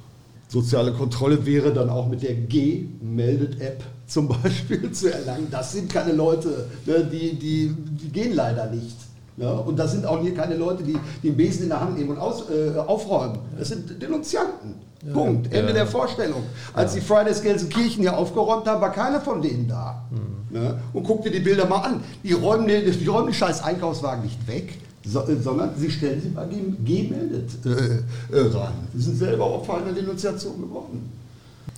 Soziale 0.50 0.92
Kontrolle 0.92 1.46
wäre 1.46 1.72
dann 1.72 1.88
auch 1.88 2.08
mit 2.08 2.22
der 2.22 2.34
G-Meldet-App 2.34 3.84
zum 4.08 4.26
Beispiel 4.26 4.90
zu 4.92 5.12
erlangen. 5.12 5.46
Das 5.48 5.72
sind 5.72 5.92
keine 5.92 6.12
Leute, 6.12 6.66
ne, 6.86 7.08
die, 7.10 7.38
die, 7.38 7.72
die 7.72 8.08
gehen 8.08 8.34
leider 8.34 8.66
nicht. 8.66 8.96
Ja, 9.36 9.52
und 9.52 9.78
das 9.78 9.92
sind 9.92 10.04
auch 10.04 10.20
hier 10.20 10.34
keine 10.34 10.56
Leute, 10.56 10.82
die, 10.82 10.98
die 11.22 11.28
den 11.28 11.36
Besen 11.36 11.62
in 11.62 11.68
der 11.68 11.80
Hand 11.80 11.96
nehmen 11.96 12.10
und 12.10 12.18
aus, 12.18 12.44
äh, 12.50 12.76
aufräumen. 12.78 13.38
Das 13.56 13.68
sind 13.68 14.02
Denunzianten. 14.02 14.74
Ja, 15.06 15.14
Punkt. 15.14 15.46
Ende 15.46 15.68
ja. 15.68 15.72
der 15.72 15.86
Vorstellung. 15.86 16.42
Als 16.74 16.94
die 16.94 17.00
Fridays 17.00 17.40
Gelsenkirchen 17.40 18.02
hier 18.02 18.18
aufgeräumt 18.18 18.66
haben, 18.66 18.82
war 18.82 18.92
keiner 18.92 19.20
von 19.20 19.40
denen 19.40 19.68
da. 19.68 20.04
Mhm. 20.10 20.58
Ne? 20.58 20.80
Und 20.92 21.04
guck 21.04 21.22
dir 21.22 21.30
die 21.30 21.40
Bilder 21.40 21.66
mal 21.66 21.78
an. 21.78 22.02
Die 22.22 22.32
räumen, 22.32 22.66
die, 22.66 22.90
die 22.90 23.06
räumen 23.06 23.28
den 23.28 23.34
scheiß 23.34 23.62
Einkaufswagen 23.62 24.24
nicht 24.24 24.46
weg, 24.48 24.76
so, 25.10 25.20
äh, 25.20 25.36
sondern 25.42 25.70
sie 25.76 25.90
stellen 25.90 26.20
sie 26.20 26.28
bei 26.28 26.46
gemeldet 26.46 27.50
äh, 27.64 28.36
äh, 28.36 28.46
ran. 28.52 28.72
Sie 28.94 29.02
sind 29.02 29.16
selber 29.16 29.46
Opfer 29.46 29.78
einer 29.78 29.92
Denunziation 29.92 30.60
geworden. 30.60 31.10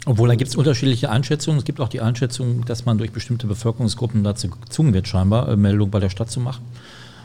Obwohl, 0.05 0.29
da 0.29 0.35
gibt 0.35 0.51
es 0.51 0.57
unterschiedliche 0.57 1.11
Einschätzungen. 1.11 1.59
Es 1.59 1.65
gibt 1.65 1.81
auch 1.81 1.89
die 1.89 2.01
Einschätzung, 2.01 2.65
dass 2.65 2.85
man 2.85 2.99
durch 2.99 3.13
bestimmte 3.13 3.47
Bevölkerungsgruppen 3.47 4.25
dazu 4.25 4.49
gezwungen 4.49 4.95
wird, 4.95 5.07
scheinbar 5.07 5.49
äh, 5.49 5.57
Meldung 5.57 5.91
bei 5.91 6.01
der 6.01 6.11
Stadt 6.11 6.31
zu 6.31 6.41
machen 6.41 6.65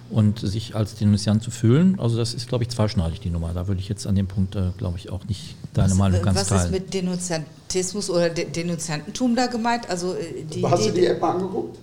und 0.10 0.39
sich 0.39 0.76
als 0.76 0.95
Denunziant 0.95 1.43
zu 1.43 1.51
fühlen. 1.51 1.99
Also 1.99 2.18
das 2.18 2.34
ist, 2.34 2.47
glaube 2.47 2.64
ich, 2.64 2.70
zweischneidig, 2.70 3.20
die 3.20 3.30
Nummer. 3.30 3.51
Da 3.53 3.68
würde 3.68 3.82
ich 3.82 3.89
jetzt 3.89 4.05
an 4.05 4.16
dem 4.16 4.28
Punkt, 4.28 4.55
äh, 4.55 4.70
glaube 4.78 4.97
ich, 4.97 5.10
auch 5.10 5.26
nicht 5.26 5.55
deine 5.74 5.91
was, 5.91 5.97
Meinung 5.97 6.22
ganz 6.22 6.39
was 6.39 6.47
teilen. 6.47 6.66
ist 6.66 6.72
mit 6.72 6.93
Denunziantismus 6.93 8.10
oder 8.10 8.30
De 8.30 8.45
Denunziantentum 8.45 9.36
da 9.36 9.47
gemeint? 9.47 9.89
Also 9.89 10.16
die, 10.53 10.64
Hast 10.64 10.86
die, 10.86 10.89
du 10.89 10.95
die 10.95 11.05
App 11.08 11.20
mal 11.20 11.32
angeguckt? 11.32 11.78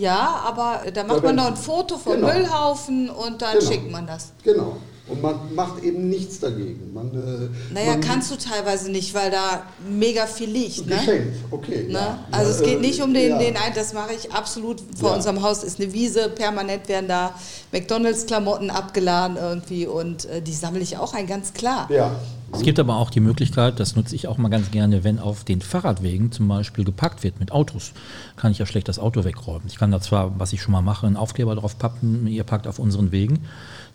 Ja, 0.00 0.42
aber 0.44 0.90
da 0.92 1.04
macht 1.04 1.18
Ja, 1.18 1.22
man 1.26 1.36
noch 1.36 1.46
ein 1.46 1.56
Foto 1.56 1.96
vom 1.96 2.14
Genau. 2.14 2.32
Müllhaufen 2.32 3.08
und 3.10 3.40
dann 3.42 3.58
Genau. 3.58 3.70
schickt 3.70 3.90
man 3.92 4.06
das. 4.06 4.32
Genau. 4.42 4.76
Und 5.06 5.20
man 5.20 5.54
macht 5.54 5.84
eben 5.84 6.08
nichts 6.08 6.40
dagegen. 6.40 6.92
Man, 6.94 7.08
äh, 7.12 7.74
Naja, 7.74 7.90
man, 7.92 8.00
kannst 8.00 8.30
du 8.30 8.36
teilweise 8.36 8.90
nicht, 8.90 9.12
weil 9.14 9.30
da 9.30 9.62
mega 9.88 10.26
viel 10.26 10.48
liegt. 10.48 10.86
Ne? 10.86 10.96
Geschenkt, 10.96 11.36
okay. 11.50 11.84
Ne? 11.88 11.92
ja. 11.92 12.18
Also 12.32 12.50
Ja, 12.50 12.56
es 12.56 12.62
geht 12.62 12.80
nicht 12.80 13.02
um 13.02 13.12
den, 13.12 13.30
ja. 13.32 13.38
den 13.38 13.54
das 13.74 13.92
mache 13.92 14.14
ich 14.14 14.32
absolut. 14.32 14.82
Vor 14.98 15.10
Ja. 15.10 15.16
unserem 15.16 15.42
Haus 15.42 15.62
ist 15.62 15.78
eine 15.78 15.92
Wiese, 15.92 16.30
permanent 16.30 16.88
werden 16.88 17.06
da 17.06 17.34
McDonalds-Klamotten 17.72 18.70
abgeladen 18.70 19.36
irgendwie 19.36 19.86
und 19.86 20.24
äh, 20.24 20.40
die 20.40 20.54
sammle 20.54 20.80
ich 20.80 20.96
auch 20.96 21.12
ein, 21.12 21.26
ganz 21.26 21.52
klar. 21.52 21.86
Ja. 21.90 22.12
Es 22.52 22.62
gibt 22.62 22.78
aber 22.78 22.96
auch 22.96 23.10
die 23.10 23.20
Möglichkeit, 23.20 23.80
das 23.80 23.96
nutze 23.96 24.14
ich 24.14 24.28
auch 24.28 24.38
mal 24.38 24.48
ganz 24.48 24.70
gerne, 24.70 25.02
wenn 25.02 25.18
auf 25.18 25.44
den 25.44 25.60
Fahrradwegen 25.60 26.30
zum 26.30 26.46
Beispiel 26.46 26.84
geparkt 26.84 27.24
wird 27.24 27.40
mit 27.40 27.50
Autos, 27.50 27.92
kann 28.36 28.52
ich 28.52 28.58
ja 28.58 28.66
schlecht 28.66 28.88
das 28.88 28.98
Auto 28.98 29.24
wegräumen. 29.24 29.66
Ich 29.66 29.76
kann 29.76 29.90
da 29.90 30.00
zwar, 30.00 30.38
was 30.38 30.52
ich 30.52 30.62
schon 30.62 30.72
mal 30.72 30.80
mache, 30.80 31.06
einen 31.06 31.16
Aufkleber 31.16 31.56
drauf 31.56 31.78
pappen, 31.78 32.26
ihr 32.26 32.44
parkt 32.44 32.66
auf 32.66 32.78
unseren 32.78 33.10
Wegen. 33.10 33.40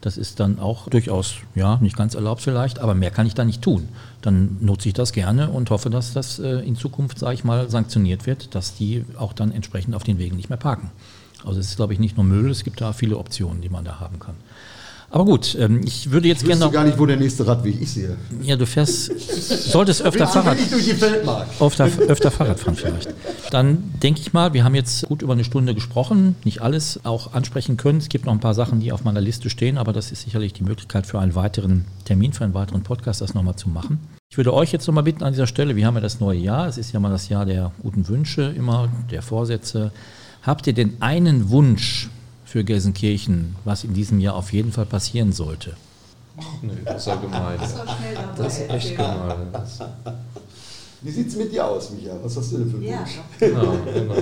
Das 0.01 0.17
ist 0.17 0.39
dann 0.39 0.59
auch 0.59 0.87
durchaus, 0.89 1.35
ja, 1.55 1.77
nicht 1.81 1.97
ganz 1.97 2.15
erlaubt 2.15 2.41
vielleicht, 2.41 2.79
aber 2.79 2.95
mehr 2.95 3.11
kann 3.11 3.27
ich 3.27 3.33
da 3.33 3.43
nicht 3.43 3.61
tun. 3.61 3.87
Dann 4.21 4.57
nutze 4.61 4.89
ich 4.89 4.93
das 4.93 5.13
gerne 5.13 5.49
und 5.49 5.69
hoffe, 5.69 5.89
dass 5.89 6.13
das 6.13 6.39
äh, 6.39 6.59
in 6.59 6.75
Zukunft, 6.75 7.19
sage 7.19 7.33
ich 7.33 7.43
mal, 7.43 7.69
sanktioniert 7.69 8.25
wird, 8.25 8.55
dass 8.55 8.75
die 8.75 9.05
auch 9.17 9.33
dann 9.33 9.51
entsprechend 9.51 9.95
auf 9.95 10.03
den 10.03 10.17
Wegen 10.17 10.37
nicht 10.37 10.49
mehr 10.49 10.57
parken. 10.57 10.91
Also 11.45 11.59
es 11.59 11.67
ist, 11.67 11.75
glaube 11.77 11.93
ich, 11.93 11.99
nicht 11.99 12.17
nur 12.17 12.25
Müll, 12.25 12.49
es 12.49 12.63
gibt 12.63 12.81
da 12.81 12.93
viele 12.93 13.17
Optionen, 13.17 13.61
die 13.61 13.69
man 13.69 13.85
da 13.85 13.99
haben 13.99 14.19
kann. 14.19 14.35
Aber 15.11 15.25
gut, 15.25 15.57
ähm, 15.59 15.81
ich 15.83 16.11
würde 16.11 16.27
jetzt 16.27 16.43
Ich 16.43 16.47
gerne 16.47 16.65
noch... 16.65 16.71
gar 16.71 16.83
nicht, 16.83 16.99
wo 16.99 17.05
der 17.05 17.17
nächste 17.17 17.45
Radweg 17.47 17.81
ist 17.81 17.95
hier. 17.95 18.15
Ja, 18.43 18.55
du 18.55 18.65
fährst, 18.67 19.11
solltest 19.71 20.01
öfter 20.05 20.27
Fahrrad, 20.27 20.59
ich 20.59 20.69
durch 20.69 20.85
die 20.85 20.93
Feldmark. 20.93 21.47
öfter, 21.59 21.89
öfter 22.07 22.29
Fahrrad 22.29 22.59
fahren 22.59 22.75
vielleicht. 22.75 23.09
Dann 23.49 23.91
denke 24.03 24.21
ich 24.21 24.33
mal, 24.33 24.53
wir 24.53 24.63
haben 24.63 24.75
jetzt 24.75 25.07
gut 25.07 25.23
über 25.23 25.33
eine 25.33 25.43
Stunde 25.43 25.73
gesprochen, 25.73 26.35
nicht 26.43 26.61
alles 26.61 26.99
auch 27.05 27.33
ansprechen 27.33 27.75
können. 27.77 27.97
Es 27.97 28.09
gibt 28.09 28.25
noch 28.25 28.33
ein 28.33 28.39
paar 28.39 28.53
Sachen, 28.53 28.79
die 28.79 28.91
auf 28.91 29.03
meiner 29.03 29.21
Liste 29.21 29.49
stehen, 29.49 29.77
aber 29.79 29.93
das 29.93 30.11
ist 30.11 30.21
sicherlich 30.21 30.53
die 30.53 30.63
Möglichkeit 30.63 31.07
für 31.07 31.19
einen 31.19 31.33
weiteren 31.33 31.85
Termin, 32.05 32.33
für 32.33 32.43
einen 32.43 32.53
weiteren 32.53 32.83
Podcast, 32.83 33.21
das 33.21 33.33
nochmal 33.33 33.55
zu 33.55 33.69
machen. 33.69 33.99
Ich 34.29 34.37
würde 34.37 34.53
euch 34.53 34.71
jetzt 34.71 34.85
nochmal 34.85 35.03
bitten 35.03 35.23
an 35.23 35.33
dieser 35.33 35.47
Stelle, 35.47 35.75
wir 35.75 35.87
haben 35.87 35.95
ja 35.95 36.01
das 36.01 36.19
neue 36.19 36.37
Jahr, 36.37 36.67
es 36.67 36.77
ist 36.77 36.91
ja 36.91 36.99
mal 36.99 37.09
das 37.09 37.29
Jahr 37.29 37.47
der 37.47 37.71
guten 37.81 38.07
Wünsche, 38.07 38.53
immer 38.55 38.89
der 39.09 39.23
Vorsätze. 39.23 39.91
Habt 40.43 40.67
ihr 40.67 40.73
denn 40.73 40.97
einen 40.99 41.49
Wunsch 41.49 42.09
für 42.49 42.63
Gelsenkirchen, 42.63 43.55
was 43.63 43.83
in 43.83 43.93
diesem 43.93 44.19
Jahr 44.19 44.33
auf 44.33 44.51
jeden 44.53 44.71
Fall 44.71 44.87
passieren 44.87 45.31
sollte? 45.31 45.75
Nee, 46.63 46.71
das 46.83 47.01
ist 47.01 47.07
ja 47.07 47.15
gemein. 47.15 47.59
Das 48.35 48.57
ist 48.57 48.69
echt 48.71 48.97
gemein. 48.97 49.47
Wie 51.01 51.11
sieht 51.11 51.29
es 51.29 51.37
mit 51.37 51.53
dir 51.53 51.65
aus, 51.65 51.91
Micha? 51.91 52.11
Was 52.21 52.35
hast 52.35 52.51
du 52.51 52.57
denn 52.57 52.69
für 52.69 52.75
einen 52.75 52.85
Ja, 52.85 52.99
Wunsch? 52.99 53.19
genau, 53.39 53.73
genau. 53.93 54.13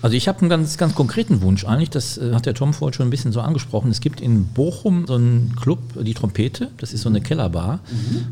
Also 0.00 0.16
ich 0.16 0.26
habe 0.26 0.40
einen 0.40 0.48
ganz, 0.48 0.78
ganz 0.78 0.94
konkreten 0.94 1.42
Wunsch 1.42 1.66
eigentlich, 1.66 1.90
das 1.90 2.16
äh, 2.16 2.32
hat 2.32 2.46
der 2.46 2.54
Tom 2.54 2.72
vorhin 2.72 2.94
schon 2.94 3.06
ein 3.06 3.10
bisschen 3.10 3.30
so 3.30 3.40
angesprochen. 3.42 3.90
Es 3.90 4.00
gibt 4.00 4.20
in 4.22 4.46
Bochum 4.46 5.06
so 5.06 5.14
einen 5.14 5.54
Club, 5.60 5.80
die 6.00 6.14
Trompete, 6.14 6.70
das 6.78 6.94
ist 6.94 7.02
so 7.02 7.10
eine 7.10 7.20
Kellerbar, 7.20 7.80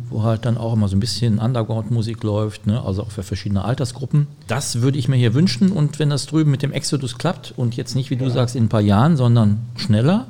wo 0.08 0.22
halt 0.22 0.46
dann 0.46 0.56
auch 0.56 0.72
immer 0.72 0.88
so 0.88 0.96
ein 0.96 1.00
bisschen 1.00 1.38
Underground-Musik 1.38 2.22
läuft, 2.22 2.66
ne? 2.66 2.82
also 2.82 3.02
auch 3.02 3.10
für 3.10 3.22
verschiedene 3.22 3.62
Altersgruppen. 3.62 4.26
Das 4.46 4.80
würde 4.80 4.98
ich 4.98 5.08
mir 5.08 5.16
hier 5.16 5.34
wünschen 5.34 5.70
und 5.70 5.98
wenn 5.98 6.08
das 6.08 6.24
drüben 6.26 6.50
mit 6.50 6.62
dem 6.62 6.72
Exodus 6.72 7.18
klappt 7.18 7.52
und 7.56 7.76
jetzt 7.76 7.94
nicht, 7.94 8.08
wie 8.08 8.16
du 8.16 8.30
sagst, 8.30 8.56
in 8.56 8.64
ein 8.64 8.68
paar 8.70 8.80
Jahren, 8.80 9.16
sondern 9.18 9.58
schneller, 9.76 10.28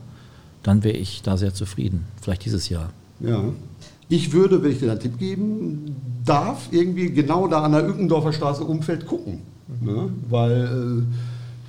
dann 0.65 0.83
wäre 0.83 0.97
ich 0.97 1.23
da 1.23 1.37
sehr 1.37 1.55
zufrieden. 1.55 2.07
Vielleicht 2.21 2.45
dieses 2.45 2.69
Jahr. 2.69 2.91
Ja. 3.21 3.45
Ich 4.11 4.33
würde, 4.33 4.63
wenn 4.63 4.73
ich 4.73 4.81
dir 4.81 4.91
einen 4.91 5.01
Tipp 5.01 5.19
geben 5.19 5.97
darf, 6.25 6.69
irgendwie 6.71 7.11
genau 7.11 7.49
da 7.49 7.63
an 7.63 7.73
der 7.73 7.89
Ückendorfer 7.89 8.33
Straße 8.33 8.65
Umfeld 8.65 9.07
gucken. 9.07 9.39
Ne? 9.81 10.11
Weil 10.29 11.07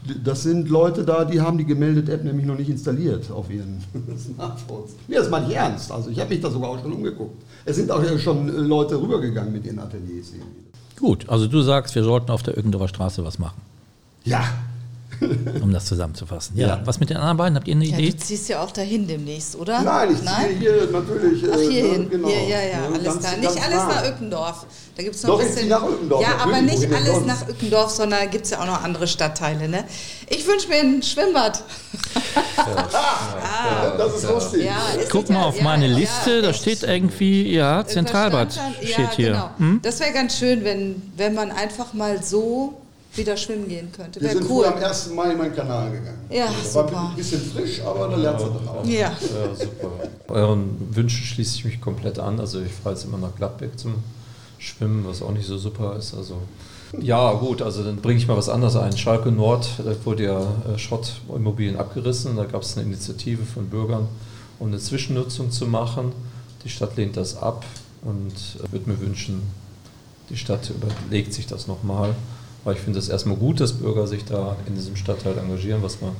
äh, 0.07 0.11
das 0.23 0.43
sind 0.43 0.69
Leute 0.69 1.05
da, 1.05 1.23
die 1.23 1.39
haben 1.39 1.57
die 1.59 1.65
gemeldete 1.65 2.11
App 2.11 2.23
nämlich 2.23 2.45
noch 2.45 2.57
nicht 2.57 2.69
installiert 2.69 3.29
auf 3.31 3.51
ihren 3.51 3.79
Smartphones. 4.17 4.95
Nee, 5.07 5.15
das 5.15 5.29
meine 5.29 5.47
ich 5.47 5.55
ernst. 5.55 5.91
Also 5.91 6.09
ich 6.09 6.19
habe 6.19 6.31
mich 6.31 6.41
da 6.41 6.49
sogar 6.49 6.71
auch 6.71 6.81
schon 6.81 6.91
umgeguckt. 6.91 7.41
Es 7.63 7.75
sind 7.75 7.91
auch 7.91 8.03
schon 8.17 8.49
äh, 8.49 8.51
Leute 8.51 8.99
rübergegangen 8.99 9.53
mit 9.53 9.65
ihren 9.65 9.79
Ateliers. 9.79 10.31
Irgendwie. 10.33 10.99
Gut, 10.99 11.29
also 11.29 11.47
du 11.47 11.61
sagst, 11.61 11.93
wir 11.95 12.03
sollten 12.03 12.31
auf 12.31 12.43
der 12.43 12.57
Irgendorfer 12.57 12.87
Straße 12.87 13.23
was 13.23 13.39
machen, 13.39 13.61
Ja, 14.23 14.43
um 15.61 15.71
das 15.71 15.85
zusammenzufassen. 15.85 16.57
Ja. 16.57 16.67
Ja. 16.67 16.81
Was 16.85 16.99
mit 16.99 17.09
den 17.09 17.17
anderen 17.17 17.37
beiden? 17.37 17.55
Habt 17.55 17.67
ihr 17.67 17.75
eine 17.75 17.85
Ja, 17.85 17.97
Idee? 17.97 18.11
du 18.11 18.17
ziehst 18.17 18.49
ja 18.49 18.61
auch 18.63 18.71
dahin 18.71 19.07
demnächst, 19.07 19.55
oder? 19.55 19.81
nein, 19.81 20.09
ich 20.11 20.19
ziehe 20.19 20.59
hier 20.59 20.87
natürlich. 20.91 21.43
Ach, 21.51 21.57
äh, 21.57 21.69
hierhin. 21.71 22.01
ne, 22.03 22.07
genau. 22.09 22.27
Hier, 22.27 22.47
ja, 22.47 22.61
ja, 22.61 22.77
Ne, 22.81 22.85
alles 22.95 23.03
ganz- 23.03 23.19
klar. 23.19 23.31
ganz 23.35 23.53
Nicht 23.55 23.63
alles 23.65 23.77
nah. 23.77 23.87
nach 23.87 24.09
Ückendorf. 24.09 24.65
Da 24.97 25.03
gibt's 25.03 25.23
noch 25.23 25.29
Doch, 25.29 25.41
ein 25.41 25.47
bisschen. 25.47 25.69
nach 25.69 25.83
Ückendorf, 25.83 26.21
Ja, 26.21 26.37
aber 26.43 26.61
nicht 26.61 26.93
alles 26.93 27.05
sonst? 27.07 27.27
nach 27.27 27.47
Ückendorf, 27.47 27.91
sondern 27.91 28.19
da 28.21 28.25
gibt 28.25 28.45
es 28.45 28.51
ja 28.51 28.61
auch 28.61 28.65
noch 28.65 28.83
andere 28.83 29.07
Stadtteile. 29.07 29.69
Ne? 29.69 29.83
Ich 30.27 30.45
wünsche 30.47 30.67
mir 30.67 30.79
ein 30.79 31.01
Schwimmbad. 31.03 31.63
Ja, 32.57 33.95
das 33.97 34.15
ist 34.15 34.29
lustig. 34.29 34.65
Ja, 34.65 34.99
ist 34.99 35.09
Guck 35.09 35.29
mal 35.29 35.43
auf 35.45 35.57
ja, 35.57 35.63
meine 35.63 35.87
ja, 35.87 35.97
Liste, 35.97 36.41
da 36.41 36.53
steht 36.53 36.83
irgendwie, 36.83 37.51
ja, 37.53 37.85
Zentralbad 37.85 38.53
steht 38.81 38.97
ja, 38.97 39.11
hier. 39.15 39.31
Genau. 39.31 39.49
Hm? 39.57 39.79
Das 39.81 39.99
wäre 39.99 40.11
ganz 40.11 40.37
schön, 40.37 40.63
wenn, 40.63 41.01
wenn 41.17 41.33
man 41.33 41.51
einfach 41.51 41.93
mal 41.93 42.21
so 42.23 42.81
wieder 43.13 43.35
schwimmen 43.35 43.67
gehen 43.67 43.91
könnte. 43.91 44.21
Wir 44.21 44.29
Wäre 44.29 44.39
sind 44.39 44.49
cool. 44.49 44.63
früher 44.65 44.75
am 44.77 44.83
1. 44.83 45.09
Mai 45.11 45.31
in 45.31 45.37
meinen 45.37 45.55
Kanal 45.55 45.91
gegangen. 45.91 46.25
Ja, 46.29 46.45
Das 46.45 46.73
war 46.75 46.87
super. 46.87 47.09
ein 47.09 47.15
bisschen 47.15 47.41
frisch, 47.41 47.81
aber 47.81 48.07
da 48.07 48.15
lernst 48.15 48.45
du 48.45 48.49
dann 48.51 48.67
auch. 48.67 48.85
Ja. 48.85 49.11
Ja, 49.11 49.55
super. 49.55 49.89
Euren 50.29 50.95
Wünschen 50.95 51.25
schließe 51.25 51.55
ich 51.57 51.65
mich 51.65 51.81
komplett 51.81 52.19
an. 52.19 52.39
Also 52.39 52.61
ich 52.61 52.71
fahre 52.71 52.95
jetzt 52.95 53.03
immer 53.03 53.17
nach 53.17 53.35
Gladbeck 53.35 53.77
zum 53.77 53.95
Schwimmen, 54.59 55.05
was 55.05 55.21
auch 55.21 55.31
nicht 55.31 55.45
so 55.47 55.57
super 55.57 55.95
ist. 55.97 56.13
Also 56.13 56.37
ja, 56.99 57.31
gut, 57.33 57.61
also 57.61 57.83
dann 57.83 57.97
bringe 57.97 58.19
ich 58.19 58.27
mal 58.27 58.35
was 58.37 58.49
anderes 58.49 58.75
ein. 58.75 58.97
Schalke 58.97 59.31
Nord, 59.31 59.67
da 59.77 59.93
wurde 60.05 60.23
ja 60.25 60.41
äh, 60.41 60.77
Schrottimmobilien 60.77 61.77
abgerissen. 61.77 62.35
Da 62.35 62.43
gab 62.45 62.61
es 62.63 62.77
eine 62.77 62.85
Initiative 62.85 63.43
von 63.45 63.67
Bürgern, 63.69 64.07
um 64.59 64.67
eine 64.67 64.77
Zwischennutzung 64.77 65.51
zu 65.51 65.67
machen. 65.67 66.11
Die 66.65 66.69
Stadt 66.69 66.95
lehnt 66.97 67.17
das 67.17 67.37
ab 67.37 67.65
und 68.03 68.33
äh, 68.63 68.71
würde 68.71 68.89
mir 68.89 68.99
wünschen, 68.99 69.41
die 70.29 70.37
Stadt 70.37 70.69
überlegt 70.69 71.33
sich 71.33 71.47
das 71.47 71.67
nochmal. 71.67 72.13
Weil 72.63 72.75
ich 72.75 72.81
finde 72.81 72.99
es 72.99 73.09
erstmal 73.09 73.37
gut, 73.37 73.59
dass 73.59 73.73
Bürger 73.73 74.07
sich 74.07 74.23
da 74.25 74.55
in 74.67 74.75
diesem 74.75 74.95
Stadtteil 74.95 75.37
engagieren, 75.37 75.81
was 75.81 75.99
man 76.01 76.11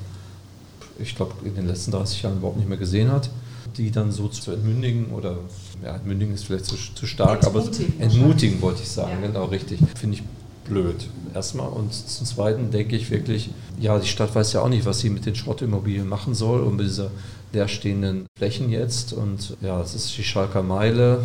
ich 1.00 1.16
glaube, 1.16 1.34
in 1.44 1.56
den 1.56 1.68
letzten 1.68 1.92
30 1.92 2.22
Jahren 2.22 2.38
überhaupt 2.38 2.58
nicht 2.58 2.70
mehr 2.70 2.78
gesehen 2.78 3.12
hat, 3.12 3.30
die 3.78 3.92
dann 3.92 4.12
so 4.12 4.28
zu 4.28 4.52
entmündigen 4.52 5.08
oder, 5.08 5.38
ja, 5.84 5.96
entmündigen 5.96 6.34
ist 6.34 6.46
vielleicht 6.46 6.66
zu, 6.66 6.76
zu 6.76 7.08
stark, 7.08 7.44
Entmutigen 7.44 7.94
aber 8.00 8.06
entmutigen 8.06 8.62
wollte 8.62 8.82
ich 8.84 8.90
sagen, 8.90 9.18
Ja. 9.22 9.28
genau 9.28 9.46
richtig. 9.46 9.80
Finde 9.96 10.18
ich 10.18 10.24
blöd, 10.66 11.08
erstmal. 11.34 11.70
Und 11.70 11.94
zum 11.94 12.26
Zweiten 12.26 12.72
denke 12.72 12.96
ich 12.96 13.10
wirklich, 13.10 13.50
ja, 13.80 13.98
die 13.98 14.08
Stadt 14.08 14.34
weiß 14.36 14.54
ja 14.54 14.62
auch 14.62 14.70
nicht, 14.70 14.86
was 14.86 15.00
sie 15.00 15.10
mit 15.10 15.26
den 15.26 15.36
Schrottimmobilien 15.36 16.08
machen 16.08 16.36
soll 16.36 16.62
und 16.62 16.76
mit 16.76 16.86
dieser 16.86 17.10
leerstehenden 17.54 18.28
Flächen 18.38 18.70
jetzt. 18.70 19.14
Und 19.14 19.58
ja, 19.62 19.82
es 19.82 19.96
ist 19.96 20.16
die 20.18 20.24
Schalker 20.24 20.64
Meile, 20.64 21.24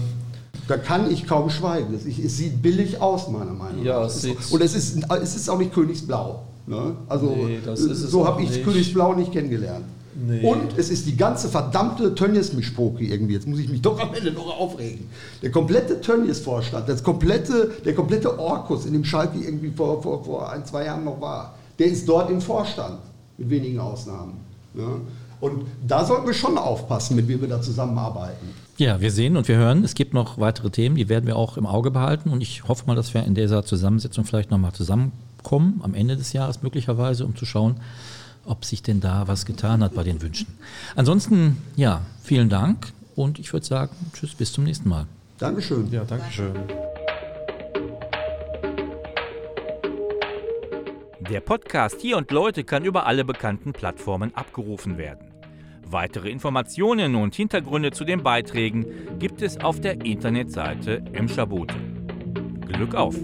Da 0.68 0.76
kann 0.76 1.10
ich 1.10 1.26
kaum 1.26 1.48
schweigen. 1.50 1.94
Es, 1.94 2.04
es 2.06 2.36
sieht 2.36 2.60
billig 2.60 3.00
aus, 3.00 3.28
meiner 3.28 3.52
Meinung 3.52 3.78
nach. 3.78 3.84
Ja, 3.84 4.04
es 4.04 4.16
es 4.16 4.16
ist, 4.16 4.22
sieht- 4.22 4.52
und 4.52 4.62
es 4.62 4.74
ist, 4.74 5.04
es 5.22 5.36
ist 5.36 5.48
auch 5.48 5.58
nicht 5.58 5.72
Königsblau. 5.72 6.42
Ne? 6.66 6.96
Also 7.08 7.26
Nee, 7.30 7.58
das 7.64 7.80
ist 7.80 8.02
es 8.02 8.10
so 8.10 8.26
habe 8.26 8.42
ich 8.42 8.50
nicht. 8.50 8.64
Königsblau 8.64 9.14
nicht 9.14 9.32
kennengelernt. 9.32 9.84
Nee. 10.18 10.48
Und 10.48 10.78
es 10.78 10.88
ist 10.88 11.06
die 11.06 11.16
ganze 11.16 11.48
verdammte 11.48 12.14
Tönnies-Mischpoke 12.14 13.04
irgendwie. 13.04 13.34
Jetzt 13.34 13.46
muss 13.46 13.58
ich 13.58 13.68
mich 13.68 13.82
doch 13.82 14.00
am 14.00 14.14
Ende 14.14 14.32
noch 14.32 14.58
aufregen. 14.58 15.08
Der 15.42 15.50
komplette 15.50 16.00
Tönnies-Vorstand, 16.00 16.88
das 16.88 17.02
komplette, 17.02 17.72
der 17.84 17.94
komplette 17.94 18.38
Orkus, 18.38 18.86
in 18.86 18.94
dem 18.94 19.04
Schalke 19.04 19.38
irgendwie 19.38 19.70
vor, 19.70 20.02
vor, 20.02 20.24
vor 20.24 20.50
ein, 20.50 20.64
zwei 20.64 20.86
Jahren 20.86 21.04
noch 21.04 21.20
war, 21.20 21.54
der 21.78 21.88
ist 21.88 22.08
dort 22.08 22.30
im 22.30 22.40
Vorstand, 22.40 22.98
mit 23.36 23.50
wenigen 23.50 23.78
Ausnahmen. 23.78 24.38
Ne? 24.72 24.86
Und 25.40 25.66
da 25.86 26.02
sollten 26.04 26.26
wir 26.26 26.32
schon 26.34 26.56
aufpassen, 26.56 27.14
mit 27.16 27.28
wem 27.28 27.42
wir 27.42 27.48
da 27.48 27.60
zusammenarbeiten. 27.60 28.46
Ja, 28.78 29.00
wir 29.00 29.10
sehen 29.10 29.38
und 29.38 29.48
wir 29.48 29.56
hören, 29.56 29.84
es 29.84 29.94
gibt 29.94 30.12
noch 30.12 30.38
weitere 30.38 30.68
Themen, 30.68 30.96
die 30.96 31.08
werden 31.08 31.26
wir 31.26 31.36
auch 31.36 31.56
im 31.56 31.64
Auge 31.64 31.90
behalten 31.90 32.28
und 32.28 32.42
ich 32.42 32.68
hoffe 32.68 32.84
mal, 32.86 32.94
dass 32.94 33.14
wir 33.14 33.24
in 33.24 33.34
dieser 33.34 33.64
Zusammensetzung 33.64 34.26
vielleicht 34.26 34.50
nochmal 34.50 34.72
zusammenkommen, 34.72 35.80
am 35.82 35.94
Ende 35.94 36.14
des 36.14 36.34
Jahres 36.34 36.62
möglicherweise, 36.62 37.24
um 37.24 37.34
zu 37.34 37.46
schauen, 37.46 37.80
ob 38.44 38.66
sich 38.66 38.82
denn 38.82 39.00
da 39.00 39.26
was 39.28 39.46
getan 39.46 39.82
hat 39.82 39.94
bei 39.94 40.02
den 40.02 40.20
Wünschen. 40.20 40.46
Ansonsten, 40.94 41.56
ja, 41.76 42.02
vielen 42.22 42.50
Dank 42.50 42.92
und 43.14 43.38
ich 43.38 43.50
würde 43.54 43.64
sagen, 43.64 43.96
tschüss, 44.12 44.34
bis 44.34 44.52
zum 44.52 44.64
nächsten 44.64 44.90
Mal. 44.90 45.06
Dankeschön. 45.38 45.90
ja, 45.90 46.04
Dankeschön. 46.04 46.52
Der 51.30 51.40
Podcast 51.40 51.96
Hier 52.02 52.18
und 52.18 52.30
Leute 52.30 52.62
kann 52.62 52.84
über 52.84 53.06
alle 53.06 53.24
bekannten 53.24 53.72
Plattformen 53.72 54.34
abgerufen 54.34 54.98
werden. 54.98 55.25
Weitere 55.88 56.30
Informationen 56.30 57.14
und 57.14 57.36
Hintergründe 57.36 57.92
zu 57.92 58.04
den 58.04 58.22
Beiträgen 58.22 58.86
gibt 59.20 59.40
es 59.40 59.60
auf 59.60 59.80
der 59.80 60.04
Internetseite 60.04 61.04
Emscher 61.12 61.46
Bote. 61.46 61.76
Glück 62.66 62.94
auf! 62.96 63.14